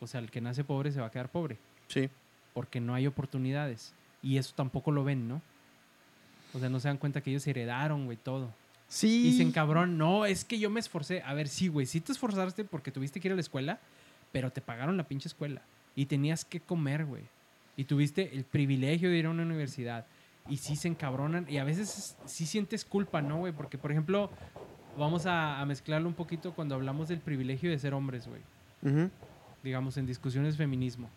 o 0.00 0.06
sea, 0.06 0.20
el 0.20 0.30
que 0.30 0.40
nace 0.40 0.64
pobre 0.64 0.92
se 0.92 1.00
va 1.00 1.06
a 1.06 1.10
quedar 1.10 1.30
pobre 1.30 1.56
Sí. 1.88 2.10
porque 2.52 2.80
no 2.80 2.94
hay 2.94 3.06
oportunidades. 3.06 3.94
Y 4.22 4.36
eso 4.36 4.52
tampoco 4.54 4.90
lo 4.90 5.02
ven, 5.04 5.28
¿no? 5.28 5.40
O 6.52 6.58
sea, 6.58 6.68
no 6.68 6.80
se 6.80 6.88
dan 6.88 6.98
cuenta 6.98 7.20
que 7.22 7.30
ellos 7.30 7.46
heredaron, 7.46 8.04
güey, 8.06 8.16
todo. 8.18 8.52
Sí. 8.88 9.20
Y 9.20 9.30
dicen, 9.30 9.52
cabrón, 9.52 9.96
no, 9.98 10.26
es 10.26 10.44
que 10.44 10.58
yo 10.58 10.68
me 10.70 10.80
esforcé. 10.80 11.22
A 11.22 11.32
ver, 11.34 11.48
sí, 11.48 11.68
güey, 11.68 11.86
sí 11.86 12.00
te 12.00 12.12
esforzaste 12.12 12.64
porque 12.64 12.90
tuviste 12.90 13.20
que 13.20 13.28
ir 13.28 13.32
a 13.32 13.34
la 13.36 13.40
escuela, 13.42 13.78
pero 14.32 14.50
te 14.50 14.60
pagaron 14.60 14.96
la 14.96 15.04
pinche 15.04 15.28
escuela. 15.28 15.62
Y 15.94 16.06
tenías 16.06 16.44
que 16.44 16.60
comer, 16.60 17.04
güey. 17.06 17.22
Y 17.78 17.84
tuviste 17.84 18.34
el 18.34 18.44
privilegio 18.44 19.08
de 19.08 19.16
ir 19.16 19.24
a 19.26 19.30
una 19.30 19.44
universidad. 19.44 20.04
Y 20.50 20.58
sí 20.58 20.76
se 20.76 20.88
encabronan. 20.88 21.46
Y 21.48 21.58
a 21.58 21.64
veces 21.64 21.96
es- 21.96 22.16
sí 22.30 22.44
sientes 22.44 22.84
culpa, 22.84 23.22
¿no, 23.22 23.38
güey? 23.38 23.52
Porque, 23.54 23.78
por 23.78 23.90
ejemplo, 23.92 24.30
vamos 24.98 25.24
a, 25.26 25.60
a 25.60 25.64
mezclarlo 25.64 26.08
un 26.08 26.14
poquito 26.14 26.52
cuando 26.52 26.74
hablamos 26.74 27.08
del 27.08 27.20
privilegio 27.20 27.70
de 27.70 27.78
ser 27.78 27.94
hombres, 27.94 28.26
güey. 28.26 28.40
Ujú. 28.82 29.10
Digamos, 29.62 29.96
en 29.96 30.06
discusiones 30.06 30.56
feminismo 30.56 31.08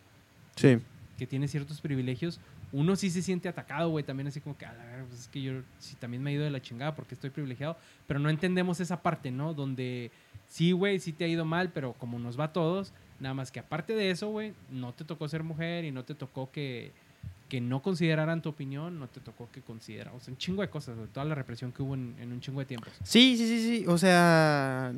Sí. 0.56 0.78
que 1.18 1.26
tiene 1.28 1.48
ciertos 1.48 1.82
privilegios, 1.82 2.40
uno 2.74 2.96
sí 2.96 3.10
se 3.10 3.22
siente 3.22 3.50
atacado, 3.50 3.90
güey, 3.90 4.04
también 4.06 4.28
así 4.28 4.40
como 4.40 4.58
que, 4.58 4.66
a 4.66 4.74
la 4.74 4.84
verga, 4.86 5.06
pues 5.08 5.22
es 5.22 5.28
que 5.28 5.42
yo 5.42 5.62
sí 5.80 5.96
también 5.96 6.24
me 6.24 6.32
he 6.32 6.34
ido 6.36 6.44
de 6.44 6.50
la 6.52 6.62
chingada 6.62 6.96
porque 6.96 7.16
estoy 7.16 7.30
privilegiado, 7.32 7.76
pero 8.08 8.20
no 8.20 8.30
entendemos 8.30 8.80
esa 8.80 9.02
parte, 9.02 9.30
¿no? 9.32 9.54
Donde 9.54 10.12
sí, 10.48 10.72
güey, 10.72 11.00
sí 11.00 11.12
te 11.14 11.26
ha 11.26 11.28
ido 11.28 11.44
mal, 11.46 11.72
pero 11.74 11.94
como 11.94 12.18
nos 12.20 12.40
va 12.40 12.46
a 12.46 12.54
todos, 12.54 12.94
nada 13.22 13.34
más 13.34 13.52
que 13.52 13.60
aparte 13.60 13.96
de 13.96 14.12
eso, 14.12 14.30
güey, 14.30 14.54
no 14.70 14.94
te 14.94 15.06
tocó 15.06 15.28
ser 15.30 15.44
mujer 15.44 15.86
y 15.86 15.92
no 15.92 16.04
te 16.04 16.16
tocó 16.16 16.52
que, 16.52 16.92
que 17.48 17.62
no 17.62 17.82
consideraran 17.82 18.42
tu 18.42 18.50
opinión, 18.50 19.00
no 19.00 19.08
te 19.08 19.22
tocó 19.22 19.50
que 19.52 19.62
consideraran, 19.62 20.16
o 20.16 20.20
sea, 20.20 20.34
un 20.34 20.38
chingo 20.38 20.62
de 20.62 20.70
cosas, 20.70 20.98
toda 21.14 21.26
la 21.26 21.36
represión 21.36 21.72
que 21.72 21.84
hubo 21.84 21.94
en, 21.94 22.16
en 22.20 22.32
un 22.32 22.42
chingo 22.42 22.60
de 22.60 22.66
tiempos. 22.66 22.92
Sí, 23.04 23.38
sí, 23.38 23.48
sí, 23.48 23.62
sí. 23.62 23.86
O 23.88 23.98
sea, 23.98 24.92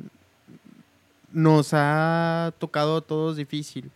nos 1.34 1.70
ha 1.72 2.54
tocado 2.58 2.96
a 2.96 3.00
todos 3.02 3.36
difícil. 3.36 3.90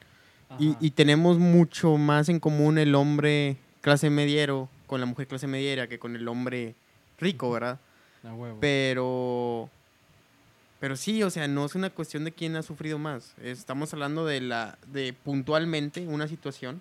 Y, 0.59 0.91
tenemos 0.93 1.39
mucho 1.39 1.99
más 1.99 2.29
en 2.29 2.41
común 2.41 2.79
el 2.79 2.95
hombre 2.95 3.59
clase 3.83 4.09
mediero 4.09 4.68
con 4.87 4.99
la 4.99 5.07
mujer 5.07 5.26
clase 5.29 5.47
mediera 5.47 5.89
que 5.89 5.99
con 5.99 6.16
el 6.16 6.26
hombre 6.26 6.74
rico, 7.18 7.51
¿verdad? 7.51 7.79
Huevo. 8.24 8.59
Pero. 8.61 9.70
Pero 10.81 10.97
sí, 10.97 11.22
o 11.24 11.31
sea, 11.31 11.49
no 11.49 11.64
es 11.64 11.74
una 11.74 11.91
cuestión 11.91 12.24
de 12.24 12.33
quién 12.33 12.55
ha 12.57 12.62
sufrido 12.62 12.99
más. 12.99 13.35
Estamos 13.43 13.93
hablando 13.93 14.24
de 14.24 14.41
la. 14.41 14.79
de 14.87 15.12
puntualmente 15.12 16.07
una 16.07 16.29
situación 16.29 16.81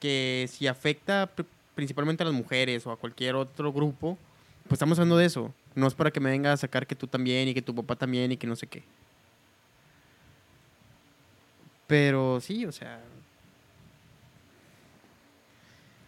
que 0.00 0.48
si 0.50 0.66
afecta 0.66 1.30
pr- 1.34 1.46
principalmente 1.74 2.22
a 2.22 2.26
las 2.26 2.34
mujeres 2.34 2.84
o 2.86 2.90
a 2.90 2.96
cualquier 2.96 3.34
otro 3.36 3.72
grupo, 3.72 4.18
pues 4.64 4.72
estamos 4.74 4.98
hablando 4.98 5.16
de 5.16 5.26
eso. 5.26 5.54
No 5.76 5.86
es 5.86 5.94
para 5.94 6.10
que 6.10 6.20
me 6.20 6.30
venga 6.30 6.52
a 6.52 6.56
sacar 6.56 6.86
que 6.86 6.96
tú 6.96 7.06
también 7.06 7.46
y 7.48 7.54
que 7.54 7.62
tu 7.62 7.74
papá 7.74 7.94
también 7.96 8.32
y 8.32 8.36
que 8.36 8.46
no 8.46 8.56
sé 8.56 8.66
qué. 8.66 8.82
Pero 11.86 12.40
sí, 12.40 12.66
o 12.66 12.72
sea. 12.72 13.00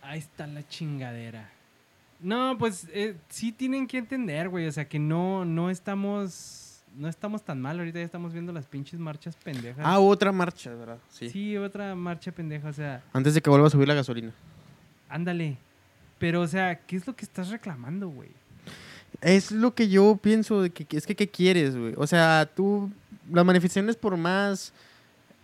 Ahí 0.03 0.19
está 0.19 0.47
la 0.47 0.67
chingadera. 0.67 1.53
No, 2.21 2.57
pues 2.59 2.87
eh, 2.93 3.17
sí 3.29 3.53
tienen 3.53 3.87
que 3.87 3.99
entender, 3.99 4.49
güey. 4.49 4.67
O 4.67 4.73
sea, 4.73 4.89
que 4.89 4.99
no, 4.99 5.45
no 5.45 5.71
estamos. 5.71 6.65
No 6.97 7.09
estamos 7.09 7.45
tan 7.45 7.61
mal. 7.61 7.79
Ahorita 7.79 8.01
ya 8.01 8.05
estamos 8.05 8.33
viendo 8.33 8.53
las 8.53 8.67
pinches 8.67 8.99
marchas 8.99 9.37
pendejas. 9.37 9.85
Ah, 9.87 10.01
otra 10.01 10.33
marcha, 10.33 10.75
¿verdad? 10.75 10.99
Sí. 11.11 11.31
sí. 11.31 11.57
otra 11.57 11.95
marcha 11.95 12.33
pendeja. 12.33 12.69
O 12.69 12.73
sea, 12.73 13.03
Antes 13.13 13.35
de 13.35 13.41
que 13.41 13.51
vuelva 13.51 13.69
a 13.69 13.71
subir 13.71 13.87
la 13.87 13.95
gasolina. 13.95 14.33
ándale. 15.09 15.59
Pero, 16.19 16.41
o 16.41 16.49
sea, 16.49 16.81
¿qué 16.81 16.97
es 16.97 17.07
lo 17.07 17.15
que 17.15 17.25
estás 17.25 17.49
reclamando, 17.51 18.09
güey? 18.09 18.31
Es 19.21 19.53
lo 19.53 19.75
que 19.75 19.89
yo 19.89 20.19
pienso, 20.21 20.63
de 20.63 20.71
que, 20.71 20.85
que 20.85 20.97
es 20.97 21.07
que 21.07 21.15
¿qué 21.15 21.29
quieres, 21.29 21.77
güey? 21.77 21.95
O 21.97 22.09
sea, 22.09 22.51
tú, 22.55 22.91
las 23.31 23.45
manifestaciones 23.45 23.95
por 23.95 24.17
más 24.17 24.73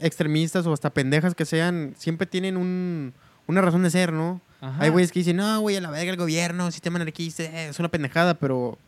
extremistas 0.01 0.67
o 0.67 0.73
hasta 0.73 0.91
pendejas 0.91 1.35
que 1.35 1.45
sean, 1.45 1.95
siempre 1.97 2.27
tienen 2.27 2.57
un, 2.57 3.13
una 3.47 3.61
razón 3.61 3.85
de 3.85 3.91
ser, 3.91 4.13
¿no? 4.13 4.41
Ajá. 4.65 4.83
Hay 4.83 4.91
güeyes 4.91 5.13
que 5.13 5.19
dicen, 5.21 5.37
no, 5.37 5.61
güey, 5.61 5.77
a 5.77 5.81
la 5.81 5.91
verga 5.91 6.11
el 6.11 6.17
gobierno, 6.17 6.71
sistema 6.71 6.97
anarquista, 6.97 7.43
eh, 7.43 7.69
es 7.69 7.79
una 7.79 7.89
pendejada, 7.91 8.35
pero 8.35 8.79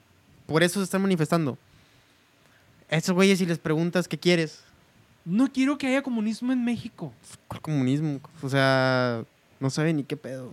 por 0.46 0.62
eso 0.62 0.80
se 0.80 0.84
están 0.84 1.02
manifestando. 1.02 1.58
Estos 2.88 3.14
güeyes, 3.14 3.38
si 3.38 3.46
les 3.46 3.58
preguntas, 3.58 4.06
¿qué 4.08 4.18
quieres? 4.18 4.60
No 5.24 5.52
quiero 5.52 5.76
que 5.76 5.88
haya 5.88 6.02
comunismo 6.02 6.52
en 6.52 6.64
México. 6.64 7.12
¿Cuál 7.48 7.60
comunismo? 7.60 8.20
O 8.42 8.48
sea, 8.48 9.24
no 9.58 9.70
saben 9.70 9.96
ni 9.96 10.04
qué 10.04 10.16
pedo. 10.16 10.52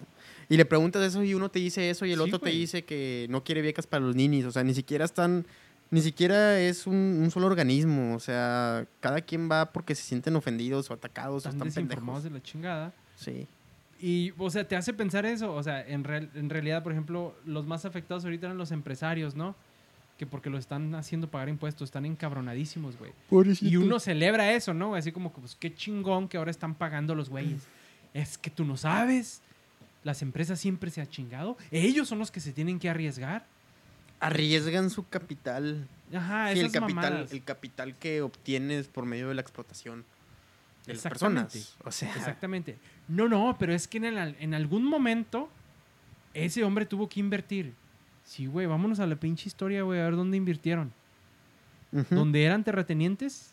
Y 0.50 0.58
le 0.58 0.66
preguntas 0.66 1.02
eso 1.04 1.24
y 1.24 1.34
uno 1.36 1.50
te 1.50 1.60
dice 1.60 1.90
eso 1.90 2.06
y 2.06 2.12
el 2.12 2.18
Sí, 2.20 2.24
otro 2.26 2.40
te 2.40 2.46
güey. 2.50 2.58
dice 2.60 2.84
que 2.84 3.28
no 3.30 3.44
quiere 3.44 3.62
becas 3.62 3.86
para 3.88 4.04
los 4.04 4.16
ninis. 4.16 4.46
O 4.46 4.52
sea, 4.52 4.64
ni 4.64 4.74
siquiera 4.74 5.06
están, 5.06 5.46
ni 5.92 6.02
siquiera 6.02 6.60
es 6.60 6.88
un, 6.88 6.96
un 7.22 7.30
solo 7.32 7.46
organismo. 7.48 8.16
O 8.16 8.20
sea, 8.20 8.86
cada 9.00 9.22
quien 9.22 9.50
va 9.50 9.72
porque 9.72 9.94
se 9.96 10.02
sienten 10.04 10.36
ofendidos 10.36 10.90
o 10.90 10.94
atacados 10.96 11.46
Están 11.46 11.62
o 11.62 11.66
están 11.68 11.88
pendejos. 11.88 12.24
de 12.24 12.30
la 12.32 12.42
chingada. 12.42 12.94
Sí. 13.16 13.48
Y, 14.06 14.34
o 14.38 14.50
sea, 14.50 14.68
te 14.68 14.76
hace 14.76 14.94
pensar 14.94 15.26
eso. 15.26 15.54
O 15.56 15.64
sea, 15.64 15.80
en, 15.88 16.04
real- 16.04 16.30
en 16.36 16.50
realidad, 16.50 16.84
por 16.84 16.92
ejemplo, 16.92 17.36
los 17.46 17.66
más 17.66 17.86
afectados 17.86 18.26
ahorita 18.26 18.48
eran 18.48 18.58
los 18.58 18.72
empresarios, 18.72 19.34
¿no? 19.36 19.56
Que 20.18 20.26
porque 20.26 20.50
lo 20.50 20.58
están 20.58 20.94
haciendo 20.96 21.32
pagar 21.32 21.48
impuestos, 21.48 21.88
están 21.88 22.06
encabronadísimos, 22.06 22.98
güey. 22.98 23.14
Y 23.62 23.78
uno 23.78 24.00
celebra 24.02 24.52
eso, 24.52 24.74
¿no? 24.74 24.94
Así 24.96 25.12
como 25.14 25.34
que, 25.34 25.40
pues, 25.40 25.56
qué 25.56 25.74
chingón 25.74 26.28
que 26.28 26.36
ahora 26.38 26.52
están 26.52 26.76
pagando 26.76 27.16
los 27.16 27.30
güeyes. 27.30 27.64
Es 28.14 28.38
que 28.38 28.50
tú 28.50 28.66
no 28.66 28.76
sabes. 28.76 29.42
Las 30.04 30.22
empresas 30.22 30.60
siempre 30.60 30.92
se 30.92 31.00
han 31.00 31.08
chingado. 31.08 31.58
Ellos 31.72 32.10
son 32.10 32.20
los 32.20 32.30
que 32.30 32.42
se 32.42 32.52
tienen 32.52 32.80
que 32.80 32.90
arriesgar. 32.90 33.46
arriesgan 34.20 34.90
su 34.90 35.08
capital. 35.08 35.88
Ajá, 36.14 36.52
Sí, 36.54 36.60
el 36.60 36.66
esas 36.68 36.82
capital, 36.82 36.96
mamadas. 37.14 37.32
el 37.32 37.44
capital 37.44 37.96
que 37.96 38.22
obtienes 38.22 38.88
por 38.88 39.06
medio 39.06 39.30
de 39.30 39.36
la 39.36 39.42
explotación 39.42 40.06
de 40.86 40.94
las 40.94 41.06
Exactamente. 41.06 41.52
personas. 41.60 41.78
O 41.86 41.92
sea, 41.92 42.16
Exactamente. 42.16 42.78
No, 43.08 43.28
no, 43.28 43.56
pero 43.60 43.74
es 43.74 43.88
que 43.88 43.98
en, 43.98 44.06
el- 44.06 44.36
en 44.40 44.54
algún 44.54 44.84
momento 44.86 45.50
ese 46.34 46.64
hombre 46.64 46.86
tuvo 46.86 47.08
que 47.10 47.20
invertir. 47.20 47.74
Sí, 48.26 48.46
güey, 48.48 48.66
vámonos 48.68 49.00
a 49.00 49.06
la 49.08 49.16
pinche 49.16 49.48
historia, 49.50 49.84
güey, 49.84 50.00
a 50.00 50.06
ver 50.06 50.16
dónde 50.16 50.38
invirtieron. 50.38 50.92
ujú, 51.92 52.16
¿Dónde 52.16 52.44
eran 52.44 52.64
terratenientes? 52.64 53.50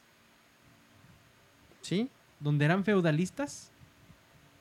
sí, 1.82 2.08
¿Dónde 2.40 2.64
eran 2.64 2.84
feudalistas? 2.84 3.70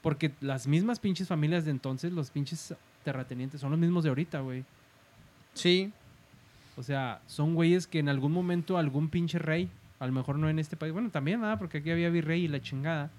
Porque 0.01 0.31
las 0.41 0.67
mismas 0.67 0.99
pinches 0.99 1.27
familias 1.27 1.65
de 1.65 1.71
entonces, 1.71 2.11
los 2.11 2.29
pinches 2.29 2.73
terratenientes, 3.03 3.61
son 3.61 3.71
los 3.71 3.79
mismos 3.79 4.03
de 4.03 4.09
ahorita, 4.09 4.39
güey. 4.41 4.63
sí, 5.53 5.91
O 6.77 6.83
sea, 6.83 7.21
son 7.27 7.55
güeyes 7.55 7.87
que 7.87 7.99
en 7.99 8.09
algún 8.09 8.31
momento 8.31 8.77
algún 8.77 9.09
pinche 9.09 9.37
rey, 9.39 9.69
a 9.99 10.07
lo 10.07 10.13
mejor 10.13 10.37
no 10.37 10.49
en 10.49 10.59
este 10.59 10.75
país, 10.77 10.93
bueno, 10.93 11.09
también 11.09 11.41
nada, 11.41 11.57
porque 11.59 11.79
aquí 11.79 11.91
había 11.91 12.09
virrey 12.09 12.45
y 12.45 12.47
la 12.47 12.61
chingada, 12.61 13.09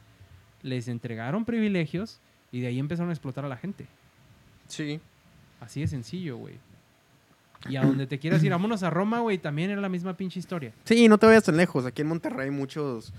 les 0.63 0.89
entregaron 0.89 1.45
privilegios 1.45 2.21
y 2.53 2.61
de 2.61 2.69
ahí 2.69 2.79
empezaron 2.79 3.11
a 3.11 3.13
explotar 3.13 3.45
a 3.45 3.49
la 3.49 3.57
gente. 3.57 3.87
sí. 4.69 5.01
Así 5.61 5.83
de 5.83 5.89
sencillo, 5.89 6.39
güey. 6.39 6.55
Y 7.69 7.77
a 7.77 7.83
donde 7.83 8.07
te 8.07 8.19
quieras 8.19 8.43
ir, 8.43 8.51
vámonos 8.51 8.83
a 8.83 8.89
Roma, 8.89 9.21
güey, 9.21 9.37
también 9.37 9.69
era 9.71 9.79
la 9.83 9.91
misma 9.91 10.17
pinche 10.17 10.39
historia. 10.39 10.73
Sí, 10.85 11.07
no 11.07 11.19
te 11.19 11.27
vayas 11.27 11.45
tan 11.45 11.59
lejos. 11.59 11.85
Aquí 11.85 12.01
en 12.01 12.09
Monterrey 12.09 12.51
muchos, 12.51 13.13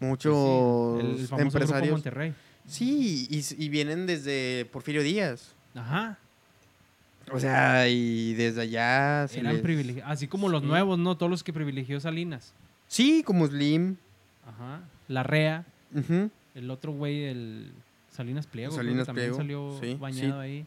muchos 0.00 0.34
sí, 0.34 1.06
el, 1.06 1.10
el 1.20 1.26
famoso 1.28 1.36
Grupo 1.36 1.42
empresarios. 1.42 1.92
Monterrey. 1.92 2.32
Sí, 2.66 3.28
y, 3.58 3.68
vienen 3.68 4.06
desde 4.06 4.64
Porfirio 4.72 5.02
Díaz. 5.02 5.52
Ajá. 5.74 6.16
O 7.30 7.38
sea, 7.38 7.86
y 7.86 8.32
desde 8.32 8.62
allá. 8.62 9.28
se 9.28 9.40
Eran 9.40 9.52
les- 9.52 9.62
privilegiados. 9.62 10.10
Así 10.10 10.26
como 10.26 10.48
los 10.48 10.62
Sí. 10.62 10.68
nuevos, 10.68 10.98
¿no? 10.98 11.18
Todos 11.18 11.28
los 11.28 11.44
que 11.44 11.52
privilegió 11.52 12.00
Salinas. 12.00 12.54
Sí, 12.94 13.24
como 13.24 13.44
Slim. 13.44 13.96
Ajá. 14.46 14.80
La 15.08 15.24
Rea. 15.24 15.66
Ujú. 15.92 16.30
El 16.54 16.70
otro 16.70 16.92
güey, 16.92 17.24
el 17.24 17.72
Salinas 18.08 18.46
Pliego. 18.46 18.72
Salinas 18.72 19.04
también 19.04 19.34
Pliego, 19.34 19.36
salió 19.36 19.78
sí, 19.80 19.98
bañado 20.00 20.38
ahí. 20.38 20.64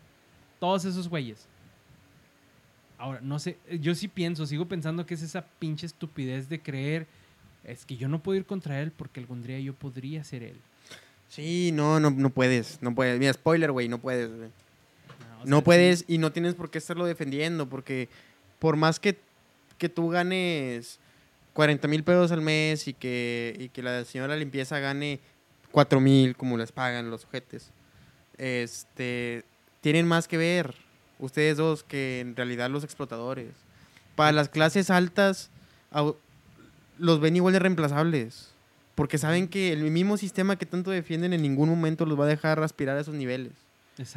Todos 0.60 0.84
esos 0.84 1.08
güeyes. 1.08 1.48
Ahora, 2.98 3.22
no 3.22 3.40
sé, 3.40 3.58
yo 3.80 3.96
sí 3.96 4.10
pienso, 4.10 4.46
sigo 4.46 4.66
pensando 4.66 5.06
que 5.06 5.14
es 5.14 5.22
esa 5.22 5.46
pinche 5.58 5.86
estupidez 5.86 6.50
de 6.50 6.60
creer, 6.60 7.08
es 7.64 7.86
que 7.86 7.96
yo 7.96 8.10
no 8.10 8.22
puedo 8.22 8.38
ir 8.38 8.46
contra 8.46 8.82
él 8.82 8.92
porque 8.92 9.22
algún 9.22 9.42
día 9.42 9.62
yo 9.62 9.74
podría 9.74 10.22
ser 10.26 10.44
él. 10.44 10.58
Sí, 11.30 11.72
no, 11.74 12.02
no, 12.02 12.10
no 12.10 12.30
puedes. 12.30 12.82
No 12.82 12.94
puedes. 12.94 13.18
Mira, 13.20 13.32
spoiler, 13.32 13.72
güey, 13.72 13.88
no 13.88 14.00
puedes. 14.00 14.30
o 14.30 15.46
no 15.46 15.64
puedes 15.64 16.00
sí, 16.00 16.16
y 16.16 16.18
no 16.18 16.34
tienes 16.34 16.56
por 16.56 16.72
qué 16.72 16.80
estarlo 16.80 17.06
defendiendo, 17.06 17.70
porque 17.70 18.10
por 18.60 18.76
más 18.76 19.00
que, 19.00 19.18
que 19.78 19.88
tú 19.88 20.10
ganes 20.10 21.00
40 21.58 21.88
mil 21.88 22.04
pesos 22.04 22.32
al 22.32 22.42
mes 22.42 22.88
y 22.88 22.94
que, 22.94 23.56
y 23.58 23.70
que 23.70 23.82
la 23.82 24.06
señora 24.06 24.36
limpieza 24.36 24.78
gane 24.78 25.20
4 25.72 26.00
mil, 26.00 26.36
como 26.36 26.56
les 26.56 26.72
pagan 26.72 27.10
los 27.10 27.22
sujetes, 27.22 27.72
este, 28.38 29.44
tienen 29.82 30.08
más 30.08 30.28
que 30.28 30.38
ver 30.38 30.76
ustedes 31.18 31.58
dos 31.58 31.82
que 31.82 32.20
en 32.20 32.36
realidad 32.36 32.70
los 32.70 32.84
explotadores. 32.84 33.50
Para 34.16 34.34
las 34.34 34.50
clases 34.50 34.92
altas, 34.92 35.50
los 37.00 37.20
ven 37.20 37.36
igual 37.36 37.54
de 37.54 37.60
reemplazables. 37.60 38.52
Porque 38.94 39.18
saben 39.18 39.48
que 39.48 39.74
el 39.74 39.82
mismo 39.90 40.18
sistema 40.18 40.58
que 40.58 40.68
tanto 40.68 40.92
defienden 40.92 41.34
en 41.34 41.42
ningún 41.42 41.70
momento 41.70 42.06
los 42.06 42.20
va 42.20 42.26
a 42.26 42.28
dejar 42.28 42.62
aspirar 42.62 42.98
a 42.98 43.02
esos 43.02 43.16
niveles. 43.16 43.54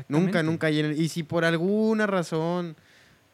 Nunca, 0.09 0.43
nunca. 0.43 0.71
Y 0.71 1.09
si 1.09 1.23
por 1.23 1.47
alguna 1.47 2.07
razón 2.07 2.77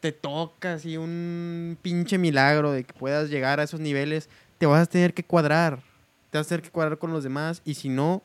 te 0.06 0.12
toca 0.12 0.74
así 0.74 0.96
un 0.96 1.76
pinche 1.82 2.16
milagro 2.16 2.70
de 2.70 2.84
que 2.84 2.92
puedas 2.92 3.28
llegar 3.28 3.58
a 3.58 3.64
esos 3.64 3.80
niveles, 3.80 4.28
te 4.58 4.66
vas 4.66 4.82
a 4.82 4.86
tener 4.86 5.12
que 5.14 5.24
cuadrar. 5.24 5.82
Te 6.30 6.38
vas 6.38 6.46
a 6.46 6.50
tener 6.50 6.62
que 6.62 6.70
cuadrar 6.70 6.96
con 6.98 7.12
los 7.12 7.24
demás. 7.24 7.60
Y 7.64 7.74
si 7.74 7.88
no, 7.88 8.22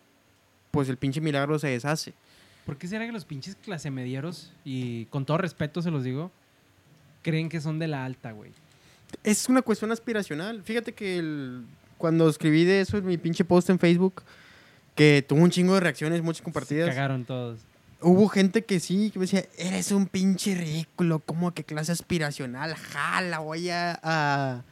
pues 0.70 0.90
el 0.90 0.98
pinche 0.98 1.22
milagro 1.22 1.58
se 1.58 1.70
deshace. 1.70 2.14
¿Por 2.68 2.78
qué 2.78 2.88
será 2.88 3.08
que 3.08 3.12
los 3.12 3.26
pinches 3.26 3.56
clase 3.56 3.90
medieros, 3.90 4.54
y 4.64 5.06
con 5.06 5.26
todo 5.26 5.40
respeto 5.40 5.82
se 5.82 5.90
los 5.90 6.04
digo, 6.04 6.32
creen 7.24 7.50
que 7.50 7.60
son 7.60 7.80
de 7.80 7.88
la 7.88 8.06
alta, 8.06 8.32
güey? 8.32 8.52
Es 9.24 9.50
una 9.50 9.64
cuestión 9.64 9.92
aspiracional. 9.92 10.62
Fíjate 10.64 10.94
que 10.94 11.18
el- 11.18 11.66
cuando 11.98 12.30
escribí 12.30 12.64
de 12.64 12.82
eso 12.82 12.98
en 13.00 13.08
mi 13.08 13.18
pinche 13.18 13.44
post 13.44 13.72
en 13.72 13.80
Facebook, 13.80 14.22
que 14.94 15.26
tuvo 15.28 15.42
un 15.42 15.50
chingo 15.50 15.74
de 15.74 15.80
reacciones, 15.80 16.22
muchas 16.22 16.38
Se 16.38 16.44
compartidas. 16.44 16.90
cagaron 16.90 17.26
todos. 17.26 17.62
Hubo 18.02 18.28
gente 18.30 18.64
que 18.64 18.80
sí, 18.80 19.12
que 19.12 19.20
me 19.20 19.26
decía, 19.26 19.46
eres 19.58 19.92
un 19.92 20.08
pinche 20.08 20.56
ridículo, 20.56 21.20
¿cómo 21.20 21.54
que 21.54 21.64
clase 21.64 21.92
aspiracional? 21.92 22.76
Jala, 22.76 23.40
voy 23.40 23.70
a, 23.70 24.00
a, 24.02 24.64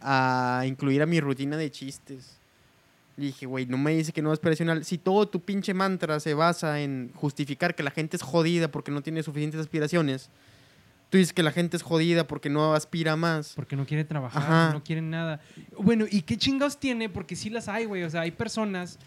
a 0.00 0.66
incluir 0.66 1.02
a 1.02 1.06
mi 1.06 1.20
rutina 1.20 1.56
de 1.56 1.70
chistes. 1.70 2.38
Y 3.18 3.26
dije, 3.26 3.44
güey, 3.44 3.66
no 3.66 3.76
me 3.76 3.94
dice 3.94 4.12
que 4.12 4.22
no 4.22 4.30
es 4.32 4.38
aspiracional. 4.38 4.84
Si 4.86 4.96
todo 4.96 5.28
tu 5.28 5.40
pinche 5.40 5.74
mantra 5.74 6.18
se 6.18 6.32
basa 6.32 6.80
en 6.80 7.12
justificar 7.14 7.74
que 7.74 7.82
la 7.82 7.90
gente 7.90 8.16
es 8.16 8.22
jodida 8.22 8.68
porque 8.68 8.90
no 8.90 9.02
tiene 9.02 9.22
suficientes 9.22 9.60
aspiraciones, 9.60 10.30
tú 11.10 11.18
dices 11.18 11.34
que 11.34 11.42
la 11.42 11.52
gente 11.52 11.76
es 11.76 11.82
jodida 11.82 12.26
porque 12.26 12.48
no 12.48 12.72
aspira 12.74 13.16
más. 13.16 13.52
Porque 13.54 13.76
no 13.76 13.84
quiere 13.84 14.04
trabajar, 14.04 14.42
Ajá. 14.42 14.72
no 14.72 14.82
quieren 14.82 15.10
nada. 15.10 15.40
Bueno, 15.78 16.06
¿y 16.10 16.22
qué 16.22 16.38
chingados 16.38 16.80
tiene? 16.80 17.10
Porque 17.10 17.36
sí 17.36 17.50
las 17.50 17.68
hay, 17.68 17.84
güey. 17.84 18.02
O 18.04 18.08
sea, 18.10 18.22
hay 18.22 18.30
personas 18.30 18.98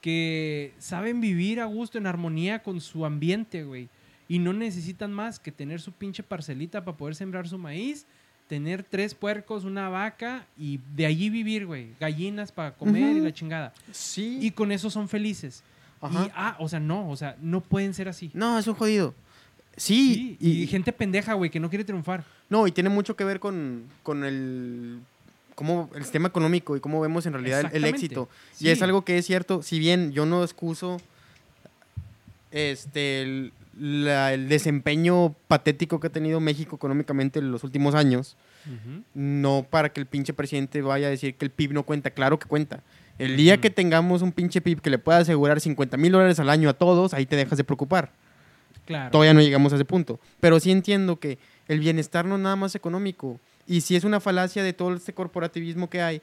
que 0.00 0.72
saben 0.78 1.20
vivir 1.20 1.60
a 1.60 1.66
gusto, 1.66 1.98
en 1.98 2.06
armonía 2.06 2.62
con 2.62 2.80
su 2.80 3.04
ambiente, 3.04 3.64
güey. 3.64 3.88
Y 4.28 4.38
no 4.38 4.52
necesitan 4.52 5.12
más 5.12 5.38
que 5.38 5.52
tener 5.52 5.80
su 5.80 5.92
pinche 5.92 6.22
parcelita 6.22 6.84
para 6.84 6.96
poder 6.96 7.14
sembrar 7.14 7.48
su 7.48 7.58
maíz, 7.58 8.06
tener 8.46 8.82
tres 8.82 9.14
puercos, 9.14 9.64
una 9.64 9.88
vaca 9.88 10.46
y 10.58 10.80
de 10.94 11.06
allí 11.06 11.30
vivir, 11.30 11.66
güey. 11.66 11.90
Gallinas 11.98 12.52
para 12.52 12.74
comer 12.74 13.16
y 13.16 13.20
la 13.20 13.32
chingada. 13.32 13.72
Sí. 13.90 14.38
Y 14.42 14.50
con 14.50 14.70
eso 14.72 14.90
son 14.90 15.08
felices. 15.08 15.62
Ajá. 16.00 16.26
Y, 16.26 16.30
ah, 16.34 16.56
o 16.58 16.68
sea, 16.68 16.80
no, 16.80 17.08
o 17.10 17.16
sea, 17.16 17.36
no 17.40 17.60
pueden 17.60 17.94
ser 17.94 18.08
así. 18.08 18.30
No, 18.34 18.58
es 18.58 18.66
un 18.66 18.74
jodido. 18.74 19.14
Sí, 19.76 20.36
y, 20.40 20.66
gente 20.66 20.92
pendeja, 20.92 21.34
güey, 21.34 21.50
que 21.50 21.60
no 21.60 21.68
quiere 21.68 21.84
triunfar. 21.84 22.24
No, 22.48 22.66
y 22.66 22.72
tiene 22.72 22.90
mucho 22.90 23.14
que 23.14 23.24
ver 23.24 23.38
con, 23.38 23.84
con 24.02 24.24
el, 24.24 25.00
cómo, 25.58 25.90
el 25.96 26.02
sistema 26.04 26.28
económico 26.28 26.76
y 26.76 26.80
cómo 26.80 27.00
vemos 27.00 27.26
en 27.26 27.32
realidad 27.32 27.68
el, 27.74 27.84
éxito. 27.84 28.28
Y 28.60 28.68
es 28.68 28.80
algo 28.80 29.02
que 29.04 29.18
es 29.18 29.26
cierto, 29.26 29.60
si 29.64 29.80
bien 29.80 30.12
yo 30.12 30.24
no 30.24 30.44
excuso 30.44 30.98
este, 32.52 33.22
el, 33.22 33.52
la- 33.76 34.32
el 34.32 34.48
desempeño 34.48 35.34
patético 35.48 35.98
que 35.98 36.06
ha 36.06 36.10
tenido 36.10 36.38
México 36.38 36.76
económicamente 36.76 37.40
en 37.40 37.50
los 37.50 37.64
últimos 37.64 37.96
años, 37.96 38.36
no 39.14 39.66
para 39.68 39.88
que 39.88 40.00
el 40.00 40.06
pinche 40.06 40.32
presidente 40.32 40.80
vaya 40.80 41.08
a 41.08 41.10
decir 41.10 41.34
que 41.34 41.44
el 41.44 41.50
PIB 41.50 41.72
no 41.72 41.82
cuenta, 41.82 42.10
claro 42.10 42.38
que 42.38 42.46
cuenta. 42.46 42.84
El 43.18 43.36
día 43.36 43.60
que 43.60 43.70
tengamos 43.70 44.22
un 44.22 44.30
pinche 44.30 44.60
PIB 44.60 44.80
que 44.80 44.90
le 44.90 44.98
pueda 44.98 45.18
asegurar 45.18 45.60
50 45.60 45.96
mil 45.96 46.12
dólares 46.12 46.38
al 46.38 46.50
año 46.50 46.68
a 46.68 46.74
todos, 46.74 47.14
ahí 47.14 47.26
te 47.26 47.34
dejas 47.34 47.58
de 47.58 47.64
preocupar. 47.64 48.12
Claro. 48.86 49.10
Todavía 49.10 49.34
no 49.34 49.40
llegamos 49.40 49.72
a 49.72 49.76
ese 49.76 49.84
punto. 49.84 50.20
Pero 50.38 50.60
sí 50.60 50.70
entiendo 50.70 51.18
que 51.18 51.38
el 51.66 51.80
bienestar 51.80 52.24
no 52.26 52.36
es 52.36 52.40
nada 52.42 52.54
más 52.56 52.74
económico. 52.76 53.40
Y 53.68 53.82
si 53.82 53.94
es 53.94 54.02
una 54.02 54.18
falacia 54.18 54.64
de 54.64 54.72
todo 54.72 54.94
este 54.94 55.12
corporativismo 55.12 55.88
que 55.90 56.02
hay, 56.02 56.22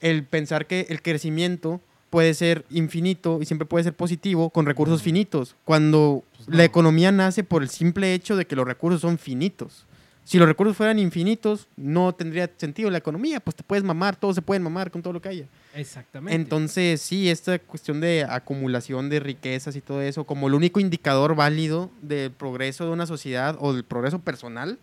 el 0.00 0.24
pensar 0.24 0.66
que 0.66 0.86
el 0.88 1.02
crecimiento 1.02 1.80
puede 2.08 2.34
ser 2.34 2.64
infinito 2.70 3.38
y 3.42 3.46
siempre 3.46 3.66
puede 3.66 3.84
ser 3.84 3.94
positivo 3.94 4.50
con 4.50 4.64
recursos 4.66 5.02
finitos, 5.02 5.56
cuando 5.64 6.24
Pues 6.36 6.48
no. 6.48 6.56
la 6.56 6.64
economía 6.64 7.10
nace 7.10 7.42
por 7.42 7.62
el 7.62 7.68
simple 7.68 8.14
hecho 8.14 8.36
de 8.36 8.46
que 8.46 8.54
los 8.56 8.66
recursos 8.66 9.00
son 9.00 9.18
finitos. 9.18 9.86
Si 10.24 10.38
los 10.38 10.46
recursos 10.46 10.76
fueran 10.76 11.00
infinitos, 11.00 11.66
no 11.76 12.12
tendría 12.14 12.48
sentido 12.56 12.90
la 12.90 12.98
economía, 12.98 13.40
pues 13.40 13.56
te 13.56 13.64
puedes 13.64 13.82
mamar, 13.82 14.14
todos 14.14 14.36
se 14.36 14.42
pueden 14.42 14.62
mamar 14.62 14.90
con 14.92 15.02
todo 15.02 15.12
lo 15.14 15.20
que 15.20 15.30
haya. 15.30 15.46
Exactamente. 15.74 16.36
Entonces, 16.36 17.00
sí, 17.00 17.28
esta 17.28 17.58
cuestión 17.58 18.00
de 18.00 18.24
acumulación 18.28 19.08
de 19.08 19.18
riquezas 19.18 19.74
y 19.74 19.80
todo 19.80 20.00
eso, 20.00 20.22
como 20.24 20.46
el 20.46 20.54
único 20.54 20.78
indicador 20.78 21.34
válido 21.34 21.90
del 22.02 22.30
progreso 22.30 22.84
de 22.84 22.92
una 22.92 23.06
sociedad 23.06 23.56
o 23.58 23.72
del 23.72 23.84
progreso 23.84 24.20
personal, 24.20 24.78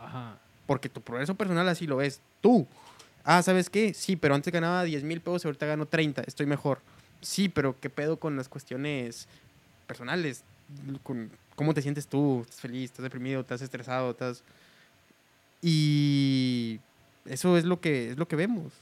Ajá. 0.00 0.38
Porque 0.68 0.88
tu 0.90 1.00
progreso 1.00 1.34
personal 1.34 1.66
así 1.68 1.86
lo 1.86 1.96
ves 1.96 2.20
tú. 2.42 2.66
Ah, 3.24 3.42
¿sabes 3.42 3.68
qué? 3.70 3.94
Sí, 3.94 4.16
pero 4.16 4.34
antes 4.34 4.52
ganaba 4.52 4.84
10 4.84 5.02
mil 5.02 5.20
pesos 5.22 5.44
y 5.44 5.48
ahorita 5.48 5.64
gano 5.66 5.86
30, 5.86 6.22
estoy 6.26 6.44
mejor. 6.46 6.80
Sí, 7.22 7.48
pero 7.48 7.74
¿qué 7.80 7.88
pedo 7.90 8.18
con 8.18 8.36
las 8.36 8.48
cuestiones 8.48 9.26
personales? 9.86 10.44
Con 11.02 11.30
¿Cómo 11.56 11.72
te 11.74 11.80
sientes 11.82 12.06
tú? 12.06 12.42
¿Estás 12.42 12.60
feliz? 12.60 12.90
¿Estás 12.90 13.02
deprimido? 13.02 13.40
¿Estás 13.40 13.62
estresado? 13.62 14.10
¿Estás...? 14.10 14.44
Y 15.60 16.78
eso 17.24 17.56
es 17.56 17.64
lo 17.64 17.80
que, 17.80 18.10
es 18.10 18.18
lo 18.18 18.28
que 18.28 18.36
vemos. 18.36 18.72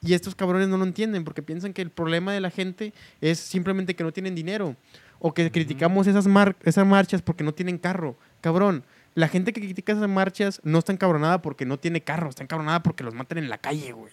Y 0.00 0.14
estos 0.14 0.34
cabrones 0.34 0.68
no 0.68 0.76
lo 0.78 0.84
entienden 0.84 1.24
porque 1.24 1.42
piensan 1.42 1.72
que 1.72 1.82
el 1.82 1.90
problema 1.90 2.32
de 2.32 2.40
la 2.40 2.50
gente 2.50 2.92
es 3.20 3.38
simplemente 3.40 3.96
que 3.96 4.04
no 4.04 4.12
tienen 4.12 4.34
dinero. 4.34 4.76
O 5.18 5.34
que 5.34 5.50
criticamos 5.50 6.06
esas, 6.06 6.28
mar- 6.28 6.54
esas 6.62 6.86
marchas 6.86 7.20
porque 7.22 7.42
no 7.42 7.52
tienen 7.52 7.78
carro. 7.78 8.14
Cabrón, 8.40 8.84
la 9.14 9.28
gente 9.28 9.52
que 9.52 9.60
critica 9.60 9.92
esas 9.92 10.08
marchas 10.08 10.60
no 10.64 10.78
está 10.78 10.92
encabronada 10.92 11.42
porque 11.42 11.64
no 11.66 11.78
tiene 11.78 12.00
carro, 12.00 12.28
está 12.28 12.42
encabronada 12.42 12.82
porque 12.82 13.04
los 13.04 13.14
matan 13.14 13.38
en 13.38 13.48
la 13.48 13.58
calle, 13.58 13.92
güey. 13.92 14.12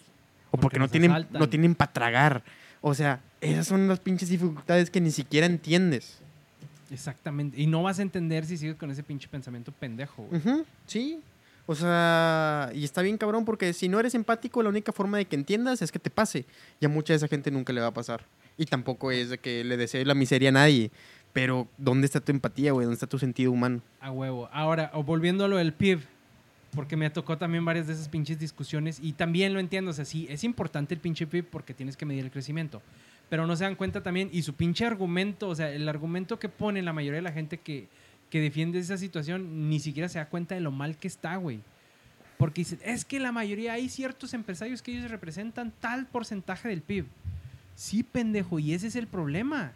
O 0.51 0.57
porque, 0.57 0.61
Porque 0.61 0.79
no 0.79 0.87
tienen, 0.89 1.11
asaltan. 1.11 1.39
no 1.39 1.49
tienen 1.49 1.75
para 1.75 1.93
tragar. 1.93 2.43
O 2.81 2.93
sea, 2.93 3.21
esas 3.41 3.67
son 3.67 3.87
las 3.87 3.99
pinches 3.99 4.29
dificultades 4.29 4.89
que 4.89 5.01
ni 5.01 5.11
siquiera 5.11 5.45
entiendes. 5.47 6.19
Exactamente. 6.91 7.59
Y 7.59 7.67
no 7.67 7.83
vas 7.83 7.99
a 7.99 8.01
entender 8.03 8.45
si 8.45 8.57
sigues 8.57 8.75
con 8.75 8.91
ese 8.91 9.03
pinche 9.03 9.27
pensamiento 9.27 9.71
pendejo, 9.71 10.23
güey. 10.23 10.41
Sí. 10.87 11.19
O 11.67 11.73
sea, 11.73 12.69
y 12.75 12.83
está 12.83 13.01
bien 13.01 13.17
cabrón 13.17 13.43
porque 13.43 13.73
si 13.73 13.89
no 13.89 13.99
eres 13.99 14.13
empático, 14.13 14.61
la 14.61 14.69
única 14.69 14.91
forma 14.91 15.17
de 15.17 15.25
que 15.25 15.35
entiendas 15.35 15.81
es 15.81 15.91
que 15.91 15.97
te 15.99 16.11
pase. 16.11 16.45
Y 16.79 16.85
a 16.85 16.89
mucha 16.89 17.13
de 17.13 17.17
esa 17.17 17.27
gente 17.27 17.49
nunca 17.49 17.73
le 17.73 17.81
va 17.81 17.87
a 17.87 17.93
pasar. 17.93 18.23
Y 18.57 18.65
tampoco 18.67 19.11
es 19.11 19.29
de 19.31 19.39
que 19.39 19.63
le 19.63 19.75
desee 19.75 20.05
la 20.05 20.13
miseria 20.13 20.49
a 20.49 20.51
nadie. 20.53 20.91
Pero, 21.35 21.67
¿dónde 21.77 22.05
está 22.05 22.21
tu 22.21 22.31
empatía, 22.31 22.71
güey? 22.71 22.85
¿Dónde 22.85 22.93
está 22.93 23.07
tu 23.07 23.19
sentido 23.19 23.51
humano? 23.51 23.81
A 23.99 24.09
huevo. 24.09 24.47
Ahora, 24.53 24.89
volviendo 25.05 25.43
a 25.43 25.49
lo 25.49 25.57
del 25.57 25.73
PIB, 25.73 25.99
porque 26.73 26.95
me 26.95 27.09
tocó 27.09 27.37
también 27.37 27.65
varias 27.65 27.87
de 27.87 27.93
esas 27.93 28.07
pinches 28.07 28.39
discusiones 28.39 29.01
y 29.03 29.11
también 29.11 29.53
lo 29.53 29.59
entiendo, 29.59 29.91
o 29.91 29.93
sea, 29.93 30.05
sí, 30.05 30.27
es 30.29 30.45
importante 30.45 30.93
el 30.93 31.01
pinche 31.01 31.27
PIB 31.27 31.43
porque 31.43 31.73
tienes 31.73 31.97
que 31.97 32.05
medir 32.05 32.23
el 32.23 32.31
crecimiento, 32.31 32.81
pero 33.27 33.45
no 33.45 33.53
se 33.57 33.65
dan 33.65 33.75
cuenta 33.75 34.01
también, 34.01 34.29
y 34.31 34.43
su 34.43 34.53
pinche 34.53 34.85
argumento, 34.85 35.49
o 35.49 35.55
sea, 35.55 35.69
el 35.71 35.89
argumento 35.89 36.39
que 36.39 36.47
pone 36.47 36.81
la 36.81 36.93
mayoría 36.93 37.17
de 37.17 37.23
la 37.23 37.33
gente 37.33 37.57
que, 37.57 37.89
que 38.29 38.39
defiende 38.39 38.79
esa 38.79 38.97
situación, 38.97 39.67
ni 39.69 39.81
siquiera 39.81 40.07
se 40.07 40.19
da 40.19 40.29
cuenta 40.29 40.55
de 40.55 40.61
lo 40.61 40.71
mal 40.71 40.95
que 40.95 41.09
está, 41.09 41.35
güey. 41.35 41.59
Porque 42.37 42.61
dicen, 42.61 42.79
es 42.81 43.03
que 43.03 43.19
la 43.19 43.33
mayoría, 43.33 43.73
hay 43.73 43.89
ciertos 43.89 44.33
empresarios 44.33 44.81
que 44.81 44.97
ellos 44.97 45.11
representan 45.11 45.73
tal 45.81 46.05
porcentaje 46.05 46.69
del 46.69 46.81
PIB. 46.81 47.07
Sí, 47.75 48.03
pendejo, 48.03 48.57
y 48.57 48.73
ese 48.73 48.87
es 48.87 48.95
el 48.95 49.07
problema. 49.07 49.73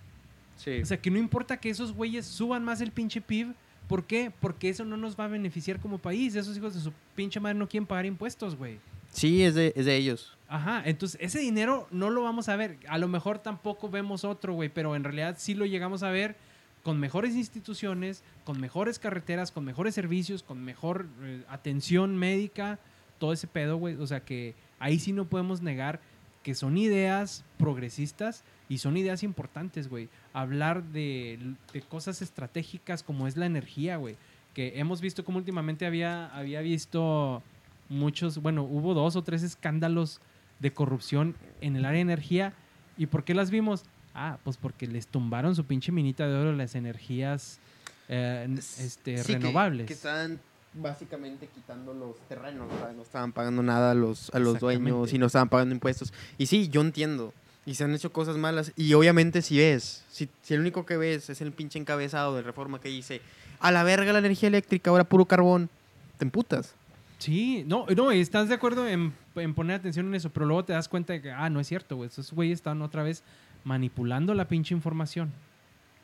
Sí. 0.59 0.81
O 0.81 0.85
sea, 0.85 1.01
que 1.01 1.09
no 1.09 1.17
importa 1.17 1.57
que 1.57 1.69
esos 1.69 1.93
güeyes 1.93 2.25
suban 2.25 2.63
más 2.63 2.81
el 2.81 2.91
pinche 2.91 3.21
PIB. 3.21 3.53
¿Por 3.87 4.03
qué? 4.03 4.31
Porque 4.39 4.69
eso 4.69 4.83
no 4.85 4.97
nos 4.97 5.17
va 5.19 5.25
a 5.25 5.27
beneficiar 5.29 5.79
como 5.79 5.97
país. 5.97 6.35
Esos 6.35 6.55
hijos 6.57 6.75
de 6.75 6.81
su 6.81 6.91
pinche 7.15 7.39
madre 7.39 7.57
no 7.57 7.67
quieren 7.67 7.87
pagar 7.87 8.05
impuestos, 8.05 8.55
güey. 8.55 8.77
sí, 9.11 9.41
es 9.41 9.55
de, 9.55 9.73
es 9.75 9.85
de 9.85 9.95
ellos. 9.95 10.37
Ajá, 10.47 10.83
entonces 10.85 11.19
ese 11.21 11.39
dinero 11.39 11.87
no 11.89 12.09
lo 12.09 12.21
vamos 12.23 12.49
a 12.49 12.55
ver. 12.55 12.77
A 12.87 12.97
lo 12.97 13.07
mejor 13.07 13.39
tampoco 13.39 13.89
vemos 13.89 14.25
otro, 14.25 14.53
güey, 14.53 14.69
pero 14.69 14.95
en 14.95 15.03
realidad 15.03 15.35
sí 15.39 15.53
lo 15.53 15.65
llegamos 15.65 16.03
a 16.03 16.11
ver 16.11 16.35
con 16.83 16.99
mejores 16.99 17.35
instituciones, 17.35 18.23
con 18.43 18.59
mejores 18.59 18.99
carreteras, 18.99 19.51
con 19.51 19.63
mejores 19.65 19.95
servicios, 19.95 20.43
con 20.43 20.63
mejor 20.63 21.07
eh, 21.21 21.43
atención 21.49 22.15
médica, 22.17 22.79
todo 23.17 23.31
ese 23.33 23.47
pedo, 23.47 23.77
güey. 23.77 23.95
O 23.95 24.07
sea 24.07 24.19
que 24.21 24.55
ahí 24.79 24.99
sí 24.99 25.13
no 25.13 25.25
podemos 25.25 25.61
negar 25.61 25.99
que 26.43 26.55
son 26.55 26.77
ideas 26.77 27.43
progresistas 27.57 28.43
y 28.69 28.77
son 28.77 28.95
ideas 28.95 29.23
importantes, 29.23 29.89
güey. 29.89 30.07
Hablar 30.31 30.83
de, 30.83 31.39
de 31.73 31.81
cosas 31.81 32.21
estratégicas 32.21 33.03
como 33.03 33.27
es 33.27 33.35
la 33.35 33.45
energía, 33.47 33.97
güey. 33.97 34.15
Que 34.53 34.79
hemos 34.79 35.01
visto 35.01 35.25
como 35.25 35.37
últimamente 35.39 35.85
había, 35.85 36.27
había 36.27 36.61
visto 36.61 37.43
muchos, 37.89 38.37
bueno, 38.41 38.63
hubo 38.63 38.93
dos 38.93 39.15
o 39.15 39.23
tres 39.23 39.41
escándalos 39.43 40.21
de 40.59 40.71
corrupción 40.71 41.35
en 41.61 41.75
el 41.75 41.83
área 41.85 41.97
de 41.97 42.01
energía. 42.01 42.53
¿Y 42.97 43.07
por 43.07 43.23
qué 43.23 43.33
las 43.33 43.49
vimos? 43.49 43.83
Ah, 44.13 44.37
pues 44.43 44.57
porque 44.57 44.85
les 44.87 45.07
tumbaron 45.07 45.55
su 45.55 45.65
pinche 45.65 45.91
minita 45.91 46.27
de 46.27 46.35
oro 46.35 46.53
las 46.53 46.75
energías 46.75 47.59
eh, 48.07 48.47
este, 48.57 49.17
Sí, 49.19 49.33
que- 49.33 49.39
renovables. 49.39 49.87
Que, 49.87 49.93
estaban 49.93 50.39
básicamente 50.73 51.47
quitando 51.47 51.93
los 51.93 52.17
terrenos, 52.27 52.67
¿verdad? 52.69 52.93
no 52.93 53.01
estaban 53.01 53.31
pagando 53.31 53.63
nada 53.63 53.91
a 53.91 53.93
los, 53.95 54.29
a 54.35 54.39
los 54.39 54.59
dueños 54.59 55.13
y 55.13 55.17
no 55.17 55.25
estaban 55.27 55.49
pagando 55.49 55.73
impuestos. 55.73 56.13
Y 56.37 56.45
sí, 56.45 56.69
yo 56.69 56.81
entiendo. 56.81 57.33
Y 57.69 57.75
se 57.75 57.83
han 57.83 57.93
hecho 57.93 58.11
cosas 58.11 58.35
malas. 58.37 58.71
Y 58.75 58.93
obviamente 58.95 59.43
si 59.43 59.59
ves, 59.59 60.03
si, 60.09 60.27
si 60.41 60.55
el 60.55 60.61
único 60.61 60.85
que 60.87 60.97
ves 60.97 61.29
es 61.29 61.39
el 61.41 61.51
pinche 61.51 61.77
encabezado 61.77 62.35
de 62.35 62.41
reforma 62.41 62.81
que 62.81 62.89
dice, 62.89 63.21
a 63.59 63.71
la 63.71 63.83
verga 63.83 64.11
la 64.11 64.19
energía 64.19 64.47
eléctrica, 64.47 64.89
ahora 64.89 65.03
puro 65.03 65.25
carbón, 65.25 65.69
te 66.17 66.25
emputas. 66.25 66.73
Sí, 67.19 67.63
no, 67.67 67.85
no, 67.95 68.11
y 68.11 68.21
estás 68.21 68.47
de 68.49 68.55
acuerdo 68.55 68.87
en, 68.87 69.13
en 69.35 69.53
poner 69.53 69.75
atención 69.75 70.07
en 70.07 70.15
eso, 70.15 70.31
pero 70.31 70.47
luego 70.47 70.65
te 70.65 70.73
das 70.73 70.87
cuenta 70.89 71.13
de 71.13 71.21
que, 71.21 71.31
ah, 71.31 71.49
no 71.51 71.59
es 71.59 71.67
cierto, 71.67 71.95
güey. 71.97 72.07
Esos 72.09 72.31
güeyes 72.31 72.55
están 72.59 72.81
otra 72.81 73.03
vez 73.03 73.21
manipulando 73.65 74.33
la 74.33 74.47
pinche 74.47 74.73
información. 74.73 75.31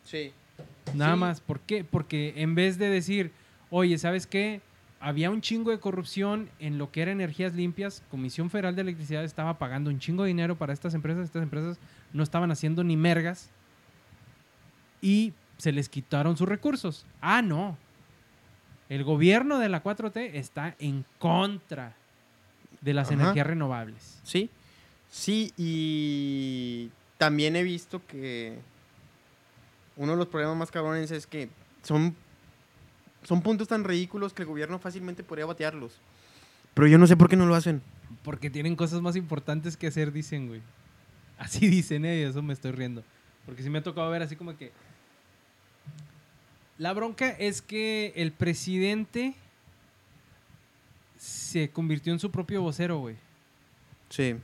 Sí. 0.03 0.34
Nada 0.93 1.13
Sí. 1.13 1.20
más. 1.20 1.41
¿Por 1.41 1.61
qué? 1.61 1.84
Porque 1.84 2.34
en 2.38 2.53
vez 2.53 2.78
de 2.78 2.89
decir, 2.89 3.32
oye, 3.72 3.97
¿sabes 3.97 4.28
qué? 4.28 4.61
Había 5.05 5.29
un 5.29 5.39
chingo 5.41 5.69
de 5.69 5.79
corrupción 5.79 6.49
en 6.57 6.79
lo 6.79 6.91
que 6.91 7.03
era 7.03 7.11
energías 7.11 7.53
limpias. 7.53 8.01
Comisión 8.09 8.49
Federal 8.49 8.75
de 8.75 8.82
Electricidad 8.82 9.23
estaba 9.23 9.59
pagando 9.59 9.91
un 9.91 9.99
chingo 9.99 10.23
de 10.23 10.29
dinero 10.29 10.55
para 10.55 10.73
estas 10.73 10.95
empresas. 10.95 11.25
Estas 11.25 11.43
empresas 11.43 11.77
no 12.11 12.23
estaban 12.23 12.49
haciendo 12.49 12.83
ni 12.83 12.97
mergas. 12.97 13.51
Y 15.03 15.33
se 15.57 15.71
les 15.71 15.89
quitaron 15.89 16.36
sus 16.37 16.49
recursos. 16.49 17.05
Ah, 17.21 17.43
no. 17.43 17.77
El 18.89 19.03
gobierno 19.03 19.59
de 19.59 19.69
la 19.69 19.83
4T 19.83 20.32
está 20.33 20.75
en 20.79 21.05
contra 21.19 21.95
de 22.82 22.93
las 22.95 23.11
Ajá. 23.11 23.21
energías 23.21 23.45
renovables. 23.45 24.19
Sí, 24.23 24.49
sí, 25.11 25.53
y 25.55 26.89
también 27.19 27.55
he 27.55 27.61
visto 27.61 28.01
que 28.07 28.57
uno 29.97 30.13
de 30.13 30.17
los 30.17 30.27
problemas 30.29 30.57
más 30.57 30.71
cabrones 30.71 31.11
es 31.11 31.27
que 31.27 31.49
son, 31.83 32.15
son 33.25 33.41
puntos 33.41 33.67
tan 33.67 33.83
ridículos 33.83 34.33
que 34.33 34.43
el 34.43 34.47
gobierno 34.47 34.79
fácilmente 34.79 35.23
podría 35.23 35.45
batearlos. 35.45 35.99
Pero 36.73 36.87
yo 36.87 36.97
no 36.97 37.07
sé 37.07 37.17
por 37.17 37.27
qué 37.27 37.35
no 37.35 37.45
lo 37.45 37.55
hacen. 37.55 37.81
Porque 38.23 38.49
tienen 38.49 38.75
cosas 38.75 39.01
más 39.01 39.15
importantes 39.15 39.77
que 39.77 39.87
hacer, 39.87 40.11
dicen, 40.11 40.47
güey. 40.47 40.61
Así 41.37 41.67
dicen 41.69 42.05
ellos, 42.05 42.31
eso 42.31 42.43
me 42.43 42.53
estoy 42.53 42.71
riendo. 42.71 43.03
Porque 43.45 43.63
sí 43.63 43.69
me 43.69 43.79
ha 43.79 43.83
tocado 43.83 44.09
ver 44.11 44.21
así 44.21 44.35
como 44.35 44.55
que... 44.55 44.71
La 46.77 46.93
bronca 46.93 47.29
es 47.29 47.61
que 47.61 48.13
el 48.15 48.31
presidente 48.31 49.33
se 51.17 51.69
convirtió 51.69 52.11
en 52.13 52.19
su 52.19 52.29
propio 52.31 52.61
vocero, 52.61 52.99
güey. 52.99 53.15
Sí. 54.09 54.35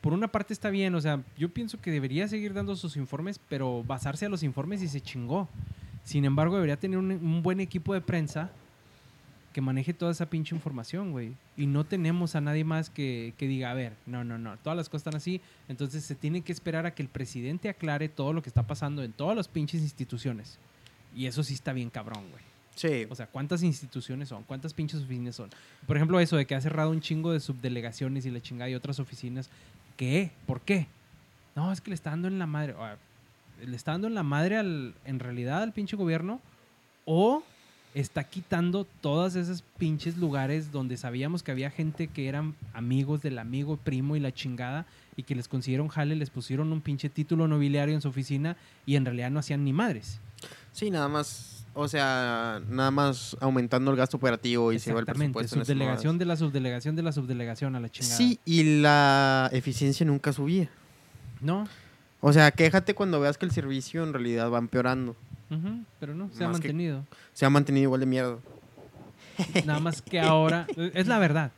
Por 0.00 0.14
una 0.14 0.28
parte 0.28 0.54
está 0.54 0.70
bien, 0.70 0.94
o 0.94 1.00
sea, 1.00 1.22
yo 1.36 1.50
pienso 1.50 1.80
que 1.80 1.90
debería 1.90 2.26
seguir 2.26 2.54
dando 2.54 2.74
sus 2.74 2.96
informes, 2.96 3.38
pero 3.50 3.84
basarse 3.84 4.24
a 4.24 4.30
los 4.30 4.42
informes 4.42 4.82
y 4.82 4.88
se 4.88 5.02
chingó. 5.02 5.48
Sin 6.04 6.24
embargo, 6.24 6.54
debería 6.54 6.78
tener 6.78 6.98
un, 6.98 7.10
un 7.10 7.42
buen 7.42 7.60
equipo 7.60 7.94
de 7.94 8.00
prensa 8.00 8.50
que 9.52 9.60
maneje 9.60 9.92
toda 9.92 10.12
esa 10.12 10.26
pinche 10.26 10.54
información, 10.54 11.10
güey. 11.10 11.32
Y 11.56 11.66
no 11.66 11.84
tenemos 11.84 12.36
a 12.36 12.40
nadie 12.40 12.64
más 12.64 12.88
que, 12.88 13.34
que 13.36 13.48
diga, 13.48 13.70
a 13.70 13.74
ver, 13.74 13.94
no, 14.06 14.22
no, 14.22 14.38
no, 14.38 14.56
todas 14.58 14.76
las 14.76 14.88
cosas 14.88 15.06
están 15.06 15.16
así. 15.16 15.40
Entonces 15.68 16.04
se 16.04 16.14
tiene 16.14 16.42
que 16.42 16.52
esperar 16.52 16.86
a 16.86 16.94
que 16.94 17.02
el 17.02 17.08
presidente 17.08 17.68
aclare 17.68 18.08
todo 18.08 18.32
lo 18.32 18.42
que 18.42 18.48
está 18.48 18.66
pasando 18.66 19.02
en 19.02 19.12
todas 19.12 19.36
las 19.36 19.48
pinches 19.48 19.82
instituciones. 19.82 20.58
Y 21.14 21.26
eso 21.26 21.42
sí 21.42 21.54
está 21.54 21.72
bien 21.72 21.90
cabrón, 21.90 22.24
güey. 22.30 22.42
Sí. 22.76 23.06
O 23.10 23.14
sea, 23.14 23.26
¿cuántas 23.26 23.62
instituciones 23.62 24.28
son? 24.28 24.44
¿Cuántas 24.44 24.72
pinches 24.72 25.02
oficinas 25.02 25.34
son? 25.34 25.50
Por 25.86 25.96
ejemplo, 25.96 26.20
eso 26.20 26.36
de 26.36 26.46
que 26.46 26.54
ha 26.54 26.60
cerrado 26.60 26.90
un 26.90 27.00
chingo 27.00 27.32
de 27.32 27.40
subdelegaciones 27.40 28.26
y 28.26 28.30
la 28.30 28.40
chingada 28.40 28.70
y 28.70 28.74
otras 28.74 29.00
oficinas. 29.00 29.50
¿Qué? 29.96 30.30
¿Por 30.46 30.60
qué? 30.60 30.86
No, 31.56 31.72
es 31.72 31.80
que 31.80 31.90
le 31.90 31.94
está 31.94 32.10
dando 32.10 32.28
en 32.28 32.38
la 32.38 32.46
madre. 32.46 32.74
Le 33.66 33.76
está 33.76 33.92
dando 33.92 34.06
en 34.06 34.14
la 34.14 34.22
madre 34.22 34.56
al, 34.56 34.94
en 35.04 35.18
realidad 35.18 35.62
al 35.62 35.72
pinche 35.72 35.96
gobierno. 35.96 36.40
O 37.04 37.42
está 37.94 38.24
quitando 38.24 38.86
todas 39.00 39.34
esos 39.34 39.62
pinches 39.78 40.16
lugares 40.16 40.70
donde 40.70 40.96
sabíamos 40.96 41.42
que 41.42 41.50
había 41.50 41.70
gente 41.70 42.06
que 42.06 42.28
eran 42.28 42.54
amigos 42.72 43.20
del 43.20 43.38
amigo, 43.38 43.76
primo 43.76 44.16
y 44.16 44.20
la 44.20 44.32
chingada 44.32 44.86
y 45.16 45.24
que 45.24 45.34
les 45.34 45.48
consiguieron 45.48 45.88
jale, 45.88 46.14
les 46.14 46.30
pusieron 46.30 46.72
un 46.72 46.80
pinche 46.80 47.08
título 47.08 47.48
nobiliario 47.48 47.94
en 47.94 48.00
su 48.00 48.08
oficina 48.08 48.56
y 48.86 48.96
en 48.96 49.04
realidad 49.04 49.30
no 49.30 49.40
hacían 49.40 49.64
ni 49.64 49.72
madres. 49.72 50.20
Sí, 50.72 50.90
nada 50.90 51.08
más, 51.08 51.66
o 51.74 51.88
sea, 51.88 52.62
nada 52.68 52.90
más 52.90 53.36
aumentando 53.40 53.90
el 53.90 53.96
gasto 53.96 54.16
operativo 54.16 54.72
y 54.72 54.78
se 54.78 54.92
va 54.92 55.00
el 55.00 55.06
presupuesto. 55.06 55.56
subdelegación 55.56 56.16
de 56.16 56.24
la 56.24 56.36
subdelegación 56.36 56.96
de 56.96 57.02
la 57.02 57.12
subdelegación 57.12 57.74
a 57.74 57.80
la 57.80 57.88
chingada. 57.88 58.16
Sí, 58.16 58.38
y 58.44 58.80
la 58.80 59.50
eficiencia 59.52 60.06
nunca 60.06 60.32
subía. 60.32 60.70
No, 61.40 61.66
O 62.20 62.32
sea, 62.32 62.50
quéjate 62.50 62.94
cuando 62.94 63.18
veas 63.20 63.38
que 63.38 63.46
el 63.46 63.50
servicio 63.52 64.02
en 64.04 64.12
realidad 64.12 64.50
va 64.50 64.58
empeorando. 64.58 65.16
pero 65.98 66.14
no, 66.14 66.28
se 66.32 66.44
ha 66.44 66.48
Más 66.48 66.58
mantenido. 66.58 67.04
Se 67.32 67.44
ha 67.46 67.50
mantenido 67.50 67.84
igual 67.84 68.00
de 68.00 68.06
mierda. 68.06 68.38
Nada 69.64 69.80
más 69.80 70.02
que 70.02 70.20
ahora, 70.20 70.66
es 70.94 71.06
la 71.06 71.18
verdad. 71.18 71.52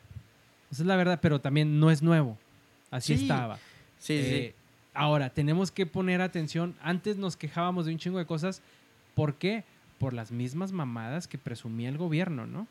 Esa 0.71 0.83
es 0.83 0.87
la 0.87 0.97
verdad, 0.97 1.19
pero 1.21 1.41
también 1.41 1.81
no 1.81 1.91
es 1.91 2.03
nuevo. 2.03 2.39
Así 2.91 3.17
Sí, 3.17 3.23
estaba. 3.25 3.59
Sí, 3.99 4.15
Eh, 4.15 4.55
Ahora, 4.95 5.31
tenemos 5.31 5.71
que 5.71 5.87
poner 5.87 6.21
atención. 6.21 6.75
Antes 6.83 7.17
nos 7.17 7.37
quejábamos 7.37 7.87
de 7.87 7.93
un 7.93 7.99
chingo 7.99 8.19
de 8.19 8.27
cosas. 8.27 8.61
¿Por 9.15 9.35
qué? 9.37 9.65
Por 9.99 10.13
las 10.13 10.31
mismas 10.31 10.71
mamadas 10.73 11.27
que 11.27 11.39
presumía 11.39 11.89
el 11.89 11.97
gobierno, 11.97 12.47
¿no? 12.47 12.67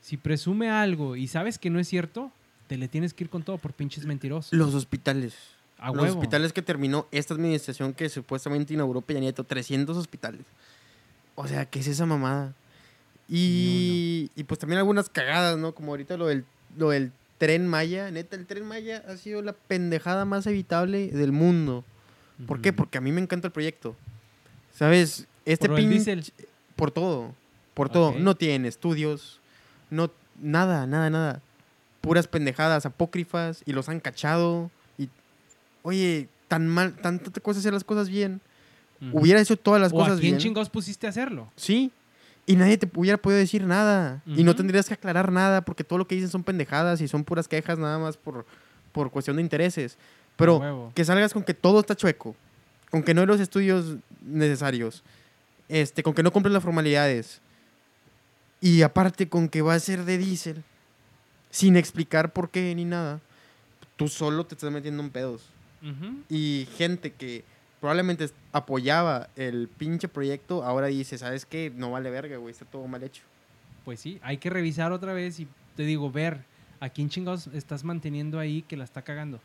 Si 0.00 0.16
presume 0.16 0.70
algo 0.70 1.14
y 1.14 1.28
sabes 1.28 1.58
que 1.58 1.70
no 1.70 1.78
es 1.78 1.86
cierto, 1.88 2.32
te 2.66 2.76
le 2.76 2.88
tienes 2.88 3.14
que 3.14 3.24
ir 3.24 3.30
con 3.30 3.44
todo 3.44 3.58
por 3.58 3.72
pinches 3.74 4.06
mentirosos. 4.06 4.50
sí. 4.50 4.56
Los 4.56 4.74
hospitales. 4.74 5.36
A 5.82 5.88
Los 5.88 6.04
huevo. 6.04 6.14
hospitales 6.18 6.52
que 6.52 6.62
terminó 6.62 7.06
esta 7.10 7.34
administración 7.34 7.92
que 7.92 8.08
supuestamente 8.08 8.72
inauguró 8.72 9.00
Peña 9.00 9.20
Nieto, 9.20 9.44
300 9.44 9.96
hospitales. 9.96 10.42
O 11.34 11.46
sea, 11.48 11.66
¿qué 11.66 11.80
es 11.80 11.86
esa 11.88 12.06
mamada? 12.06 12.54
Y, 13.28 14.30
y 14.36 14.44
pues 14.44 14.60
también 14.60 14.78
algunas 14.78 15.08
cagadas, 15.08 15.58
¿no? 15.58 15.74
Como 15.74 15.92
ahorita 15.92 16.16
lo 16.16 16.26
del, 16.26 16.44
lo 16.76 16.90
del 16.90 17.12
tren 17.38 17.66
Maya. 17.66 18.10
Neta, 18.10 18.36
el 18.36 18.46
tren 18.46 18.64
Maya 18.66 19.02
ha 19.08 19.16
sido 19.16 19.42
la 19.42 19.52
pendejada 19.54 20.24
más 20.24 20.46
evitable 20.46 21.08
del 21.08 21.32
mundo. 21.32 21.84
¿Por 22.46 22.60
qué? 22.60 22.70
Ujú. 22.70 22.76
Porque 22.76 22.98
a 22.98 23.00
mí 23.00 23.10
me 23.10 23.20
encanta 23.20 23.46
el 23.48 23.52
proyecto. 23.52 23.96
¿Sabes? 24.74 25.26
Este 25.44 25.68
Por 25.68 25.76
pin-. 25.78 26.22
Por 26.76 26.90
todo. 26.90 27.34
Por 27.74 27.88
todo. 27.88 28.10
Ok. 28.10 28.16
No 28.18 28.36
tienen 28.36 28.66
estudios. 28.66 29.40
No, 29.90 30.10
nada, 30.40 30.86
nada, 30.86 31.10
nada. 31.10 31.42
Puras 32.00 32.26
pendejadas 32.28 32.84
apócrifas 32.86 33.62
y 33.66 33.72
los 33.72 33.88
han 33.88 34.00
cachado. 34.00 34.70
Oye, 35.82 36.28
tan 36.48 36.68
mal, 36.68 36.94
tanta 36.94 37.40
cosa 37.40 37.60
hacer 37.60 37.72
las 37.72 37.84
cosas 37.84 38.08
bien. 38.08 38.40
Hubiera 39.12 39.40
hecho 39.40 39.56
todas 39.56 39.80
las 39.80 39.92
¿O 39.92 39.96
cosas 39.96 40.18
a 40.18 40.20
quién 40.20 40.34
bien. 40.34 40.38
chingados 40.38 40.70
pusiste 40.70 41.08
a 41.08 41.10
hacerlo? 41.10 41.50
Sí. 41.56 41.90
Y 42.46 42.54
nadie 42.56 42.78
te 42.78 42.88
hubiera 42.94 43.18
podido 43.18 43.38
decir 43.40 43.66
nada. 43.66 44.22
Y 44.26 44.44
no 44.44 44.54
tendrías 44.54 44.86
que 44.86 44.94
aclarar 44.94 45.32
nada 45.32 45.62
porque 45.62 45.82
todo 45.82 45.98
lo 45.98 46.06
que 46.06 46.14
dicen 46.14 46.30
son 46.30 46.44
pendejadas 46.44 47.00
y 47.00 47.08
son 47.08 47.24
puras 47.24 47.48
quejas 47.48 47.78
nada 47.78 47.98
más 47.98 48.16
por, 48.16 48.46
por 48.92 49.10
cuestión 49.10 49.36
de 49.36 49.42
intereses. 49.42 49.98
Pero 50.36 50.58
huevo. 50.58 50.92
que 50.94 51.04
salgas 51.04 51.32
con 51.32 51.42
que 51.42 51.54
todo 51.54 51.80
está 51.80 51.96
chueco, 51.96 52.36
con 52.90 53.02
que 53.02 53.12
no 53.12 53.20
hay 53.20 53.26
los 53.26 53.40
estudios 53.40 53.96
necesarios, 54.24 55.02
este, 55.68 56.02
con 56.02 56.14
que 56.14 56.22
no 56.22 56.32
cumplen 56.32 56.52
las 56.52 56.62
formalidades. 56.62 57.40
Y 58.60 58.82
aparte 58.82 59.28
con 59.28 59.48
que 59.48 59.62
va 59.62 59.74
a 59.74 59.80
ser 59.80 60.04
de 60.04 60.16
diésel, 60.18 60.62
sin 61.50 61.76
explicar 61.76 62.32
por 62.32 62.50
qué 62.50 62.72
ni 62.74 62.84
nada. 62.84 63.20
Tú 63.96 64.08
solo 64.08 64.46
te 64.46 64.54
estás 64.54 64.70
metiendo 64.70 65.02
en 65.02 65.10
pedos. 65.10 65.42
Y 66.28 66.68
gente 66.76 67.12
que 67.12 67.44
probablemente 67.80 68.30
apoyaba 68.52 69.28
el 69.36 69.68
pinche 69.68 70.06
proyecto, 70.08 70.62
ahora 70.62 70.86
dice, 70.86 71.18
¿sabes 71.18 71.44
qué? 71.44 71.72
No 71.74 71.90
vale 71.90 72.10
verga, 72.10 72.36
güey, 72.36 72.52
está 72.52 72.64
todo 72.64 72.86
mal 72.86 73.02
hecho. 73.02 73.22
Pues 73.84 73.98
sí, 74.00 74.18
hay 74.22 74.36
que 74.38 74.48
revisar 74.50 74.92
otra 74.92 75.12
vez 75.12 75.40
y 75.40 75.48
te 75.76 75.82
digo, 75.84 76.10
ver 76.10 76.44
a 76.78 76.88
quién 76.88 77.08
chingados 77.08 77.48
estás 77.48 77.82
manteniendo 77.82 78.38
ahí 78.38 78.62
que 78.62 78.76
la 78.76 78.84
está 78.84 79.02
cagando, 79.02 79.40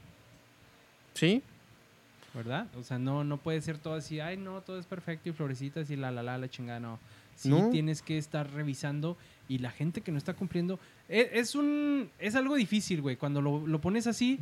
¿Sí? 1.14 1.42
¿verdad? 2.34 2.68
O 2.78 2.84
sea, 2.84 3.00
no, 3.00 3.24
no 3.24 3.38
puede 3.38 3.62
ser 3.62 3.80
todo 3.80 3.96
así, 3.96 4.20
ay, 4.20 4.38
no, 4.38 4.62
todo 4.62 4.78
es 4.80 4.86
perfecto 4.86 5.30
y 5.30 5.32
florecitas 5.34 5.90
y 5.90 5.96
la, 5.96 6.12
la, 6.12 6.22
la, 6.22 6.38
la 6.38 6.50
chingada, 6.50 6.80
no. 6.80 7.00
Sí 7.36 7.50
No. 7.50 7.70
tienes 7.72 8.02
que 8.04 8.18
estar 8.18 8.52
revisando 8.52 9.18
y 9.48 9.58
la 9.60 9.72
gente 9.72 10.02
que 10.02 10.12
no 10.12 10.18
está 10.20 10.34
cumpliendo, 10.36 10.80
e- 11.10 11.30
es, 11.34 11.56
un, 11.56 12.10
es 12.20 12.36
algo 12.36 12.56
difícil, 12.56 13.02
güey, 13.02 13.16
cuando 13.16 13.42
lo, 13.42 13.66
lo 13.66 13.82
pones 13.82 14.06
así, 14.06 14.40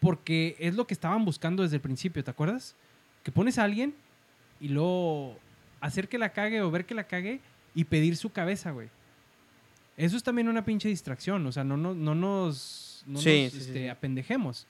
porque 0.00 0.56
es 0.58 0.74
lo 0.74 0.86
que 0.86 0.94
estaban 0.94 1.24
buscando 1.24 1.62
desde 1.62 1.76
el 1.76 1.82
principio, 1.82 2.22
¿te 2.22 2.30
acuerdas? 2.30 2.74
Que 3.22 3.32
pones 3.32 3.58
a 3.58 3.64
alguien 3.64 3.94
y 4.60 4.68
luego 4.68 5.36
hacer 5.80 6.08
que 6.08 6.18
la 6.18 6.30
cague 6.30 6.60
o 6.62 6.70
ver 6.70 6.84
que 6.86 6.94
la 6.94 7.04
cague 7.04 7.40
y 7.74 7.84
pedir 7.84 8.16
su 8.16 8.30
cabeza, 8.30 8.70
güey. 8.70 8.88
Eso 9.96 10.16
es 10.16 10.22
también 10.22 10.48
una 10.48 10.64
pinche 10.64 10.88
distracción, 10.88 11.44
o 11.46 11.52
sea, 11.52 11.64
no, 11.64 11.76
no, 11.76 11.94
no 11.94 12.14
nos, 12.14 13.02
no 13.06 13.18
Sí, 13.18 13.44
nos, 13.44 13.52
sí, 13.52 13.58
este, 13.58 13.72
sí. 13.72 13.88
apendejemos 13.88 14.66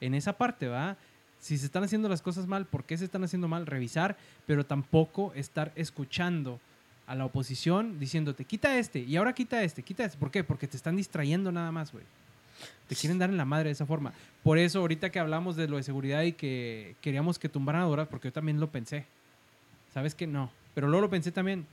en 0.00 0.14
esa 0.14 0.32
parte, 0.38 0.68
¿va? 0.68 0.96
Si 1.40 1.58
se 1.58 1.66
están 1.66 1.84
haciendo 1.84 2.08
las 2.08 2.22
cosas 2.22 2.46
mal, 2.46 2.66
¿por 2.66 2.84
qué 2.84 2.96
se 2.96 3.04
están 3.04 3.24
haciendo 3.24 3.48
mal? 3.48 3.66
Revisar, 3.66 4.16
pero 4.46 4.64
tampoco 4.64 5.32
estar 5.34 5.72
escuchando 5.74 6.60
a 7.06 7.14
la 7.14 7.24
oposición 7.24 7.98
diciéndote, 7.98 8.44
quita 8.44 8.78
este, 8.78 9.00
y 9.00 9.16
ahora 9.16 9.32
quita 9.32 9.62
este, 9.62 9.82
quita 9.82 10.04
este. 10.04 10.18
¿Por 10.18 10.30
qué? 10.30 10.44
Porque 10.44 10.68
te 10.68 10.76
están 10.76 10.94
distrayendo 10.96 11.50
nada 11.50 11.72
más, 11.72 11.90
güey. 11.92 12.04
Te 12.88 12.94
quieren 12.96 13.18
dar 13.18 13.28
en 13.30 13.36
la 13.36 13.44
madre 13.44 13.66
de 13.66 13.72
esa 13.72 13.86
forma. 13.86 14.12
Por 14.42 14.58
eso, 14.58 14.78
ahorita 14.80 15.10
que 15.10 15.18
hablamos 15.18 15.56
de 15.56 15.68
lo 15.68 15.76
de 15.76 15.82
seguridad 15.82 16.22
y 16.22 16.32
que 16.32 16.96
queríamos 17.02 17.38
que 17.38 17.48
tumbaran 17.48 17.82
a 17.82 17.84
Dora, 17.86 18.06
porque 18.06 18.28
yo 18.28 18.32
también 18.32 18.60
lo 18.60 18.70
pensé. 18.70 19.04
¿Sabes 19.92 20.14
que 20.14 20.26
No. 20.26 20.50
Pero 20.74 20.86
luego 20.88 21.02
lo 21.02 21.10
pensé 21.10 21.32
también. 21.32 21.66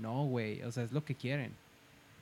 No, 0.00 0.24
güey. 0.26 0.62
O 0.62 0.70
sea, 0.72 0.84
es 0.84 0.92
lo 0.92 1.04
que 1.04 1.14
quieren. 1.14 1.52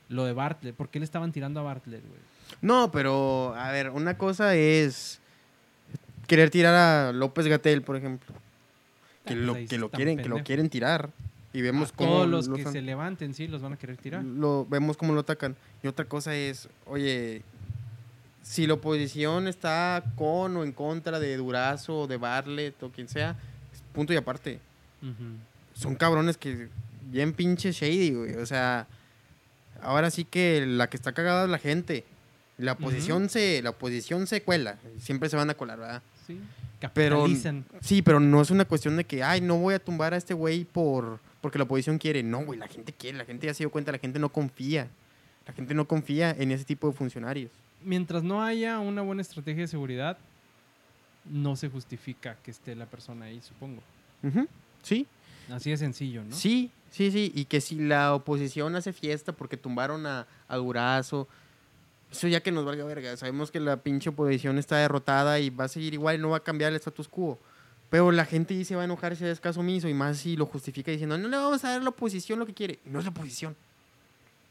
Lo 0.09 0.25
de 0.25 0.33
Bartlett. 0.33 0.75
¿Por 0.75 0.89
qué 0.89 0.99
le 0.99 1.05
estaban 1.05 1.31
tirando 1.31 1.59
a 1.59 1.63
Bartlett, 1.63 2.01
güey? 2.01 2.19
No, 2.61 2.91
pero, 2.91 3.53
a 3.55 3.71
ver, 3.71 3.89
una 3.91 4.17
cosa 4.17 4.55
es 4.55 5.19
querer 6.27 6.49
tirar 6.49 6.73
a 6.73 7.11
López 7.13 7.47
Gatel, 7.47 7.81
por 7.83 7.95
ejemplo. 7.95 8.33
Que 9.25 9.33
Ah, 9.33 9.37
lo, 9.37 9.53
pues 9.53 9.69
que 9.69 9.77
lo 9.77 9.89
quieren, 9.89 10.17
que 10.17 10.29
lo 10.29 10.43
quieren 10.43 10.69
tirar. 10.69 11.09
Y 11.53 11.61
vemos 11.61 11.91
A 11.91 11.95
cómo 11.95 12.09
todos 12.11 12.27
los 12.27 12.47
los 12.47 12.57
que 12.59 12.65
han- 12.65 12.73
se 12.73 12.81
levanten, 12.81 13.33
sí, 13.33 13.47
los 13.47 13.61
van 13.61 13.73
a 13.73 13.77
querer 13.77 13.97
tirar. 13.97 14.23
lo 14.23 14.65
vemos 14.69 14.97
cómo 14.97 15.13
lo 15.13 15.21
atacan. 15.21 15.55
Y 15.83 15.87
otra 15.87 16.05
cosa 16.05 16.35
es, 16.35 16.67
oye, 16.85 17.41
si 18.45 18.67
la 18.67 18.75
oposición 18.75 19.47
está 19.47 20.03
con 20.15 20.55
o 20.55 20.63
en 20.63 20.71
contra 20.71 21.19
de 21.19 21.35
Durazo 21.35 22.01
o 22.01 22.07
de 22.07 22.17
Bartlett 22.17 22.81
o 22.83 22.91
quien 22.91 23.09
sea, 23.09 23.35
punto 23.91 24.13
y 24.13 24.17
aparte. 24.17 24.59
Son 25.73 25.95
cabrones 25.95 26.37
que 26.37 26.69
bien 27.09 27.33
pinche 27.33 27.71
shady, 27.71 28.11
güey. 28.11 28.35
O 28.35 28.45
sea, 28.45 28.87
ahora 29.81 30.11
sí 30.11 30.25
que 30.25 30.63
la 30.65 30.89
que 30.89 30.95
está 30.95 31.11
cagada 31.11 31.45
es 31.45 31.49
la 31.49 31.57
gente. 31.57 32.05
La 32.57 32.73
oposición 32.73 33.29
se 33.29 33.61
la 33.63 33.71
oposición 33.71 34.27
se 34.27 34.41
cuela, 34.43 34.77
siempre 34.99 35.27
se 35.27 35.35
van 35.35 35.49
a 35.49 35.55
colar, 35.55 35.79
¿verdad? 35.79 36.01
Sí. 36.25 36.39
Pero 36.93 37.25
sí, 37.81 38.03
pero 38.03 38.19
no 38.19 38.41
es 38.41 38.51
una 38.51 38.65
cuestión 38.65 38.95
de 38.95 39.05
que, 39.05 39.23
ay, 39.23 39.41
no 39.41 39.57
voy 39.57 39.73
a 39.73 39.79
tumbar 39.79 40.13
a 40.13 40.17
este 40.17 40.35
güey 40.35 40.65
por 40.65 41.19
porque 41.41 41.57
la 41.57 41.63
oposición 41.63 41.97
quiere. 41.97 42.21
No, 42.21 42.45
güey, 42.45 42.59
la 42.59 42.67
gente 42.67 42.93
quiere, 42.93 43.17
la 43.17 43.25
gente 43.25 43.47
ya 43.47 43.55
se 43.55 43.63
dio 43.63 43.71
cuenta, 43.71 43.91
la 43.91 43.97
gente 43.97 44.19
no 44.19 44.29
confía. 44.29 44.87
La 45.47 45.53
gente 45.53 45.73
no 45.73 45.87
confía 45.87 46.31
en 46.37 46.51
ese 46.51 46.63
tipo 46.63 46.87
de 46.87 46.93
funcionarios. 46.93 47.51
Mientras 47.85 48.23
no 48.23 48.43
haya 48.43 48.79
una 48.79 49.01
buena 49.01 49.21
estrategia 49.21 49.61
de 49.61 49.67
seguridad, 49.67 50.17
no 51.25 51.55
se 51.55 51.69
justifica 51.69 52.37
que 52.43 52.51
esté 52.51 52.75
la 52.75 52.85
persona 52.85 53.25
ahí, 53.25 53.41
supongo. 53.41 53.81
Sí, 54.81 55.07
Así 55.51 55.69
de 55.69 55.77
sencillo, 55.77 56.23
¿no? 56.23 56.35
sí, 56.35 56.71
sí, 56.89 57.11
sí. 57.11 57.31
Y 57.35 57.45
que 57.45 57.61
si 57.61 57.75
la 57.75 58.15
oposición 58.15 58.75
hace 58.75 58.93
fiesta 58.93 59.31
porque 59.31 59.57
tumbaron 59.57 60.05
a, 60.07 60.25
a 60.47 60.57
Durazo, 60.57 61.27
eso 62.11 62.27
ya 62.27 62.41
que 62.41 62.51
nos 62.51 62.65
valga 62.65 62.83
verga. 62.85 63.15
Sabemos 63.17 63.51
que 63.51 63.59
la 63.59 63.77
pinche 63.77 64.09
oposición 64.09 64.57
está 64.57 64.77
derrotada 64.77 65.39
y 65.39 65.49
va 65.49 65.65
a 65.65 65.67
seguir 65.67 65.93
igual 65.93 66.19
no 66.21 66.29
va 66.29 66.37
a 66.37 66.43
cambiar 66.43 66.71
el 66.71 66.77
status 66.77 67.07
quo. 67.07 67.39
Pero 67.89 68.11
la 68.11 68.25
gente 68.25 68.53
dice 68.53 68.75
va 68.75 68.81
a 68.81 68.85
enojar 68.85 69.15
si 69.15 69.25
es 69.25 69.39
caso 69.39 69.59
omiso 69.59 69.87
y 69.87 69.93
más 69.93 70.17
si 70.17 70.35
lo 70.35 70.45
justifica 70.45 70.91
diciendo 70.91 71.17
no 71.17 71.27
le 71.27 71.37
vamos 71.37 71.63
a 71.63 71.69
dar 71.69 71.81
a 71.81 71.83
la 71.83 71.89
oposición 71.89 72.39
lo 72.39 72.45
que 72.45 72.53
quiere. 72.53 72.79
No 72.85 72.99
es 72.99 73.05
la 73.05 73.11
oposición. 73.11 73.55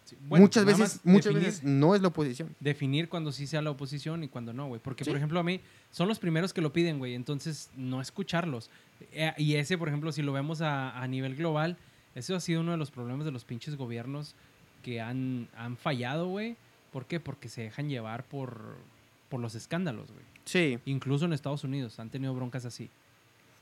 Sí, 0.05 0.17
bueno, 0.29 0.43
muchas 0.45 0.65
veces, 0.67 1.01
muchas 1.03 1.33
definir- 1.33 1.47
veces 1.47 1.65
no 1.65 1.95
es 1.95 2.03
la 2.03 2.09
oposición. 2.09 2.55
definir 2.61 3.09
cuando 3.09 3.33
sí 3.33 3.47
sea 3.47 3.63
la 3.63 3.71
oposición 3.71 4.23
y 4.23 4.29
cuando 4.29 4.53
no, 4.53 4.67
güey. 4.67 4.81
Porque, 4.83 5.03
Sí. 5.05 5.11
por 5.11 5.17
ejemplo, 5.17 5.41
a 5.41 5.43
mí 5.43 5.61
son 5.91 6.09
los 6.09 6.19
primeros 6.19 6.53
que 6.53 6.61
lo 6.61 6.73
piden, 6.75 6.99
güey. 6.99 7.15
Entonces, 7.15 7.71
no 7.77 8.01
escucharlos. 8.03 8.69
Eh, 9.13 9.33
y 9.39 9.55
ese, 9.55 9.79
por 9.79 9.89
ejemplo, 9.89 10.13
si 10.13 10.21
lo 10.23 10.33
vemos 10.33 10.61
a, 10.61 11.01
a 11.01 11.09
nivel 11.09 11.37
global, 11.37 11.79
ese 12.15 12.35
ha 12.35 12.41
sido 12.41 12.61
uno 12.61 12.73
de 12.73 12.77
los 12.77 12.91
problemas 12.91 13.25
de 13.25 13.33
los 13.33 13.45
pinches 13.45 13.77
gobiernos 13.77 14.35
que 14.83 15.01
han, 15.01 15.49
han 15.57 15.77
fallado, 15.79 16.29
güey. 16.29 16.57
¿Por 16.93 17.07
qué? 17.07 17.19
Porque 17.19 17.49
se 17.49 17.63
dejan 17.63 17.89
llevar 17.89 18.25
por, 18.25 18.77
por 19.31 19.41
los 19.41 19.55
escándalos, 19.55 20.11
güey. 20.13 20.25
Sí, 20.45 20.79
Incluso 20.85 21.25
en 21.25 21.33
Estados 21.33 21.65
Unidos 21.65 21.99
han 21.99 22.11
tenido 22.11 22.35
broncas 22.35 22.67
así. 22.67 22.91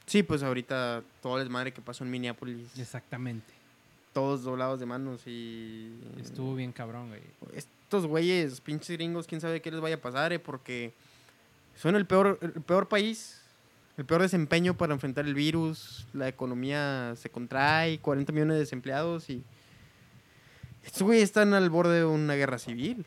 sí, 0.07 0.25
pues 0.25 0.43
ahorita 0.43 1.05
todo 1.23 1.39
el 1.39 1.45
desmadre 1.45 1.73
que 1.73 1.81
pasó 1.81 2.03
en 2.03 2.11
Minneapolis. 2.11 2.77
Exactamente. 2.77 3.53
Todos 4.13 4.43
doblados 4.43 4.79
de 4.81 4.87
manos 4.87 5.27
y... 5.27 5.93
Estuvo 6.21 6.55
bien 6.55 6.73
cabrón, 6.73 7.09
güey. 7.09 7.23
Estos 7.55 8.07
güeyes, 8.07 8.61
pinches 8.61 8.97
gringos, 8.97 9.27
quién 9.27 9.41
sabe 9.41 9.61
qué 9.63 9.71
les 9.71 9.81
vaya 9.81 9.97
a 9.97 10.01
pasar, 10.01 10.33
eh, 10.33 10.39
porque 10.39 10.93
son 11.77 11.97
el 11.97 12.07
peor, 12.07 12.39
el 12.43 12.53
peor 12.53 12.89
país, 12.89 13.41
el 13.97 14.05
peor 14.05 14.23
desempeño 14.23 14.77
para 14.77 14.93
enfrentar 14.95 15.27
el 15.27 15.35
virus, 15.35 16.07
la 16.13 16.29
economía 16.29 17.15
se 17.17 17.31
contrae, 17.31 17.99
40 18.01 18.33
millones 18.33 18.55
de 18.55 18.61
desempleados 18.61 19.29
y... 19.31 19.43
Estos 20.85 21.03
güeyes 21.03 21.25
están 21.25 21.55
al 21.55 21.71
borde 21.71 21.99
de 21.99 22.05
una 22.05 22.35
guerra 22.35 22.59
civil. 22.59 23.07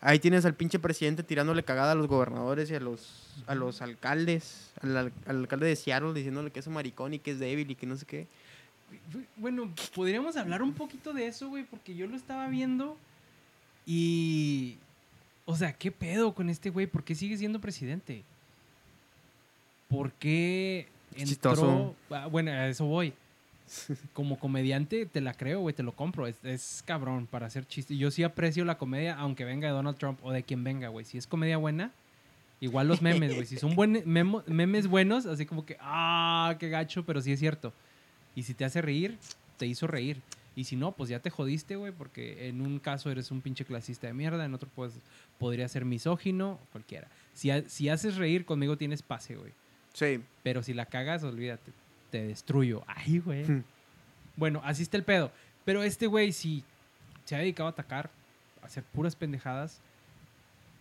Ahí 0.00 0.18
tienes 0.18 0.44
al 0.44 0.54
pinche 0.54 0.78
presidente 0.80 1.22
tirándole 1.22 1.62
cagada 1.62 1.92
a 1.92 1.94
los 1.94 2.08
gobernadores 2.08 2.70
y 2.70 2.74
a 2.74 2.80
los, 2.80 3.42
a 3.46 3.54
los 3.54 3.80
alcaldes, 3.82 4.72
al, 4.82 4.96
al- 4.96 5.12
al 5.26 5.36
alcalde 5.38 5.66
de 5.66 5.76
Seattle 5.76 6.12
diciéndole 6.12 6.50
que 6.50 6.58
es 6.60 6.66
un 6.66 6.74
maricón 6.74 7.14
y 7.14 7.20
que 7.20 7.30
es 7.30 7.38
débil 7.38 7.70
y 7.70 7.76
que 7.76 7.86
no 7.86 7.96
sé 7.96 8.04
qué. 8.04 8.26
Bueno, 9.36 9.72
podríamos 9.94 10.36
hablar 10.36 10.62
un 10.62 10.72
poquito 10.72 11.12
de 11.12 11.26
eso, 11.26 11.48
güey, 11.48 11.64
porque 11.64 11.94
yo 11.94 12.06
lo 12.06 12.16
estaba 12.16 12.48
viendo 12.48 12.96
y... 13.86 14.76
O 15.46 15.56
sea, 15.56 15.74
¿qué 15.74 15.92
pedo 15.92 16.34
con 16.34 16.48
este 16.48 16.70
güey? 16.70 16.86
¿Por 16.86 17.04
qué 17.04 17.14
sigue 17.14 17.36
siendo 17.36 17.60
presidente? 17.60 18.22
¿Por 19.88 20.12
qué 20.12 20.88
entró... 21.10 21.26
Chistoso. 21.26 21.96
Ah, 22.10 22.26
bueno, 22.26 22.50
a 22.50 22.68
eso 22.68 22.86
voy. 22.86 23.12
Como 24.12 24.38
comediante 24.38 25.06
te 25.06 25.20
la 25.20 25.34
creo, 25.34 25.60
güey, 25.60 25.74
te 25.74 25.82
lo 25.82 25.92
compro. 25.92 26.26
Es, 26.26 26.42
es 26.44 26.82
cabrón 26.86 27.26
para 27.26 27.46
hacer 27.46 27.66
chistes. 27.66 27.98
Yo 27.98 28.10
sí 28.10 28.22
aprecio 28.22 28.64
la 28.64 28.78
comedia, 28.78 29.16
aunque 29.16 29.44
venga 29.44 29.68
de 29.68 29.74
Donald 29.74 29.98
Trump 29.98 30.18
o 30.22 30.32
de 30.32 30.42
quien 30.42 30.64
venga, 30.64 30.88
güey. 30.88 31.04
Si 31.04 31.18
es 31.18 31.26
comedia 31.26 31.56
buena, 31.58 31.92
igual 32.60 32.88
los 32.88 33.02
memes, 33.02 33.34
güey. 33.34 33.46
Si 33.46 33.56
son 33.58 33.74
buen, 33.74 34.02
memo- 34.06 34.44
memes 34.46 34.86
buenos, 34.86 35.26
así 35.26 35.44
como 35.46 35.66
que, 35.66 35.76
ah, 35.80 36.56
qué 36.58 36.68
gacho, 36.70 37.04
pero 37.04 37.20
sí 37.20 37.32
es 37.32 37.40
cierto. 37.40 37.72
Y 38.34 38.42
si 38.42 38.54
te 38.54 38.64
hace 38.64 38.82
reír, 38.82 39.16
te 39.56 39.66
hizo 39.66 39.86
reír. 39.86 40.20
Y 40.56 40.64
si 40.64 40.76
no, 40.76 40.92
pues 40.92 41.10
ya 41.10 41.18
te 41.18 41.30
jodiste, 41.30 41.74
güey, 41.76 41.92
porque 41.92 42.48
en 42.48 42.60
un 42.60 42.78
caso 42.78 43.10
eres 43.10 43.30
un 43.32 43.40
pinche 43.40 43.64
clasista 43.64 44.06
de 44.06 44.14
mierda, 44.14 44.44
en 44.44 44.54
otro 44.54 44.68
pues 44.74 44.92
podría 45.38 45.66
ser 45.68 45.84
misógino, 45.84 46.60
cualquiera. 46.70 47.08
Si, 47.32 47.50
ha- 47.50 47.68
si 47.68 47.88
haces 47.88 48.16
reír, 48.16 48.44
conmigo 48.44 48.76
tienes 48.78 49.02
pase, 49.02 49.34
güey. 49.36 49.52
Sí. 49.92 50.20
Pero 50.44 50.62
si 50.62 50.72
la 50.74 50.86
cagas, 50.86 51.24
olvídate. 51.24 51.72
Te 52.10 52.24
destruyo. 52.26 52.84
Ay, 52.86 53.18
güey. 53.18 53.44
Hmm. 53.44 53.64
Bueno, 54.36 54.60
así 54.64 54.82
está 54.84 54.96
el 54.96 55.02
pedo. 55.04 55.32
Pero 55.64 55.82
este 55.82 56.06
güey 56.06 56.32
sí 56.32 56.62
se 57.24 57.34
ha 57.34 57.38
dedicado 57.38 57.68
a 57.68 57.72
atacar, 57.72 58.10
a 58.62 58.66
hacer 58.66 58.84
puras 58.84 59.16
pendejadas. 59.16 59.80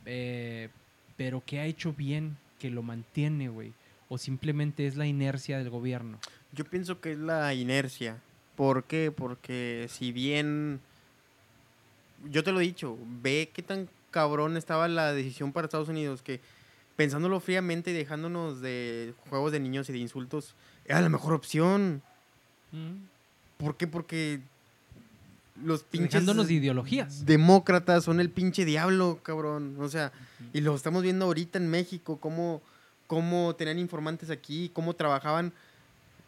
eh, 0.06 0.70
pero 1.18 1.44
¿qué 1.46 1.60
ha 1.60 1.66
hecho 1.66 1.94
bien 1.94 2.38
que 2.60 2.70
lo 2.72 2.82
mantiene, 2.84 3.50
güey? 3.50 3.72
O 4.10 4.18
simplemente 4.18 4.88
es 4.88 4.96
la 4.96 5.06
inercia 5.06 5.58
del 5.60 5.70
gobierno. 5.70 6.20
Yo 6.56 6.66
pienso 6.66 7.02
que 7.02 7.14
es 7.14 7.18
la 7.18 7.54
inercia. 7.54 8.18
¿Por 8.56 8.84
qué? 8.84 9.12
Porque 9.16 9.88
si 9.90 10.12
bien, 10.12 10.80
yo 12.30 12.44
te 12.44 12.52
lo 12.52 12.62
he 12.62 12.64
dicho, 12.64 12.98
ve 13.22 13.50
qué 13.54 13.64
tan 13.64 13.90
cabrón 14.12 14.58
estaba 14.58 14.88
la 14.88 15.12
decisión 15.14 15.52
para 15.52 15.66
Estados 15.66 15.90
Unidos 15.90 16.22
que 16.22 16.40
pensándolo 16.96 17.40
fríamente 17.40 17.92
y 17.92 17.94
dejándonos 17.94 18.62
de 18.62 19.14
juegos 19.30 19.52
de 19.52 19.60
niños 19.60 19.90
y 19.90 19.94
de 19.94 20.00
insultos, 20.00 20.54
era 20.86 21.02
la 21.02 21.10
mejor 21.10 21.34
opción. 21.34 22.02
Mm. 22.72 23.08
¿Por 23.58 23.76
qué? 23.76 23.88
Porque 23.88 24.40
los 25.64 25.84
pinches 25.84 26.12
Dejándonos 26.12 26.48
de 26.48 26.56
ideologías. 26.56 27.26
demócratas 27.26 28.04
son 28.04 28.20
el 28.20 28.30
pinche 28.30 28.66
diablo, 28.66 29.20
cabrón. 29.24 29.76
O 29.80 29.90
sea, 29.90 30.12
y 30.54 30.62
lo 30.62 30.76
estamos 30.76 31.04
viendo 31.04 31.26
ahorita 31.26 31.58
en 31.58 31.70
México, 31.70 32.18
cómo, 32.20 32.62
cómo 33.08 33.56
tenían 33.56 33.80
informantes 33.80 34.30
aquí, 34.30 34.70
cómo 34.74 34.94
trabajaban 34.94 35.54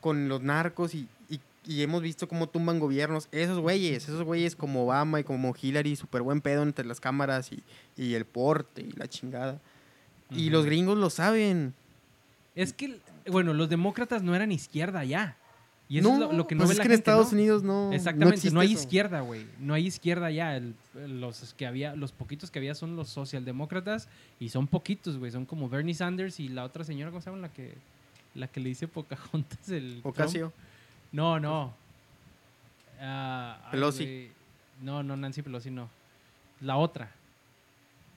con 0.06 0.30
los 0.30 0.44
narcos 0.44 0.94
y, 0.94 1.08
y- 1.32 1.40
y 1.66 1.82
hemos 1.82 2.04
visto 2.04 2.28
cómo 2.28 2.48
tumban 2.48 2.80
gobiernos. 2.80 3.28
Esos 3.32 3.58
güeyes, 3.58 4.04
esos 4.04 4.22
güeyes 4.22 4.56
como 4.56 4.84
Obama 4.86 5.20
y 5.20 5.24
como 5.24 5.56
Hillary, 5.60 5.96
súper 5.96 6.22
buen 6.22 6.40
pedo 6.42 6.62
entre 6.62 6.86
las 6.86 7.00
cámaras 7.00 7.52
y, 7.52 7.64
y 7.98 8.14
el 8.14 8.24
porte 8.26 8.84
y 8.84 8.92
la 8.92 9.08
chingada. 9.08 9.60
Y 10.30 10.52
los 10.52 10.64
gringos 10.66 10.96
lo 11.00 11.10
saben. 11.10 11.74
Es 12.54 12.72
que, 12.74 13.00
bueno, 13.32 13.56
los 13.56 13.68
demócratas 13.68 14.22
no 14.22 14.36
eran 14.36 14.52
izquierda 14.52 15.04
ya. 15.06 15.38
Y 15.90 15.98
eso 16.00 16.10
no, 16.10 16.14
es 16.16 16.20
lo, 16.20 16.34
lo 16.38 16.48
que 16.48 16.54
no 16.54 16.60
pues 16.66 16.70
ve 16.70 16.74
es 16.74 16.78
la 16.78 16.84
que 16.84 16.88
en 16.90 16.94
Estados 17.00 17.32
¿no? 17.32 17.38
Unidos 17.40 17.64
no. 17.64 17.92
Exactamente, 17.94 18.52
no, 18.52 18.60
hay 18.60 18.74
eso. 18.74 18.82
izquierda, 18.84 19.22
güey. 19.22 19.48
No 19.60 19.74
hay 19.74 19.88
izquierda 19.88 20.30
ya. 20.30 20.58
El- 20.58 20.76
los 21.20 21.54
que 21.58 21.66
había, 21.66 21.96
los 21.96 22.12
poquitos 22.12 22.52
que 22.52 22.60
había 22.60 22.76
son 22.76 22.96
los 22.96 23.10
socialdemócratas 23.10 24.08
y 24.40 24.50
son 24.50 24.68
poquitos, 24.68 25.18
güey. 25.18 25.32
Son 25.32 25.46
como 25.46 25.68
Bernie 25.68 25.96
Sanders 25.96 26.40
y 26.40 26.48
la 26.50 26.64
otra 26.64 26.84
señora, 26.84 27.10
¿cómo 27.10 27.22
se 27.22 27.30
llama? 27.32 27.42
La 27.42 27.52
que, 27.52 27.74
la 28.36 28.48
que 28.48 28.60
le 28.60 28.70
dice 28.70 28.88
Pocahontas 28.88 29.70
el 29.70 30.02
Trump. 30.02 30.06
Ocasio. 30.06 30.54
No, 31.12 31.40
no. 31.40 31.74
Ah, 33.00 33.58
Pelosi. 33.72 34.30
No, 34.82 35.02
no, 35.04 35.16
Nancy 35.16 35.42
Pelosi 35.42 35.72
no. 35.72 35.90
La 36.62 36.78
otra. 36.78 37.12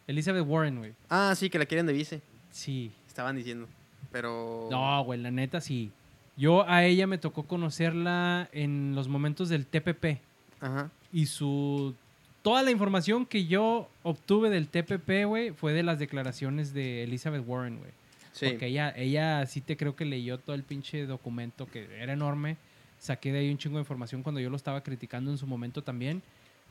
Elizabeth 0.07 0.45
Warren, 0.47 0.79
güey. 0.79 0.95
Ah, 1.09 1.35
sí, 1.37 1.51
que 1.51 1.59
la 1.59 1.67
quieren 1.67 1.87
de 1.87 1.93
vice. 1.93 2.21
Sí. 2.51 2.91
Estaban 3.07 3.37
diciendo. 3.37 3.69
Pero. 4.11 4.69
No, 4.71 5.05
güey, 5.05 5.21
la 5.21 5.31
neta 5.31 5.61
sí. 5.61 5.91
Yo 6.37 6.69
a 6.69 6.85
ella 6.85 7.07
me 7.07 7.19
tocó 7.19 7.43
conocerla 7.45 8.49
en 8.53 8.95
los 8.95 9.09
momentos 9.09 9.49
del 9.49 9.67
TPP. 9.67 10.21
Ajá. 10.61 10.91
Y 11.13 11.27
su. 11.27 11.95
Toda 12.43 12.63
la 12.63 12.71
información 12.71 13.27
que 13.27 13.47
yo 13.47 13.89
obtuve 14.03 14.49
del 14.49 14.69
TPP, 14.69 15.27
güey, 15.27 15.51
fue 15.51 15.73
de 15.73 15.83
las 15.83 15.99
declaraciones 15.99 16.73
de 16.73 17.05
Elizabeth 17.05 17.43
Warren, 17.47 17.79
güey. 17.79 17.91
Sí. 18.39 18.51
Porque 18.51 18.67
ella, 18.67 18.95
ella 18.97 19.45
sí 19.47 19.61
te 19.61 19.77
creo 19.77 19.97
que 19.97 20.05
leyó 20.05 20.39
todo 20.39 20.55
el 20.55 20.63
pinche 20.63 21.07
documento 21.07 21.67
que 21.67 21.89
era 22.01 22.13
enorme. 22.13 22.57
Saqué 23.01 23.33
de 23.33 23.41
ahí 23.41 23.51
un 23.51 23.59
chingo 23.59 23.79
de 23.79 23.83
información 23.83 24.23
cuando 24.23 24.41
yo 24.41 24.49
lo 24.49 24.57
estaba 24.57 24.81
criticando 24.85 25.33
en 25.33 25.39
su 25.39 25.47
momento 25.47 25.83
también. 25.83 26.23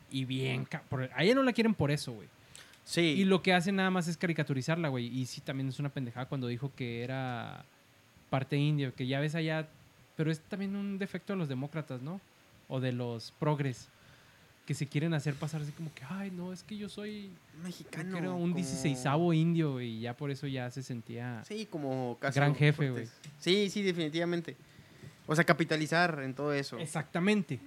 Y 0.09 0.23
bien, 0.23 0.65
a 1.13 1.23
ella 1.23 1.35
no 1.35 1.43
la 1.43 1.51
quieren 1.51 1.73
por 1.73 1.91
eso, 1.91 2.13
güey. 2.13 2.29
Sí. 2.85 3.01
Y 3.01 3.25
lo 3.25 3.41
que 3.41 3.53
hace 3.53 3.73
nada 3.73 3.91
más 3.91 4.07
es 4.07 4.15
caricaturizarla, 4.15 4.87
güey. 4.87 5.07
Y 5.07 5.25
sí, 5.25 5.41
también 5.41 5.67
es 5.67 5.77
una 5.77 5.89
pendejada 5.89 6.27
cuando 6.27 6.47
dijo 6.47 6.71
que 6.73 7.03
era 7.03 7.65
parte 8.29 8.55
india, 8.55 8.91
que 8.91 9.05
ya 9.05 9.19
ves 9.19 9.35
allá. 9.35 9.67
Pero 10.15 10.31
es 10.31 10.39
también 10.39 10.73
un 10.73 10.97
defecto 10.97 11.33
de 11.33 11.39
los 11.39 11.49
demócratas, 11.49 12.01
¿no? 12.01 12.21
O 12.69 12.79
de 12.79 12.93
los 12.93 13.33
progres. 13.39 13.89
Que 14.67 14.73
se 14.75 14.85
quieren 14.85 15.13
hacer 15.15 15.33
pasar 15.33 15.61
así 15.61 15.71
como 15.71 15.91
que, 15.95 16.03
ay, 16.07 16.29
no, 16.29 16.53
es 16.53 16.61
que 16.61 16.77
yo 16.77 16.89
soy 16.89 17.31
mexicano. 17.63 18.17
creo 18.17 18.35
un 18.35 18.51
como- 18.51 18.55
16 18.55 19.05
indio 19.33 19.81
y 19.81 20.01
ya 20.01 20.15
por 20.15 20.29
eso 20.29 20.45
ya 20.45 20.69
se 20.69 20.83
sentía... 20.83 21.41
Sí, 21.47 21.65
como 21.65 22.19
Gran 22.35 22.53
jefe. 22.53 23.07
Sí, 23.39 23.69
sí, 23.69 23.81
definitivamente. 23.81 24.55
O 25.25 25.33
sea, 25.35 25.45
capitalizar 25.45 26.21
en 26.21 26.33
todo 26.33 26.53
eso. 26.53 26.77
Exactamente. 26.79 27.59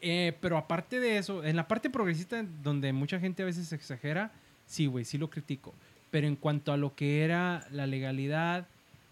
Eh, 0.00 0.36
pero 0.40 0.56
aparte 0.56 1.00
de 1.00 1.18
eso, 1.18 1.42
en 1.44 1.56
la 1.56 1.66
parte 1.66 1.90
progresista, 1.90 2.44
donde 2.62 2.92
mucha 2.92 3.18
gente 3.18 3.42
a 3.42 3.46
veces 3.46 3.72
exagera, 3.72 4.30
sí, 4.66 4.86
güey, 4.86 5.04
sí 5.04 5.18
lo 5.18 5.28
critico. 5.30 5.74
Pero 6.10 6.26
en 6.26 6.36
cuanto 6.36 6.72
a 6.72 6.76
lo 6.76 6.94
que 6.94 7.22
era 7.24 7.66
la 7.70 7.86
legalidad, 7.86 8.66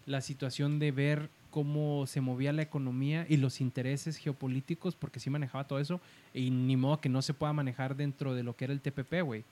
la 0.05 0.21
situación 0.21 0.79
de 0.79 0.91
ver 0.91 1.29
cómo 1.53 2.07
se 2.07 2.19
movía 2.19 2.51
la 2.51 2.63
economía 2.63 3.27
y 3.29 3.37
los 3.37 3.61
intereses 3.61 4.17
geopolíticos, 4.17 4.95
porque 4.95 5.19
sí 5.19 5.29
manejaba 5.29 5.67
todo 5.67 5.77
eso, 5.77 6.01
y 6.33 6.49
ni 6.49 6.75
modo 6.75 6.99
que 6.99 7.09
no 7.09 7.21
se 7.21 7.35
pueda 7.35 7.53
manejar 7.53 7.95
dentro 7.95 8.33
de 8.33 8.41
lo 8.41 8.55
que 8.55 8.65
era 8.65 8.73
el 8.73 8.81
TPP, 8.81 9.21
güey. 9.21 9.43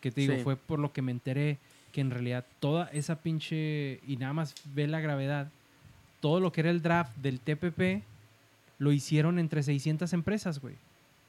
Que 0.00 0.10
te 0.10 0.22
digo, 0.22 0.34
Sí. 0.36 0.42
fue 0.42 0.56
por 0.56 0.78
lo 0.78 0.94
que 0.94 1.02
me 1.02 1.12
enteré 1.12 1.58
que 1.92 2.00
en 2.00 2.10
realidad 2.10 2.46
toda 2.58 2.86
esa 2.94 3.16
pinche, 3.20 4.00
y 4.08 4.16
nada 4.16 4.32
más 4.32 4.54
ve 4.74 4.86
la 4.88 5.00
gravedad, 5.00 5.50
todo 6.20 6.40
lo 6.40 6.52
que 6.52 6.62
era 6.62 6.70
el 6.70 6.80
draft 6.80 7.14
del 7.18 7.38
TPP 7.38 8.02
lo 8.78 8.90
hicieron 8.90 9.38
entre 9.38 9.62
600 9.62 10.10
empresas, 10.14 10.58
güey. 10.58 10.76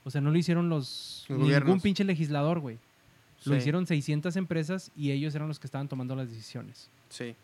O 0.06 0.10
sea, 0.10 0.22
no 0.22 0.32
lo 0.32 0.38
hicieron 0.38 0.70
los 0.70 1.26
Los 1.28 1.40
ningún 1.40 1.82
pinche 1.82 2.06
legislador, 2.06 2.60
güey. 2.62 2.78
Lo 3.44 3.56
Sí, 3.56 3.60
hicieron 3.60 3.86
600 3.88 4.38
empresas 4.38 4.90
y 4.95 5.12
ellos 5.12 5.36
eran 5.36 5.50
los 5.50 5.60
que 5.60 5.68
estaban 5.68 5.90
tomando 5.90 6.16
las 6.16 6.30
decisiones. 6.30 6.90
Sí. 7.10 7.36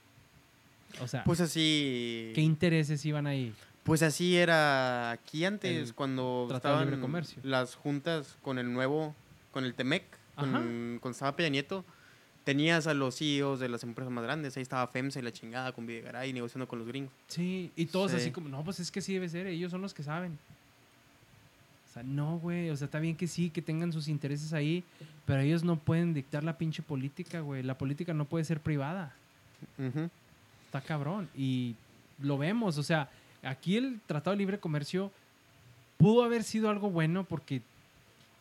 O 1.02 1.08
sea, 1.08 1.24
Pues 1.24 1.40
así. 1.42 2.32
¿qué 2.36 2.42
intereses 2.42 3.06
iban 3.06 3.28
ahí? 3.28 3.54
Pues 3.84 4.02
así 4.04 4.36
era 4.38 5.12
aquí 5.12 5.46
antes, 5.46 5.90
El 5.90 5.96
cuando 5.96 6.48
estaban 6.54 6.86
Libre 6.86 7.00
Comercio. 7.02 7.40
las 7.44 7.76
juntas 7.76 8.38
con 8.42 8.60
el 8.60 8.72
nuevo, 8.72 9.16
con 9.52 9.66
el 9.66 9.74
TEMEC, 9.74 10.04
con, 10.36 11.00
con 11.02 11.12
estaba 11.12 11.36
Peña 11.36 11.50
Nieto. 11.50 11.84
Tenías 12.44 12.88
a 12.88 12.94
los 12.94 13.18
CEOs 13.18 13.60
de 13.60 13.70
las 13.70 13.84
empresas 13.84 14.12
más 14.12 14.24
grandes. 14.24 14.56
Ahí 14.58 14.64
estaba 14.64 14.88
FEMSA 14.88 15.20
y 15.20 15.22
la 15.24 15.32
chingada 15.32 15.72
con 15.72 15.86
Videgaray 15.86 16.34
negociando 16.34 16.68
con 16.68 16.80
los 16.80 16.88
gringos. 16.88 17.12
Sí, 17.28 17.72
y 17.76 17.86
todos 17.88 18.12
Sí. 18.12 18.18
así 18.18 18.32
como, 18.32 18.50
no, 18.50 18.64
pues 18.64 18.80
es 18.80 18.90
que 18.92 19.02
sí 19.02 19.14
debe 19.14 19.30
ser, 19.30 19.48
ellos 19.48 19.72
son 19.72 19.82
los 19.82 19.94
que 19.94 20.04
saben. 20.04 20.38
O 21.90 21.94
sea, 21.94 22.04
no, 22.04 22.38
güey, 22.40 22.70
o 22.70 22.78
sea, 22.78 22.86
está 22.86 23.00
bien 23.00 23.16
que 23.16 23.28
sí, 23.28 23.50
que 23.50 23.62
tengan 23.62 23.92
sus 23.92 24.08
intereses 24.08 24.54
ahí, 24.54 24.84
pero 25.26 25.42
ellos 25.42 25.64
no 25.64 25.78
pueden 25.78 26.14
dictar 26.14 26.44
la 26.44 26.58
pinche 26.58 26.82
política, 26.84 27.40
güey. 27.42 27.64
La 27.64 27.78
política 27.78 28.14
no 28.14 28.26
puede 28.26 28.46
ser 28.46 28.60
privada. 28.62 29.14
Está 30.70 30.82
cabrón. 30.82 31.28
Y 31.36 31.76
lo 32.22 32.38
vemos, 32.38 32.78
o 32.78 32.84
sea, 32.84 33.10
aquí 33.42 33.76
el 33.76 34.00
Tratado 34.06 34.36
de 34.36 34.38
Libre 34.38 34.60
Comercio 34.60 35.12
pudo 35.98 36.24
haber 36.24 36.44
sido 36.44 36.70
algo 36.70 36.92
bueno 36.92 37.24
porque 37.24 37.64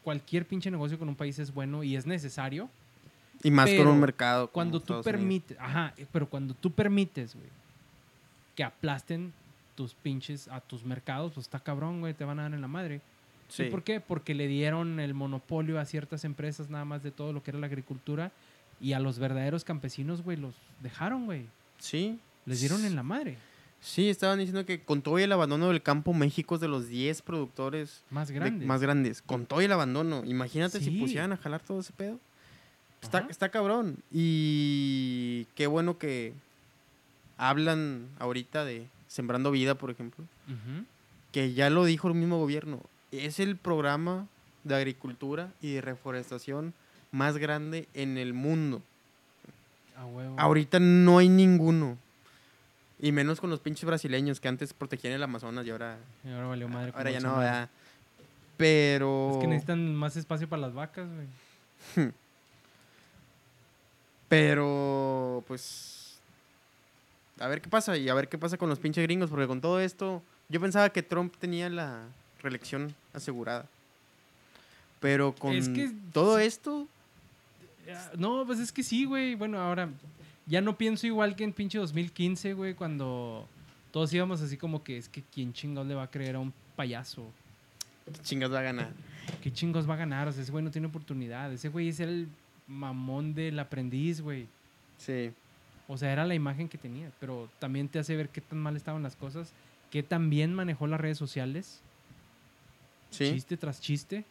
cualquier 0.04 0.44
pinche 0.44 0.70
negocio 0.70 0.98
con 0.98 1.08
un 1.08 1.16
país 1.16 1.38
es 1.38 1.54
bueno 1.54 1.82
y 1.82 1.96
es 1.96 2.06
necesario. 2.06 2.68
Y 3.42 3.50
más 3.50 3.70
con 3.70 3.86
un 3.86 3.98
mercado. 3.98 4.48
Cuando 4.48 4.78
tú 4.78 5.00
permites, 5.02 5.58
ajá, 5.58 5.94
pero 6.12 6.28
cuando 6.28 6.52
tú 6.52 6.70
permites, 6.70 7.34
güey, 7.34 7.48
que 8.54 8.62
aplasten 8.62 9.32
tus 9.74 9.94
pinches 9.94 10.48
a 10.48 10.60
tus 10.60 10.84
mercados, 10.84 11.32
pues 11.32 11.46
está 11.46 11.60
cabrón, 11.60 12.00
güey, 12.00 12.12
te 12.12 12.26
van 12.26 12.40
a 12.40 12.42
dar 12.42 12.52
en 12.52 12.60
la 12.60 12.68
madre. 12.68 13.00
¿Y 13.56 13.70
por 13.70 13.84
qué? 13.84 14.00
Porque 14.00 14.34
le 14.34 14.48
dieron 14.48 15.00
el 15.00 15.14
monopolio 15.14 15.80
a 15.80 15.86
ciertas 15.86 16.24
empresas 16.24 16.68
nada 16.68 16.84
más 16.84 17.02
de 17.02 17.10
todo 17.10 17.32
lo 17.32 17.42
que 17.42 17.52
era 17.52 17.58
la 17.58 17.68
agricultura 17.68 18.32
y 18.82 18.92
a 18.92 19.00
los 19.00 19.18
verdaderos 19.18 19.64
campesinos, 19.64 20.22
güey, 20.22 20.36
los 20.36 20.54
dejaron, 20.82 21.24
güey. 21.24 21.46
Sí. 21.78 22.18
Les 22.46 22.60
dieron 22.60 22.84
en 22.84 22.94
la 22.96 23.02
madre. 23.02 23.36
Sí, 23.80 24.08
estaban 24.10 24.38
diciendo 24.40 24.66
que 24.66 24.80
con 24.82 25.02
todo 25.02 25.18
y 25.18 25.22
el 25.22 25.30
abandono 25.32 25.68
del 25.68 25.82
campo, 25.82 26.12
México 26.12 26.56
es 26.56 26.60
de 26.60 26.66
los 26.68 26.88
10 26.88 27.22
productores 27.22 28.02
Más 28.10 28.28
de- 28.28 28.34
grandes. 28.34 28.66
más 28.66 28.80
grandes. 28.82 29.22
Con 29.22 29.46
todo 29.46 29.62
y 29.62 29.66
el 29.66 29.72
abandono. 29.72 30.22
Imagínate 30.24 30.80
si 30.80 30.90
pusieran 30.90 31.32
a 31.32 31.36
jalar 31.36 31.60
todo 31.62 31.80
ese 31.80 31.92
pedo. 31.92 32.18
Está, 33.00 33.26
está 33.30 33.50
cabrón. 33.50 33.98
Y 34.12 35.46
qué 35.54 35.68
bueno 35.68 35.98
que 35.98 36.32
hablan 37.36 38.08
ahorita 38.18 38.64
de 38.64 38.86
Sembrando 39.06 39.50
Vida, 39.50 39.76
por 39.76 39.90
ejemplo. 39.90 40.24
Que 41.32 41.52
ya 41.52 41.70
lo 41.70 41.84
dijo 41.84 42.08
el 42.08 42.14
mismo 42.14 42.38
gobierno. 42.38 42.80
Es 43.12 43.38
el 43.38 43.56
programa 43.56 44.26
de 44.64 44.74
agricultura 44.74 45.52
y 45.62 45.72
de 45.74 45.80
reforestación 45.80 46.74
más 47.12 47.36
grande 47.38 47.86
en 47.94 48.18
el 48.18 48.34
mundo. 48.34 48.82
Huevo. 50.04 50.34
Ahorita 50.38 50.78
no 50.80 51.18
hay 51.18 51.28
ninguno. 51.28 51.96
Y 53.00 53.12
menos 53.12 53.40
con 53.40 53.48
los 53.50 53.60
pinches 53.60 53.84
brasileños 53.84 54.40
que 54.40 54.48
antes 54.48 54.72
protegían 54.72 55.12
el 55.14 55.22
Amazonas 55.22 55.64
y 55.66 55.70
ahora, 55.70 55.98
Y 56.24 56.30
ahora 56.32 56.46
valió 56.48 56.68
madre. 56.68 56.90
con 56.92 56.98
ahora 56.98 57.10
ya 57.12 57.20
no. 57.20 57.36
¿verdad? 57.38 57.68
Pero... 58.56 59.30
Es 59.34 59.38
que 59.38 59.46
necesitan 59.46 59.94
más 59.94 60.16
espacio 60.16 60.48
para 60.48 60.62
las 60.62 60.74
vacas, 60.74 61.06
güey. 61.96 62.10
Pero, 64.28 65.44
pues... 65.46 66.18
A 67.40 67.46
ver 67.46 67.60
qué 67.60 67.68
pasa 67.68 67.96
y 67.96 68.08
a 68.08 68.14
ver 68.14 68.28
qué 68.28 68.36
pasa 68.36 68.56
con 68.58 68.68
los 68.68 68.80
pinches 68.80 69.04
gringos, 69.04 69.30
porque 69.30 69.46
con 69.46 69.60
todo 69.60 69.78
esto, 69.78 70.22
yo 70.48 70.60
pensaba 70.60 70.90
que 70.90 71.04
Trump 71.04 71.34
tenía 71.38 71.70
la 71.70 72.02
reelección 72.42 72.94
asegurada. 73.14 73.66
Pero 74.98 75.32
con 75.36 75.54
Es 75.54 75.68
que- 75.68 75.92
todo 76.12 76.40
esto, 76.40 76.88
No, 78.16 78.44
pues 78.46 78.58
es 78.58 78.72
que 78.72 78.82
sí, 78.82 79.04
güey. 79.04 79.34
Bueno, 79.34 79.58
ahora 79.58 79.88
ya 80.46 80.60
no 80.60 80.76
pienso 80.76 81.06
igual 81.06 81.36
que 81.36 81.44
en 81.44 81.52
pinche 81.52 81.78
2015, 81.78 82.54
güey, 82.54 82.74
cuando 82.74 83.46
todos 83.90 84.12
íbamos 84.12 84.40
así 84.40 84.56
como 84.56 84.82
que 84.82 84.98
es 84.98 85.08
que 85.08 85.22
quién 85.22 85.52
chingados 85.52 85.88
le 85.88 85.94
va 85.94 86.04
a 86.04 86.10
creer 86.10 86.36
a 86.36 86.38
un 86.38 86.52
payaso. 86.76 87.30
¿qué 88.12 88.22
chingas 88.22 88.52
va 88.52 88.60
a 88.60 88.62
ganar? 88.62 88.90
¿Qué 89.42 89.52
chingos 89.52 89.88
va 89.88 89.94
a 89.94 89.98
ganar? 89.98 90.28
O 90.28 90.32
sea, 90.32 90.42
ese 90.42 90.52
güey 90.52 90.64
no 90.64 90.70
tiene 90.70 90.86
oportunidad. 90.86 91.52
Ese 91.52 91.68
güey 91.68 91.88
es 91.88 92.00
el 92.00 92.28
mamón 92.66 93.34
del 93.34 93.58
aprendiz, 93.58 94.20
güey. 94.20 94.46
Sí. 94.96 95.32
O 95.86 95.96
sea, 95.96 96.12
era 96.12 96.26
la 96.26 96.34
imagen 96.34 96.68
que 96.68 96.78
tenía. 96.78 97.10
Pero 97.20 97.48
también 97.58 97.88
te 97.88 97.98
hace 97.98 98.16
ver 98.16 98.28
qué 98.28 98.40
tan 98.40 98.58
mal 98.58 98.76
estaban 98.76 99.02
las 99.02 99.16
cosas. 99.16 99.52
Qué 99.90 100.02
tan 100.02 100.30
bien 100.30 100.54
manejó 100.54 100.86
las 100.86 101.00
redes 101.00 101.18
sociales. 101.18 101.80
Sí. 103.10 103.32
Chiste 103.32 103.56
tras 103.56 103.80
chiste. 103.80 104.24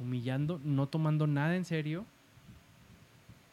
Humillando, 0.00 0.60
no 0.64 0.86
tomando 0.88 1.26
nada 1.26 1.54
en 1.56 1.64
serio. 1.64 2.04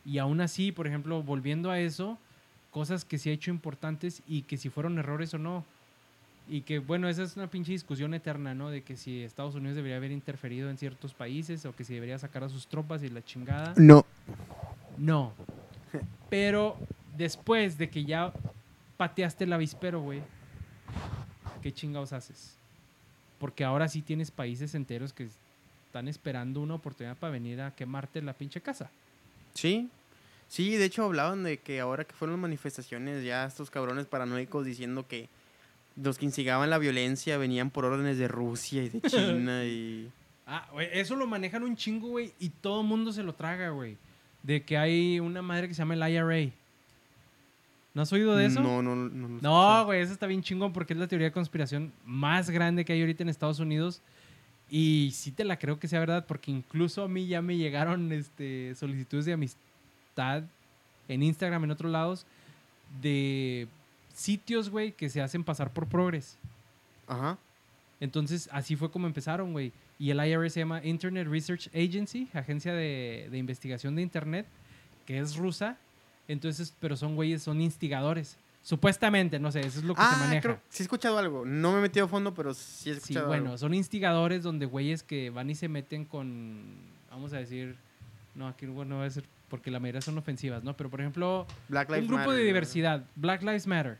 Y 0.05 0.19
aún 0.19 0.39
así, 0.39 0.71
por 0.71 0.87
ejemplo, 0.87 1.21
volviendo 1.21 1.69
a 1.69 1.79
eso, 1.79 2.17
cosas 2.71 3.03
que 3.03 3.17
sí 3.17 3.29
ha 3.29 3.33
hecho 3.33 3.51
importantes 3.51 4.21
y 4.27 4.43
que 4.43 4.57
si 4.57 4.69
fueron 4.69 4.97
errores 4.97 5.33
o 5.33 5.37
no. 5.37 5.65
Y 6.49 6.61
que, 6.61 6.79
bueno, 6.79 7.09
esa 7.09 7.23
es 7.23 7.35
una 7.35 7.47
pinche 7.47 7.73
discusión 7.73 8.13
eterna, 8.13 8.55
¿no? 8.55 8.69
De 8.69 8.81
que 8.81 8.95
si 8.95 9.21
Estados 9.21 9.55
Unidos 9.55 9.75
debería 9.75 9.97
haber 9.97 10.11
interferido 10.11 10.69
en 10.69 10.77
ciertos 10.77 11.13
países 11.13 11.65
o 11.65 11.75
que 11.75 11.83
si 11.83 11.93
debería 11.93 12.17
sacar 12.17 12.45
a 12.45 12.49
sus 12.49 12.67
tropas 12.67 13.03
y 13.03 13.09
la 13.09 13.21
chingada. 13.21 13.73
No. 13.75 14.05
No. 14.97 15.33
Pero 16.29 16.77
después 17.17 17.77
de 17.77 17.89
que 17.89 18.05
ya 18.05 18.31
pateaste 18.95 19.43
el 19.43 19.51
avispero, 19.53 20.01
güey, 20.01 20.21
¿qué 21.61 21.73
chingados 21.73 22.13
haces? 22.13 22.55
Porque 23.39 23.65
ahora 23.65 23.89
sí 23.89 24.01
tienes 24.01 24.31
países 24.31 24.73
enteros 24.73 25.11
que 25.11 25.27
están 25.97 26.07
esperando 26.07 26.61
una 26.61 26.75
oportunidad 26.75 27.17
para 27.17 27.31
venir 27.31 27.59
a 27.59 27.73
quemarte 27.73 28.21
la 28.21 28.33
pinche 28.33 28.61
casa. 28.61 28.91
Sí. 29.55 29.89
Sí, 30.47 30.75
de 30.75 30.85
hecho 30.85 31.03
hablaban 31.03 31.41
de 31.41 31.57
que 31.57 31.79
ahora 31.79 32.03
que 32.03 32.13
fueron 32.13 32.35
las 32.35 32.41
manifestaciones, 32.41 33.23
ya 33.23 33.45
estos 33.45 33.71
cabrones 33.71 34.05
paranoicos 34.05 34.63
diciendo 34.63 35.07
que 35.07 35.27
los 35.95 36.19
que 36.19 36.25
instigaban 36.25 36.69
la 36.69 36.77
violencia 36.77 37.39
venían 37.39 37.71
por 37.71 37.85
órdenes 37.85 38.19
de 38.19 38.27
Rusia 38.27 38.83
y 38.83 38.89
de 38.89 39.01
China 39.09 39.65
y... 39.65 40.11
Ah, 40.45 40.67
güey, 40.71 40.87
eso 40.93 41.15
lo 41.15 41.25
manejan 41.25 41.63
un 41.63 41.75
chingo, 41.75 42.09
güey, 42.09 42.31
y 42.39 42.49
todo 42.49 42.81
el 42.81 42.87
mundo 42.87 43.11
se 43.11 43.23
lo 43.23 43.33
traga, 43.33 43.69
güey. 43.69 43.97
De 44.43 44.63
que 44.63 44.77
hay 44.77 45.19
una 45.19 45.41
madre 45.41 45.67
que 45.67 45.73
se 45.73 45.79
llama 45.79 45.95
el 45.95 46.13
IRA. 46.13 46.53
¿No 47.95 48.03
has 48.03 48.13
oído 48.13 48.35
de 48.35 48.45
eso? 48.45 48.61
No, 48.61 48.83
no, 48.83 48.95
no. 48.95 49.09
no, 49.09 49.39
No, 49.41 49.85
güey, 49.85 50.01
eso 50.01 50.13
está 50.13 50.27
bien 50.27 50.43
chingón 50.43 50.71
porque 50.71 50.93
es 50.93 50.99
la 50.99 51.07
teoría 51.07 51.29
de 51.29 51.33
conspiración 51.33 51.91
más 52.05 52.51
grande 52.51 52.85
que 52.85 52.93
hay 52.93 53.01
ahorita 53.01 53.23
en 53.23 53.29
Estados 53.29 53.59
Unidos. 53.59 54.03
Y 54.69 55.11
sí 55.13 55.31
te 55.31 55.45
la 55.45 55.57
creo 55.57 55.79
que 55.79 55.87
sea 55.87 55.99
verdad 55.99 56.25
porque 56.27 56.51
incluso 56.51 57.03
a 57.03 57.07
mí 57.07 57.27
ya 57.27 57.41
me 57.41 57.55
llegaron 57.55 58.11
este, 58.11 58.75
solicitudes 58.75 59.25
de 59.25 59.33
amistad 59.33 60.43
en 61.07 61.23
Instagram, 61.23 61.63
en 61.63 61.71
otros 61.71 61.91
lados, 61.91 62.25
de 63.01 63.67
sitios, 64.13 64.69
güey, 64.69 64.91
que 64.91 65.09
se 65.09 65.21
hacen 65.21 65.43
pasar 65.43 65.71
por 65.71 65.87
Progress. 65.87 66.37
Ajá. 67.07 67.37
Entonces, 67.99 68.49
así 68.51 68.75
fue 68.75 68.91
como 68.91 69.07
empezaron, 69.07 69.53
güey. 69.53 69.71
Y 69.99 70.11
el 70.11 70.23
IRS 70.23 70.53
se 70.53 70.59
llama 70.59 70.83
Internet 70.83 71.27
Research 71.27 71.69
Agency, 71.73 72.27
agencia 72.33 72.73
de, 72.73 73.29
de 73.31 73.37
investigación 73.37 73.95
de 73.95 74.01
Internet, 74.01 74.45
que 75.05 75.17
es 75.17 75.35
rusa. 75.37 75.77
Entonces, 76.27 76.73
pero 76.79 76.97
son 76.97 77.15
güeyes, 77.15 77.41
son 77.41 77.61
instigadores. 77.61 78.37
Supuestamente, 78.67 79.39
no 79.39 79.49
sé, 79.49 79.61
eso 79.61 79.79
es 79.79 79.85
lo 79.85 79.95
que 79.95 80.01
se 80.01 80.07
Ah, 80.11 80.17
maneja. 80.19 80.41
creo, 80.41 80.59
sí 80.67 80.83
he 80.83 80.85
escuchado 80.85 81.17
algo. 81.17 81.45
No 81.45 81.71
me 81.71 81.77
he 81.77 81.81
metido 81.83 82.05
a 82.05 82.09
fondo, 82.09 82.33
pero 82.33 82.53
sí 82.53 82.89
he 82.89 82.93
Sí, 82.95 82.99
escuchado 82.99 83.27
bueno, 83.27 83.45
algo. 83.45 83.57
son 83.57 83.73
instigadores 83.73 84.43
donde 84.43 84.65
güeyes 84.65 85.03
que 85.03 85.29
van 85.29 85.49
y 85.49 85.55
se 85.55 85.69
meten 85.69 86.03
con, 86.03 86.65
vamos 87.09 87.31
a 87.31 87.37
decir, 87.37 87.77
no, 88.35 88.45
aquí 88.49 88.65
bueno, 88.65 88.95
no 88.95 88.99
va 89.01 89.05
a 89.07 89.09
ser 89.09 89.23
porque 89.47 89.71
la 89.71 89.79
mayoría 89.79 90.01
son 90.01 90.17
ofensivas, 90.17 90.65
¿no? 90.65 90.75
Pero 90.75 90.89
por 90.89 90.99
ejemplo, 90.99 91.47
Black 91.69 91.87
Lives 91.87 92.01
un 92.01 92.07
grupo 92.09 92.23
Matter, 92.25 92.39
de 92.39 92.43
diversidad, 92.45 93.05
Black 93.15 93.41
Lives 93.41 93.67
Matter. 93.67 93.97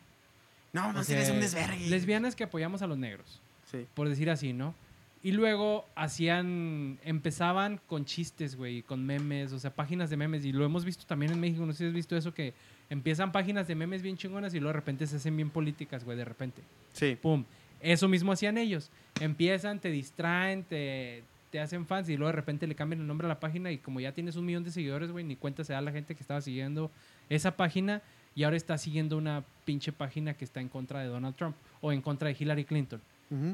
No, 0.73 0.91
no, 0.91 0.99
O 0.99 1.03
sí, 1.06 1.14
sea, 1.14 1.22
es 1.22 1.30
un 1.30 1.39
desvergue. 1.39 1.88
Lesbianas 1.88 2.35
que 2.35 2.44
apoyamos 2.44 2.81
a 2.81 2.88
los 2.88 2.98
negros. 2.98 3.39
Sí. 3.72 3.85
por 3.94 4.10
decir 4.10 4.30
así, 4.30 4.52
¿no? 4.52 4.76
Y 5.23 5.31
luego 5.31 5.85
hacían, 5.95 6.99
empezaban 7.03 7.80
con 7.88 8.03
chistes, 8.06 8.56
güey, 8.57 8.81
con 8.81 9.06
memes, 9.06 9.52
o 9.53 9.60
sea, 9.60 9.73
páginas 9.73 10.10
de 10.10 10.18
memes. 10.18 10.44
Y 10.44 10.52
lo 10.52 10.65
hemos 10.65 10.84
visto 10.84 11.06
también 11.06 11.31
en 11.31 11.39
México, 11.39 11.65
no 11.65 11.72
sé 11.72 11.80
si 11.80 11.85
has 11.85 11.94
visto 11.94 12.15
eso, 12.18 12.34
que 12.34 12.53
empiezan 12.89 13.31
páginas 13.31 13.68
de 13.68 13.76
memes 13.76 14.01
bien 14.01 14.18
chingonas 14.18 14.53
y 14.53 14.59
luego 14.59 14.69
de 14.69 14.80
repente 14.80 15.07
se 15.07 15.18
hacen 15.18 15.35
bien 15.35 15.49
políticas, 15.49 16.03
güey, 16.03 16.18
de 16.18 16.26
repente. 16.26 16.61
Sí. 16.93 17.18
¡Pum! 17.22 17.43
Eso 17.80 18.07
mismo 18.07 18.31
hacían 18.31 18.57
ellos. 18.57 18.89
Empiezan, 19.19 19.80
te 19.80 19.89
distraen, 19.89 20.64
te, 20.64 21.23
te 21.51 21.59
hacen 21.59 21.85
fans 21.85 22.09
y 22.09 22.18
luego 22.18 22.27
de 22.27 22.35
repente 22.35 22.68
le 22.68 22.76
cambian 22.76 23.01
el 23.01 23.07
nombre 23.07 23.26
a 23.26 23.30
la 23.30 23.39
página 23.39 23.72
y 23.72 23.77
como 23.77 23.99
ya 23.99 24.11
tienes 24.11 24.35
un 24.35 24.45
millón 24.45 24.64
de 24.64 24.72
seguidores, 24.72 25.11
güey, 25.11 25.23
ni 25.23 25.35
cuenta 25.35 25.64
se 25.64 25.73
da 25.73 25.81
la 25.81 25.91
gente 25.91 26.15
que 26.15 26.22
estaba 26.22 26.41
siguiendo 26.41 26.91
esa 27.30 27.55
página 27.55 28.01
y 28.35 28.43
ahora 28.43 28.57
está 28.57 28.77
siguiendo 28.77 29.18
una 29.18 29.43
pinche 29.65 29.91
página 29.91 30.34
que 30.34 30.45
está 30.45 30.61
en 30.61 30.69
contra 30.69 31.01
de 31.01 31.07
Donald 31.07 31.35
Trump 31.35 31.55
o 31.81 31.91
en 31.91 32.01
contra 32.01 32.30
de 32.30 32.35
Hillary 32.39 32.65
Clinton 32.65 33.01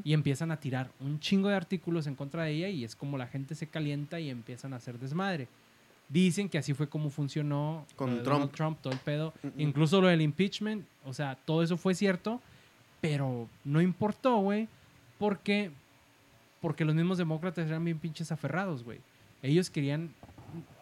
y 0.04 0.12
empiezan 0.12 0.52
a 0.52 0.60
tirar 0.60 0.92
un 1.00 1.18
chingo 1.18 1.48
de 1.48 1.56
artículos 1.56 2.06
en 2.06 2.14
contra 2.14 2.44
de 2.44 2.52
ella 2.52 2.68
y 2.68 2.84
es 2.84 2.94
como 2.94 3.18
la 3.18 3.26
gente 3.26 3.56
se 3.56 3.66
calienta 3.66 4.20
y 4.20 4.30
empiezan 4.30 4.72
a 4.72 4.76
hacer 4.76 4.98
desmadre. 5.00 5.48
Dicen 6.08 6.48
que 6.48 6.58
así 6.58 6.74
fue 6.74 6.88
como 6.88 7.10
funcionó 7.10 7.86
Con 7.96 8.10
Trump. 8.10 8.24
Donald 8.26 8.50
Trump, 8.52 8.78
todo 8.80 8.92
el 8.92 8.98
pedo, 8.98 9.32
Mm, 9.42 9.46
mm. 9.48 9.60
incluso 9.60 10.00
lo 10.00 10.08
del 10.08 10.20
impeachment, 10.20 10.86
o 11.04 11.12
sea, 11.14 11.34
todo 11.44 11.62
eso 11.62 11.76
fue 11.76 11.94
cierto, 11.94 12.40
pero 13.00 13.48
no 13.64 13.80
importó, 13.80 14.36
güey, 14.38 14.68
porque 15.18 15.70
porque 16.60 16.84
los 16.86 16.94
mismos 16.94 17.18
demócratas 17.18 17.66
eran 17.66 17.84
bien 17.84 17.98
pinches 17.98 18.32
aferrados, 18.32 18.84
güey. 18.84 18.98
Ellos 19.42 19.68
querían 19.68 20.14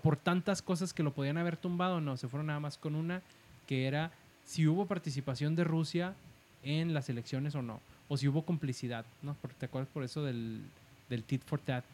por 0.02 0.16
tantas 0.16 0.62
cosas 0.62 0.92
que 0.92 1.02
lo 1.02 1.12
podían 1.12 1.38
haber 1.38 1.56
tumbado, 1.56 2.00
no, 2.00 2.16
se 2.16 2.28
fueron 2.28 2.46
nada 2.46 2.60
más 2.60 2.78
con 2.78 2.94
una 2.94 3.20
que 3.66 3.86
era 3.86 4.12
si 4.44 4.68
hubo 4.68 4.86
participación 4.86 5.56
de 5.56 5.64
Rusia 5.64 6.14
en 6.62 6.94
las 6.94 7.08
elecciones 7.08 7.56
o 7.56 7.62
no, 7.62 7.80
o 8.08 8.16
si 8.16 8.28
hubo 8.28 8.42
complicidad, 8.42 9.04
¿no? 9.22 9.34
Porque 9.40 9.56
te 9.58 9.66
acuerdas 9.66 9.90
por 9.92 10.04
eso 10.04 10.22
del, 10.22 10.62
del 11.08 11.24
tit 11.24 11.42
for 11.44 11.58
tat. 11.58 11.84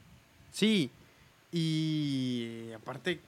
Sí. 0.50 0.90
Y 1.52 2.70
aparte. 2.74 3.20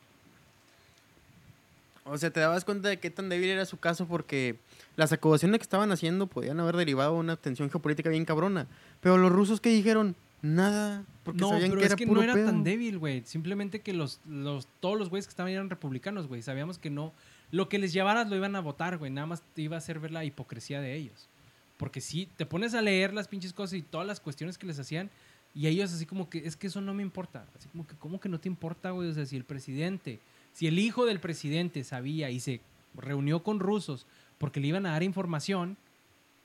O 2.05 2.19
sea, 2.19 2.31
te 2.31 2.41
dabas 2.41 2.65
cuenta 2.65 2.89
de 2.89 2.99
qué 2.99 3.11
tan 3.11 3.29
débil 3.29 3.51
era 3.51 3.65
su 3.67 3.79
caso 3.79 4.07
porque 4.07 4.57
las 4.97 5.13
acusaciones 5.13 5.59
que 5.59 5.63
estaban 5.63 5.93
haciendo 5.93 6.27
podían 6.27 6.59
haber 6.61 6.77
derivado 6.77 7.15
de 7.15 7.21
una 7.21 7.37
tensión 7.37 7.71
geopolítica 7.71 8.11
bien 8.11 8.25
cabrona. 8.25 8.67
Pero 9.01 9.17
los 9.17 9.31
rusos 9.31 9.61
que 9.61 9.71
dijeron, 9.71 10.17
nada, 10.43 11.05
porque 11.25 11.41
no, 11.41 11.51
sabían 11.51 11.71
pero 11.71 11.81
que 11.81 11.87
es 11.87 11.91
era 11.93 11.97
que 11.97 12.07
puro 12.07 12.21
no 12.21 12.25
era 12.25 12.35
pedo. 12.35 12.47
tan 12.47 12.65
débil, 12.65 12.99
güey. 12.99 13.23
Simplemente 13.25 13.81
que 13.81 13.93
los, 13.93 14.21
los, 14.29 14.67
todos 14.81 14.99
los 14.99 15.09
güeyes 15.09 15.27
que 15.27 15.31
estaban 15.31 15.53
eran 15.53 15.71
republicanos, 15.71 16.27
güey. 16.27 16.43
Sabíamos 16.43 16.79
que 16.79 16.91
no. 16.91 17.13
Lo 17.53 17.69
que 17.69 17.79
les 17.79 17.93
llevaras 17.93 18.29
lo 18.29 18.37
iban 18.37 18.57
a 18.57 18.61
votar, 18.61 18.99
güey. 18.99 19.11
Nada 19.11 19.27
más 19.27 19.43
te 19.55 19.63
iba 19.63 19.77
a 19.77 19.79
hacer 19.79 20.01
ver 20.01 20.11
la 20.11 20.25
hipocresía 20.25 20.81
de 20.81 20.95
ellos. 20.95 21.29
Porque 21.77 22.01
si 22.01 22.27
te 22.27 22.45
pones 22.45 22.75
a 22.75 22.83
leer 22.83 23.15
las 23.15 23.29
pinches 23.29 23.53
cosas 23.53 23.75
y 23.75 23.83
todas 23.83 24.07
las 24.07 24.21
cuestiones 24.21 24.59
que 24.59 24.67
les 24.67 24.79
hacían, 24.79 25.11
y 25.55 25.67
ellos 25.67 25.93
así 25.93 26.07
como 26.07 26.31
que, 26.31 26.39
es 26.47 26.57
que 26.57 26.69
eso 26.69 26.81
no 26.81 26.95
me 26.95 27.03
importa. 27.03 27.45
Así 27.57 27.69
como 27.69 27.87
que, 27.87 27.95
¿cómo 27.97 28.21
que 28.21 28.29
no 28.29 28.39
te 28.39 28.49
importa, 28.49 28.91
güey? 28.91 29.09
O 29.09 29.15
sea, 29.15 29.27
si 29.27 29.37
el 29.37 29.45
presidente, 29.45 30.21
si 30.53 30.67
el 30.67 30.79
hijo 30.79 31.07
del 31.07 31.21
presidente 31.21 31.83
sabía 31.85 32.31
y 32.31 32.41
se 32.41 32.61
reunió 32.95 33.43
con 33.43 33.59
rusos 33.59 34.07
porque 34.39 34.61
le 34.61 34.69
iban 34.69 34.87
a 34.87 34.93
dar 34.93 35.03
información, 35.03 35.77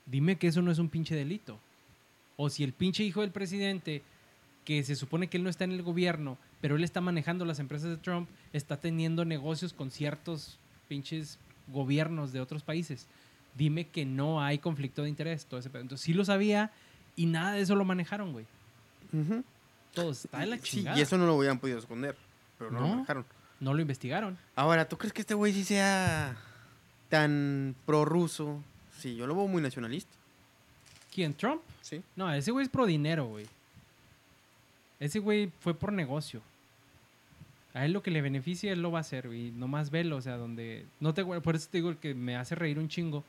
dime 0.06 0.36
que 0.36 0.48
eso 0.48 0.62
no 0.62 0.70
es 0.70 0.78
un 0.78 0.88
pinche 0.88 1.14
delito. 1.14 1.58
O 2.36 2.50
si 2.50 2.64
el 2.64 2.72
pinche 2.72 3.04
hijo 3.04 3.22
del 3.22 3.30
presidente 3.30 4.02
que 4.64 4.82
se 4.82 4.96
supone 4.96 5.28
que 5.28 5.36
él 5.36 5.44
no 5.44 5.50
está 5.50 5.64
en 5.64 5.72
el 5.72 5.82
gobierno, 5.82 6.36
pero 6.60 6.76
él 6.76 6.84
está 6.84 7.00
manejando 7.00 7.44
las 7.44 7.60
empresas 7.60 7.88
de 7.88 7.96
Trump, 7.96 8.28
está 8.52 8.76
teniendo 8.78 9.24
negocios 9.24 9.72
con 9.72 9.90
ciertos 9.90 10.58
pinches 10.88 11.38
gobiernos 11.68 12.32
de 12.32 12.40
otros 12.40 12.64
países. 12.64 13.06
Dime 13.56 13.86
que 13.86 14.04
no 14.04 14.42
hay 14.42 14.58
conflicto 14.58 15.02
de 15.02 15.08
interés, 15.08 15.46
todo 15.46 15.60
ese 15.60 15.70
pedo. 15.70 15.82
Entonces 15.82 16.04
sí 16.04 16.12
lo 16.12 16.24
sabía 16.24 16.72
y 17.14 17.26
nada 17.26 17.52
de 17.52 17.62
eso 17.62 17.76
lo 17.76 17.84
manejaron, 17.84 18.32
güey. 18.32 18.44
Todo 19.94 20.10
está 20.12 20.38
de 20.40 20.46
la 20.46 20.56
Sí, 20.58 20.62
chingada. 20.62 20.98
y 20.98 21.02
eso 21.02 21.16
no 21.16 21.26
lo 21.26 21.36
hubieran 21.36 21.58
podido 21.58 21.78
esconder. 21.78 22.16
Pero 22.58 22.70
no, 22.70 22.80
No. 22.80 22.86
lo 22.86 22.94
manejaron. 22.94 23.24
No 23.60 23.72
lo 23.74 23.80
investigaron. 23.80 24.36
Ahora, 24.54 24.88
¿tú 24.88 24.98
crees 24.98 25.12
que 25.12 25.22
este 25.22 25.34
güey 25.34 25.52
sí 25.52 25.64
sea 25.64 26.36
tan 27.08 27.74
prorruso? 27.86 28.62
Sí, 28.98 29.16
yo 29.16 29.26
lo 29.26 29.34
veo 29.34 29.46
muy 29.48 29.62
nacionalista. 29.62 30.12
¿Quién? 31.14 31.32
¿Trump? 31.34 31.62
Sí. 31.80 32.02
No, 32.16 32.30
ese 32.32 32.50
güey 32.50 32.64
es 32.64 32.70
pro 32.70 32.84
dinero, 32.86 33.26
güey. 33.26 33.46
Ese 35.00 35.18
güey 35.18 35.50
fue 35.60 35.74
por 35.74 35.92
negocio. 35.92 36.42
A 37.74 37.84
él 37.84 37.92
lo 37.92 38.02
que 38.02 38.10
le 38.10 38.22
beneficia, 38.22 38.72
él 38.72 38.80
lo 38.80 38.90
va 38.90 38.98
a 38.98 39.00
hacer, 39.02 39.26
güey. 39.28 39.50
Nomás 39.50 39.90
velo, 39.90 40.16
o 40.16 40.22
sea, 40.22 40.36
donde... 40.38 40.86
No 41.00 41.12
te, 41.14 41.24
por 41.24 41.54
eso 41.56 41.68
te 41.70 41.78
digo 41.78 41.98
que 42.00 42.14
me 42.14 42.36
hace 42.36 42.54
reír 42.54 42.78
un 42.78 42.88
chingo. 42.88 43.22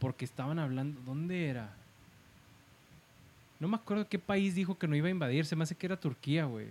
Porque 0.00 0.24
estaban 0.24 0.58
hablando... 0.58 1.00
¿Dónde 1.04 1.48
era? 1.48 1.72
No 3.64 3.68
me 3.68 3.76
acuerdo 3.76 4.06
qué 4.06 4.18
país 4.18 4.54
dijo 4.54 4.76
que 4.76 4.86
no 4.86 4.94
iba 4.94 5.08
a 5.08 5.10
invadir. 5.10 5.46
Se 5.46 5.56
me 5.56 5.62
hace 5.62 5.74
que 5.74 5.86
era 5.86 5.98
Turquía, 5.98 6.44
güey. 6.44 6.66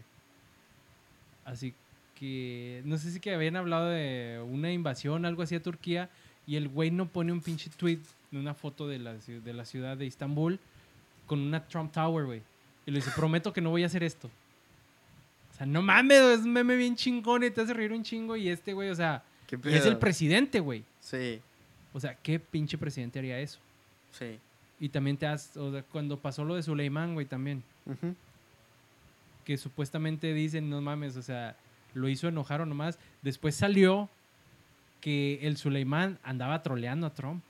Así 1.44 1.74
que... 2.14 2.84
No 2.86 3.00
sé 3.00 3.10
si 3.10 3.20
que 3.20 3.34
habían 3.34 3.56
hablado 3.56 3.90
de 3.90 4.40
una 4.48 4.72
invasión, 4.72 5.26
algo 5.26 5.42
así 5.42 5.56
a 5.56 5.64
Turquía. 5.64 6.12
Y 6.46 6.56
el 6.56 6.68
güey 6.68 6.92
no 6.92 7.08
pone 7.08 7.32
un 7.32 7.42
pinche 7.42 7.72
tweet 7.76 7.98
de 8.30 8.38
una 8.38 8.54
foto 8.54 8.88
de 8.88 9.00
la, 9.00 9.16
de 9.16 9.54
la 9.54 9.66
ciudad 9.66 9.98
de 9.98 10.06
Estambul 10.06 10.60
con 11.26 11.40
una 11.40 11.68
Trump 11.68 11.92
Tower, 11.92 12.28
güey. 12.28 12.44
Y 12.86 12.92
le 12.92 13.00
dice, 13.00 13.10
prometo 13.16 13.52
que 13.52 13.60
no 13.60 13.72
voy 13.72 13.82
a 13.82 13.88
hacer 13.88 14.04
esto. 14.04 14.30
O 15.52 15.58
sea, 15.58 15.66
no 15.66 15.82
mames, 15.82 16.20
es 16.20 16.40
un 16.42 16.54
meme 16.54 16.76
bien 16.76 16.96
chingón 16.96 17.44
y 17.44 17.50
te 17.50 17.62
hace 17.62 17.74
reír 17.74 17.92
un 17.92 18.04
chingo. 18.04 18.36
Y 18.36 18.50
este, 18.50 18.74
güey, 18.74 18.92
o 18.92 18.96
sea, 18.96 19.24
¿Qué 19.48 19.58
y 19.64 19.74
es 19.74 19.88
el 19.88 19.98
presidente, 19.98 20.60
güey. 20.60 20.84
Sí, 21.00 21.42
O 21.92 22.00
sea, 22.00 22.14
¿qué 22.14 22.40
pinche 22.40 22.78
presidente 22.78 23.18
haría 23.18 23.40
eso? 23.40 23.58
sí. 24.12 24.38
Y 24.84 24.90
también 24.90 25.16
te 25.16 25.26
has, 25.26 25.56
o 25.56 25.72
sea, 25.72 25.82
cuando 25.84 26.20
pasó 26.20 26.44
lo 26.44 26.56
de 26.56 26.62
Suleimán, 26.62 27.14
güey, 27.14 27.26
también. 27.26 27.64
Que 29.46 29.58
supuestamente 29.58 30.34
dicen, 30.34 30.70
no 30.70 30.82
mames, 30.82 31.16
o 31.16 31.22
sea, 31.22 31.56
lo 31.94 32.10
hizo 32.10 32.28
enojar 32.28 32.60
o 32.60 32.66
nomás. 32.66 33.00
Después 33.22 33.56
salió 33.56 34.10
que 35.00 35.40
el 35.48 35.56
Suleimán 35.56 36.20
andaba 36.22 36.64
troleando 36.64 37.08
a 37.08 37.14
Trump 37.14 37.42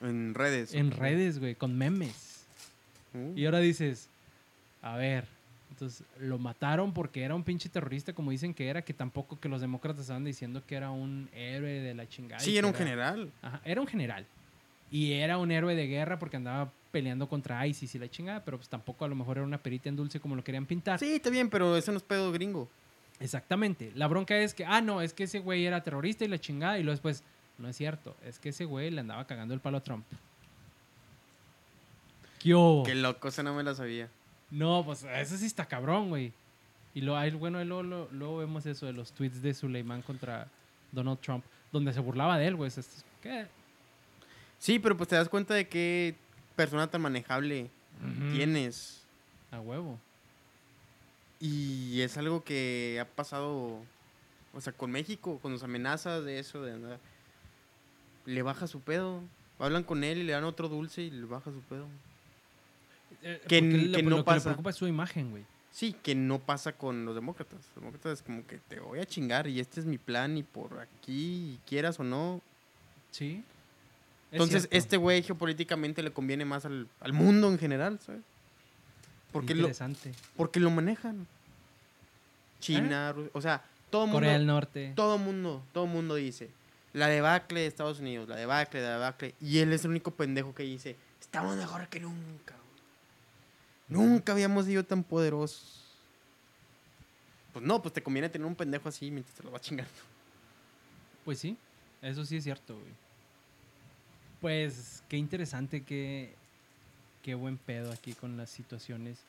En 0.00 0.34
redes. 0.34 0.74
en 0.74 0.90
redes, 0.90 1.38
güey, 1.38 1.54
con 1.54 1.78
memes. 1.78 2.44
Uh, 3.14 3.32
Y 3.38 3.44
ahora 3.44 3.60
dices, 3.60 4.08
a 4.82 4.96
ver, 4.96 5.28
entonces 5.70 6.04
lo 6.18 6.38
mataron 6.38 6.92
porque 6.92 7.22
era 7.22 7.36
un 7.36 7.44
pinche 7.44 7.68
terrorista, 7.68 8.12
como 8.12 8.32
dicen 8.32 8.54
que 8.54 8.66
era, 8.66 8.82
que 8.82 8.92
tampoco 8.92 9.38
que 9.38 9.48
los 9.48 9.60
demócratas 9.60 10.00
estaban 10.00 10.24
diciendo 10.24 10.64
que 10.66 10.74
era 10.74 10.90
un 10.90 11.28
héroe 11.32 11.80
de 11.80 11.94
la 11.94 12.08
chingada. 12.08 12.40
sí, 12.40 12.58
era 12.58 12.66
un 12.66 12.74
general. 12.74 13.30
Ajá, 13.40 13.60
era 13.64 13.80
un 13.80 13.86
general. 13.86 14.26
Y 14.92 15.12
era 15.14 15.38
un 15.38 15.50
héroe 15.50 15.74
de 15.74 15.86
guerra 15.88 16.18
porque 16.20 16.36
andaba 16.36 16.70
peleando 16.92 17.26
contra 17.28 17.66
ISIS 17.66 17.94
y 17.94 17.98
la 17.98 18.08
chingada, 18.10 18.44
pero 18.44 18.58
pues 18.58 18.68
tampoco 18.68 19.04
a 19.04 19.08
lo 19.08 19.14
mejor 19.16 19.38
era 19.38 19.46
una 19.46 19.58
perita 19.58 19.88
en 19.88 19.96
dulce 19.96 20.20
como 20.20 20.36
lo 20.36 20.44
querían 20.44 20.66
pintar. 20.66 20.98
Sí, 21.00 21.14
está 21.14 21.30
bien, 21.30 21.48
pero 21.50 21.74
eso 21.76 21.90
no 21.90 21.96
es 21.96 22.04
pedo 22.04 22.30
gringo. 22.30 22.68
Exactamente. 23.18 23.90
La 23.94 24.06
bronca 24.06 24.36
es 24.36 24.52
que, 24.52 24.64
ah, 24.66 24.80
no, 24.82 25.00
es 25.00 25.14
que 25.14 25.24
ese 25.24 25.38
güey 25.38 25.64
era 25.64 25.82
terrorista 25.82 26.24
y 26.24 26.28
la 26.28 26.38
chingada, 26.38 26.78
y 26.78 26.82
luego 26.82 26.92
después, 26.92 27.24
no 27.56 27.68
es 27.68 27.76
cierto, 27.76 28.14
es 28.24 28.38
que 28.38 28.50
ese 28.50 28.66
güey 28.66 28.90
le 28.90 29.00
andaba 29.00 29.26
cagando 29.26 29.54
el 29.54 29.60
palo 29.60 29.78
a 29.78 29.82
Trump. 29.82 30.04
¿Qué 32.40 32.54
hubo? 32.54 32.82
Qué 32.82 32.94
loco, 32.94 33.28
esa 33.28 33.42
no 33.42 33.54
me 33.54 33.62
la 33.62 33.74
sabía. 33.74 34.08
No, 34.50 34.82
pues 34.84 35.04
eso 35.04 35.36
sí 35.36 35.46
está 35.46 35.64
cabrón, 35.66 36.08
güey. 36.10 36.32
Y 36.94 37.00
lo, 37.00 37.16
ahí, 37.16 37.30
bueno, 37.30 37.62
luego, 37.64 37.82
luego- 37.82 38.08
luego 38.12 38.38
vemos 38.38 38.66
eso 38.66 38.84
de 38.86 38.92
los 38.92 39.12
tweets 39.12 39.40
de 39.40 39.54
Suleiman 39.54 40.02
contra 40.02 40.46
Donald 40.90 41.20
Trump, 41.20 41.44
donde 41.70 41.92
se 41.92 42.00
burlaba 42.00 42.36
de 42.36 42.48
él, 42.48 42.56
güey. 42.56 42.70
¿Qué? 43.22 43.46
Sí, 44.62 44.78
pero 44.78 44.96
pues 44.96 45.08
te 45.08 45.16
das 45.16 45.28
cuenta 45.28 45.54
de 45.54 45.66
qué 45.66 46.14
persona 46.54 46.86
tan 46.88 47.02
manejable 47.02 47.68
tienes. 48.30 49.02
A 49.50 49.58
huevo. 49.58 49.98
Y 51.40 52.00
es 52.00 52.16
algo 52.16 52.44
que 52.44 52.96
ha 53.00 53.04
pasado, 53.04 53.80
o 54.54 54.60
sea, 54.60 54.72
con 54.72 54.92
México, 54.92 55.40
con 55.42 55.52
las 55.52 55.64
amenazas 55.64 56.24
de 56.24 56.38
eso, 56.38 56.62
de 56.62 56.74
andar. 56.74 57.00
Le 58.24 58.42
baja 58.42 58.68
su 58.68 58.78
pedo. 58.78 59.20
Hablan 59.58 59.82
con 59.82 60.04
él 60.04 60.18
y 60.18 60.22
le 60.22 60.32
dan 60.32 60.44
otro 60.44 60.68
dulce 60.68 61.02
y 61.02 61.10
le 61.10 61.24
baja 61.26 61.50
su 61.50 61.60
pedo. 61.62 61.88
Eh, 63.24 63.42
Que 63.48 63.60
lo 63.62 63.66
no 63.66 63.72
que 63.96 64.02
le 64.04 64.40
preocupa 64.40 64.70
es 64.70 64.76
su 64.76 64.86
imagen, 64.86 65.32
güey. 65.32 65.44
Sí, 65.72 65.92
que 66.04 66.14
no 66.14 66.38
pasa 66.38 66.70
con 66.70 67.04
los 67.04 67.16
demócratas. 67.16 67.58
Los 67.74 67.82
demócratas 67.82 68.12
es 68.20 68.22
como 68.22 68.46
que 68.46 68.58
te 68.58 68.78
voy 68.78 69.00
a 69.00 69.06
chingar 69.06 69.48
y 69.48 69.58
este 69.58 69.80
es 69.80 69.86
mi 69.86 69.98
plan 69.98 70.38
y 70.38 70.44
por 70.44 70.78
aquí, 70.78 71.58
quieras 71.66 71.98
o 71.98 72.04
no. 72.04 72.40
Sí. 73.10 73.42
Es 74.32 74.40
Entonces, 74.40 74.68
este 74.70 74.96
güey 74.96 75.22
geopolíticamente 75.22 76.02
le 76.02 76.10
conviene 76.12 76.44
más 76.44 76.64
al, 76.64 76.88
al 77.00 77.12
mundo 77.12 77.48
en 77.50 77.58
general, 77.58 78.00
¿sabes? 78.04 78.22
Porque 79.30 79.54
lo, 79.54 79.60
Interesante. 79.60 80.12
porque 80.36 80.58
lo 80.58 80.70
manejan. 80.70 81.26
China, 82.60 83.12
Ru- 83.14 83.30
o 83.32 83.40
sea, 83.40 83.62
todo 83.90 84.02
mundo, 84.06 84.16
Corea 84.16 84.32
del 84.32 84.46
Norte. 84.46 84.92
todo 84.96 85.18
mundo, 85.18 85.62
todo 85.72 85.86
mundo 85.86 86.14
dice 86.14 86.48
la 86.94 87.08
debacle 87.08 87.60
de 87.60 87.66
Estados 87.66 88.00
Unidos, 88.00 88.28
la 88.28 88.36
debacle, 88.36 88.82
la 88.82 88.92
debacle, 88.92 89.34
y 89.40 89.58
él 89.58 89.72
es 89.72 89.84
el 89.84 89.90
único 89.92 90.10
pendejo 90.10 90.54
que 90.54 90.62
dice, 90.62 90.96
estamos 91.20 91.56
mejor 91.56 91.88
que 91.88 92.00
nunca. 92.00 92.54
güey. 92.54 94.02
Nunca 94.06 94.32
habíamos 94.32 94.66
sido 94.66 94.84
tan 94.84 95.02
poderosos. 95.02 95.80
Pues 97.54 97.64
no, 97.64 97.80
pues 97.82 97.92
te 97.94 98.02
conviene 98.02 98.28
tener 98.28 98.46
un 98.46 98.54
pendejo 98.54 98.88
así 98.88 99.10
mientras 99.10 99.34
te 99.36 99.42
lo 99.42 99.50
va 99.50 99.60
chingando. 99.60 99.90
Pues 101.24 101.38
sí, 101.38 101.56
eso 102.02 102.24
sí 102.26 102.36
es 102.36 102.44
cierto, 102.44 102.74
güey. 102.74 102.92
Pues 104.42 105.02
qué 105.08 105.16
interesante, 105.16 105.82
qué, 105.84 106.34
qué 107.22 107.34
buen 107.34 107.56
pedo 107.56 107.90
aquí 107.92 108.12
con 108.12 108.36
las 108.36 108.50
situaciones 108.50 109.20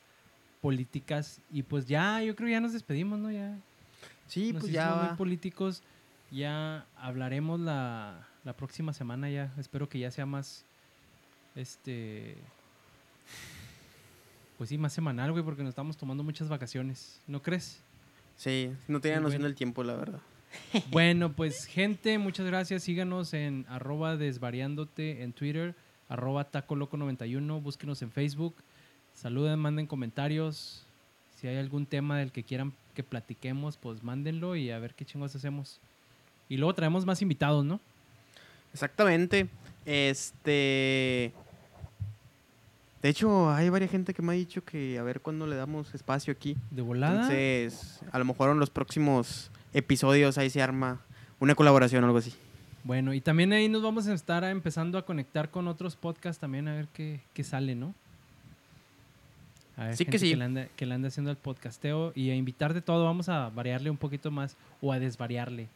políticas. 0.60 1.40
Y 1.50 1.62
pues 1.62 1.86
ya, 1.86 2.20
yo 2.22 2.36
creo 2.36 2.48
que 2.48 2.52
ya 2.52 2.60
nos 2.60 2.72
despedimos, 2.74 3.18
¿no? 3.18 3.30
Ya 3.30 3.56
Sí, 4.26 4.52
nos 4.52 4.62
pues 4.62 4.72
ya 4.72 4.94
muy 4.94 5.08
va. 5.08 5.16
políticos. 5.16 5.82
Ya 6.30 6.84
hablaremos 6.96 7.60
la, 7.60 8.26
la 8.44 8.54
próxima 8.56 8.92
semana 8.92 9.30
ya. 9.30 9.52
Espero 9.56 9.88
que 9.88 9.98
ya 10.00 10.10
sea 10.10 10.26
más, 10.26 10.64
este... 11.54 12.36
Pues 14.58 14.70
sí, 14.70 14.78
más 14.78 14.92
semanal, 14.92 15.32
güey, 15.32 15.44
porque 15.44 15.62
nos 15.62 15.70
estamos 15.70 15.96
tomando 15.96 16.22
muchas 16.22 16.48
vacaciones. 16.48 17.20
¿No 17.26 17.42
crees? 17.42 17.80
Sí, 18.36 18.72
no 18.88 19.00
tenía 19.00 19.18
Muy 19.18 19.24
noción 19.24 19.42
bueno. 19.42 19.48
del 19.48 19.54
tiempo, 19.56 19.84
la 19.84 19.94
verdad. 19.94 20.20
Bueno, 20.90 21.32
pues 21.32 21.64
gente, 21.66 22.18
muchas 22.18 22.46
gracias. 22.46 22.82
Síganos 22.82 23.34
en 23.34 23.66
arroba 23.68 24.16
desvariándote 24.16 25.22
en 25.22 25.32
Twitter, 25.32 25.74
arroba 26.08 26.50
tacoloco91. 26.50 27.62
Búsquenos 27.62 28.02
en 28.02 28.10
Facebook. 28.10 28.54
Saluden, 29.14 29.58
manden 29.58 29.86
comentarios. 29.86 30.84
Si 31.36 31.46
hay 31.46 31.56
algún 31.56 31.86
tema 31.86 32.18
del 32.18 32.32
que 32.32 32.42
quieran 32.42 32.72
que 32.94 33.02
platiquemos, 33.02 33.76
pues 33.76 34.02
mándenlo 34.02 34.56
y 34.56 34.70
a 34.70 34.78
ver 34.78 34.94
qué 34.94 35.04
chingos 35.04 35.34
hacemos. 35.34 35.80
Y 36.48 36.56
luego 36.56 36.74
traemos 36.74 37.04
más 37.04 37.22
invitados, 37.22 37.64
¿no? 37.64 37.80
Exactamente. 38.72 39.48
Este. 39.84 41.32
De 43.02 43.08
hecho, 43.10 43.50
hay 43.50 43.68
varias 43.68 43.90
gente 43.90 44.14
que 44.14 44.22
me 44.22 44.32
ha 44.32 44.36
dicho 44.36 44.64
que 44.64 44.98
a 44.98 45.02
ver 45.02 45.20
cuándo 45.20 45.46
le 45.46 45.56
damos 45.56 45.94
espacio 45.94 46.32
aquí. 46.32 46.56
De 46.70 46.82
volada. 46.82 47.30
Entonces, 47.30 48.00
a 48.10 48.18
lo 48.18 48.24
mejor 48.24 48.50
en 48.50 48.58
los 48.58 48.70
próximos 48.70 49.50
episodios 49.74 50.38
ahí 50.38 50.48
se 50.48 50.62
arma 50.62 51.00
una 51.40 51.54
colaboración 51.54 52.02
o 52.04 52.06
algo 52.06 52.18
así. 52.18 52.32
Bueno, 52.84 53.14
y 53.14 53.20
también 53.20 53.52
ahí 53.52 53.68
nos 53.68 53.82
vamos 53.82 54.06
a 54.06 54.14
estar 54.14 54.44
empezando 54.44 54.98
a 54.98 55.04
conectar 55.04 55.50
con 55.50 55.68
otros 55.68 55.96
podcasts 55.96 56.40
también 56.40 56.68
a 56.68 56.74
ver 56.74 56.88
qué, 56.92 57.20
qué 57.32 57.44
sale, 57.44 57.74
¿no? 57.74 57.94
A 59.76 59.86
ver, 59.86 59.96
Sí 59.96 60.04
que 60.04 60.18
sí. 60.18 60.30
Que 60.30 60.36
le, 60.36 60.44
ande, 60.44 60.70
que 60.76 60.86
le 60.86 60.94
ande 60.94 61.08
haciendo 61.08 61.30
el 61.30 61.36
podcasteo 61.36 62.12
y 62.14 62.30
a 62.30 62.36
invitar 62.36 62.74
de 62.74 62.80
todo. 62.80 63.04
Vamos 63.04 63.28
a 63.28 63.48
variarle 63.48 63.90
un 63.90 63.96
poquito 63.96 64.30
más 64.30 64.56
o 64.80 64.92
a 64.92 64.98
desvariarle. 64.98 65.68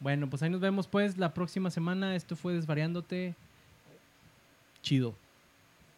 Bueno, 0.00 0.28
pues 0.30 0.42
ahí 0.42 0.50
nos 0.50 0.60
vemos 0.60 0.86
pues 0.86 1.18
la 1.18 1.34
próxima 1.34 1.70
semana. 1.70 2.16
Esto 2.16 2.36
fue 2.36 2.54
Desvariándote. 2.54 3.34
Chido. 4.82 5.14